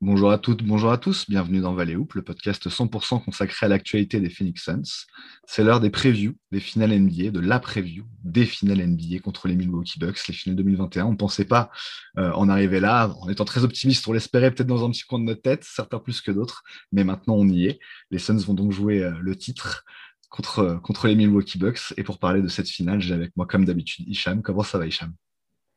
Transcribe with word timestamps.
Bonjour 0.00 0.30
à 0.30 0.38
toutes, 0.38 0.62
bonjour 0.62 0.92
à 0.92 0.98
tous, 0.98 1.28
bienvenue 1.28 1.58
dans 1.58 1.74
Valley 1.74 1.96
Hoop, 1.96 2.14
le 2.14 2.22
podcast 2.22 2.68
100% 2.68 3.24
consacré 3.24 3.66
à 3.66 3.68
l'actualité 3.68 4.20
des 4.20 4.30
Phoenix 4.30 4.62
Suns. 4.62 5.06
C'est 5.44 5.64
l'heure 5.64 5.80
des 5.80 5.90
previews 5.90 6.36
des 6.52 6.60
finales 6.60 6.96
NBA, 6.96 7.32
de 7.32 7.40
la 7.40 7.58
preview 7.58 8.04
des 8.22 8.46
finales 8.46 8.86
NBA 8.86 9.18
contre 9.18 9.48
les 9.48 9.56
Milwaukee 9.56 9.98
Bucks, 9.98 10.28
les 10.28 10.34
finales 10.34 10.54
2021. 10.54 11.06
On 11.06 11.12
ne 11.12 11.16
pensait 11.16 11.46
pas 11.46 11.72
euh, 12.16 12.30
en 12.30 12.48
arriver 12.48 12.78
là, 12.78 13.12
en 13.20 13.28
étant 13.28 13.44
très 13.44 13.64
optimiste, 13.64 14.06
on 14.06 14.12
l'espérait 14.12 14.52
peut-être 14.52 14.68
dans 14.68 14.86
un 14.86 14.90
petit 14.92 15.02
coin 15.02 15.18
de 15.18 15.24
notre 15.24 15.42
tête, 15.42 15.64
certains 15.64 15.98
plus 15.98 16.20
que 16.20 16.30
d'autres, 16.30 16.62
mais 16.92 17.02
maintenant 17.02 17.34
on 17.34 17.48
y 17.48 17.66
est. 17.66 17.80
Les 18.12 18.20
Suns 18.20 18.38
vont 18.38 18.54
donc 18.54 18.70
jouer 18.70 19.02
euh, 19.02 19.18
le 19.20 19.34
titre 19.34 19.84
contre, 20.30 20.60
euh, 20.60 20.76
contre 20.76 21.08
les 21.08 21.16
Milwaukee 21.16 21.58
Bucks, 21.58 21.92
et 21.96 22.04
pour 22.04 22.20
parler 22.20 22.40
de 22.40 22.48
cette 22.48 22.68
finale, 22.68 23.00
j'ai 23.00 23.14
avec 23.14 23.36
moi 23.36 23.46
comme 23.46 23.64
d'habitude 23.64 24.08
Hicham. 24.08 24.42
Comment 24.42 24.62
ça 24.62 24.78
va 24.78 24.86
Hicham? 24.86 25.12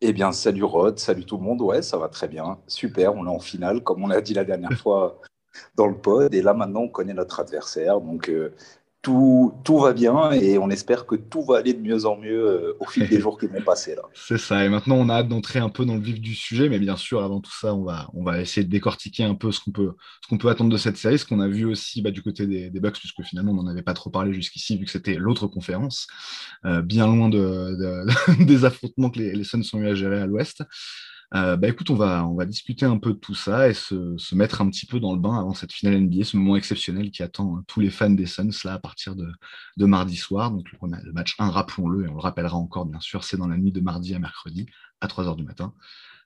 Eh 0.02 0.14
bien, 0.14 0.32
salut 0.32 0.64
Rod, 0.64 0.98
salut 1.00 1.26
tout 1.26 1.38
le 1.38 1.44
monde. 1.44 1.62
Ouais, 1.62 1.82
ça 1.82 1.98
va 1.98 2.10
très 2.10 2.28
bien. 2.28 2.60
Super, 2.68 3.16
on 3.16 3.26
est 3.28 3.30
en 3.30 3.40
finale, 3.40 3.84
comme 3.84 4.04
on 4.04 4.08
l'a 4.08 4.22
dit 4.22 4.34
la 4.34 4.44
dernière 4.44 4.74
fois 4.74 5.22
dans 5.76 5.88
le 5.88 5.96
pod. 5.96 6.34
Et 6.34 6.42
là, 6.42 6.54
maintenant, 6.54 6.82
on 6.82 6.90
connaît 6.90 7.14
notre 7.14 7.40
adversaire. 7.40 8.02
Donc, 8.02 8.30
euh, 8.30 8.56
tout, 9.02 9.54
tout 9.64 9.80
va 9.80 9.94
bien 9.94 10.32
et 10.32 10.60
on 10.60 10.70
espère 10.70 11.08
que 11.08 11.16
tout 11.16 11.44
va 11.44 11.58
aller 11.58 11.74
de 11.74 11.82
mieux 11.82 12.06
en 12.06 12.18
mieux 12.18 12.48
euh, 12.48 12.78
au 12.80 12.86
fil 12.86 13.08
des 13.08 13.20
jours 13.22 13.40
qui 13.40 13.48
vont 13.48 13.62
passer. 13.62 13.96
là. 13.96 14.04
C'est 14.14 14.38
ça. 14.38 14.64
Et 14.64 14.70
maintenant, 14.70 14.96
on 14.96 15.10
a 15.10 15.16
hâte 15.16 15.28
d'entrer 15.28 15.60
un 15.60 15.70
peu 15.70 15.86
dans 15.86 15.96
le 15.96 16.02
vif 16.02 16.22
du 16.22 16.36
sujet. 16.36 16.70
Mais 16.70 16.78
bien 16.78 16.96
sûr, 16.98 17.24
avant 17.24 17.42
tout 17.42 17.52
ça, 17.52 17.74
on 17.74 17.84
va, 17.84 18.10
on 18.14 18.24
va 18.24 18.42
essayer 18.42 18.64
de 18.64 18.70
décortiquer 18.70 19.24
un 19.24 19.34
peu 19.34 19.52
ce 19.52 19.60
qu'on 19.60 19.72
peut, 19.72 19.94
ce 20.22 20.28
qu'on 20.28 20.38
peut 20.38 20.50
attendre 20.50 20.70
de 20.70 20.78
cette 20.78 20.98
série, 20.98 21.18
ce 21.18 21.26
qu'on 21.26 21.40
a 21.40 21.48
vu 21.48 21.66
aussi 21.66 22.02
bah, 22.02 22.12
du 22.12 22.22
côté 22.22 22.46
des, 22.46 22.70
des, 22.70 22.80
Bucks, 22.80 23.00
puisque 23.00 23.24
finalement, 23.24 23.54
on 23.54 23.56
n'en 23.56 23.68
avait 23.68 23.82
pas 23.82 23.94
trop 23.94 24.12
parlé 24.12 24.34
jusqu'ici, 24.34 24.78
vu 24.78 24.86
que 24.86 24.92
c'était 24.92 25.16
l'autre 25.16 25.48
conférence, 25.48 26.08
euh, 26.66 26.82
bien 26.82 27.08
loin 27.08 27.30
de, 27.30 27.38
de, 27.38 28.44
des 28.46 28.66
affrontements 28.66 29.10
que 29.10 29.20
les, 29.20 29.34
les 29.34 29.44
Suns 29.44 29.64
ont 29.74 29.80
eu 29.80 29.88
à 29.88 29.96
gérer 29.96 30.22
à 30.22 30.28
l'Ouest. 30.28 30.64
Euh, 31.34 31.56
bah 31.56 31.70
écoute, 31.70 31.90
on 31.90 31.96
va, 31.96 32.26
on 32.28 32.36
va 32.36 32.46
discuter 32.46 32.86
un 32.86 32.98
peu 32.98 33.14
de 33.14 33.18
tout 33.18 33.36
ça 33.36 33.70
et 33.70 33.74
se, 33.74 34.18
se, 34.18 34.36
mettre 34.36 34.60
un 34.60 34.70
petit 34.70 34.86
peu 34.86 35.00
dans 35.00 35.14
le 35.14 35.20
bain 35.20 35.40
avant 35.40 35.54
cette 35.54 35.72
finale 35.72 36.02
NBA, 36.02 36.26
ce 36.26 36.36
moment 36.36 36.58
exceptionnel 36.58 37.10
qui 37.10 37.24
attend 37.24 37.56
hein, 37.56 37.64
tous 37.68 37.80
les 37.80 37.90
fans 37.90 38.10
des 38.10 38.26
Suns 38.26 38.50
là 38.66 38.74
à 38.74 38.80
partir 38.80 39.16
de, 39.16 39.32
de 39.78 39.86
mardi 39.86 40.18
soir. 40.18 40.52
Donc 40.52 40.70
le, 40.70 40.78
le 41.04 41.14
match 41.14 41.36
1, 41.40 41.50
rappelons-le, 41.50 42.06
et 42.06 42.10
on 42.10 42.16
le 42.16 42.20
rappellera 42.20 42.58
encore 42.58 42.86
bien 42.86 43.00
sûr, 43.00 43.24
c'est 43.24 43.38
dans 43.38 43.48
la 43.48 43.58
nuit 43.58 43.72
de 43.72 43.80
mardi 43.80 44.14
à 44.14 44.20
mercredi 44.20 44.66
à 45.00 45.08
3h 45.08 45.38
du 45.38 45.44
matin. 45.44 45.74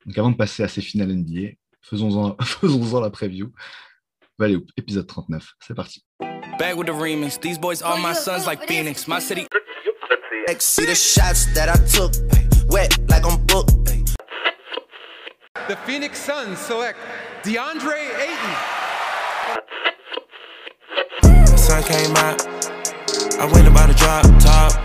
Donc 0.08 0.18
avant 0.18 0.32
de 0.32 0.38
passer 0.38 0.64
à 0.64 0.68
ces 0.68 0.82
finales 0.82 1.14
NBA, 1.14 1.52
faisons-en 1.82 2.36
faisons 2.42 3.00
la 3.00 3.12
preview. 3.12 3.52
Allez, 4.40 4.58
épisode 4.76 5.06
39, 5.06 5.54
c'est 5.60 5.76
parti. 5.76 6.04
Back 6.58 6.78
with 6.78 6.88
the 6.88 6.94
remix. 6.94 7.40
These 7.40 7.60
boys 7.60 7.84
are 7.84 8.00
my 8.00 8.14
sons 8.14 8.48
like 8.48 8.66
Phoenix. 8.68 9.08
My 9.08 9.20
city. 9.20 9.46
See 10.60 10.86
the 10.86 10.96
shots 10.96 11.48
that 11.54 11.70
I 11.70 11.76
took, 11.88 12.12
wet 12.70 12.98
like 13.10 13.24
I'm 13.26 13.38
booked. 13.46 13.86
The 15.68 15.76
Phoenix 15.78 16.20
Suns 16.20 16.60
select 16.60 17.00
DeAndre 17.42 17.98
Ayton. 18.20 18.56
Sun 21.58 21.84
came 21.84 22.16
out. 22.18 22.46
I 23.40 23.50
went 23.52 23.68
about 23.68 23.88
to 23.88 23.96
drop 23.96 24.26
top. 24.40 24.85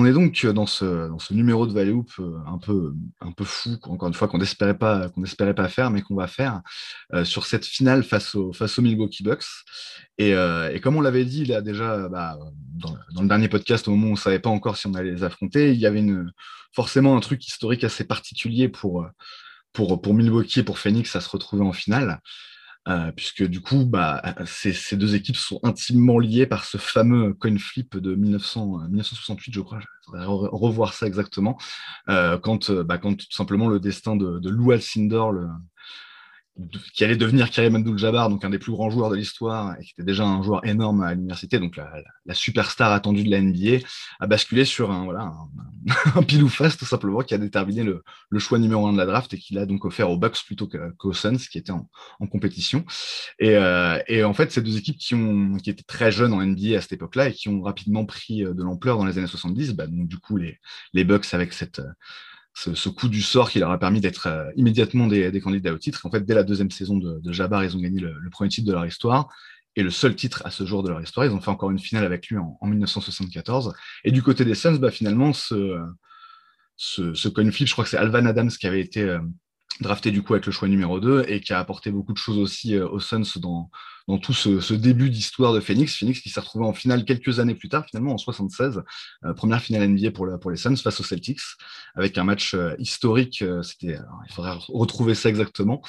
On 0.00 0.06
est 0.06 0.12
donc 0.12 0.46
dans 0.46 0.66
ce, 0.66 1.08
dans 1.08 1.18
ce 1.18 1.34
numéro 1.34 1.66
de 1.66 1.72
Valley 1.72 1.90
Hoop 1.90 2.08
euh, 2.20 2.38
un 2.46 2.58
peu, 2.58 2.94
un 3.20 3.32
peu 3.32 3.42
fou, 3.42 3.70
encore 3.82 4.06
une 4.06 4.14
fois, 4.14 4.28
qu'on 4.28 4.38
n'espérait 4.38 4.78
pas, 4.78 5.08
pas 5.08 5.68
faire, 5.68 5.90
mais 5.90 6.02
qu'on 6.02 6.14
va 6.14 6.28
faire 6.28 6.62
euh, 7.14 7.24
sur 7.24 7.46
cette 7.46 7.66
finale 7.66 8.04
face, 8.04 8.36
au, 8.36 8.52
face 8.52 8.78
Milwaukee 8.78 9.24
Bucks. 9.24 9.42
Et, 10.16 10.34
euh, 10.34 10.72
et 10.72 10.78
comme 10.78 10.94
on 10.94 11.00
l'avait 11.00 11.24
dit 11.24 11.42
déjà 11.64 12.08
bah, 12.08 12.38
dans, 12.76 12.96
dans, 13.12 13.22
le 13.22 13.28
dernier 13.28 13.48
podcast, 13.48 13.88
au 13.88 13.90
moment 13.90 14.06
où 14.06 14.10
on 14.10 14.12
ne 14.12 14.16
savait 14.16 14.38
pas 14.38 14.50
encore 14.50 14.76
si 14.76 14.86
on 14.86 14.94
allait 14.94 15.10
les 15.10 15.24
affronter, 15.24 15.72
il 15.72 15.80
y 15.80 15.86
avait 15.86 15.98
une, 15.98 16.30
forcément 16.72 17.16
un 17.16 17.20
truc 17.20 17.44
historique 17.44 17.82
assez 17.82 18.04
particulier 18.04 18.68
pour, 18.68 19.04
pour, 19.72 20.00
pour 20.00 20.14
Milwaukee 20.14 20.60
et 20.60 20.62
pour 20.62 20.78
Phoenix 20.78 21.16
à 21.16 21.20
se 21.20 21.28
retrouver 21.28 21.64
en 21.64 21.72
finale. 21.72 22.20
Euh, 22.86 23.12
puisque 23.12 23.44
du 23.44 23.60
coup, 23.60 23.84
bah, 23.84 24.22
ces, 24.46 24.96
deux 24.96 25.14
équipes 25.14 25.36
sont 25.36 25.60
intimement 25.62 26.18
liées 26.18 26.46
par 26.46 26.64
ce 26.64 26.78
fameux 26.78 27.34
coin 27.34 27.58
flip 27.58 27.96
de 27.96 28.14
1900, 28.14 28.88
1968, 28.88 29.52
je 29.52 29.60
crois. 29.60 29.80
Je 29.80 29.86
voudrais 30.06 30.24
revoir 30.26 30.94
ça 30.94 31.06
exactement. 31.06 31.58
Euh, 32.08 32.38
quand, 32.38 32.70
bah, 32.70 32.96
quand 32.96 33.14
tout 33.14 33.26
simplement 33.30 33.68
le 33.68 33.78
destin 33.78 34.16
de, 34.16 34.38
de 34.38 34.48
Lou 34.48 34.72
Alcindor, 34.72 35.32
le, 35.32 35.48
qui 36.92 37.04
allait 37.04 37.16
devenir 37.16 37.50
Karim 37.50 37.76
Abdul-Jabbar, 37.76 38.28
donc 38.28 38.44
un 38.44 38.50
des 38.50 38.58
plus 38.58 38.72
grands 38.72 38.90
joueurs 38.90 39.10
de 39.10 39.16
l'histoire, 39.16 39.76
et 39.78 39.84
qui 39.84 39.92
était 39.92 40.04
déjà 40.04 40.24
un 40.24 40.42
joueur 40.42 40.64
énorme 40.66 41.02
à 41.02 41.14
l'université, 41.14 41.58
donc 41.58 41.76
la, 41.76 42.34
superstar 42.34 42.92
attendue 42.92 43.24
de 43.24 43.30
la 43.30 43.40
NBA, 43.40 43.84
a 44.20 44.26
basculé 44.26 44.64
sur 44.64 44.90
un, 44.90 45.04
voilà, 45.04 45.22
un, 45.22 45.48
un 46.16 46.22
pile 46.22 46.42
ou 46.42 46.48
face, 46.48 46.76
tout 46.76 46.84
simplement, 46.84 47.20
qui 47.20 47.34
a 47.34 47.38
déterminé 47.38 47.82
le, 47.84 48.02
choix 48.38 48.58
numéro 48.58 48.86
un 48.86 48.92
de 48.92 48.98
la 48.98 49.06
draft 49.06 49.32
et 49.34 49.38
qui 49.38 49.54
l'a 49.54 49.66
donc 49.66 49.84
offert 49.84 50.10
aux 50.10 50.16
Bucks 50.16 50.44
plutôt 50.44 50.68
qu'aux 50.98 51.12
Suns, 51.12 51.38
qui 51.50 51.58
étaient 51.58 51.72
en, 51.72 51.88
compétition. 52.30 52.84
Et, 53.38 53.56
euh, 53.56 53.98
et, 54.08 54.24
en 54.24 54.34
fait, 54.34 54.52
ces 54.52 54.62
deux 54.62 54.76
équipes 54.76 54.98
qui, 54.98 55.14
ont, 55.14 55.56
qui 55.56 55.70
étaient 55.70 55.82
très 55.82 56.12
jeunes 56.12 56.32
en 56.32 56.44
NBA 56.44 56.76
à 56.76 56.80
cette 56.80 56.92
époque-là 56.92 57.28
et 57.28 57.32
qui 57.32 57.48
ont 57.48 57.62
rapidement 57.62 58.04
pris 58.04 58.42
de 58.42 58.62
l'ampleur 58.62 58.98
dans 58.98 59.06
les 59.06 59.18
années 59.18 59.26
70, 59.26 59.74
bah, 59.74 59.86
donc 59.86 60.08
du 60.08 60.18
coup, 60.18 60.36
les, 60.36 60.58
les 60.92 61.04
Bucks 61.04 61.32
avec 61.32 61.52
cette 61.52 61.80
ce, 62.74 62.88
coup 62.88 63.08
du 63.08 63.22
sort 63.22 63.50
qui 63.50 63.60
leur 63.60 63.70
a 63.70 63.78
permis 63.78 64.00
d'être 64.00 64.26
euh, 64.26 64.50
immédiatement 64.56 65.06
des, 65.06 65.40
candidats 65.40 65.72
au 65.72 65.78
titre. 65.78 66.04
En 66.06 66.10
fait, 66.10 66.24
dès 66.24 66.34
la 66.34 66.42
deuxième 66.42 66.70
saison 66.70 66.96
de, 66.96 67.32
Jabbar, 67.32 67.64
ils 67.64 67.76
ont 67.76 67.80
gagné 67.80 68.00
le, 68.00 68.30
premier 68.30 68.50
titre 68.50 68.66
de 68.66 68.72
leur 68.72 68.84
histoire 68.84 69.28
et 69.76 69.82
le 69.82 69.90
seul 69.90 70.16
titre 70.16 70.42
à 70.44 70.50
ce 70.50 70.64
jour 70.66 70.82
de 70.82 70.88
leur 70.88 71.00
histoire. 71.00 71.24
Ils 71.26 71.32
ont 71.32 71.40
fait 71.40 71.50
encore 71.50 71.70
une 71.70 71.78
finale 71.78 72.04
avec 72.04 72.26
lui 72.26 72.36
en, 72.36 72.58
en 72.60 72.66
1974. 72.66 73.74
Et 74.04 74.10
du 74.10 74.22
côté 74.22 74.44
des 74.44 74.54
Suns, 74.54 74.78
bah, 74.78 74.90
finalement, 74.90 75.32
ce, 75.32 75.78
ce, 76.76 77.14
ce 77.14 77.28
coin 77.28 77.50
flip, 77.50 77.68
je 77.68 77.72
crois 77.72 77.84
que 77.84 77.90
c'est 77.90 77.96
Alvan 77.96 78.26
Adams 78.26 78.50
qui 78.50 78.66
avait 78.66 78.80
été 78.80 79.02
euh, 79.02 79.20
drafté 79.80 80.10
du 80.10 80.22
coup 80.22 80.34
avec 80.34 80.46
le 80.46 80.52
choix 80.52 80.68
numéro 80.68 80.98
2 80.98 81.26
et 81.28 81.40
qui 81.40 81.52
a 81.52 81.60
apporté 81.60 81.92
beaucoup 81.92 82.12
de 82.12 82.18
choses 82.18 82.38
aussi 82.38 82.74
euh, 82.74 82.88
aux 82.88 83.00
Suns 83.00 83.22
dans, 83.36 83.70
dans 84.08 84.18
tout 84.18 84.32
ce, 84.32 84.74
début 84.74 85.10
d'histoire 85.10 85.52
de 85.52 85.60
Phoenix. 85.60 85.96
Phoenix 85.96 86.20
qui 86.20 86.30
s'est 86.30 86.40
retrouvé 86.40 86.64
en 86.64 86.72
finale 86.72 87.04
quelques 87.04 87.40
années 87.40 87.54
plus 87.54 87.68
tard, 87.68 87.84
finalement 87.86 88.14
en 88.14 88.18
76, 88.18 88.82
euh, 89.24 89.34
première 89.34 89.60
finale 89.60 89.86
NBA 89.86 90.10
pour, 90.12 90.24
le, 90.24 90.38
pour 90.38 90.50
les 90.50 90.56
Suns 90.56 90.76
face 90.76 90.98
aux 91.00 91.04
Celtics, 91.04 91.40
avec 91.94 92.16
un 92.16 92.24
match 92.24 92.54
euh, 92.54 92.74
historique. 92.78 93.42
Euh, 93.42 93.62
c'était, 93.62 93.98
il 94.26 94.32
faudrait 94.32 94.56
retrouver 94.68 95.14
ça 95.14 95.28
exactement. 95.28 95.82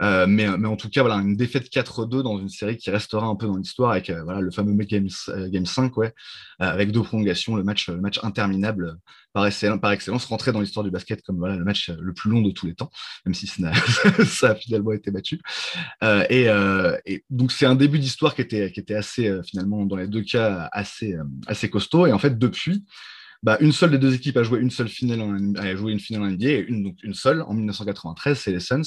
Mais, 0.00 0.46
en 0.46 0.76
tout 0.76 0.88
cas, 0.88 1.00
voilà, 1.02 1.16
une 1.16 1.34
défaite 1.34 1.72
4-2 1.72 2.22
dans 2.22 2.38
une 2.38 2.48
série 2.48 2.76
qui 2.76 2.88
restera 2.88 3.26
un 3.26 3.34
peu 3.34 3.48
dans 3.48 3.56
l'histoire 3.56 3.90
avec 3.90 4.10
voilà, 4.10 4.40
le 4.40 4.52
fameux 4.52 4.72
Game, 4.84 5.08
game 5.48 5.66
5, 5.66 5.96
ouais, 5.96 6.14
avec 6.60 6.92
deux 6.92 7.02
prolongations, 7.02 7.56
le 7.56 7.64
match, 7.64 7.88
le 7.88 8.00
match 8.00 8.20
interminable 8.22 8.96
par, 9.32 9.44
excellence, 9.44 10.24
rentré 10.26 10.52
dans 10.52 10.60
l'histoire 10.60 10.84
du 10.84 10.92
basket 10.92 11.20
comme 11.22 11.38
voilà, 11.38 11.56
le 11.56 11.64
match 11.64 11.90
le 11.90 12.12
plus 12.12 12.30
long 12.30 12.42
de 12.42 12.52
tous 12.52 12.66
les 12.66 12.76
temps, 12.76 12.90
même 13.26 13.34
si 13.34 13.48
ça 13.48 13.70
a, 13.70 14.24
ça 14.24 14.50
a 14.50 14.54
finalement 14.54 14.92
été 14.92 15.10
battu. 15.10 15.40
Et, 16.30 16.46
et, 17.06 17.24
donc, 17.28 17.50
c'est 17.58 17.66
un 17.66 17.74
début 17.74 17.98
d'histoire 17.98 18.34
qui 18.34 18.42
était, 18.42 18.70
qui 18.72 18.80
était 18.80 18.94
assez, 18.94 19.32
finalement, 19.44 19.84
dans 19.84 19.96
les 19.96 20.06
deux 20.06 20.22
cas, 20.22 20.68
assez, 20.72 21.16
assez 21.46 21.68
costaud. 21.68 22.06
Et 22.06 22.12
en 22.12 22.18
fait, 22.18 22.38
depuis, 22.38 22.84
bah, 23.44 23.56
une 23.60 23.70
seule 23.70 23.92
des 23.92 23.98
deux 23.98 24.14
équipes 24.14 24.36
a 24.36 24.42
joué 24.42 24.58
une 24.58 24.70
seule 24.70 24.88
finale 24.88 25.20
en, 25.20 25.54
a 25.54 25.76
joué 25.76 25.92
une 25.92 26.00
finale 26.00 26.22
en 26.22 26.30
NBA, 26.30 26.48
et 26.48 26.66
une, 26.68 26.82
donc 26.82 26.96
une 27.04 27.14
seule 27.14 27.42
en 27.42 27.54
1993, 27.54 28.36
c'est 28.36 28.50
les 28.50 28.58
Suns, 28.58 28.82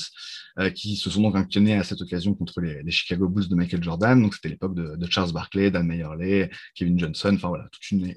euh, 0.59 0.69
qui 0.69 0.97
se 0.97 1.09
sont 1.09 1.21
donc 1.21 1.37
inclinés 1.37 1.75
à 1.75 1.83
cette 1.83 2.01
occasion 2.01 2.33
contre 2.33 2.59
les, 2.59 2.83
Chicago 2.91 3.29
Bulls 3.29 3.47
de 3.47 3.55
Michael 3.55 3.81
Jordan. 3.81 4.21
Donc 4.21 4.35
c'était 4.35 4.49
l'époque 4.49 4.75
de, 4.75 4.97
Charles 5.09 5.31
Barkley, 5.31 5.71
Dan 5.71 5.87
Meyerley, 5.87 6.49
Kevin 6.75 6.99
Johnson, 6.99 7.31
enfin 7.35 7.47
voilà, 7.47 7.69
toute 7.71 7.91
une, 7.91 8.13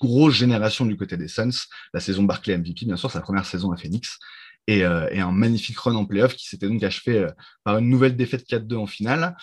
grosse 0.00 0.34
génération 0.34 0.86
du 0.86 0.96
côté 0.96 1.18
des 1.18 1.28
Suns. 1.28 1.66
La 1.92 2.00
saison 2.00 2.22
Barkley 2.22 2.56
MVP, 2.56 2.86
bien 2.86 2.96
sûr, 2.96 3.10
la 3.14 3.20
première 3.20 3.44
saison 3.44 3.70
à 3.70 3.76
Phoenix. 3.76 4.18
Et, 4.66 4.82
euh, 4.82 5.08
un 5.14 5.30
magnifique 5.30 5.78
run 5.78 5.94
en 5.94 6.06
playoff 6.06 6.34
qui 6.34 6.48
s'était 6.48 6.68
donc 6.68 6.82
achevé 6.82 7.18
euh, 7.18 7.30
par 7.64 7.78
une 7.78 7.88
nouvelle 7.90 8.16
défaite 8.16 8.48
4-2 8.48 8.76
en 8.76 8.86
finale. 8.86 9.36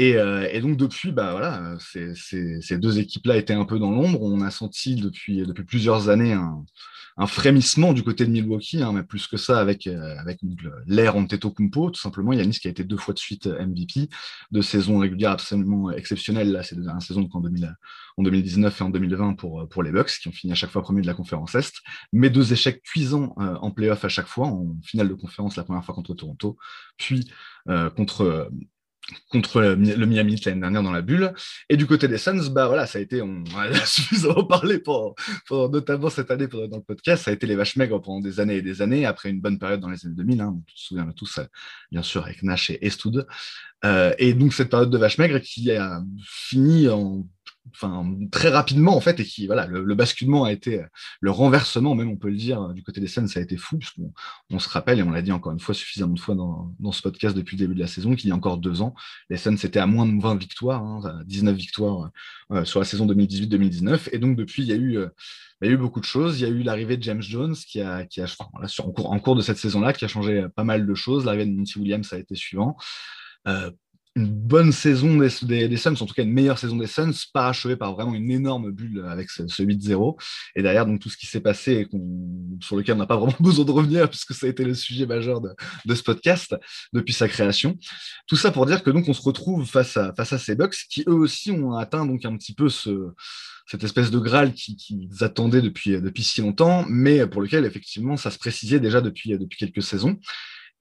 Et, 0.00 0.16
euh, 0.16 0.48
et, 0.50 0.62
donc 0.62 0.78
depuis, 0.78 1.12
bah 1.12 1.32
voilà, 1.32 1.76
ces, 1.78 2.78
deux 2.78 2.98
équipes-là 2.98 3.36
étaient 3.36 3.52
un 3.52 3.66
peu 3.66 3.78
dans 3.78 3.90
l'ombre. 3.90 4.22
On 4.22 4.40
a 4.40 4.50
senti 4.50 4.94
depuis, 4.94 5.44
plusieurs 5.66 6.08
années 6.08 6.32
un, 6.32 7.26
frémissement 7.26 7.92
du 7.92 8.02
côté 8.02 8.24
de 8.24 8.30
Milwaukee, 8.30 8.82
hein, 8.82 8.92
mais 8.94 9.02
plus 9.02 9.26
que 9.26 9.36
ça 9.36 9.60
avec, 9.60 9.86
euh, 9.86 10.16
avec 10.18 10.40
l'ère 10.86 11.16
Antetokounmpo, 11.16 11.90
tout 11.90 12.00
simplement. 12.00 12.32
Yanis 12.32 12.60
qui 12.60 12.68
a 12.68 12.70
été 12.70 12.82
deux 12.82 12.96
fois 12.96 13.12
de 13.12 13.18
suite 13.18 13.46
MVP, 13.46 14.08
de 14.50 14.62
saison 14.62 15.00
régulière 15.00 15.32
absolument 15.32 15.90
exceptionnelle 15.90 16.50
là, 16.50 16.62
ces 16.62 16.76
deux 16.76 16.84
dernières 16.84 17.02
saisons 17.02 17.28
en, 17.30 17.40
2000, 17.40 17.76
en 18.16 18.22
2019 18.22 18.80
et 18.80 18.84
en 18.84 18.88
2020 18.88 19.34
pour, 19.34 19.68
pour 19.68 19.82
les 19.82 19.92
Bucks, 19.92 20.12
qui 20.22 20.28
ont 20.28 20.32
fini 20.32 20.50
à 20.50 20.56
chaque 20.56 20.70
fois 20.70 20.80
premier 20.80 21.02
de 21.02 21.06
la 21.06 21.12
conférence 21.12 21.54
Est, 21.54 21.74
mais 22.14 22.30
deux 22.30 22.54
échecs 22.54 22.82
cuisants 22.82 23.34
euh, 23.38 23.56
en 23.56 23.70
playoff 23.70 24.02
à 24.02 24.08
chaque 24.08 24.28
fois, 24.28 24.46
en 24.46 24.78
finale 24.82 25.10
de 25.10 25.14
conférence 25.14 25.56
la 25.56 25.64
première 25.64 25.84
fois 25.84 25.94
contre 25.94 26.14
Toronto, 26.14 26.56
puis 26.96 27.30
euh, 27.68 27.90
contre 27.90 28.50
contre 29.28 29.60
le, 29.60 29.76
Miami 29.76 30.40
l'année 30.44 30.60
dernière 30.60 30.82
dans 30.82 30.92
la 30.92 31.02
bulle. 31.02 31.32
Et 31.68 31.76
du 31.76 31.86
côté 31.86 32.08
des 32.08 32.18
Suns, 32.18 32.50
bah 32.50 32.66
voilà, 32.66 32.86
ça 32.86 32.98
a 32.98 33.02
été, 33.02 33.22
on, 33.22 33.44
a 33.56 33.74
suffisamment 33.86 34.44
parlé 34.44 34.78
pendant, 34.78 35.14
notamment 35.50 36.10
cette 36.10 36.30
année 36.30 36.46
dans 36.46 36.76
le 36.76 36.82
podcast, 36.82 37.24
ça 37.24 37.30
a 37.30 37.34
été 37.34 37.46
les 37.46 37.56
vaches 37.56 37.76
maigres 37.76 38.00
pendant 38.00 38.20
des 38.20 38.40
années 38.40 38.56
et 38.56 38.62
des 38.62 38.82
années, 38.82 39.06
après 39.06 39.30
une 39.30 39.40
bonne 39.40 39.58
période 39.58 39.80
dans 39.80 39.90
les 39.90 40.04
années 40.04 40.14
2000, 40.14 40.40
hein, 40.40 40.54
on 40.56 40.62
se 40.74 40.86
souvient 40.86 41.10
tous, 41.16 41.38
euh, 41.38 41.44
bien 41.90 42.02
sûr, 42.02 42.24
avec 42.24 42.42
Nash 42.42 42.70
et 42.70 42.84
Estoud. 42.86 43.26
Euh, 43.84 44.14
et 44.18 44.34
donc 44.34 44.52
cette 44.52 44.68
période 44.68 44.90
de 44.90 44.98
vaches 44.98 45.18
maigres 45.18 45.40
qui 45.40 45.70
a 45.72 46.02
fini 46.22 46.88
en 46.88 47.26
enfin 47.72 48.06
très 48.32 48.48
rapidement 48.48 48.96
en 48.96 49.00
fait 49.00 49.20
et 49.20 49.24
qui 49.24 49.46
voilà 49.46 49.66
le, 49.66 49.94
basculement 49.94 50.44
a 50.44 50.52
été 50.52 50.82
le 51.20 51.30
renversement 51.30 51.94
même 51.94 52.08
on 52.08 52.16
peut 52.16 52.30
le 52.30 52.36
dire 52.36 52.70
du 52.70 52.82
côté 52.82 53.00
des 53.00 53.06
Suns 53.06 53.26
ça 53.28 53.40
a 53.40 53.42
été 53.42 53.56
fou 53.56 53.78
puisqu'on 53.78 54.12
on 54.50 54.58
se 54.58 54.68
rappelle 54.68 54.98
et 54.98 55.02
on 55.02 55.10
l'a 55.10 55.22
dit 55.22 55.32
encore 55.32 55.52
une 55.52 55.60
fois 55.60 55.74
suffisamment 55.74 56.14
de 56.14 56.20
fois 56.20 56.34
dans, 56.34 56.92
ce 56.92 57.02
podcast 57.02 57.36
depuis 57.36 57.56
le 57.56 57.64
début 57.64 57.74
de 57.74 57.80
la 57.80 57.86
saison 57.86 58.14
qu'il 58.14 58.28
y 58.28 58.32
a 58.32 58.34
encore 58.34 58.58
deux 58.58 58.82
ans 58.82 58.94
les 59.28 59.36
Suns 59.36 59.56
étaient 59.56 59.78
à 59.78 59.86
moins 59.86 60.06
de 60.06 60.20
20 60.20 60.36
victoires 60.36 60.82
hein, 60.82 61.22
19 61.26 61.54
victoires 61.54 62.10
euh, 62.50 62.64
sur 62.64 62.80
la 62.80 62.86
saison 62.86 63.06
2018-2019 63.06 64.08
et 64.12 64.18
donc 64.18 64.36
depuis 64.36 64.62
il 64.62 64.68
y 64.68 64.72
a 64.72 64.76
eu 64.76 64.98
euh, 64.98 65.08
il 65.62 65.68
y 65.68 65.70
a 65.70 65.74
eu 65.74 65.76
beaucoup 65.76 66.00
de 66.00 66.06
choses. 66.06 66.40
Il 66.40 66.42
y 66.42 66.46
a 66.46 66.48
eu 66.48 66.62
l'arrivée 66.62 66.96
de 66.96 67.02
James 67.02 67.20
Jones 67.20 67.54
qui 67.54 67.82
a, 67.82 68.06
qui 68.06 68.22
a 68.22 68.26
en, 68.38 68.92
cours, 68.92 69.12
en, 69.12 69.20
cours, 69.20 69.36
de 69.36 69.42
cette 69.42 69.58
saison-là, 69.58 69.92
qui 69.92 70.06
a 70.06 70.08
changé 70.08 70.46
pas 70.56 70.64
mal 70.64 70.86
de 70.86 70.94
choses. 70.94 71.26
L'arrivée 71.26 71.44
de 71.44 71.54
Monty 71.54 71.78
Williams 71.78 72.10
a 72.14 72.18
été 72.18 72.34
suivant. 72.34 72.78
Euh, 73.46 73.70
une 74.16 74.26
bonne 74.26 74.72
saison 74.72 75.16
des, 75.16 75.76
Suns, 75.76 75.94
en 76.00 76.06
tout 76.06 76.14
cas 76.14 76.24
une 76.24 76.32
meilleure 76.32 76.58
saison 76.58 76.76
des 76.76 76.88
Suns, 76.88 77.12
parachevée 77.32 77.76
par 77.76 77.94
vraiment 77.94 78.14
une 78.14 78.30
énorme 78.30 78.72
bulle 78.72 79.04
avec 79.08 79.30
ce, 79.30 79.42
8-0. 79.42 80.20
Et 80.56 80.62
derrière, 80.62 80.84
donc, 80.84 81.00
tout 81.00 81.08
ce 81.08 81.16
qui 81.16 81.26
s'est 81.26 81.40
passé, 81.40 81.88
sur 82.60 82.76
lequel 82.76 82.96
on 82.96 82.98
n'a 82.98 83.06
pas 83.06 83.16
vraiment 83.16 83.36
besoin 83.40 83.64
de 83.64 83.70
revenir, 83.70 84.08
puisque 84.10 84.34
ça 84.34 84.46
a 84.46 84.48
été 84.48 84.64
le 84.64 84.74
sujet 84.74 85.06
majeur 85.06 85.40
de, 85.40 85.94
ce 85.94 86.02
podcast 86.02 86.56
depuis 86.92 87.12
sa 87.12 87.28
création. 87.28 87.78
Tout 88.26 88.36
ça 88.36 88.50
pour 88.50 88.66
dire 88.66 88.82
que 88.82 88.90
donc 88.90 89.08
on 89.08 89.14
se 89.14 89.22
retrouve 89.22 89.66
face 89.66 89.96
à, 89.96 90.12
face 90.14 90.32
à 90.32 90.38
ces 90.38 90.54
Bucks 90.54 90.76
qui 90.88 91.04
eux 91.06 91.14
aussi 91.14 91.50
ont 91.50 91.74
atteint 91.74 92.06
donc 92.06 92.24
un 92.24 92.36
petit 92.36 92.54
peu 92.54 92.68
ce, 92.68 93.12
cette 93.66 93.84
espèce 93.84 94.10
de 94.10 94.18
Graal 94.18 94.52
qu'ils 94.54 94.76
qui 94.76 95.08
attendaient 95.20 95.62
depuis, 95.62 96.00
depuis 96.00 96.24
si 96.24 96.40
longtemps, 96.40 96.84
mais 96.88 97.26
pour 97.26 97.42
lequel 97.42 97.64
effectivement 97.64 98.16
ça 98.16 98.30
se 98.30 98.38
précisait 98.38 98.80
déjà 98.80 99.00
depuis, 99.00 99.38
depuis 99.38 99.58
quelques 99.58 99.82
saisons. 99.82 100.18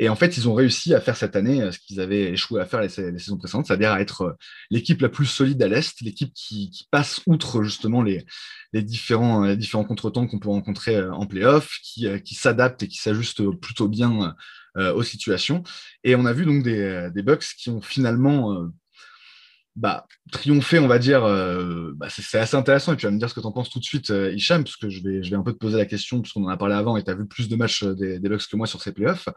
Et 0.01 0.07
en 0.07 0.16
fait, 0.16 0.38
ils 0.38 0.48
ont 0.48 0.54
réussi 0.54 0.94
à 0.94 1.01
faire 1.01 1.18
cette 1.18 1.36
année 1.36 1.62
euh, 1.62 1.72
ce 1.72 1.80
qu'ils 1.80 2.00
avaient 2.00 2.31
échoué 2.31 2.62
à 2.62 2.66
faire 2.66 2.81
les, 2.81 2.90
saisons 2.90 3.38
précédentes, 3.38 3.68
c'est-à-dire 3.68 3.92
à 3.92 4.00
être 4.00 4.22
euh, 4.22 4.34
l'équipe 4.72 5.01
la 5.01 5.10
plus 5.10 5.25
solide 5.25 5.62
à 5.62 5.68
l'Est, 5.68 6.00
l'équipe 6.01 6.34
qui, 6.34 6.88
passe 6.90 7.22
outre 7.28 7.63
justement 7.63 8.01
les, 8.01 8.25
différents, 8.74 9.44
les 9.44 9.57
différents 9.57 9.84
contretemps 9.84 10.25
qu'on 10.25 10.40
peut 10.40 10.50
rencontrer 10.50 10.96
euh, 10.96 11.13
en 11.13 11.25
playoff, 11.25 11.78
qui, 11.84 12.07
qui 12.22 12.36
s'adapte 12.36 12.84
et 12.84 12.88
qui 12.88 12.98
s'ajuste 12.98 13.44
plutôt 13.60 13.88
bien 13.88 14.36
aux 14.75 15.04
situations. 15.04 15.63
Et 16.06 16.16
on 16.16 16.25
a 16.25 16.31
vu 16.31 16.45
donc 16.45 16.63
des, 16.63 17.10
des 17.13 17.22
Bucks 17.22 17.44
qui 17.57 17.69
ont 17.69 17.81
finalement 17.81 18.69
bah, 19.80 20.06
triompher, 20.34 20.80
on 20.80 20.88
va 20.88 21.00
dire, 21.00 21.24
euh, 21.24 21.94
bah, 21.96 22.08
c'est 22.10 22.38
assez 22.38 22.58
intéressant. 22.58 22.94
Et 22.94 22.98
tu 22.98 23.06
vas 23.06 23.12
me 23.12 23.18
dire 23.18 23.30
ce 23.30 23.34
que 23.34 23.40
tu 23.40 23.48
en 23.48 23.54
penses 23.54 23.70
tout 23.70 23.80
de 23.80 23.86
suite, 23.86 24.10
euh, 24.10 24.34
Hicham, 24.34 24.64
parce 24.64 24.76
que 24.76 24.90
je 24.90 25.02
vais, 25.02 25.24
je 25.24 25.30
vais 25.30 25.38
un 25.38 25.42
peu 25.42 25.54
te 25.54 25.58
poser 25.58 25.78
la 25.78 25.86
question, 25.86 26.22
puisqu'on 26.22 26.44
en 26.44 26.50
a 26.50 26.58
parlé 26.58 26.76
avant 26.76 26.98
et 26.98 27.04
tu 27.04 27.10
as 27.10 27.16
vu 27.16 27.26
plus 27.26 27.48
de 27.48 27.56
matchs 27.56 27.84
euh, 27.84 27.96
des, 27.96 28.20
des, 28.20 28.30
Bucks 28.30 28.46
que 28.46 28.58
moi 28.58 28.68
sur 28.68 28.81
ces 28.81 28.92
playoffs. 28.92 29.30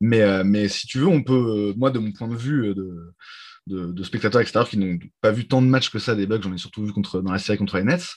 Mais, 0.00 0.44
mais 0.44 0.68
si 0.68 0.86
tu 0.86 0.98
veux, 0.98 1.08
on 1.08 1.22
peut, 1.24 1.74
moi, 1.76 1.90
de 1.90 1.98
mon 1.98 2.12
point 2.12 2.28
de 2.28 2.36
vue 2.36 2.74
de, 2.76 3.12
de, 3.66 4.02
spectateurs 4.04 4.40
extérieurs 4.40 4.68
qui 4.68 4.78
n'ont 4.78 4.98
pas 5.20 5.32
vu 5.32 5.48
tant 5.48 5.62
de 5.62 5.66
matchs 5.66 5.90
que 5.90 5.98
ça 5.98 6.14
des 6.14 6.26
Bucks, 6.26 6.44
j'en 6.44 6.54
ai 6.54 6.58
surtout 6.58 6.84
vu 6.84 6.92
contre, 6.92 7.20
dans 7.20 7.32
la 7.32 7.38
série 7.40 7.58
contre 7.58 7.76
les 7.76 7.84
Nets. 7.84 8.14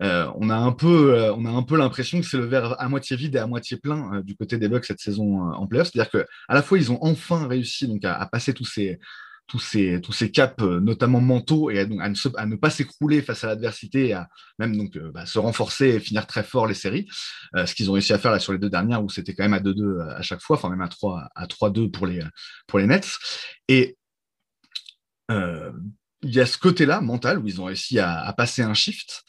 on 0.00 0.48
a 0.48 0.56
un 0.56 0.72
peu, 0.72 1.32
peu 1.66 1.76
l'impression 1.76 2.20
que 2.20 2.26
c'est 2.26 2.36
le 2.36 2.46
verre 2.46 2.80
à 2.80 2.88
moitié 2.88 3.16
vide 3.16 3.34
et 3.34 3.38
à 3.38 3.48
moitié 3.48 3.78
plein 3.78 4.20
du 4.22 4.36
côté 4.36 4.58
des 4.58 4.68
Bucks 4.68 4.84
cette 4.84 5.00
saison 5.00 5.40
en 5.40 5.66
playoffs. 5.66 5.90
C'est-à-dire 5.92 6.10
que 6.10 6.26
à 6.48 6.54
la 6.54 6.62
fois 6.62 6.78
ils 6.78 6.92
ont 6.92 6.98
enfin 7.00 7.48
réussi 7.48 7.88
donc 7.88 8.04
à, 8.04 8.14
à 8.14 8.26
passer 8.26 8.54
tous 8.54 8.64
ces, 8.64 9.00
tous 9.46 9.58
ces, 9.58 10.00
tous 10.00 10.12
ces 10.12 10.30
caps, 10.30 10.62
euh, 10.62 10.80
notamment 10.80 11.20
mentaux, 11.20 11.70
et 11.70 11.80
à, 11.80 11.84
donc, 11.84 12.00
à, 12.00 12.46
ne, 12.46 12.56
pas 12.56 12.70
s'écrouler 12.70 13.22
face 13.22 13.44
à 13.44 13.48
l'adversité, 13.48 14.12
à 14.12 14.28
même 14.58 14.76
donc 14.76 14.96
euh, 14.96 15.10
bah, 15.12 15.26
se 15.26 15.38
renforcer 15.38 15.88
et 15.88 16.00
finir 16.00 16.26
très 16.26 16.42
fort 16.42 16.66
les 16.66 16.74
séries. 16.74 17.06
Euh, 17.54 17.66
ce 17.66 17.74
qu'ils 17.74 17.90
ont 17.90 17.94
réussi 17.94 18.12
à 18.12 18.18
faire 18.18 18.32
là 18.32 18.38
sur 18.38 18.52
les 18.52 18.58
deux 18.58 18.70
dernières, 18.70 19.02
où 19.02 19.08
c'était 19.08 19.34
quand 19.34 19.44
même 19.44 19.54
à 19.54 19.60
2-2 19.60 20.00
à 20.16 20.22
chaque 20.22 20.40
fois, 20.40 20.56
enfin 20.56 20.68
même 20.68 20.82
à 20.82 20.88
3 20.88 21.28
à 21.34 21.46
3-2 21.46 21.90
pour 21.90 22.06
les, 22.06 22.22
pour 22.66 22.78
les 22.78 22.86
Nets. 22.86 23.18
Et 23.68 23.96
il 25.28 26.34
y 26.34 26.40
a 26.40 26.46
ce 26.46 26.58
côté-là 26.58 27.00
mental 27.00 27.38
où 27.38 27.46
ils 27.46 27.60
ont 27.60 27.64
réussi 27.64 27.98
à 27.98 28.32
passer 28.36 28.62
un 28.62 28.74
shift 28.74 29.24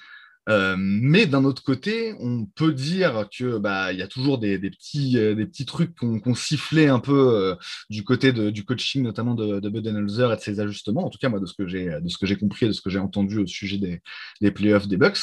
euh, 0.47 0.75
mais 0.79 1.25
d'un 1.25 1.43
autre 1.43 1.63
côté, 1.63 2.15
on 2.19 2.45
peut 2.45 2.71
dire 2.71 3.27
que 3.37 3.57
bah 3.57 3.91
il 3.91 3.99
y 3.99 4.01
a 4.01 4.07
toujours 4.07 4.37
des, 4.37 4.55
euh, 4.57 5.35
petits 5.35 5.65
trucs 5.65 5.93
qu'on 5.95 6.35
sifflait 6.35 6.87
un 6.87 6.99
peu 6.99 7.35
euh, 7.35 7.55
du 7.89 8.03
côté 8.03 8.31
du 8.31 8.63
coaching 8.63 9.03
notamment 9.03 9.35
de, 9.35 9.59
de 9.59 9.69
Budenholzer 9.69 10.31
et 10.31 10.35
de 10.37 10.41
ses 10.41 10.59
ajustements. 10.59 11.05
En 11.05 11.09
tout 11.09 11.19
cas 11.19 11.29
moi 11.29 11.39
de 11.39 11.45
ce 11.45 11.53
que 11.53 11.67
j'ai 11.67 12.37
compris 12.37 12.65
et 12.65 12.69
de 12.69 12.73
ce 12.73 12.81
que 12.81 12.89
j'ai 12.89 12.99
entendu 12.99 13.39
au 13.39 13.47
sujet 13.47 13.77
des, 13.77 14.51
playoffs 14.51 14.87
des 14.87 14.97
Bucks. 14.97 15.19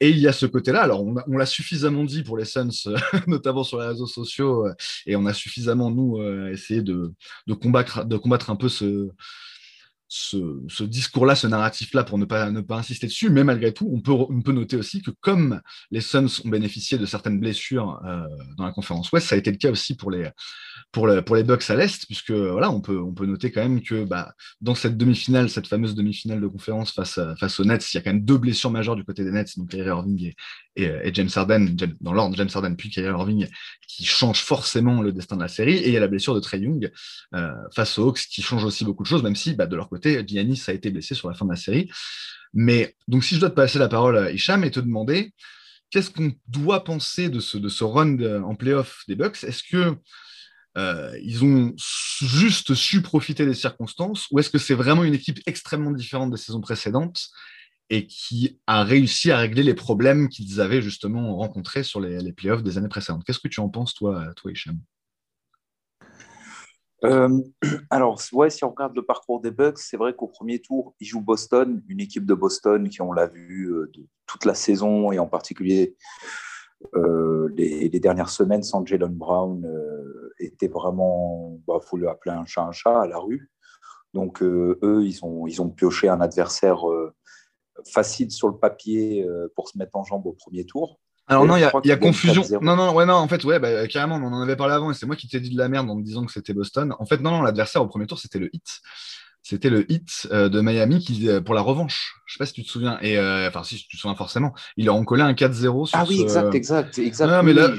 et 0.00 0.08
il 0.08 0.18
y 0.18 0.26
a 0.26 0.32
ce 0.32 0.46
côté-là. 0.46 0.82
Alors 0.82 1.04
on, 1.04 1.36
l'a 1.36 1.46
suffisamment 1.46 2.04
dit 2.04 2.22
pour 2.22 2.38
les 2.38 2.46
Suns, 2.46 2.70
notamment 3.26 3.64
sur 3.64 3.78
les 3.80 3.88
réseaux 3.88 4.06
sociaux, 4.06 4.66
et 5.06 5.16
on 5.16 5.26
a 5.26 5.34
suffisamment 5.34 5.90
nous 5.90 6.22
essayé 6.50 6.82
de 6.82 7.12
combattre 7.52 8.50
un 8.50 8.56
peu 8.56 8.68
ce 8.68 9.10
ce, 10.08 10.84
discours-là, 10.84 11.34
ce 11.34 11.46
narratif-là, 11.46 12.04
pour 12.04 12.18
ne 12.18 12.24
pas, 12.24 12.46
insister 12.70 13.06
dessus. 13.06 13.30
Mais 13.30 13.44
malgré 13.44 13.72
tout, 13.72 13.90
on 13.92 14.00
peut, 14.00 14.52
noter 14.52 14.76
aussi 14.76 15.02
que 15.02 15.10
comme 15.20 15.60
les 15.90 16.00
Suns 16.00 16.26
ont 16.44 16.48
bénéficié 16.48 16.98
de 16.98 17.06
certaines 17.06 17.40
blessures 17.40 18.00
euh, 18.04 18.24
dans 18.56 18.64
la 18.64 18.72
conférence 18.72 19.10
Ouest, 19.12 19.28
ça 19.28 19.34
a 19.34 19.38
été 19.38 19.50
le 19.50 19.56
cas 19.56 19.70
aussi 19.70 19.96
pour 19.96 20.10
les, 20.10 20.30
pour, 20.92 21.06
Bucks 21.06 21.70
à 21.70 21.74
l'Est, 21.74 22.06
puisque 22.06 22.30
voilà, 22.30 22.70
on 22.70 22.80
peut, 22.80 23.26
noter 23.26 23.50
quand 23.50 23.62
même 23.62 23.82
que 23.82 24.04
bah, 24.04 24.32
dans 24.60 24.74
cette 24.74 24.96
demi-finale, 24.96 25.50
cette 25.50 25.66
fameuse 25.66 25.94
demi-finale 25.94 26.40
de 26.40 26.46
conférence 26.46 26.92
face, 26.92 27.18
face 27.38 27.60
aux 27.60 27.64
Nets, 27.64 27.92
il 27.92 27.96
y 27.96 27.98
a 27.98 28.02
quand 28.02 28.12
même 28.12 28.24
deux 28.24 28.38
blessures 28.38 28.70
majeures 28.70 28.96
du 28.96 29.04
côté 29.04 29.24
des 29.24 29.30
Nets, 29.30 29.58
donc 29.58 29.70
Kyrie 29.70 29.88
Irving 29.88 30.22
et, 30.24 30.36
et, 30.76 31.14
James 31.14 31.28
Harden, 31.34 31.76
dans 32.00 32.12
l'ordre 32.12 32.36
James 32.36 32.48
Harden 32.52 32.74
puis 32.76 32.90
Kyrie 32.90 33.08
Irving, 33.08 33.48
qui 33.86 34.04
change 34.04 34.40
forcément 34.40 35.02
le 35.02 35.12
destin 35.12 35.36
de 35.36 35.42
la 35.42 35.48
série. 35.48 35.76
Et 35.76 35.88
il 35.88 35.94
y 35.94 35.96
a 35.96 36.00
la 36.00 36.08
blessure 36.08 36.34
de 36.34 36.40
Trey 36.40 36.60
Young 36.60 36.90
euh, 37.34 37.52
face 37.74 37.98
aux 37.98 38.08
Hawks, 38.08 38.26
qui 38.30 38.42
change 38.42 38.64
aussi 38.64 38.84
beaucoup 38.84 39.02
de 39.02 39.08
choses, 39.08 39.22
même 39.22 39.36
si 39.36 39.54
bah, 39.54 39.66
de 39.66 39.76
leur 39.76 39.88
côté, 39.88 40.22
Giannis 40.26 40.64
a 40.66 40.72
été 40.72 40.90
blessé 40.90 41.14
sur 41.14 41.28
la 41.28 41.34
fin 41.34 41.44
de 41.44 41.50
la 41.50 41.56
série. 41.56 41.90
Mais 42.52 42.96
donc, 43.08 43.24
si 43.24 43.36
je 43.36 43.40
dois 43.40 43.50
te 43.50 43.54
passer 43.54 43.78
la 43.78 43.88
parole, 43.88 44.16
à 44.16 44.30
Hicham, 44.30 44.64
et 44.64 44.70
te 44.70 44.80
demander 44.80 45.32
qu'est-ce 45.90 46.10
qu'on 46.10 46.32
doit 46.48 46.82
penser 46.82 47.28
de 47.28 47.40
ce, 47.40 47.56
de 47.56 47.68
ce 47.68 47.84
run 47.84 48.42
en 48.42 48.54
playoff 48.54 49.02
des 49.06 49.14
Bucks? 49.14 49.44
Est-ce 49.44 49.62
que 49.62 49.96
euh, 50.76 51.16
ils 51.22 51.44
ont 51.44 51.72
juste 51.76 52.74
su 52.74 53.00
profiter 53.00 53.46
des 53.46 53.54
circonstances 53.54 54.26
ou 54.30 54.40
est-ce 54.40 54.50
que 54.50 54.58
c'est 54.58 54.74
vraiment 54.74 55.04
une 55.04 55.14
équipe 55.14 55.38
extrêmement 55.46 55.92
différente 55.92 56.30
des 56.32 56.36
saisons 56.36 56.60
précédentes? 56.60 57.28
Et 57.90 58.06
qui 58.06 58.60
a 58.66 58.82
réussi 58.82 59.30
à 59.30 59.38
régler 59.38 59.62
les 59.62 59.74
problèmes 59.74 60.28
qu'ils 60.28 60.60
avaient 60.60 60.82
justement 60.82 61.36
rencontrés 61.36 61.82
sur 61.82 62.00
les, 62.00 62.20
les 62.20 62.32
playoffs 62.32 62.62
des 62.62 62.78
années 62.78 62.88
précédentes 62.88 63.24
Qu'est-ce 63.24 63.40
que 63.40 63.48
tu 63.48 63.60
en 63.60 63.68
penses, 63.68 63.94
toi, 63.94 64.32
toi 64.36 64.50
Hicham? 64.50 64.78
Euh, 67.04 67.28
alors, 67.90 68.20
ouais, 68.32 68.50
si 68.50 68.64
on 68.64 68.70
regarde 68.70 68.96
le 68.96 69.04
parcours 69.04 69.40
des 69.40 69.50
Bucks, 69.50 69.78
c'est 69.78 69.96
vrai 69.96 70.14
qu'au 70.14 70.26
premier 70.26 70.60
tour, 70.60 70.94
ils 71.00 71.06
jouent 71.06 71.20
Boston, 71.20 71.82
une 71.88 72.00
équipe 72.00 72.26
de 72.26 72.34
Boston 72.34 72.88
qui, 72.88 73.02
on 73.02 73.12
l'a 73.12 73.26
vu 73.26 73.70
euh, 73.70 73.90
toute 74.26 74.44
la 74.44 74.54
saison 74.54 75.12
et 75.12 75.18
en 75.18 75.26
particulier 75.26 75.96
euh, 76.96 77.48
les, 77.56 77.88
dernières 78.00 78.28
semaines 78.28 78.62
sans 78.62 78.84
Jalen 78.84 79.14
Brown 79.14 79.66
était 80.38 80.68
vraiment, 80.68 81.56
il 81.56 81.64
bah, 81.66 81.78
faut 81.80 81.96
le 81.96 82.08
appeler 82.08 82.34
un 82.34 82.44
chat 82.44 82.62
un 82.62 82.72
chat 82.72 83.02
à 83.02 83.06
la 83.06 83.18
rue. 83.18 83.50
Donc, 84.12 84.42
eux, 84.42 84.78
ils 85.02 85.24
ont, 85.24 85.46
ils 85.46 85.60
ont 85.60 85.70
pioché 85.70 86.08
un 86.08 86.20
adversaire 86.20 86.84
facile 87.84 88.30
sur 88.30 88.48
le 88.48 88.56
papier 88.56 89.26
pour 89.54 89.68
se 89.68 89.78
mettre 89.78 89.96
en 89.96 90.04
jambe 90.04 90.26
au 90.26 90.32
premier 90.32 90.64
tour. 90.64 90.98
Alors 91.26 91.46
non, 91.46 91.56
il 91.56 91.60
y 91.60 91.92
a, 91.92 91.96
confusion. 91.96 92.42
Non, 92.60 92.76
non, 92.76 92.94
ouais, 92.94 93.06
non, 93.06 93.14
en 93.14 93.28
fait, 93.28 93.42
ouais, 93.44 93.58
bah, 93.58 93.86
carrément, 93.88 94.16
on 94.16 94.32
en 94.32 94.42
avait 94.42 94.56
parlé 94.56 94.74
avant 94.74 94.90
et 94.90 94.94
c'est 94.94 95.06
moi 95.06 95.16
qui 95.16 95.26
t'ai 95.26 95.40
dit 95.40 95.50
de 95.50 95.58
la 95.58 95.68
merde 95.68 95.88
en 95.88 95.96
me 95.96 96.02
disant 96.02 96.24
que 96.24 96.32
c'était 96.32 96.52
Boston. 96.52 96.94
En 96.98 97.06
fait, 97.06 97.20
non, 97.20 97.30
non, 97.30 97.42
l'adversaire 97.42 97.82
au 97.82 97.86
premier 97.86 98.06
tour, 98.06 98.18
c'était 98.18 98.38
le 98.38 98.50
hit. 98.54 98.80
C'était 99.42 99.68
le 99.68 99.90
hit 99.92 100.26
euh, 100.32 100.48
de 100.48 100.62
Miami 100.62 101.00
qui, 101.00 101.28
euh, 101.28 101.40
pour 101.40 101.54
la 101.54 101.60
revanche. 101.60 102.14
Je 102.24 102.34
sais 102.34 102.38
pas 102.38 102.46
si 102.46 102.54
tu 102.54 102.64
te 102.64 102.68
souviens. 102.68 102.98
Et 103.02 103.18
euh, 103.18 103.46
enfin, 103.48 103.62
si 103.62 103.76
tu 103.76 103.88
te 103.88 104.00
souviens 104.00 104.16
forcément, 104.16 104.54
il 104.78 104.86
leur 104.86 104.96
ont 104.96 105.04
collé 105.04 105.22
un 105.22 105.34
4-0 105.34 105.86
sur 105.86 105.98
Ah 105.98 106.04
oui, 106.08 106.22
exact, 106.22 106.54
exact, 106.54 106.98
exact. 106.98 107.26
Non, 107.26 107.42
mais 107.42 107.52
là, 107.52 107.70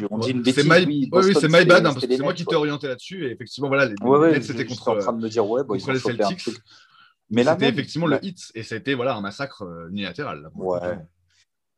c'est 0.46 0.64
my, 0.64 0.86
oui, 0.86 1.10
oui, 1.12 1.34
c'est 1.40 1.48
my 1.48 1.66
bad, 1.66 1.86
hein, 1.86 1.94
parce 1.94 2.06
que 2.06 2.16
c'est 2.16 2.22
moi 2.22 2.34
qui 2.34 2.46
t'ai 2.46 2.56
orienté 2.56 2.88
là-dessus. 2.88 3.26
Et 3.26 3.32
effectivement, 3.32 3.68
voilà, 3.68 3.86
les, 3.86 3.96
ouais, 4.00 4.42
c'était 4.42 4.66
contre. 4.66 4.90
en 4.90 4.98
train 4.98 5.14
de 5.14 5.22
me 5.22 5.30
dire, 5.30 5.48
ouais, 5.48 5.64
bon, 5.64 5.76
ils 5.76 5.92
les 5.92 6.00
Celtics. 6.00 6.50
Mais 7.30 7.44
là, 7.44 7.54
c'était 7.54 7.70
effectivement 7.70 8.08
le 8.08 8.24
hit 8.24 8.52
et 8.54 8.64
c'était 8.64 8.94
voilà 8.94 9.16
un 9.16 9.22
massacre 9.22 9.68
unilatéral. 9.90 10.42
Là, 10.44 10.50
ouais 10.54 10.98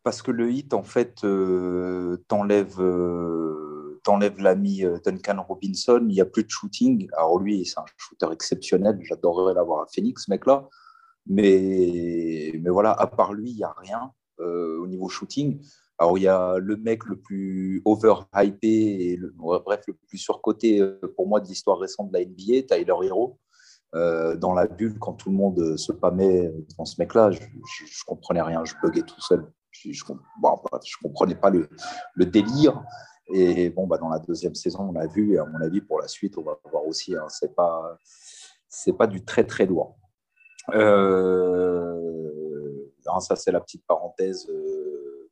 parce 0.08 0.22
que 0.22 0.32
le 0.32 0.50
hit, 0.50 0.74
en 0.74 0.84
fait, 0.84 1.26
euh, 1.26 2.16
t'enlève 2.30 2.80
euh, 2.80 4.00
l'ami 4.38 4.86
euh, 4.86 5.00
Duncan 5.04 5.44
Robinson, 5.46 6.00
il 6.02 6.14
n'y 6.14 6.22
a 6.22 6.26
plus 6.26 6.46
de 6.46 6.50
shooting. 6.50 7.10
Alors 7.18 7.40
lui, 7.40 7.66
c'est 7.66 7.78
un 7.78 7.84
shooter 7.98 8.28
exceptionnel, 8.32 8.98
j'adorerais 9.02 9.54
l'avoir 9.54 9.82
à 9.82 9.86
Phoenix, 9.94 10.24
ce 10.24 10.32
mec-là. 10.32 10.66
Mais, 11.26 12.54
mais 12.62 12.70
voilà, 12.70 12.94
à 12.94 13.08
part 13.08 13.34
lui, 13.34 13.50
il 13.50 13.58
n'y 13.58 13.66
a 13.66 13.76
rien 13.78 14.14
euh, 14.40 14.80
au 14.80 14.88
niveau 14.88 15.10
shooting. 15.10 15.60
Alors 15.98 16.18
il 16.18 16.22
y 16.22 16.30
a 16.30 16.58
le 16.58 16.78
mec 16.78 17.04
le 17.04 17.20
plus 17.20 17.82
over-hypé 17.84 19.12
et 19.12 19.18
le, 19.18 19.34
bref, 19.36 19.82
le 19.90 19.94
plus 20.08 20.20
surcoté 20.20 20.82
pour 21.18 21.28
moi 21.28 21.42
de 21.42 21.50
l'histoire 21.50 21.80
récente 21.80 22.12
de 22.12 22.18
la 22.18 22.24
NBA, 22.24 22.74
Tyler 22.74 22.96
Hero, 23.08 23.40
dans 23.94 24.54
la 24.54 24.68
bulle 24.68 25.00
quand 25.00 25.14
tout 25.14 25.30
le 25.30 25.36
monde 25.36 25.78
se 25.78 25.92
pâmait 25.92 26.54
dans 26.78 26.86
ce 26.86 26.96
mec-là. 27.00 27.32
Je, 27.32 27.42
ne 27.42 28.06
comprenais 28.06 28.42
rien, 28.42 28.64
je 28.64 28.74
buguais 28.84 29.02
tout 29.02 29.22
seul. 29.22 29.52
Je, 29.72 29.92
je, 29.92 30.04
comprenais 31.02 31.36
pas 31.36 31.50
le, 31.50 31.70
délire. 32.26 32.84
Et 33.30 33.70
bon, 33.70 33.88
bah, 33.88 33.98
dans 33.98 34.10
la 34.10 34.20
deuxième 34.20 34.56
saison, 34.56 34.90
on 34.90 34.96
a 34.96 35.08
vu, 35.08 35.34
et 35.34 35.38
à 35.38 35.46
mon 35.46 35.60
avis, 35.62 35.82
pour 35.82 36.00
la 36.00 36.08
suite, 36.08 36.38
on 36.38 36.44
va 36.44 36.58
voir 36.70 36.86
aussi, 36.86 37.16
hein, 37.16 37.28
c'est 37.30 37.54
pas, 37.56 37.98
pas 38.98 39.08
du 39.08 39.24
très 39.26 39.46
très 39.46 39.66
lourd. 39.66 39.98
Euh, 40.74 41.98
hein, 43.08 43.20
ça, 43.20 43.36
c'est 43.36 43.52
la 43.52 43.60
petite 43.60 43.86
parenthèse 43.86 44.48
euh, 44.50 45.30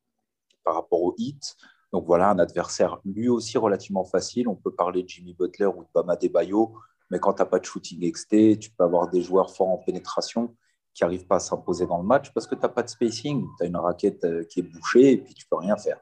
par 0.63 0.75
rapport 0.75 1.01
au 1.01 1.15
hit. 1.17 1.55
Donc 1.93 2.05
voilà, 2.05 2.29
un 2.29 2.39
adversaire 2.39 2.99
lui 3.05 3.29
aussi 3.29 3.57
relativement 3.57 4.03
facile. 4.03 4.47
On 4.47 4.55
peut 4.55 4.71
parler 4.71 5.03
de 5.03 5.09
Jimmy 5.09 5.33
Butler 5.33 5.67
ou 5.67 5.83
de 5.83 5.89
Bama 5.93 6.15
Debayo, 6.15 6.73
mais 7.09 7.19
quand 7.19 7.33
tu 7.33 7.41
n'as 7.41 7.45
pas 7.45 7.59
de 7.59 7.65
shooting 7.65 8.11
XT, 8.11 8.59
tu 8.59 8.71
peux 8.71 8.83
avoir 8.83 9.09
des 9.09 9.21
joueurs 9.21 9.53
forts 9.53 9.69
en 9.69 9.77
pénétration 9.77 10.55
qui 10.93 11.03
n'arrivent 11.03 11.27
pas 11.27 11.35
à 11.35 11.39
s'imposer 11.39 11.85
dans 11.85 11.97
le 11.97 12.05
match 12.05 12.31
parce 12.33 12.47
que 12.47 12.55
tu 12.55 12.61
n'as 12.61 12.69
pas 12.69 12.83
de 12.83 12.89
spacing. 12.89 13.45
Tu 13.57 13.63
as 13.63 13.67
une 13.67 13.75
raquette 13.75 14.23
euh, 14.23 14.43
qui 14.45 14.61
est 14.61 14.63
bouchée 14.63 15.11
et 15.11 15.17
puis 15.17 15.33
tu 15.33 15.45
peux 15.47 15.57
rien 15.57 15.75
faire. 15.77 15.99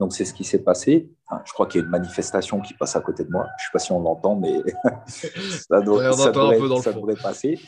Donc 0.00 0.12
c'est 0.12 0.24
ce 0.24 0.34
qui 0.34 0.44
s'est 0.44 0.62
passé. 0.62 1.10
je 1.44 1.52
crois 1.52 1.66
qu'il 1.66 1.80
y 1.80 1.82
a 1.82 1.84
une 1.84 1.90
manifestation 1.90 2.60
qui 2.60 2.74
passe 2.74 2.96
à 2.96 3.00
côté 3.00 3.24
de 3.24 3.30
moi. 3.30 3.46
Je 3.58 3.64
ne 3.64 3.66
sais 3.66 3.72
pas 3.72 3.78
si 3.78 3.92
on 3.92 4.00
l'entend, 4.00 4.36
mais 4.36 4.62
ça, 5.06 5.80
doit, 5.80 6.12
ça, 6.12 6.32
devrait, 6.32 7.16
passer. 7.16 7.58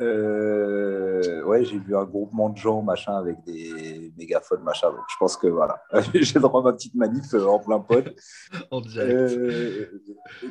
Euh, 0.00 1.42
ouais, 1.44 1.64
j'ai 1.64 1.78
vu 1.78 1.96
un 1.96 2.04
groupement 2.04 2.50
de 2.50 2.56
gens, 2.56 2.82
machin, 2.82 3.16
avec 3.16 3.42
des 3.44 4.12
mégaphones, 4.16 4.62
machin. 4.62 4.90
Donc, 4.90 5.04
je 5.08 5.16
pense 5.18 5.36
que 5.36 5.46
voilà, 5.46 5.82
j'ai 6.14 6.38
droit 6.38 6.60
à 6.60 6.64
ma 6.64 6.72
petite 6.72 6.94
manif 6.94 7.32
euh, 7.34 7.46
en 7.46 7.58
plein 7.58 7.80
pod. 7.80 8.14
euh, 8.96 9.86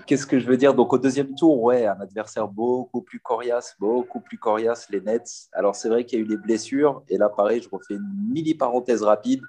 Qu'est-ce 0.07 0.25
que 0.25 0.39
je 0.39 0.47
veux 0.47 0.57
dire? 0.57 0.73
Donc, 0.73 0.93
au 0.93 0.97
deuxième 0.97 1.35
tour, 1.35 1.61
ouais, 1.61 1.85
un 1.85 1.99
adversaire 1.99 2.47
beaucoup 2.47 3.01
plus 3.01 3.19
coriace, 3.19 3.75
beaucoup 3.79 4.19
plus 4.19 4.37
coriace, 4.37 4.89
les 4.89 5.01
Nets. 5.01 5.49
Alors, 5.53 5.75
c'est 5.75 5.89
vrai 5.89 6.05
qu'il 6.05 6.19
y 6.19 6.21
a 6.21 6.25
eu 6.25 6.27
des 6.27 6.37
blessures. 6.37 7.03
Et 7.07 7.17
là, 7.17 7.29
pareil, 7.29 7.61
je 7.61 7.69
refais 7.69 7.95
une 7.95 8.31
mini 8.31 8.55
parenthèse 8.55 9.03
rapide 9.03 9.41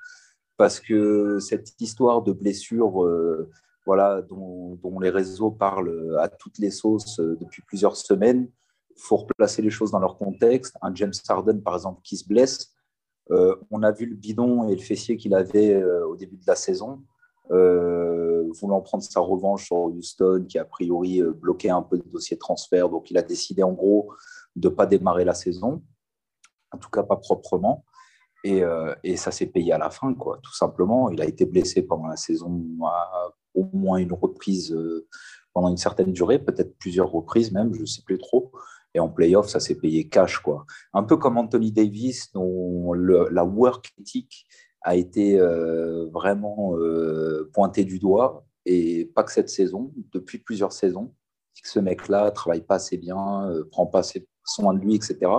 parce 0.59 0.81
que 0.81 1.39
cette 1.39 1.81
histoire 1.81 2.23
de 2.23 2.33
blessure, 2.33 3.05
euh, 3.05 3.51
voilà, 3.85 4.23
dont, 4.23 4.79
les 5.01 5.11
réseaux 5.11 5.51
parlent 5.51 6.17
à 6.21 6.29
toutes 6.29 6.59
les 6.59 6.71
sauces 6.71 7.19
depuis 7.19 7.63
plusieurs 7.63 7.97
semaines, 7.97 8.49
faut 8.97 9.17
replacer 9.17 9.63
les 9.63 9.71
choses 9.71 9.91
dans 9.91 9.99
leur 9.99 10.17
contexte. 10.17 10.77
Un 10.83 10.95
James 10.95 11.13
Harden, 11.29 11.61
par 11.61 11.75
exemple, 11.75 12.01
qui 12.03 12.17
se 12.17 12.27
blesse, 12.27 12.75
euh, 13.31 13.57
on 13.71 13.83
a 13.83 13.93
vu 13.93 14.07
le 14.07 14.15
bidon 14.15 14.69
et 14.69 14.75
le 14.75 14.81
fessier 14.81 15.17
qu'il 15.17 15.35
avait 15.35 15.83
au 15.85 16.17
début 16.17 16.37
de 16.37 16.47
la 16.47 16.55
saison, 16.55 17.03
voulant 17.49 18.81
prendre 18.81 19.03
sa 19.03 19.21
revanche 19.21 19.67
sur 19.67 19.77
Houston, 19.77 20.47
qui 20.49 20.59
a 20.59 20.65
priori 20.65 21.23
bloqué 21.23 21.71
un 21.71 21.83
peu 21.83 21.97
le 21.97 22.11
dossier 22.11 22.39
transfert. 22.39 22.89
Donc, 22.89 23.11
il 23.11 23.19
a 23.19 23.23
décidé 23.23 23.63
en 23.63 23.73
gros 23.73 24.13
de 24.55 24.69
ne 24.69 24.75
pas 24.75 24.87
démarrer 24.87 25.25
la 25.25 25.35
saison, 25.35 25.83
en 26.73 26.79
tout 26.79 26.91
cas 26.91 27.03
pas 27.03 27.17
proprement. 27.17 27.85
Euh, 28.47 28.95
et, 29.03 29.17
ça 29.17 29.31
s'est 29.31 29.47
payé 29.47 29.73
à 29.73 29.79
la 29.79 29.91
fin, 29.91 30.15
quoi, 30.15 30.39
tout 30.43 30.55
simplement. 30.55 31.11
Il 31.11 31.21
a 31.21 31.25
été 31.25 31.45
blessé 31.45 31.83
pendant 31.83 32.07
la 32.07 32.17
saison 32.17 32.65
à 32.85 33.31
au 33.55 33.65
moins 33.73 33.97
une 33.97 34.13
reprise 34.13 34.73
euh, 34.73 35.09
pendant 35.55 35.69
une 35.69 35.79
certaine 35.79 36.13
durée, 36.13 36.39
peut-être 36.39 36.77
plusieurs 36.77 37.11
reprises 37.11 37.53
même, 37.53 37.75
je 37.75 37.81
ne 37.81 37.87
sais 37.87 38.03
plus 38.03 38.19
trop. 38.19 38.53
Et 38.97 39.01
en 39.01 39.09
playoff, 39.09 39.49
ça 39.49 39.61
s'est 39.61 39.77
payé 39.77 40.09
cash. 40.09 40.39
Quoi. 40.39 40.67
Un 40.93 41.05
peu 41.05 41.17
comme 41.17 41.39
Anthony 41.39 41.71
Davis, 41.71 42.33
dont 42.33 42.93
la 42.93 43.45
work 43.45 43.93
ethic 44.01 44.47
a 44.83 44.97
été 44.97 45.39
euh, 45.39 46.07
vraiment 46.07 46.75
pointée 47.53 47.85
du 47.85 47.99
doigt, 47.99 48.45
et 48.65 49.11
pas 49.15 49.23
que 49.23 49.33
cette 49.33 49.51
saison, 49.51 49.93
depuis 50.13 50.39
plusieurs 50.39 50.73
saisons, 50.73 51.15
que 51.63 51.69
ce 51.69 51.79
mec-là 51.79 52.31
travaille 52.33 52.63
pas 52.63 52.77
assez 52.77 52.97
bien, 52.97 53.49
prend 53.71 53.87
pas 53.87 54.01
assez 54.01 54.27
soin 54.45 54.75
de 54.75 54.81
lui, 54.81 54.97
etc 54.97 55.31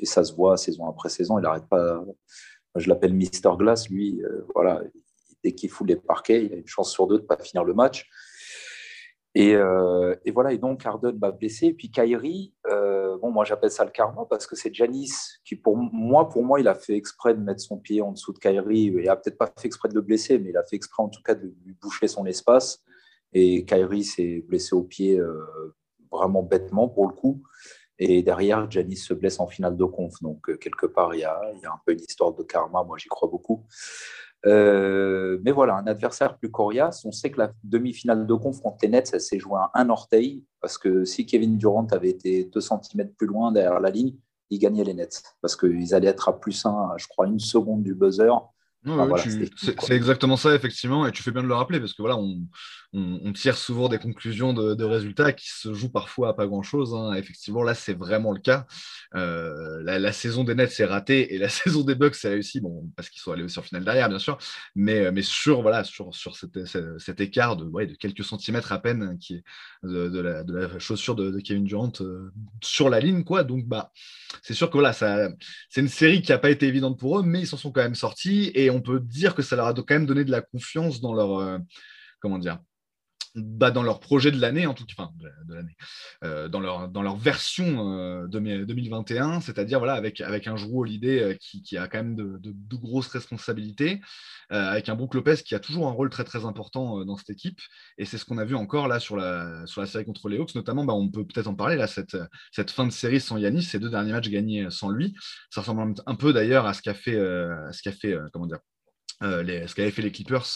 et 0.00 0.06
ça 0.06 0.24
se 0.24 0.32
voit 0.34 0.56
saison 0.56 0.88
après 0.88 1.08
saison. 1.08 1.38
Il 1.38 1.42
n'arrête 1.42 1.68
pas. 1.68 2.04
Je 2.76 2.88
l'appelle 2.88 3.14
Mister 3.14 3.50
Glass, 3.56 3.88
lui. 3.88 4.22
Euh, 4.22 4.46
voilà, 4.54 4.82
dès 5.44 5.52
qu'il 5.52 5.70
fout 5.70 5.86
les 5.88 5.96
parquets, 5.96 6.44
il 6.44 6.52
a 6.52 6.56
une 6.56 6.66
chance 6.66 6.90
sur 6.90 7.06
deux 7.06 7.16
de 7.16 7.22
ne 7.22 7.26
pas 7.26 7.36
finir 7.36 7.64
le 7.64 7.74
match. 7.74 8.08
Et, 9.34 9.54
euh, 9.54 10.16
et, 10.24 10.32
voilà, 10.32 10.52
et 10.52 10.58
donc 10.58 10.84
Harden 10.84 11.16
va 11.18 11.30
blessé. 11.30 11.66
Et 11.66 11.72
puis 11.72 11.90
Kyrie, 11.90 12.52
euh, 12.68 13.16
bon, 13.18 13.30
moi 13.30 13.44
j'appelle 13.44 13.70
ça 13.70 13.84
le 13.84 13.90
karma 13.90 14.26
parce 14.28 14.46
que 14.46 14.56
c'est 14.56 14.74
Janis 14.74 15.12
qui, 15.44 15.56
pour 15.56 15.76
moi, 15.76 16.28
pour 16.28 16.44
moi, 16.44 16.60
il 16.60 16.66
a 16.66 16.74
fait 16.74 16.96
exprès 16.96 17.34
de 17.34 17.40
mettre 17.40 17.60
son 17.60 17.78
pied 17.78 18.02
en 18.02 18.12
dessous 18.12 18.32
de 18.32 18.38
Kyrie. 18.38 18.92
Il 18.96 19.08
a 19.08 19.16
peut-être 19.16 19.38
pas 19.38 19.46
fait 19.46 19.66
exprès 19.66 19.88
de 19.88 19.94
le 19.94 20.00
blesser, 20.00 20.38
mais 20.38 20.50
il 20.50 20.56
a 20.56 20.64
fait 20.64 20.76
exprès 20.76 21.02
en 21.02 21.08
tout 21.08 21.22
cas 21.22 21.34
de 21.34 21.54
lui 21.64 21.76
boucher 21.80 22.08
son 22.08 22.26
espace. 22.26 22.82
Et 23.32 23.64
Kyrie 23.64 24.04
s'est 24.04 24.44
blessé 24.48 24.74
au 24.74 24.82
pied 24.82 25.20
vraiment 26.10 26.42
bêtement 26.42 26.88
pour 26.88 27.06
le 27.06 27.14
coup. 27.14 27.42
Et 28.02 28.22
derrière, 28.22 28.68
Janis 28.70 28.96
se 28.96 29.12
blesse 29.12 29.38
en 29.40 29.46
finale 29.46 29.76
de 29.76 29.84
conf. 29.84 30.14
Donc, 30.22 30.48
euh, 30.48 30.56
quelque 30.56 30.86
part, 30.86 31.14
il 31.14 31.20
y, 31.20 31.24
a, 31.24 31.38
un 31.38 31.80
peu 31.84 31.92
une 31.92 32.00
histoire 32.00 32.32
de 32.32 32.42
karma. 32.42 32.82
Moi, 32.82 32.96
j'y 32.96 33.08
crois 33.08 33.28
beaucoup. 33.28 33.66
Euh, 34.46 35.38
mais 35.42 35.52
voilà, 35.52 35.76
un 35.76 35.86
adversaire 35.86 36.36
plus 36.38 36.50
coriace. 36.50 37.04
On 37.04 37.12
sait 37.12 37.30
que 37.30 37.38
la 37.38 37.52
demi-finale 37.62 38.26
de 38.26 38.34
conf 38.34 38.60
contre 38.60 38.78
les 38.82 38.88
Nets, 38.88 39.08
ça 39.08 39.18
s'est 39.18 39.38
joué 39.38 39.58
à 39.58 39.70
un 39.74 39.88
orteil. 39.90 40.44
Parce 40.60 40.78
que 40.78 41.04
si 41.04 41.26
Kevin 41.26 41.56
Durant 41.56 41.86
avait 41.92 42.10
été 42.10 42.44
2 42.44 42.60
cm 42.60 43.10
plus 43.16 43.26
loin 43.26 43.52
derrière 43.52 43.80
la 43.80 43.90
ligne, 43.90 44.14
il 44.50 44.58
gagnait 44.58 44.84
les 44.84 44.94
Nets. 44.94 45.22
Parce 45.40 45.56
qu'ils 45.56 45.94
allaient 45.94 46.08
être 46.08 46.28
à 46.28 46.38
plus 46.38 46.64
1, 46.64 46.94
je 46.96 47.06
crois, 47.08 47.26
une 47.26 47.38
seconde 47.38 47.82
du 47.82 47.94
buzzer 47.94 48.32
c'est 49.56 49.90
exactement 49.90 50.36
ça, 50.36 50.54
effectivement, 50.54 51.06
et 51.06 51.12
tu 51.12 51.22
fais 51.22 51.30
bien 51.30 51.42
de 51.42 51.48
le 51.48 51.54
rappeler, 51.54 51.80
parce 51.80 51.92
que 51.92 52.02
voilà, 52.02 52.16
on, 52.16 52.46
on, 52.92 53.32
tire 53.32 53.56
souvent 53.56 53.88
des 53.88 53.98
conclusions 53.98 54.52
de, 54.52 54.84
résultats 54.84 55.32
qui 55.32 55.48
se 55.48 55.72
jouent 55.74 55.90
parfois 55.90 56.30
à 56.30 56.32
pas 56.32 56.46
grand-chose. 56.46 56.94
Hein. 56.94 57.14
Effectivement, 57.14 57.62
là, 57.62 57.74
c'est 57.74 57.94
vraiment 57.94 58.32
le 58.32 58.40
cas. 58.40 58.66
Euh, 59.14 59.82
la, 59.82 60.12
saison 60.12 60.44
des 60.44 60.54
Nets 60.54 60.72
s'est 60.72 60.84
ratée, 60.84 61.34
et 61.34 61.38
la 61.38 61.48
saison 61.50 61.82
des 61.82 61.94
Bucks 61.94 62.14
s'est 62.14 62.30
réussie, 62.30 62.60
bon, 62.60 62.90
parce 62.96 63.08
qu'ils 63.08 63.20
sont 63.20 63.32
allés 63.32 63.42
aussi 63.42 63.58
en 63.58 63.62
finale 63.62 63.84
derrière, 63.84 64.08
bien 64.08 64.18
sûr, 64.18 64.38
mais, 64.74 65.12
mais 65.12 65.22
sur, 65.22 65.62
voilà, 65.62 65.84
sur, 65.84 66.14
sur 66.14 66.36
cet, 66.36 67.20
écart 67.20 67.56
de, 67.56 67.64
ouais, 67.64 67.86
de 67.86 67.94
quelques 67.94 68.24
centimètres 68.24 68.72
à 68.72 68.80
peine 68.80 69.02
hein, 69.02 69.16
qui 69.20 69.34
est 69.34 69.44
de, 69.82 70.20
la, 70.20 70.42
de 70.42 70.54
la, 70.54 70.78
chaussure 70.78 71.14
de, 71.14 71.38
Kevin 71.40 71.64
Durant 71.64 71.92
euh, 72.00 72.32
sur 72.62 72.90
la 72.90 73.00
ligne, 73.00 73.24
quoi. 73.24 73.44
Donc, 73.44 73.66
bah, 73.66 73.92
c'est 74.42 74.54
sûr 74.54 74.68
que 74.68 74.74
voilà, 74.74 74.92
c'est 74.92 75.80
une 75.80 75.88
série 75.88 76.22
qui 76.22 76.32
n'a 76.32 76.38
pas 76.38 76.50
été 76.50 76.66
évidente 76.66 76.98
pour 76.98 77.18
eux, 77.18 77.22
mais 77.22 77.40
ils 77.40 77.46
s'en 77.46 77.56
sont 77.56 77.70
quand 77.70 77.82
même 77.82 77.94
sortis, 77.94 78.50
et 78.54 78.69
on 78.70 78.80
peut 78.80 79.00
dire 79.00 79.34
que 79.34 79.42
ça 79.42 79.56
leur 79.56 79.66
a 79.66 79.74
quand 79.74 79.90
même 79.90 80.06
donné 80.06 80.24
de 80.24 80.30
la 80.30 80.40
confiance 80.40 81.00
dans 81.00 81.14
leur, 81.14 81.38
euh, 81.38 81.58
comment 82.20 82.38
dire, 82.38 82.58
bah, 83.34 83.70
dans 83.70 83.82
leur 83.82 84.00
projet 84.00 84.30
de 84.30 84.40
l'année, 84.40 84.66
en 84.66 84.74
tout 84.74 84.84
cas, 84.84 85.08
de, 85.46 85.54
l'année, 85.54 85.76
euh, 86.24 86.48
dans, 86.48 86.60
leur, 86.60 86.88
dans 86.88 87.02
leur 87.02 87.16
version 87.16 88.26
2021, 88.26 89.36
euh, 89.36 89.40
c'est-à-dire 89.40 89.78
voilà, 89.78 89.94
avec, 89.94 90.20
avec 90.20 90.46
un 90.46 90.56
joueur 90.56 90.80
Holiday 90.80 91.38
qui, 91.40 91.62
qui, 91.62 91.76
a 91.76 91.86
quand 91.86 91.98
même 91.98 92.16
de, 92.16 92.38
de, 92.42 92.76
grosses 92.76 93.08
responsabilités, 93.08 94.00
avec 94.48 94.88
un 94.88 94.96
Brook 94.96 95.14
Lopez 95.14 95.36
qui 95.44 95.54
a 95.54 95.60
toujours 95.60 95.86
un 95.86 95.92
rôle 95.92 96.10
très 96.10 96.24
très 96.24 96.44
important 96.44 97.04
dans 97.04 97.16
cette 97.16 97.30
équipe, 97.30 97.60
et 97.98 98.04
c'est 98.04 98.18
ce 98.18 98.24
qu'on 98.24 98.38
a 98.38 98.44
vu 98.44 98.56
encore 98.56 98.88
là 98.88 98.98
sur 98.98 99.16
la, 99.16 99.64
sur 99.66 99.80
la 99.80 99.86
série 99.86 100.04
contre 100.04 100.28
les 100.28 100.38
Hawks, 100.38 100.54
notamment, 100.54 100.84
bah, 100.84 100.94
on 100.94 101.08
peut 101.08 101.24
peut-être 101.24 101.46
en 101.46 101.54
parler, 101.54 101.76
là, 101.76 101.86
cette, 101.86 102.16
cette 102.50 102.70
fin 102.70 102.86
de 102.86 102.92
série 102.92 103.20
sans 103.20 103.36
Yanis, 103.36 103.62
ces 103.62 103.78
deux 103.78 103.90
derniers 103.90 104.12
matchs 104.12 104.28
gagnés 104.28 104.68
sans 104.70 104.88
lui, 104.88 105.14
ça 105.50 105.60
ressemble 105.60 105.94
un 106.04 106.14
peu 106.14 106.32
d'ailleurs 106.32 106.66
à 106.66 106.74
ce 106.74 106.82
qu'a 106.82 106.94
fait, 106.94 107.12
ce 107.12 107.82
qu'a 107.82 107.92
fait 107.92 108.16
comment 108.32 108.46
dire, 108.46 108.58
euh, 109.22 109.42
les, 109.42 109.66
ce 109.66 109.74
qu'avaient 109.74 109.90
fait 109.90 110.02
les 110.02 110.12
Clippers 110.12 110.46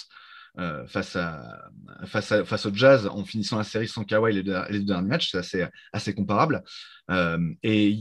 euh, 0.59 0.87
face, 0.87 1.17
à, 1.17 1.69
face, 2.05 2.45
face, 2.45 2.67
au 2.67 2.73
Jazz 2.73 3.09
en 3.09 3.25
finissant 3.25 3.59
la 3.59 3.65
série 3.65 3.89
sans 3.89 4.05
Kawhi 4.05 4.33
les 4.33 4.43
deux, 4.45 4.53
derniers 4.83 5.09
matchs, 5.09 5.35
c'est 5.43 5.69
assez, 5.93 6.15
comparable. 6.15 6.63
Euh, 7.11 7.39
et 7.65 7.99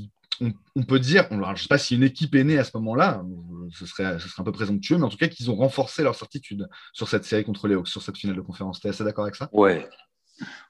on, 0.76 0.84
peut 0.84 1.00
dire, 1.00 1.28
je 1.32 1.36
ne 1.36 1.56
sais 1.56 1.68
pas 1.68 1.80
si 1.80 1.96
une 1.96 2.04
équipe 2.04 2.36
est 2.36 2.44
née 2.44 2.60
à 2.60 2.64
ce 2.64 2.72
moment-là, 2.76 3.24
ce 3.72 3.86
serait, 3.86 4.20
ce 4.20 4.28
serait 4.28 4.42
un 4.42 4.46
peu 4.46 4.52
présomptueux, 4.52 4.98
mais 4.98 5.04
en 5.04 5.10
tout 5.10 5.18
cas 5.18 5.28
qu'ils 5.28 5.50
ont 5.50 5.56
renforcé 5.56 6.04
leur 6.04 6.16
certitude 6.16 6.68
sur 6.92 7.08
cette 7.08 7.26
série 7.26 7.44
contre 7.44 7.68
les 7.68 7.76
Hawks, 7.76 7.88
sur 7.88 8.02
cette 8.02 8.18
finale 8.18 8.36
de 8.36 8.42
conférence. 8.42 8.80
Tu 8.80 8.88
es 8.88 8.90
assez 8.92 9.04
d'accord 9.04 9.24
avec 9.24 9.36
ça? 9.36 9.50
Ouais. 9.52 9.90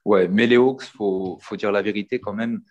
Ouais, 0.05 0.27
mais 0.27 0.47
les 0.47 0.57
Hawks, 0.57 0.83
il 0.85 0.97
faut, 0.97 1.37
faut, 1.41 1.55
dire 1.57 1.71
la 1.71 1.81
vérité 1.81 2.19
quand 2.19 2.33
même. 2.33 2.61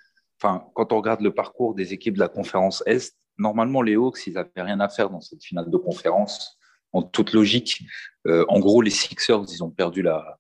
Enfin, 0.40 0.64
quand 0.75 0.92
on 0.92 0.97
regarde 0.97 1.21
le 1.21 1.35
parcours 1.35 1.75
des 1.75 1.92
équipes 1.92 2.14
de 2.14 2.21
la 2.21 2.28
conférence 2.28 2.83
Est, 2.87 3.16
normalement, 3.38 3.83
les 3.83 3.95
Hawks, 3.95 4.26
ils 4.26 4.35
n'avaient 4.35 4.50
rien 4.57 4.81
à 4.81 4.88
faire 4.88 5.11
dans 5.11 5.21
cette 5.21 5.45
finale 5.45 5.71
de 5.71 5.76
conférence 5.76 6.59
en 6.93 7.03
toute 7.03 7.33
logique. 7.33 7.85
Euh, 8.27 8.45
en 8.49 8.61
gros, 8.61 8.83
les 8.83 8.91
Sixers, 8.91 9.45
ils 9.49 9.63
ont 9.65 9.71
perdu 9.71 10.03
la, 10.03 10.39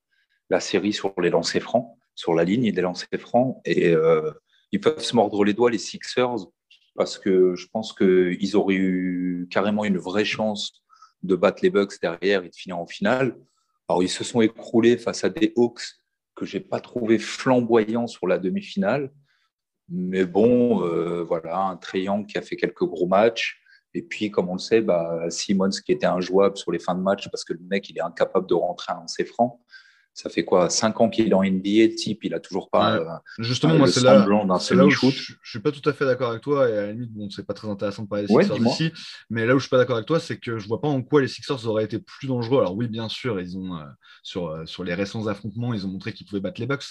série 0.60 0.92
sur 0.92 1.14
les 1.20 1.30
lancers 1.30 1.62
francs, 1.62 1.96
sur 2.14 2.34
la 2.34 2.44
ligne 2.44 2.70
des 2.70 2.82
lancers 2.82 3.08
francs. 3.18 3.56
Et 3.64 3.94
euh, 3.94 4.30
ils 4.70 4.80
peuvent 4.80 5.02
se 5.02 5.16
mordre 5.16 5.44
les 5.44 5.54
doigts, 5.54 5.70
les 5.70 5.78
Sixers, 5.78 6.46
parce 6.94 7.18
que 7.18 7.54
je 7.56 7.66
pense 7.72 7.92
qu'ils 7.92 8.56
auraient 8.56 8.74
eu 8.74 9.48
carrément 9.50 9.84
une 9.84 9.98
vraie 9.98 10.24
chance 10.24 10.82
de 11.22 11.36
battre 11.36 11.60
les 11.62 11.70
Bucks 11.70 12.00
derrière 12.02 12.44
et 12.44 12.48
de 12.48 12.54
finir 12.54 12.78
en 12.78 12.86
finale. 12.86 13.36
Alors, 13.88 14.02
ils 14.02 14.08
se 14.08 14.24
sont 14.24 14.40
écroulés 14.40 14.98
face 14.98 15.24
à 15.24 15.28
des 15.28 15.52
Hawks 15.56 15.82
que 16.34 16.44
j'ai 16.44 16.60
pas 16.60 16.80
trouvé 16.80 17.18
flamboyants 17.18 18.06
sur 18.06 18.26
la 18.26 18.38
demi-finale. 18.38 19.12
Mais 19.88 20.24
bon, 20.24 20.84
euh, 20.84 21.22
voilà, 21.22 21.58
un 21.58 21.76
triangle 21.76 22.26
qui 22.26 22.38
a 22.38 22.42
fait 22.42 22.56
quelques 22.56 22.84
gros 22.84 23.06
matchs. 23.06 23.61
Et 23.94 24.02
puis, 24.02 24.30
comme 24.30 24.48
on 24.48 24.54
le 24.54 24.58
sait, 24.58 24.80
bah, 24.80 25.28
Simmons 25.28 25.70
qui 25.84 25.92
était 25.92 26.06
injouable 26.06 26.56
sur 26.56 26.72
les 26.72 26.78
fins 26.78 26.94
de 26.94 27.00
match 27.00 27.28
parce 27.30 27.44
que 27.44 27.52
le 27.52 27.60
mec, 27.68 27.88
il 27.90 27.98
est 27.98 28.02
incapable 28.02 28.46
de 28.46 28.54
rentrer 28.54 28.92
un 28.92 29.00
lancer 29.00 29.24
franc. 29.24 29.60
Ça 30.14 30.28
fait 30.28 30.44
quoi 30.44 30.68
5 30.68 31.00
ans 31.00 31.08
qu'il 31.08 31.28
est 31.28 31.34
en 31.34 31.42
NBA, 31.42 31.94
type, 31.96 32.24
il 32.24 32.34
a 32.34 32.40
toujours 32.40 32.68
pas. 32.68 32.96
Euh, 32.96 33.04
justement, 33.38 33.76
moi, 33.76 33.88
c'est 33.88 34.02
là, 34.02 34.26
là 34.26 34.84
où 34.84 34.90
je, 34.90 35.10
je, 35.10 35.50
suis 35.50 35.60
pas 35.60 35.72
tout 35.72 35.88
à 35.88 35.92
fait 35.94 36.04
d'accord 36.04 36.30
avec 36.30 36.42
toi, 36.42 36.68
et 36.68 36.72
à 36.76 36.82
la 36.82 36.92
limite, 36.92 37.12
bon, 37.12 37.30
c'est 37.30 37.46
pas 37.46 37.54
très 37.54 37.68
intéressant 37.68 38.02
de 38.02 38.08
parler 38.08 38.26
des 38.26 38.34
Sixers 38.34 38.66
ici, 38.66 38.92
mais 39.30 39.46
là 39.46 39.54
où 39.54 39.58
je 39.58 39.64
suis 39.64 39.70
pas 39.70 39.78
d'accord 39.78 39.96
avec 39.96 40.06
toi, 40.06 40.20
c'est 40.20 40.36
que 40.36 40.58
je 40.58 40.68
vois 40.68 40.80
pas 40.80 40.88
en 40.88 41.02
quoi 41.02 41.22
les 41.22 41.28
Sixers 41.28 41.66
auraient 41.66 41.84
été 41.84 41.98
plus 41.98 42.26
dangereux. 42.28 42.60
Alors, 42.60 42.76
oui, 42.76 42.88
bien 42.88 43.08
sûr, 43.08 43.40
ils 43.40 43.56
ont, 43.56 43.76
euh, 43.76 43.84
sur, 44.22 44.48
euh, 44.48 44.66
sur 44.66 44.84
les 44.84 44.92
récents 44.92 45.26
affrontements, 45.28 45.72
ils 45.72 45.86
ont 45.86 45.90
montré 45.90 46.12
qu'ils 46.12 46.26
pouvaient 46.26 46.40
battre 46.40 46.60
les 46.60 46.66
Bucks, 46.66 46.84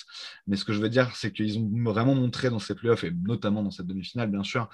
mais 0.48 0.56
ce 0.56 0.66
que 0.66 0.74
je 0.74 0.82
veux 0.82 0.90
dire, 0.90 1.12
c'est 1.16 1.32
qu'ils 1.32 1.60
ont 1.60 1.70
vraiment 1.84 2.16
montré 2.16 2.50
dans 2.50 2.60
ces 2.60 2.74
playoffs, 2.74 3.04
et 3.04 3.12
notamment 3.12 3.62
dans 3.62 3.72
cette 3.72 3.88
demi-finale, 3.88 4.32
bien 4.32 4.44
sûr, 4.44 4.68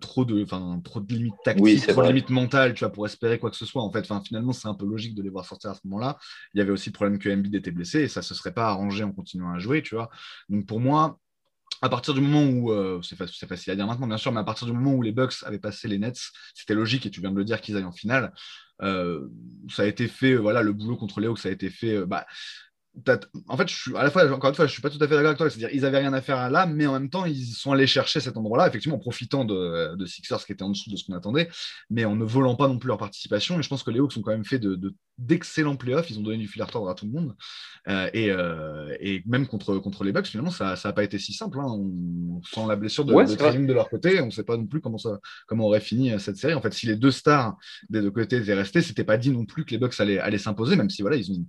trop, 0.00 0.24
de, 0.24 0.44
trop 0.82 1.00
de 1.00 1.14
limites 1.14 1.34
tactiques, 1.44 1.86
trop 1.86 2.02
de 2.02 2.08
limites 2.08 2.30
mentales, 2.30 2.74
tu 2.74 2.80
vois, 2.80 2.92
pour 2.92 3.06
espérer 3.06 3.38
quoi 3.38 3.50
que 3.50 3.56
ce 3.56 3.66
soit. 3.66 3.82
En 3.82 3.92
fait, 3.92 4.04
finalement, 4.26 4.52
c'est 4.52 4.68
un 4.68 4.74
peu 4.74 4.86
logique 4.86 5.14
de 5.14 5.22
les 5.22 5.30
voir 5.30 5.44
sortir 5.44 5.70
à 5.70 5.74
ce 5.74 5.80
moment-là. 5.84 6.18
Il 6.54 6.58
y 6.58 6.60
avait 6.60 6.72
aussi 6.72 6.90
le 6.90 6.94
problème 6.94 7.18
que 7.18 7.28
Embiid 7.28 7.54
était 7.54 7.70
blessé, 7.70 7.83
et 7.84 8.08
ça 8.08 8.22
se 8.22 8.34
serait 8.34 8.54
pas 8.54 8.68
arrangé 8.68 9.04
en 9.04 9.12
continuant 9.12 9.52
à 9.52 9.58
jouer, 9.58 9.82
tu 9.82 9.94
vois. 9.94 10.10
Donc 10.48 10.66
pour 10.66 10.80
moi, 10.80 11.18
à 11.82 11.88
partir 11.88 12.14
du 12.14 12.20
moment 12.20 12.44
où, 12.44 12.72
euh, 12.72 13.00
c'est 13.02 13.16
facile 13.16 13.72
à 13.72 13.76
dire 13.76 13.86
maintenant, 13.86 14.06
bien 14.06 14.16
sûr, 14.16 14.32
mais 14.32 14.40
à 14.40 14.44
partir 14.44 14.66
du 14.66 14.72
moment 14.72 14.94
où 14.94 15.02
les 15.02 15.12
Bucks 15.12 15.42
avaient 15.44 15.58
passé 15.58 15.88
les 15.88 15.98
Nets, 15.98 16.18
c'était 16.54 16.74
logique, 16.74 17.04
et 17.06 17.10
tu 17.10 17.20
viens 17.20 17.30
de 17.30 17.36
le 17.36 17.44
dire, 17.44 17.60
qu'ils 17.60 17.76
aillent 17.76 17.84
en 17.84 17.92
finale. 17.92 18.32
Euh, 18.82 19.28
ça 19.68 19.82
a 19.82 19.86
été 19.86 20.08
fait, 20.08 20.34
voilà, 20.36 20.62
le 20.62 20.72
boulot 20.72 20.96
contre 20.96 21.20
les 21.20 21.26
Hawks, 21.26 21.40
ça 21.40 21.48
a 21.48 21.52
été 21.52 21.70
fait. 21.70 21.96
Euh, 21.96 22.06
bah, 22.06 22.26
en 23.48 23.56
fait, 23.56 23.68
je 23.68 23.74
suis, 23.74 23.96
à 23.96 24.04
la 24.04 24.10
fois, 24.10 24.30
encore 24.30 24.50
une 24.50 24.56
fois, 24.56 24.66
je 24.66 24.72
suis 24.72 24.82
pas 24.82 24.90
tout 24.90 25.02
à 25.02 25.08
fait 25.08 25.14
d'accord 25.14 25.26
avec 25.26 25.38
toi. 25.38 25.50
C'est-à-dire, 25.50 25.70
ils 25.72 25.84
avaient 25.84 25.98
rien 25.98 26.12
à 26.12 26.20
faire 26.20 26.48
là, 26.48 26.66
mais 26.66 26.86
en 26.86 26.92
même 26.92 27.10
temps, 27.10 27.24
ils 27.24 27.46
sont 27.46 27.72
allés 27.72 27.88
chercher 27.88 28.20
cet 28.20 28.36
endroit-là, 28.36 28.68
effectivement, 28.68 28.96
en 28.96 29.00
profitant 29.00 29.44
de, 29.44 29.96
de, 29.96 30.06
Sixers 30.06 30.44
qui 30.46 30.52
était 30.52 30.62
en 30.62 30.70
dessous 30.70 30.90
de 30.90 30.96
ce 30.96 31.04
qu'on 31.04 31.14
attendait, 31.14 31.48
mais 31.90 32.04
en 32.04 32.14
ne 32.14 32.24
volant 32.24 32.54
pas 32.54 32.68
non 32.68 32.78
plus 32.78 32.88
leur 32.88 32.98
participation. 32.98 33.58
Et 33.58 33.62
je 33.62 33.68
pense 33.68 33.82
que 33.82 33.90
les 33.90 33.98
Hawks 33.98 34.16
ont 34.16 34.22
quand 34.22 34.30
même 34.30 34.44
fait 34.44 34.60
de, 34.60 34.94
d'excellents 35.18 35.76
playoffs. 35.76 36.10
Ils 36.10 36.18
ont 36.18 36.22
donné 36.22 36.38
du 36.38 36.46
fil 36.46 36.62
à 36.62 36.66
retordre 36.66 36.88
à 36.88 36.94
tout 36.94 37.06
le 37.06 37.12
monde. 37.12 37.34
Euh, 37.88 38.08
et, 38.14 38.30
euh, 38.30 38.96
et, 39.00 39.22
même 39.26 39.46
contre, 39.46 39.76
contre 39.78 40.04
les 40.04 40.12
Bucks, 40.12 40.26
finalement, 40.26 40.50
ça 40.50 40.76
n'a 40.82 40.92
pas 40.92 41.04
été 41.04 41.18
si 41.18 41.32
simple. 41.32 41.58
Hein. 41.58 41.66
On, 41.66 42.40
sans 42.44 42.66
la 42.66 42.76
blessure 42.76 43.04
de, 43.04 43.12
de 43.12 43.66
de 43.66 43.72
leur 43.72 43.88
côté, 43.88 44.20
on 44.20 44.26
ne 44.26 44.30
sait 44.30 44.44
pas 44.44 44.56
non 44.56 44.66
plus 44.66 44.80
comment, 44.80 44.98
ça, 44.98 45.18
comment 45.46 45.66
aurait 45.66 45.80
fini 45.80 46.12
euh, 46.12 46.18
cette 46.18 46.36
série. 46.36 46.54
En 46.54 46.62
fait, 46.62 46.72
si 46.72 46.86
les 46.86 46.96
deux 46.96 47.10
stars 47.10 47.56
des 47.88 48.00
deux 48.00 48.10
côtés 48.10 48.36
étaient 48.36 48.54
restés, 48.54 48.82
c'était 48.82 49.04
pas 49.04 49.16
dit 49.16 49.30
non 49.30 49.44
plus 49.44 49.64
que 49.64 49.72
les 49.72 49.78
Bucks 49.78 49.98
allaient, 49.98 50.18
allaient 50.18 50.38
s'imposer, 50.38 50.76
même 50.76 50.90
si 50.90 51.02
voilà, 51.02 51.16
ils 51.16 51.32
ont, 51.32 51.46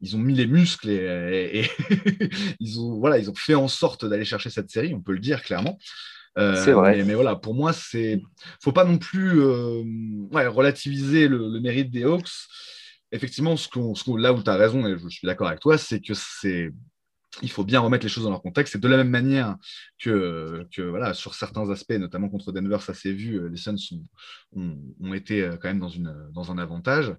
ils 0.00 0.16
ont 0.16 0.18
mis 0.18 0.34
les 0.34 0.46
muscles 0.46 0.81
et, 0.84 1.64
ils, 2.60 2.80
ont, 2.80 2.98
voilà, 2.98 3.18
ils 3.18 3.30
ont 3.30 3.34
fait 3.34 3.54
en 3.54 3.68
sorte 3.68 4.04
d'aller 4.04 4.24
chercher 4.24 4.50
cette 4.50 4.70
série, 4.70 4.94
on 4.94 5.00
peut 5.00 5.12
le 5.12 5.18
dire 5.18 5.42
clairement. 5.42 5.78
Euh, 6.38 6.56
c'est 6.56 6.72
vrai. 6.72 7.02
Mais, 7.04 7.14
voilà, 7.14 7.36
pour 7.36 7.54
moi, 7.54 7.72
c'est 7.72 8.22
faut 8.62 8.72
pas 8.72 8.84
non 8.84 8.98
plus 8.98 9.40
euh, 9.40 9.82
relativiser 10.30 11.28
le, 11.28 11.60
mérite 11.60 11.90
des 11.90 12.04
Hawks. 12.04 12.30
Effectivement, 13.10 13.56
ce 13.56 13.68
qu'on, 13.68 14.16
là 14.16 14.32
où 14.32 14.42
tu 14.42 14.48
as 14.48 14.56
raison, 14.56 14.86
et 14.86 14.98
je, 14.98 15.08
suis 15.08 15.26
d'accord 15.26 15.48
avec 15.48 15.60
toi, 15.60 15.76
c'est 15.76 16.00
que 16.00 16.14
c'est 16.14 16.72
il 17.40 17.50
faut 17.50 17.64
bien 17.64 17.80
remettre 17.80 18.04
les 18.04 18.10
choses 18.10 18.24
dans 18.24 18.30
leur 18.30 18.42
contexte. 18.42 18.74
C'est 18.74 18.80
de 18.80 18.88
la 18.88 18.98
même 18.98 19.08
manière 19.08 19.56
que, 19.98 20.66
que 20.74 20.82
voilà, 20.82 21.14
sur 21.14 21.34
certains 21.34 21.68
aspects, 21.70 21.92
notamment 21.92 22.28
contre 22.28 22.52
Denver, 22.52 22.76
ça 22.80 22.92
s'est 22.92 23.12
vu, 23.12 23.48
les 23.48 23.56
Suns 23.56 23.76
ont, 24.54 24.76
ont, 25.00 25.14
été 25.14 25.48
quand 25.60 25.68
même 25.68 25.78
dans, 25.78 25.88
une, 25.88 26.14
dans 26.32 26.52
un 26.52 26.58
avantage. 26.58 27.14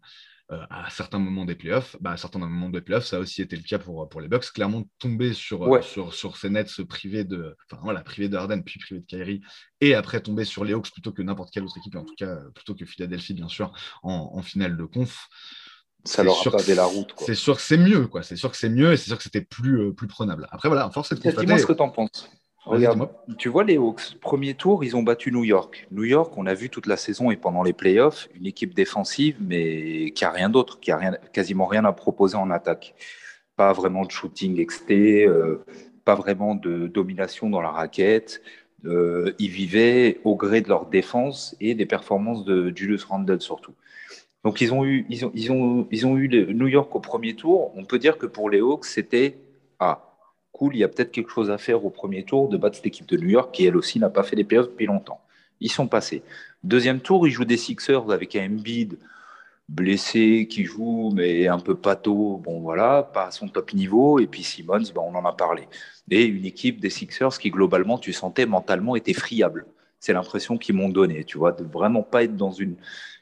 Euh, 0.52 0.58
à 0.70 0.90
certains 0.90 1.20
moments 1.20 1.46
des 1.46 1.56
playoffs. 1.56 1.96
Bah, 2.02 2.12
à 2.12 2.18
certains 2.18 2.40
moments 2.40 2.70
des 2.70 2.82
playoffs, 2.82 3.06
ça 3.06 3.16
a 3.16 3.20
aussi 3.20 3.42
été 3.42 3.56
le 3.56 3.62
cas 3.62 3.80
pour, 3.80 4.10
pour 4.10 4.20
les 4.20 4.28
Bucks. 4.28 4.52
Clairement, 4.52 4.84
tomber 5.00 5.34
sur, 5.34 5.74
euh, 5.74 5.82
sur, 5.82 6.14
sur 6.14 6.36
ces 6.36 6.50
nets 6.50 6.84
privés 6.84 7.24
de, 7.24 7.56
enfin, 7.72 7.82
voilà, 7.82 8.02
privé 8.02 8.28
de 8.28 8.36
Harden, 8.36 8.62
puis 8.62 8.78
privé 8.78 9.00
de 9.00 9.06
Kyrie, 9.06 9.42
et 9.80 9.96
après 9.96 10.20
tomber 10.20 10.44
sur 10.44 10.66
les 10.66 10.74
Hawks 10.74 10.92
plutôt 10.92 11.14
que 11.14 11.22
n'importe 11.22 11.54
quelle 11.54 11.64
autre 11.64 11.78
équipe, 11.78 11.96
et 11.96 11.98
en 11.98 12.04
tout 12.04 12.16
cas 12.18 12.36
plutôt 12.54 12.76
que 12.76 12.86
Philadelphie, 12.86 13.34
bien 13.34 13.48
sûr, 13.48 13.72
en, 14.04 14.42
finale 14.42 14.76
de 14.76 14.84
conf. 14.84 15.28
Ça 16.04 16.24
leur 16.24 16.36
a 16.46 16.74
la 16.76 16.86
route. 16.86 17.14
C'est 17.20 17.36
sûr 17.36 17.56
que 17.56 17.62
c'est 17.62 17.78
mieux, 17.78 18.08
quoi. 18.08 18.22
C'est 18.22 18.36
sûr 18.36 18.52
que 18.52 18.58
c'est 18.58 18.68
mieux 18.68 18.92
et 18.92 18.98
c'est 18.98 19.08
sûr 19.08 19.18
que 19.18 19.24
c'était 19.24 19.42
plus, 19.42 19.80
euh, 19.80 19.94
plus 19.94 20.08
prenable. 20.08 20.50
Après, 20.52 20.68
voilà, 20.68 20.90
force 20.92 21.14
est 21.14 21.16
de 21.16 21.22
constater. 21.22 21.46
Dis-moi 21.46 21.60
ce 21.60 21.66
que 21.66 21.72
tu 21.72 21.82
en 21.82 21.90
penses. 21.90 22.30
Regarde, 22.66 23.10
tu 23.38 23.50
vois 23.50 23.66
les 23.66 23.78
Hawks, 23.78 24.18
premier 24.22 24.54
tour, 24.54 24.86
ils 24.86 24.96
ont 24.96 25.04
battu 25.04 25.32
New 25.32 25.44
York. 25.44 25.88
New 25.92 26.06
York, 26.06 26.34
on 26.38 26.46
a 26.46 26.54
vu 26.54 26.70
toute 26.70 26.88
la 26.88 26.96
saison 26.96 27.30
et 27.30 27.36
pendant 27.36 27.62
les 27.62 27.74
playoffs, 27.74 28.30
une 28.36 28.46
équipe 28.46 28.74
défensive, 28.74 29.36
mais 29.42 30.12
qui 30.12 30.24
a 30.24 30.32
rien 30.32 30.50
d'autre, 30.50 30.80
qui 30.80 30.92
a 30.92 30.98
rien, 30.98 31.18
quasiment 31.34 31.66
rien 31.66 31.84
à 31.84 31.92
proposer 31.92 32.36
en 32.38 32.50
attaque. 32.50 32.96
Pas 33.58 33.74
vraiment 33.74 34.06
de 34.06 34.12
shooting 34.12 34.60
exté, 34.60 35.26
euh, 35.28 35.66
pas 36.06 36.16
vraiment 36.16 36.56
de 36.56 36.88
domination 36.88 37.50
dans 37.50 37.62
la 37.62 37.70
raquette. 37.70 38.42
Euh, 38.86 39.34
ils 39.40 39.50
vivaient 39.50 40.22
au 40.24 40.36
gré 40.36 40.62
de 40.62 40.70
leur 40.70 40.86
défense 40.86 41.56
et 41.60 41.76
des 41.76 41.86
performances 41.86 42.46
de 42.46 42.72
Julius 42.76 43.04
Randle 43.04 43.42
surtout. 43.42 43.74
Donc 44.44 44.62
ils 44.62 44.74
ont 44.74 44.86
eu, 44.86 45.06
ils 45.10 45.26
ont, 45.26 45.32
ils 45.36 45.52
ont, 45.52 45.88
ils 45.92 46.06
ont 46.06 46.18
eu 46.18 46.54
New 46.54 46.68
York 46.68 46.94
au 46.96 47.00
premier 47.00 47.36
tour. 47.36 47.74
On 47.76 47.84
peut 47.84 48.00
dire 48.00 48.18
que 48.18 48.26
pour 48.26 48.50
les 48.50 48.60
Hawks, 48.60 48.86
c'était 48.86 49.38
ah, 49.80 50.13
cool, 50.54 50.76
il 50.76 50.80
y 50.80 50.84
a 50.84 50.88
peut-être 50.88 51.12
quelque 51.12 51.32
chose 51.32 51.52
à 51.52 51.58
faire 51.58 51.84
au 51.84 51.90
premier 51.90 52.24
tour 52.24 52.48
de 52.48 52.56
battre 52.56 52.78
cette 52.78 52.86
équipe 52.86 53.08
de 53.08 53.18
New 53.18 53.30
York 53.30 53.54
qui, 53.54 53.66
elle 53.66 53.76
aussi, 53.76 54.00
n'a 54.00 54.10
pas 54.10 54.24
fait 54.24 54.38
des 54.38 54.46
playoffs 54.46 54.70
depuis 54.70 54.86
longtemps. 54.86 55.20
Ils 55.60 55.72
sont 55.72 55.88
passés. 55.88 56.24
Deuxième 56.64 57.02
tour, 57.02 57.28
ils 57.28 57.32
jouent 57.32 57.44
des 57.44 57.58
Sixers 57.58 58.10
avec 58.12 58.36
un 58.36 58.46
Embiid 58.46 58.98
blessé 59.70 60.48
qui 60.50 60.66
joue, 60.66 61.12
mais 61.14 61.48
un 61.48 61.60
peu 61.60 61.76
pato, 61.76 62.38
bon 62.44 62.60
voilà, 62.60 63.10
pas 63.14 63.28
à 63.28 63.32
son 63.32 63.48
top 63.48 63.74
niveau. 63.74 64.20
Et 64.20 64.28
puis 64.28 64.44
Simmons, 64.44 64.84
ben, 64.94 65.02
on 65.02 65.16
en 65.16 65.26
a 65.26 65.34
parlé. 65.34 65.64
Et 66.10 66.26
une 66.26 66.46
équipe 66.46 66.80
des 66.80 66.90
Sixers 66.90 67.38
qui, 67.40 67.50
globalement, 67.50 67.98
tu 67.98 68.14
sentais 68.14 68.46
mentalement 68.46 68.96
était 68.96 69.14
friable. 69.14 69.66
C'est 70.00 70.14
l'impression 70.14 70.58
qu'ils 70.58 70.76
m'ont 70.76 70.90
donné, 70.90 71.24
tu 71.24 71.38
vois, 71.38 71.54
de 71.54 71.64
vraiment 71.64 72.04
pas 72.04 72.24
être 72.24 72.36
dans 72.36 72.52
une, 72.52 72.76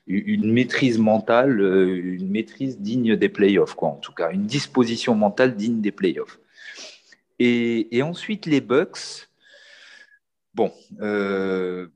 une 0.08 0.52
maîtrise 0.52 0.98
mentale, 0.98 1.62
euh, 1.62 2.16
une 2.16 2.30
maîtrise 2.30 2.80
digne 2.80 3.16
des 3.16 3.30
playoffs, 3.30 3.76
quoi, 3.76 3.90
en 3.90 3.98
tout 3.98 4.14
cas, 4.14 4.32
une 4.32 4.46
disposition 4.46 5.16
mentale 5.16 5.56
digne 5.56 5.80
des 5.80 5.92
playoffs. 5.92 6.41
Et, 7.44 8.04
ensuite, 8.04 8.46
les 8.46 8.62
Bucks. 8.62 9.28
Bon, 10.54 10.72
euh, 11.02 11.88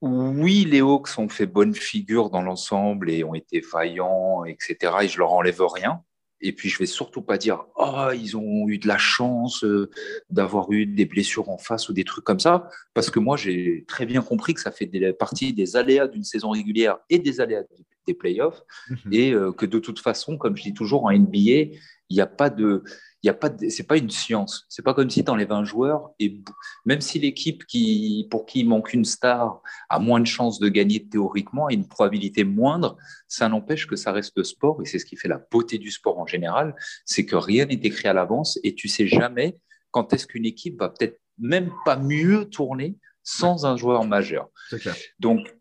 oui, 0.00 0.64
les 0.64 0.80
Hawks 0.80 1.18
ont 1.18 1.28
fait 1.28 1.44
bonne 1.46 1.74
figure 1.74 2.30
dans 2.30 2.40
l'ensemble 2.40 3.10
et 3.10 3.22
ont 3.22 3.34
été 3.34 3.60
vaillants, 3.60 4.46
etc. 4.46 4.76
Et 5.02 5.08
je 5.08 5.18
leur 5.18 5.32
enlève 5.32 5.60
rien. 5.60 6.02
Et 6.40 6.52
puis, 6.52 6.70
je 6.70 6.78
vais 6.78 6.86
surtout 6.86 7.20
pas 7.20 7.36
dire, 7.36 7.66
oh, 7.76 8.08
ils 8.14 8.34
ont 8.34 8.66
eu 8.66 8.78
de 8.78 8.88
la 8.88 8.96
chance 8.96 9.62
euh, 9.62 9.90
d'avoir 10.30 10.72
eu 10.72 10.86
des 10.86 11.04
blessures 11.04 11.50
en 11.50 11.58
face 11.58 11.90
ou 11.90 11.92
des 11.92 12.04
trucs 12.04 12.24
comme 12.24 12.40
ça. 12.40 12.70
Parce 12.94 13.10
que 13.10 13.18
moi, 13.18 13.36
j'ai 13.36 13.84
très 13.86 14.06
bien 14.06 14.22
compris 14.22 14.54
que 14.54 14.60
ça 14.60 14.72
fait 14.72 14.88
partie 15.12 15.52
des 15.52 15.76
aléas 15.76 16.08
d'une 16.08 16.24
saison 16.24 16.50
régulière 16.50 16.96
et 17.10 17.18
des 17.18 17.42
aléas 17.42 17.62
des 17.62 17.84
playoffs. 18.06 18.62
Mhm. 18.90 19.12
Et 19.12 19.32
euh, 19.32 19.52
que 19.52 19.66
de 19.66 19.78
toute 19.78 20.00
façon, 20.00 20.36
comme 20.36 20.56
je 20.56 20.62
dis 20.62 20.74
toujours, 20.74 21.04
en 21.04 21.12
NBA, 21.12 21.74
il 22.08 22.16
n'y 22.16 22.20
a 22.20 22.26
pas 22.26 22.50
de 22.50 22.82
il 23.22 23.30
a 23.30 23.34
pas 23.34 23.50
c'est 23.68 23.86
pas 23.86 23.96
une 23.96 24.10
science. 24.10 24.66
C'est 24.68 24.82
pas 24.82 24.94
comme 24.94 25.08
si 25.08 25.24
tu 25.24 25.30
enlèves 25.30 25.52
un 25.52 25.64
joueur 25.64 26.10
et 26.18 26.42
même 26.84 27.00
si 27.00 27.20
l'équipe 27.20 27.64
qui, 27.66 28.26
pour 28.30 28.46
qui 28.46 28.60
il 28.60 28.68
manque 28.68 28.92
une 28.92 29.04
star 29.04 29.62
a 29.88 29.98
moins 30.00 30.18
de 30.18 30.26
chances 30.26 30.58
de 30.58 30.68
gagner 30.68 31.06
théoriquement 31.08 31.70
et 31.70 31.74
une 31.74 31.86
probabilité 31.86 32.42
moindre, 32.42 32.96
ça 33.28 33.48
n'empêche 33.48 33.86
que 33.86 33.94
ça 33.94 34.10
reste 34.10 34.42
sport 34.42 34.82
et 34.82 34.86
c'est 34.86 34.98
ce 34.98 35.06
qui 35.06 35.16
fait 35.16 35.28
la 35.28 35.40
beauté 35.50 35.78
du 35.78 35.92
sport 35.92 36.18
en 36.18 36.26
général, 36.26 36.74
c'est 37.04 37.24
que 37.24 37.36
rien 37.36 37.66
n'est 37.66 37.74
écrit 37.74 38.08
à 38.08 38.12
l'avance 38.12 38.58
et 38.64 38.74
tu 38.74 38.88
sais 38.88 39.06
jamais 39.06 39.56
quand 39.92 40.12
est-ce 40.12 40.26
qu'une 40.26 40.46
équipe 40.46 40.80
va 40.80 40.88
peut-être 40.88 41.20
même 41.38 41.72
pas 41.84 41.96
mieux 41.96 42.46
tourner 42.46 42.96
sans 43.22 43.66
un 43.66 43.76
joueur 43.76 44.04
majeur. 44.04 44.48
Clair. 44.68 44.96
Donc, 45.20 45.54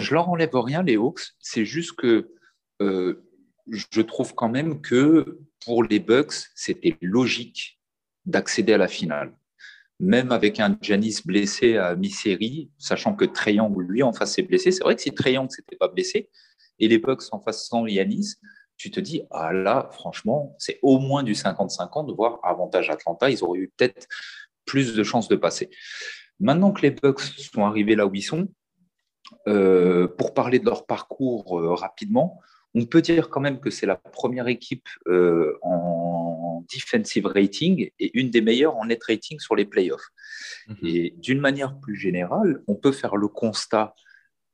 je 0.00 0.14
leur 0.14 0.28
enlève 0.28 0.54
rien 0.54 0.82
les 0.82 0.96
Hawks, 0.96 1.22
c'est 1.38 1.64
juste 1.64 1.92
que 1.92 2.30
euh, 2.82 3.22
je 3.70 4.00
trouve 4.00 4.34
quand 4.34 4.48
même 4.48 4.80
que 4.80 5.38
pour 5.64 5.84
les 5.84 6.00
Bucks, 6.00 6.34
c'était 6.54 6.96
logique 7.00 7.78
d'accéder 8.26 8.72
à 8.72 8.78
la 8.78 8.88
finale. 8.88 9.34
Même 9.98 10.32
avec 10.32 10.60
un 10.60 10.78
Janis 10.80 11.20
blessé 11.24 11.76
à 11.76 11.94
mi-série, 11.94 12.70
sachant 12.78 13.14
que 13.14 13.26
Young, 13.50 13.76
lui, 13.78 14.02
en 14.02 14.12
face, 14.12 14.34
s'est 14.34 14.42
blessé. 14.42 14.72
C'est 14.72 14.82
vrai 14.82 14.96
que 14.96 15.02
si 15.02 15.12
Young 15.26 15.44
ne 15.44 15.50
s'était 15.50 15.76
pas 15.76 15.88
blessé, 15.88 16.30
et 16.78 16.88
les 16.88 16.98
Bucks 16.98 17.22
en 17.32 17.40
face 17.40 17.66
sans 17.66 17.86
Yanis, 17.86 18.36
tu 18.76 18.90
te 18.90 18.98
dis, 18.98 19.22
ah 19.30 19.52
là, 19.52 19.90
franchement, 19.92 20.56
c'est 20.58 20.78
au 20.80 20.98
moins 20.98 21.22
du 21.22 21.34
50-50 21.34 22.06
de 22.06 22.14
voir 22.14 22.40
avantage 22.42 22.88
Atlanta. 22.88 23.28
Ils 23.28 23.44
auraient 23.44 23.58
eu 23.58 23.72
peut-être 23.76 24.08
plus 24.64 24.94
de 24.94 25.02
chances 25.02 25.28
de 25.28 25.36
passer. 25.36 25.68
Maintenant 26.38 26.72
que 26.72 26.80
les 26.80 26.90
Bucks 26.90 27.20
sont 27.20 27.66
arrivés 27.66 27.94
là 27.94 28.06
où 28.06 28.14
ils 28.14 28.22
sont, 28.22 28.48
euh, 29.48 30.08
pour 30.08 30.34
parler 30.34 30.58
de 30.58 30.64
leur 30.64 30.86
parcours 30.86 31.58
euh, 31.58 31.74
rapidement, 31.74 32.40
on 32.74 32.84
peut 32.84 33.02
dire 33.02 33.30
quand 33.30 33.40
même 33.40 33.60
que 33.60 33.70
c'est 33.70 33.86
la 33.86 33.96
première 33.96 34.48
équipe 34.48 34.88
euh, 35.08 35.58
en 35.62 36.64
defensive 36.72 37.26
rating 37.26 37.90
et 37.98 38.18
une 38.18 38.30
des 38.30 38.40
meilleures 38.40 38.76
en 38.76 38.86
net 38.86 39.02
rating 39.02 39.40
sur 39.40 39.56
les 39.56 39.64
playoffs. 39.64 40.08
Mhm. 40.68 40.76
Et 40.84 41.14
d'une 41.16 41.40
manière 41.40 41.78
plus 41.78 41.96
générale, 41.96 42.62
on 42.68 42.76
peut 42.76 42.92
faire 42.92 43.16
le 43.16 43.28
constat 43.28 43.94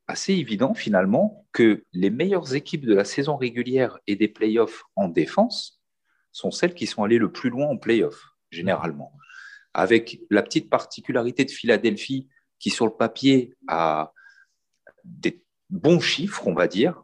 assez 0.08 0.34
évident 0.34 0.72
finalement 0.74 1.46
que 1.52 1.84
les 1.92 2.10
meilleures 2.10 2.54
équipes 2.54 2.86
de 2.86 2.94
la 2.94 3.04
saison 3.04 3.36
régulière 3.36 3.98
et 4.06 4.16
des 4.16 4.28
playoffs 4.28 4.84
en 4.94 5.08
défense 5.08 5.80
sont 6.32 6.50
celles 6.50 6.74
qui 6.74 6.86
sont 6.86 7.02
allées 7.02 7.18
le 7.18 7.32
plus 7.32 7.50
loin 7.50 7.66
en 7.66 7.76
playoffs, 7.76 8.24
généralement. 8.50 9.12
Avec 9.74 10.20
la 10.30 10.42
petite 10.42 10.70
particularité 10.70 11.44
de 11.44 11.50
Philadelphie 11.50 12.28
qui, 12.58 12.70
sur 12.70 12.86
le 12.86 12.92
papier, 12.92 13.54
a 13.68 14.12
des 15.06 15.42
bons 15.70 16.00
chiffres, 16.00 16.46
on 16.46 16.54
va 16.54 16.68
dire, 16.68 17.02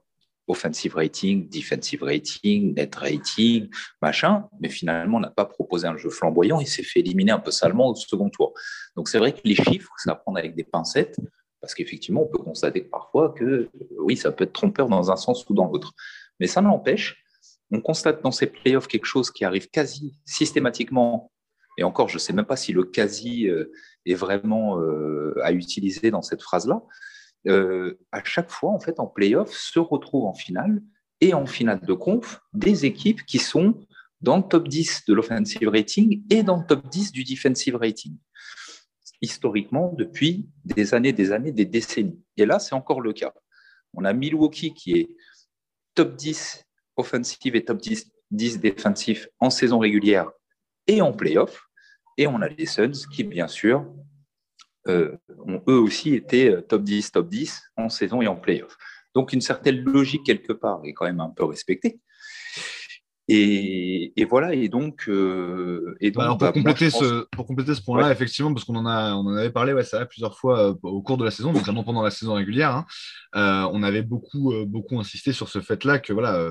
offensive 0.49 0.95
rating, 0.95 1.49
defensive 1.49 2.03
rating, 2.03 2.75
net 2.75 2.95
rating, 2.97 3.69
machin, 4.01 4.49
mais 4.61 4.69
finalement, 4.69 5.19
on 5.19 5.21
n'a 5.21 5.31
pas 5.31 5.45
proposé 5.45 5.87
un 5.87 5.97
jeu 5.97 6.11
flamboyant. 6.11 6.61
Il 6.61 6.67
s'est 6.67 6.83
fait 6.83 7.01
éliminer 7.01 7.33
un 7.33 7.39
peu 7.39 7.51
salement 7.51 7.89
au 7.89 7.95
second 7.95 8.29
tour. 8.29 8.53
Donc, 8.97 9.09
c'est 9.09 9.19
vrai 9.19 9.33
que 9.33 9.41
les 9.45 9.55
chiffres, 9.55 9.93
ça 9.97 10.13
à 10.13 10.15
prendre 10.17 10.39
avec 10.39 10.55
des 10.55 10.65
pincettes, 10.65 11.19
parce 11.61 11.75
qu'effectivement, 11.75 12.23
on 12.23 12.27
peut 12.27 12.43
constater 12.43 12.83
parfois 12.83 13.33
que 13.33 13.71
oui, 13.99 14.17
ça 14.17 14.33
peut 14.33 14.45
être 14.45 14.53
trompeur 14.53 14.89
dans 14.89 15.11
un 15.11 15.17
sens 15.17 15.49
ou 15.49 15.55
dans 15.55 15.67
l'autre. 15.67 15.93
Mais 16.41 16.49
ça 16.49 16.61
n'empêche, 16.61 17.25
on 17.71 17.81
constate 17.81 18.23
dans 18.23 18.33
ces 18.33 18.47
playoffs 18.47 18.89
quelque 18.89 19.07
chose 19.07 19.31
qui 19.31 19.45
arrive 19.45 19.71
quasi 19.71 20.19
systématiquement. 20.27 21.31
Et 21.79 21.85
encore, 21.85 22.09
je 22.09 22.17
ne 22.17 22.19
sais 22.19 22.33
même 22.33 22.45
pas 22.45 22.57
si 22.57 22.73
le 22.73 22.85
quasi 22.85 23.49
euh, 23.49 23.73
est 24.05 24.15
vraiment 24.15 24.79
euh, 24.81 25.35
à 25.43 25.53
utiliser 25.53 26.11
dans 26.11 26.21
cette 26.21 26.43
phrase-là, 26.43 26.83
euh, 27.49 27.99
à 28.13 28.23
chaque 28.25 28.51
fois, 28.51 28.71
en 28.71 28.81
fait, 28.81 29.01
en 29.01 29.07
playoff, 29.07 29.53
se 29.53 29.79
retrouvent 29.79 30.27
en 30.27 30.35
finale 30.35 30.83
et 31.21 31.35
en 31.35 31.47
finale 31.47 31.81
de 31.81 31.95
conf 31.95 32.41
des 32.53 32.85
équipes 32.85 33.25
qui 33.25 33.39
sont 33.39 33.81
dans 34.21 34.37
le 34.37 34.43
top 34.43 34.69
10 34.69 35.05
de 35.07 35.15
l'offensive 35.15 35.69
rating 35.69 36.23
et 36.31 36.43
dans 36.43 36.59
le 36.59 36.67
top 36.67 36.89
10 36.89 37.13
du 37.13 37.25
defensive 37.25 37.77
rating. 37.77 38.17
Historiquement, 39.21 39.93
depuis 39.97 40.49
des 40.65 40.95
années, 40.95 41.13
des 41.13 41.33
années, 41.33 41.53
des 41.53 41.65
décennies. 41.65 42.21
Et 42.37 42.47
là, 42.47 42.59
c'est 42.59 42.75
encore 42.75 43.01
le 43.01 43.13
cas. 43.13 43.33
On 43.95 44.05
a 44.05 44.13
Milwaukee 44.13 44.75
qui 44.75 44.93
est 44.93 45.17
top 45.95 46.17
10 46.17 46.65
offensive 46.97 47.57
et 47.57 47.65
top 47.65 47.79
10, 47.79 48.11
10 48.31 48.61
défensif 48.61 49.29
en 49.39 49.51
saison 49.51 49.79
régulière 49.79 50.31
et 50.87 51.03
en 51.03 51.13
playoff. 51.13 51.67
Et 52.19 52.27
on 52.27 52.41
a 52.43 52.49
les 52.49 52.67
Suns 52.67 53.07
qui, 53.13 53.25
bien 53.25 53.49
sûr, 53.49 53.87
euh, 54.89 55.17
ont 55.47 55.63
eux 55.69 55.79
aussi 55.79 56.15
été 56.15 56.49
euh, 56.49 56.61
top 56.61 56.83
10, 56.83 57.13
top 57.13 57.29
10 57.29 57.63
en 57.77 57.89
saison 57.89 58.23
et 58.23 58.27
en 58.27 58.37
playoff. 58.37 58.77
Donc 59.15 59.33
une 59.33 59.41
certaine 59.41 59.79
logique 59.85 60.25
quelque 60.25 60.53
part 60.53 60.81
est 60.85 60.93
quand 60.93 61.05
même 61.05 61.21
un 61.21 61.31
peu 61.31 61.45
respectée. 61.45 62.01
Et, 63.35 64.27
voilà, 64.29 64.55
et 64.55 64.69
donc. 64.69 65.05
Euh, 65.09 65.97
et 66.01 66.11
donc 66.11 66.41
bah, 66.41 66.53
pour, 66.53 66.53
compléter 66.53 66.91
ce, 66.91 67.25
pour 67.31 67.47
compléter 67.47 67.75
ce 67.75 67.83
point-là, 67.83 68.13
effectivement, 68.13 68.53
parce 68.53 68.65
qu'on 68.65 68.77
en, 68.77 68.87
a, 68.87 69.15
on 69.15 69.27
en 69.27 69.37
avait 69.37 69.51
parlé 69.51 69.73
ouais, 69.73 69.85
ça 69.85 70.05
plusieurs 70.07 70.37
fois 70.37 70.77
au 70.83 71.03
cours 71.03 71.17
de 71.17 71.25
la 71.25 71.31
saison, 71.31 71.53
notamment 71.53 71.85
pendant 71.85 72.03
la 72.03 72.11
saison 72.11 72.35
régulière, 72.35 72.85
hein, 73.33 73.71
on 73.73 73.83
avait 73.83 74.03
beaucoup, 74.03 74.53
beaucoup 74.67 74.99
insisté 74.99 75.33
sur 75.33 75.49
ce 75.49 75.61
fait-là 75.61 75.99
que 75.99 76.13
voilà, 76.13 76.47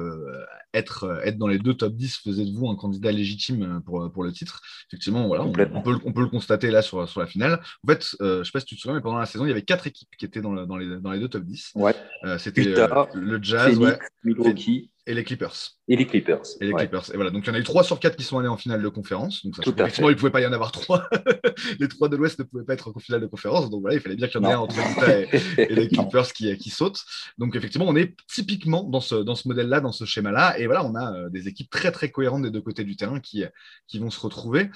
être, 0.74 1.22
être 1.24 1.38
dans 1.38 1.48
les 1.48 1.60
deux 1.60 1.74
top 1.74 1.94
10 1.94 2.22
faisait 2.24 2.46
de 2.46 2.52
vous 2.52 2.68
un 2.70 2.76
candidat 2.76 3.12
légitime 3.12 3.82
pour, 3.86 4.12
pour 4.12 4.24
le 4.24 4.32
titre. 4.32 4.62
Effectivement, 4.88 5.28
voilà, 5.28 5.44
on, 5.44 5.52
peut, 5.52 5.68
on, 5.74 6.14
peut, 6.14 6.22
le 6.22 6.30
constater 6.30 6.72
là 6.72 6.82
sur, 6.82 7.08
sur 7.08 7.20
la 7.20 7.28
finale. 7.28 7.62
En 7.86 7.92
fait, 7.92 8.16
je 8.20 8.40
ne 8.40 8.44
sais 8.44 8.52
pas 8.52 8.60
si 8.60 8.66
tu 8.66 8.76
te 8.76 8.82
souviens, 8.82 8.96
mais 8.96 9.02
pendant 9.02 9.20
la 9.20 9.26
saison, 9.26 9.46
il 9.46 9.50
y 9.50 9.52
avait 9.52 9.62
quatre 9.62 9.88
équipes 9.88 10.10
qui 10.18 10.26
étaient 10.26 10.42
dans, 10.42 10.66
dans, 10.66 10.78
les, 10.78 11.00
dans 11.00 11.12
les 11.12 11.20
deux 11.20 11.30
top 11.30 11.44
10. 11.44 11.74
Ouais. 11.76 11.94
C'était 12.38 12.64
le 12.64 13.40
Jazz, 13.42 13.76
Phoenix, 13.76 14.00
Milwaukee. 14.24 14.91
Et 15.08 15.16
les 15.16 15.24
Clippers. 15.24 15.56
Et 15.88 15.96
les 15.96 16.06
Clippers. 16.06 16.44
Et 16.62 16.66
les 16.66 16.74
Clippers. 16.74 17.12
Et 17.12 17.16
voilà, 17.16 17.32
donc 17.32 17.44
il 17.46 17.48
y 17.48 17.52
en 17.52 17.56
a 17.56 17.60
eu 17.60 17.64
3 17.64 17.84
sur 17.84 18.00
4 18.00 18.16
qui 18.16 18.24
sont 18.24 18.38
allés 18.38 18.48
en 18.48 18.56
finale 18.56 18.84
de 18.84 18.88
conférence. 18.88 19.44
Donc 19.44 19.56
ça, 19.56 19.64
effectivement, 19.66 20.10
il 20.10 20.14
ne 20.14 20.18
pouvait 20.18 20.32
pas 20.32 20.42
y 20.42 20.46
en 20.46 20.54
avoir 20.54 20.72
3. 20.72 21.10
les 21.80 21.88
3 21.88 22.08
de 22.08 22.18
l'Ouest 22.18 22.38
ne 22.38 22.44
pouvaient 22.44 22.64
pas 22.64 22.74
être 22.74 22.94
en 22.96 23.00
finale 23.00 23.22
de 23.22 23.26
conférence. 23.26 23.72
Donc 23.72 23.82
voilà, 23.82 23.96
il 23.96 24.00
fallait 24.00 24.16
bien 24.16 24.28
qu'il 24.28 24.40
y 24.40 24.46
en 24.46 24.50
ait 24.50 24.54
un 24.54 24.60
entre 24.60 25.10
et, 25.10 25.28
et, 25.58 25.74
les 25.74 25.88
Clippers 25.88 26.32
qui, 26.34 26.56
qui, 26.58 26.70
sautent. 26.70 27.04
Donc 27.40 27.56
effectivement, 27.56 27.88
on 27.88 27.96
est 27.96 28.16
typiquement 28.28 28.84
dans 28.84 29.00
ce, 29.00 29.16
dans 29.16 29.34
ce 29.34 29.48
modèle-là, 29.48 29.82
dans 29.82 29.92
ce 29.92 30.06
schéma-là. 30.06 30.60
Et 30.60 30.68
voilà, 30.68 30.86
on 30.86 30.94
a 30.94 31.14
euh, 31.14 31.30
des 31.30 31.48
équipes 31.48 31.72
très 31.72 31.92
très 31.92 32.12
cohérentes 32.12 32.44
des 32.44 32.52
deux 32.52 32.62
côtés 32.62 32.84
du 32.84 32.96
terrain 32.96 33.20
qui, 33.20 33.44
qui 33.88 33.98
vont 33.98 34.12
se 34.12 34.20
retrouver. 34.20 34.70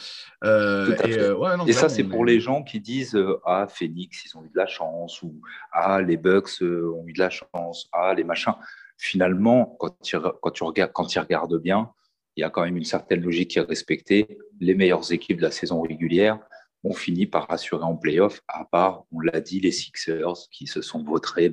Euh, 0.43 0.95
et, 1.05 1.19
euh, 1.19 1.35
ouais, 1.35 1.55
non, 1.55 1.67
et 1.67 1.73
ça, 1.73 1.87
c'est 1.87 2.03
pour 2.03 2.25
les 2.25 2.39
gens 2.39 2.63
qui 2.63 2.79
disent 2.79 3.17
Ah, 3.45 3.67
Phoenix, 3.69 4.25
ils 4.25 4.35
ont 4.35 4.43
eu 4.43 4.49
de 4.49 4.57
la 4.57 4.65
chance. 4.65 5.21
Ou 5.21 5.39
Ah, 5.71 6.01
les 6.01 6.17
Bucks 6.17 6.61
ont 6.61 7.03
eu 7.05 7.13
de 7.13 7.19
la 7.19 7.29
chance. 7.29 7.87
Ah, 7.93 8.13
les 8.15 8.23
machins 8.23 8.55
finalement, 8.97 9.75
quand 9.79 9.97
tu, 10.01 10.17
quand 10.41 10.61
regardes, 10.61 10.91
quand 10.93 11.05
tu 11.05 11.19
regardes 11.19 11.61
bien, 11.61 11.91
il 12.35 12.41
y 12.41 12.43
a 12.43 12.49
quand 12.49 12.63
même 12.63 12.77
une 12.77 12.85
certaine 12.85 13.21
logique 13.21 13.51
qui 13.51 13.59
est 13.59 13.61
respectée. 13.61 14.37
Les 14.59 14.75
meilleures 14.75 15.11
équipes 15.11 15.37
de 15.37 15.43
la 15.43 15.51
saison 15.51 15.81
régulière 15.81 16.39
ont 16.83 16.93
fini 16.93 17.25
par 17.25 17.47
rassurer 17.47 17.83
en 17.83 17.95
playoff, 17.95 18.41
à 18.47 18.65
part, 18.65 19.05
on 19.11 19.19
l'a 19.19 19.41
dit, 19.41 19.59
les 19.59 19.71
Sixers 19.71 20.49
qui 20.51 20.67
se 20.67 20.81
sont 20.81 21.03
vautrés. 21.03 21.51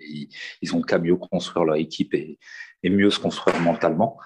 Ils, 0.00 0.28
ils, 0.62 0.76
ont 0.76 0.82
qu'à 0.82 0.98
mieux 0.98 1.16
construire 1.16 1.64
leur 1.64 1.76
équipe 1.76 2.14
et, 2.14 2.38
mieux 2.84 3.10
se 3.10 3.18
construire 3.18 3.60
mentalement. 3.60 4.18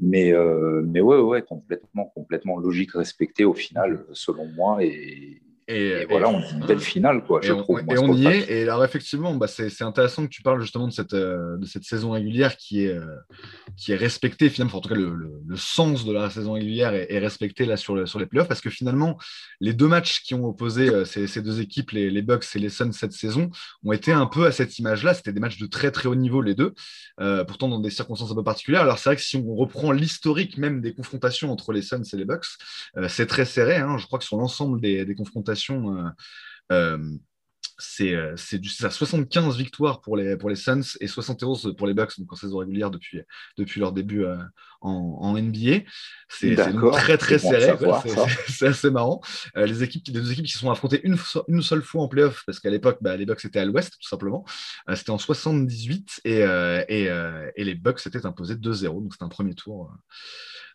Mais, 0.00 0.32
euh, 0.32 0.82
mais 0.84 1.00
complètement, 1.42 2.06
complètement 2.06 2.58
logique 2.58 2.92
respectée 2.92 3.44
au 3.44 3.54
final, 3.54 4.04
selon 4.12 4.46
moi. 4.46 4.78
Et, 5.68 6.06
voilà, 6.08 6.28
on 6.28 6.40
une 6.40 6.64
belle 6.64 6.78
finale, 6.78 7.24
quoi, 7.24 7.40
je 7.42 7.52
et 7.52 7.56
trouve. 7.56 7.82
On, 7.88 7.92
et 7.92 7.98
on 7.98 8.14
y 8.14 8.26
est. 8.26 8.50
Et 8.50 8.62
alors, 8.62 8.84
effectivement, 8.84 9.34
bah, 9.34 9.48
c'est 9.48 9.82
intéressant 9.82 10.24
que 10.24 10.30
tu 10.30 10.40
parles 10.40 10.60
justement 10.60 10.86
de 10.86 10.92
cette, 10.92 11.12
euh, 11.12 11.56
de 11.56 11.66
cette 11.66 11.82
saison 11.82 12.12
régulière 12.12 12.56
qui 12.56 12.84
est, 12.84 12.94
euh, 12.94 13.04
qui 13.76 13.90
est 13.90 13.96
respectée, 13.96 14.48
finalement. 14.48 14.78
en 14.78 14.80
tout 14.80 14.88
cas, 14.88 14.94
le, 14.94 15.12
le, 15.44 15.56
sens 15.56 16.04
de 16.04 16.12
la 16.12 16.30
saison 16.30 16.52
régulière 16.52 16.94
est, 16.94 17.18
respecté 17.18 17.66
là 17.66 17.76
sur, 17.76 17.96
le, 17.96 18.06
sur 18.06 18.20
les 18.20 18.26
playoffs 18.26 18.46
parce 18.46 18.60
que 18.60 18.70
finalement, 18.70 19.18
les 19.60 19.72
deux 19.72 19.88
matchs 19.88 20.22
qui 20.22 20.34
ont 20.34 20.44
opposé 20.44 20.88
euh, 20.88 21.04
ces, 21.04 21.26
ces, 21.26 21.42
deux 21.42 21.60
équipes, 21.60 21.90
les, 21.90 22.10
les, 22.10 22.22
Bucks 22.22 22.44
et 22.54 22.60
les 22.60 22.68
Suns 22.68 22.92
cette 22.92 23.12
saison, 23.12 23.50
ont 23.84 23.92
été 23.92 24.12
un 24.12 24.26
peu 24.26 24.46
à 24.46 24.52
cette 24.52 24.78
image-là. 24.78 25.14
C'était 25.14 25.32
des 25.32 25.40
matchs 25.40 25.58
de 25.58 25.66
très, 25.66 25.90
très 25.90 26.08
haut 26.08 26.14
niveau, 26.14 26.42
les 26.42 26.54
deux, 26.54 26.74
pourtant 27.48 27.68
dans 27.68 27.80
des 27.80 27.90
circonstances 27.90 28.30
un 28.30 28.36
peu 28.36 28.44
particulières. 28.44 28.82
Alors, 28.82 28.98
c'est 28.98 29.08
vrai 29.08 29.16
que 29.16 29.22
si 29.22 29.36
on 29.36 29.54
reprend 29.56 29.90
l'historique 29.90 30.58
même 30.58 30.80
des 30.80 30.94
confrontations 30.94 31.50
entre 31.50 31.72
les 31.72 31.82
Suns 31.82 32.02
et 32.12 32.16
les 32.16 32.24
Bucks, 32.24 32.46
c'est 33.08 33.26
très 33.26 33.44
serré. 33.44 33.76
Hein. 33.76 33.98
Je 33.98 34.06
crois 34.06 34.18
que 34.18 34.24
sur 34.24 34.36
l'ensemble 34.36 34.80
des, 34.80 35.04
des 35.04 35.14
confrontations, 35.14 35.55
euh, 35.70 36.10
euh, 36.72 37.16
c'est 37.78 38.14
euh, 38.14 38.36
75 38.36 39.58
victoires 39.58 40.00
pour 40.00 40.16
les, 40.16 40.38
pour 40.38 40.48
les 40.48 40.56
Suns 40.56 40.96
et 41.00 41.06
71 41.06 41.74
pour 41.76 41.86
les 41.86 41.92
Bucks 41.92 42.18
donc 42.18 42.32
en 42.32 42.36
saison 42.36 42.58
régulière 42.58 42.90
depuis, 42.90 43.20
depuis 43.58 43.80
leur 43.80 43.92
début 43.92 44.24
euh, 44.24 44.38
en, 44.80 45.18
en, 45.20 45.38
NBA. 45.38 45.80
C'est 46.30 46.56
très 46.56 47.18
très 47.18 47.38
serré, 47.38 47.76
c'est 48.48 48.68
assez 48.68 48.90
marrant. 48.90 49.20
les, 49.54 49.82
équipes, 49.82 50.06
les 50.06 50.14
deux 50.14 50.32
équipes 50.32 50.46
qui 50.46 50.52
se 50.52 50.58
sont 50.58 50.70
affrontées 50.70 51.02
une, 51.04 51.18
une 51.48 51.60
seule 51.60 51.82
fois 51.82 52.02
en 52.02 52.08
playoff, 52.08 52.44
parce 52.46 52.60
qu'à 52.60 52.70
l'époque, 52.70 52.98
bah, 53.02 53.14
les 53.16 53.26
Bucks 53.26 53.44
étaient 53.44 53.58
à 53.58 53.66
l'ouest 53.66 53.92
tout 54.00 54.08
simplement. 54.08 54.46
c'était 54.94 55.10
en 55.10 55.18
78 55.18 56.22
et, 56.24 56.38
et, 56.88 57.10
et 57.56 57.64
les 57.64 57.74
Bucks 57.74 58.00
s'étaient 58.00 58.24
imposés 58.24 58.54
2-0, 58.54 59.02
donc 59.02 59.12
c'était 59.12 59.24
un 59.24 59.28
premier 59.28 59.54
tour. 59.54 59.92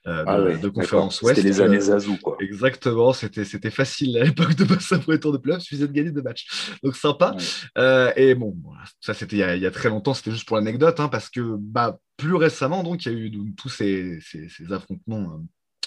Euh, 0.08 0.24
ah 0.26 0.40
de, 0.40 0.70
conférence 0.70 1.22
Ouest. 1.22 1.36
C'était 1.36 1.48
les 1.48 1.62
années 1.62 1.80
Zazou, 1.80 2.18
quoi. 2.18 2.36
Exactement, 2.40 3.14
c'était, 3.14 3.46
c'était 3.46 3.70
facile 3.70 4.18
à 4.18 4.24
l'époque 4.26 4.56
de 4.56 4.64
passer 4.64 4.96
un 4.96 5.00
premier 5.00 5.20
tour 5.20 5.32
de 5.32 5.38
playoff, 5.38 5.62
suffisait 5.62 5.88
de 5.88 5.94
gagner 5.94 6.12
deux 6.12 6.24
matchs. 6.24 6.48
Donc 6.84 6.96
sympa. 6.96 7.36
Euh, 7.78 8.12
et 8.16 8.34
bon, 8.34 8.56
ça 9.00 9.14
c'était 9.14 9.38
il, 9.38 9.62
y 9.62 9.66
a 9.66 9.72
très 9.72 9.90
longtemps, 9.90 10.16
c'était 10.16 10.32
juste 10.32 10.48
pour 10.48 10.58
l'anecdote, 10.58 11.00
hein, 11.00 11.08
parce 11.08 11.30
que 11.30 11.56
bah, 11.58 12.00
plus 12.18 12.36
récemment, 12.36 12.82
donc, 12.82 13.06
il 13.06 13.12
y 13.12 13.16
a 13.16 13.18
eu 13.18 13.54
tous 13.56 13.70
ces, 13.70 14.20
ces, 14.22 14.50
ces 14.50 14.74
affrontements. 14.74 15.36
Euh, 15.36 15.38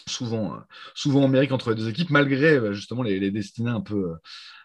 souvent, 0.07 0.59
souvent 0.95 1.23
numérique 1.23 1.51
entre 1.51 1.71
les 1.71 1.77
deux 1.77 1.89
équipes, 1.89 2.11
malgré 2.11 2.75
justement 2.75 3.03
les, 3.03 3.19
les 3.19 3.31
destinées 3.31 3.71
un 3.71 3.81
peu, 3.81 4.13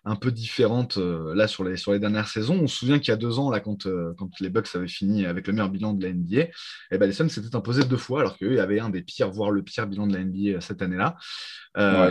un 0.06 0.16
peu 0.16 0.32
différente 0.32 0.98
euh, 0.98 1.34
là 1.36 1.48
sur 1.48 1.64
les, 1.64 1.78
sur 1.78 1.92
les 1.92 2.00
dernières 2.00 2.28
saisons. 2.28 2.60
On 2.62 2.68
se 2.68 2.78
souvient 2.78 3.00
qu'il 3.00 3.10
y 3.10 3.12
a 3.12 3.18
deux 3.18 3.40
ans, 3.40 3.50
là, 3.50 3.60
quand, 3.60 3.86
euh, 3.86 4.14
quand 4.18 4.30
les 4.40 4.50
Bucks 4.50 4.68
avaient 4.76 4.88
fini 4.88 5.26
avec 5.26 5.48
le 5.48 5.54
meilleur 5.54 5.70
bilan 5.70 5.94
de 5.94 6.06
la 6.06 6.14
NBA, 6.14 6.42
et 6.42 6.52
eh 6.92 6.98
ben, 6.98 7.06
les 7.06 7.14
Suns 7.14 7.30
s'étaient 7.30 7.56
imposés 7.56 7.84
deux 7.84 7.98
fois, 7.98 8.22
alors 8.22 8.38
qu'eux 8.38 8.60
avaient 8.60 8.80
un 8.80 8.90
des 8.90 9.02
pires, 9.02 9.30
voire 9.30 9.52
le 9.52 9.64
pire 9.64 9.88
bilan 9.88 10.08
de 10.08 10.14
la 10.14 10.24
NBA 10.24 10.58
euh, 10.58 10.60
cette 10.62 10.82
année-là. 10.82 11.16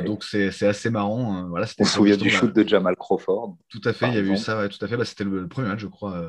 Donc 0.05 0.25
c'est 0.25 0.67
assez 0.67 0.91
marrant. 0.91 1.35
Hein. 1.35 1.47
Voilà, 1.49 1.67
On 1.79 1.85
se 1.85 1.93
souvient 1.93 2.17
du 2.17 2.31
shoot 2.31 2.55
de 2.55 2.67
Jamal 2.67 2.97
Crawford. 2.97 3.57
Tout 3.69 3.83
à 3.85 3.93
fait, 3.93 4.09
il 4.09 4.15
y 4.15 4.19
avait 4.19 4.31
eu 4.31 4.37
ça, 4.37 4.69
tout 4.69 4.85
à 4.85 4.89
fait. 4.89 4.97
Bah, 4.97 5.05
C'était 5.05 5.25
le, 5.25 5.49
premier 5.49 5.69
match, 5.69 5.81
je 5.81 5.87
crois, 5.87 6.23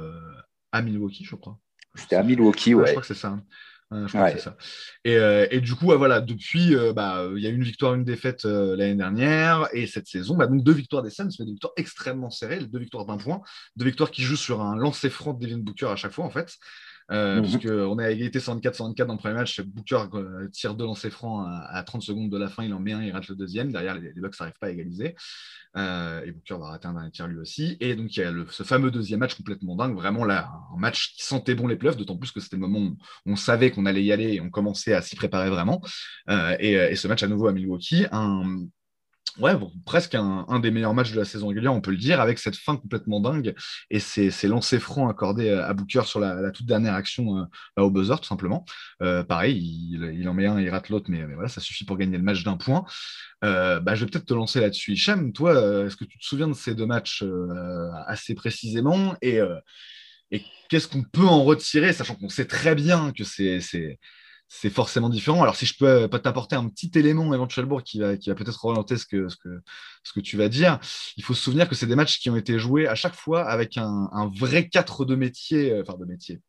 à 0.72 0.82
Milwaukee, 0.82 1.26
je 1.26 1.36
crois. 1.36 1.58
C'était 1.96 2.16
à 2.16 2.24
Milwaukee, 2.24 2.74
ouais. 2.76 2.86
Je 2.86 2.92
crois 2.92 3.02
que 3.02 3.08
c'est 3.08 3.14
ça. 3.14 3.30
Hein 3.30 3.44
ça. 4.40 4.56
Et, 5.04 5.18
euh, 5.18 5.48
et, 5.50 5.62
du 5.62 5.74
coup, 5.76 5.86
voilà, 5.86 6.22
depuis, 6.22 6.76
euh, 6.76 6.94
bah, 6.94 7.26
il 7.36 7.42
y 7.42 7.48
a 7.48 7.50
eu 7.50 7.56
une 7.56 7.64
victoire, 7.64 7.96
une 7.96 8.04
défaite 8.04 8.46
euh, 8.46 8.76
l'année 8.76 8.96
dernière, 8.96 9.68
et 9.74 9.88
cette 9.88 10.08
saison, 10.08 10.36
bah, 10.36 10.48
donc 10.48 10.64
deux 10.64 10.74
victoires 10.74 11.02
des 11.02 11.10
Suns, 11.10 11.30
mais 11.40 11.46
des 11.46 11.54
victoires 11.54 11.74
extrêmement 11.76 12.30
serrées, 12.30 12.60
deux 12.60 12.80
victoires 12.80 13.06
d'un 13.06 13.18
point, 13.18 13.42
deux 13.76 13.86
victoires 13.86 14.12
qui 14.12 14.22
jouent 14.22 14.36
sur 14.36 14.62
un 14.62 14.76
lancer 14.76 15.10
franc 15.10 15.34
de 15.34 15.46
Devin 15.46 15.58
Booker 15.58 15.88
à 15.88 15.96
chaque 15.96 16.12
fois, 16.12 16.26
en 16.26 16.30
fait. 16.30 16.56
Euh, 17.12 17.38
mhm. 17.38 17.42
Puisqu'on 17.42 18.00
est 18.00 18.06
à 18.06 18.12
égalité 18.12 18.40
104-124 18.40 19.06
dans 19.06 19.14
le 19.14 19.20
premier 19.20 19.34
match. 19.34 19.62
Booker 19.62 20.06
tire 20.52 20.76
deux 20.76 20.86
lancers 20.86 21.12
francs 21.12 21.48
à, 21.48 21.82
30 21.84 22.02
secondes 22.02 22.30
de 22.30 22.38
la 22.38 22.50
fin, 22.50 22.64
il 22.64 22.74
en 22.74 22.80
met 22.80 22.94
un, 22.94 23.02
il 23.02 23.12
rate 23.12 23.28
le 23.28 23.36
deuxième. 23.36 23.72
Derrière, 23.72 23.96
les, 23.96 24.14
les 24.14 24.22
Bucks 24.22 24.40
n'arrivent 24.40 24.60
pas 24.60 24.68
à 24.68 24.72
égaliser. 24.72 25.16
Euh, 25.78 26.24
et 26.26 26.32
Booker 26.32 26.56
va 26.60 26.70
rater 26.70 26.88
un 26.88 26.94
dernier 26.94 27.12
tir 27.12 27.28
lui 27.28 27.38
aussi. 27.38 27.78
Et 27.80 27.96
donc, 27.96 28.16
il 28.16 28.20
y 28.22 28.24
a 28.24 28.34
ce 28.50 28.64
fameux 28.64 28.92
deuxième 28.92 29.20
match 29.20 29.36
complètement 29.36 29.76
dingue, 29.76 29.96
vraiment 29.96 30.26
là, 30.26 30.52
un 30.76 30.80
match 30.80 31.14
qui 31.16 31.24
sentait 31.24 31.56
bon 31.56 31.68
les 31.68 31.76
playoffs, 31.76 31.98
d'autant 31.98 32.18
plus 32.18 32.32
que 32.32 32.40
c'était 32.40 32.56
le 32.56 32.62
moment 32.62 32.80
où 32.80 32.98
on 33.26 33.36
savait 33.36 33.72
qu'on 33.72 33.86
allait 33.86 34.04
y 34.04 34.12
aller 34.12 34.34
et 34.34 34.42
on 34.42 34.50
commençait 34.50 34.94
à 34.94 35.02
s'y 35.02 35.16
préparer 35.16 35.50
vraiment. 35.50 35.82
Euh, 36.30 36.56
et, 36.60 36.74
et, 36.74 36.96
ce 36.96 37.08
match 37.08 37.24
à 37.24 37.28
nouveau 37.28 37.48
à 37.48 37.54
Milwaukee, 37.54 38.06
un, 38.12 38.66
ouais, 39.38 39.54
presque 39.86 40.16
un, 40.16 40.60
des 40.60 40.72
meilleurs 40.72 40.94
matchs 40.94 41.12
de 41.12 41.18
la 41.18 41.26
saison 41.26 41.48
régulière, 41.48 41.74
on 41.74 41.82
peut 41.82 41.92
le 41.92 41.98
dire, 41.98 42.20
avec 42.20 42.40
cette 42.40 42.56
fin 42.56 42.76
complètement 42.76 43.20
dingue 43.20 43.54
et 43.90 44.00
ces, 44.00 44.32
ces 44.32 44.48
lancers 44.48 44.82
francs 44.82 45.10
accordés 45.10 45.50
à 45.50 45.74
Booker 45.74 46.02
sur 46.06 46.20
la, 46.20 46.52
toute 46.52 46.66
dernière 46.66 46.94
action 46.94 47.38
euh, 47.38 47.44
bah, 47.78 47.84
au 47.84 47.92
buzzer, 47.92 48.20
tout 48.20 48.28
simplement. 48.28 48.66
Euh, 49.02 49.24
pareil, 49.24 49.58
il, 49.92 50.28
en 50.28 50.34
met 50.34 50.48
un, 50.48 50.60
il 50.60 50.70
rate 50.70 50.90
l'autre, 50.90 51.06
mais, 51.10 51.24
voilà, 51.26 51.50
ça 51.50 51.62
suffit 51.62 51.86
pour 51.86 51.98
gagner 51.98 52.18
le 52.18 52.24
match 52.24 52.44
d'un 52.44 52.58
point. 52.58 52.86
Euh, 53.44 53.80
bah, 53.80 53.96
je 53.96 54.06
vais 54.06 54.12
peut-être 54.12 54.26
te 54.26 54.34
lancer 54.34 54.60
là-dessus. 54.60 54.94
Hicham, 54.94 55.32
toi, 55.34 55.54
est-ce 55.86 55.96
que 55.96 56.06
tu 56.06 56.18
te 56.18 56.26
souviens 56.26 56.48
de 56.48 56.54
ces 56.54 56.76
deux 56.76 56.86
matchs 56.86 57.24
assez 58.08 58.36
précisément? 58.36 59.16
Et 59.22 59.40
qu'est-ce 60.70 60.88
qu'on 60.88 61.04
peut 61.04 61.26
en 61.26 61.44
retirer, 61.44 61.94
sachant 61.94 62.16
qu'on 62.16 62.30
sait 62.30 62.46
très 62.46 62.76
bien 62.76 63.12
que 63.12 63.24
c'est 63.24 63.60
c'est 64.50 64.72
forcément 64.72 65.10
différent. 65.10 65.44
Alors, 65.44 65.56
si 65.56 65.68
je 65.68 65.78
peux 65.78 66.08
pas 66.08 66.20
t'apporter 66.20 66.56
un 66.56 66.68
petit 66.68 66.92
élément 66.96 67.34
éventuellement 67.36 67.80
qui 67.80 68.00
va, 68.00 68.18
qui 68.18 68.30
va 68.30 68.36
peut-être 68.36 68.66
orienter 68.66 68.98
ce 68.98 69.06
que, 69.06 69.30
ce, 69.30 69.38
que, 69.38 69.62
ce 70.04 70.12
que 70.12 70.20
tu 70.20 70.38
vas 70.38 70.50
dire, 70.50 70.80
il 71.18 71.24
faut 71.24 71.36
se 71.36 71.44
souvenir 71.44 71.70
que 71.70 71.76
c'est 71.76 71.86
des 71.86 71.96
matchs 71.96 72.20
qui 72.20 72.32
ont 72.32 72.36
été 72.36 72.58
joués 72.58 72.88
à 72.88 72.96
chaque 72.96 73.16
fois 73.16 73.48
avec 73.48 73.78
un, 73.78 74.32
vrai 74.36 74.68
4 74.68 75.06
de 75.06 75.16
métier, 75.16 75.72
euh, 75.72 75.84
enfin 75.88 75.98
de 76.00 76.06
métier, 76.06 76.42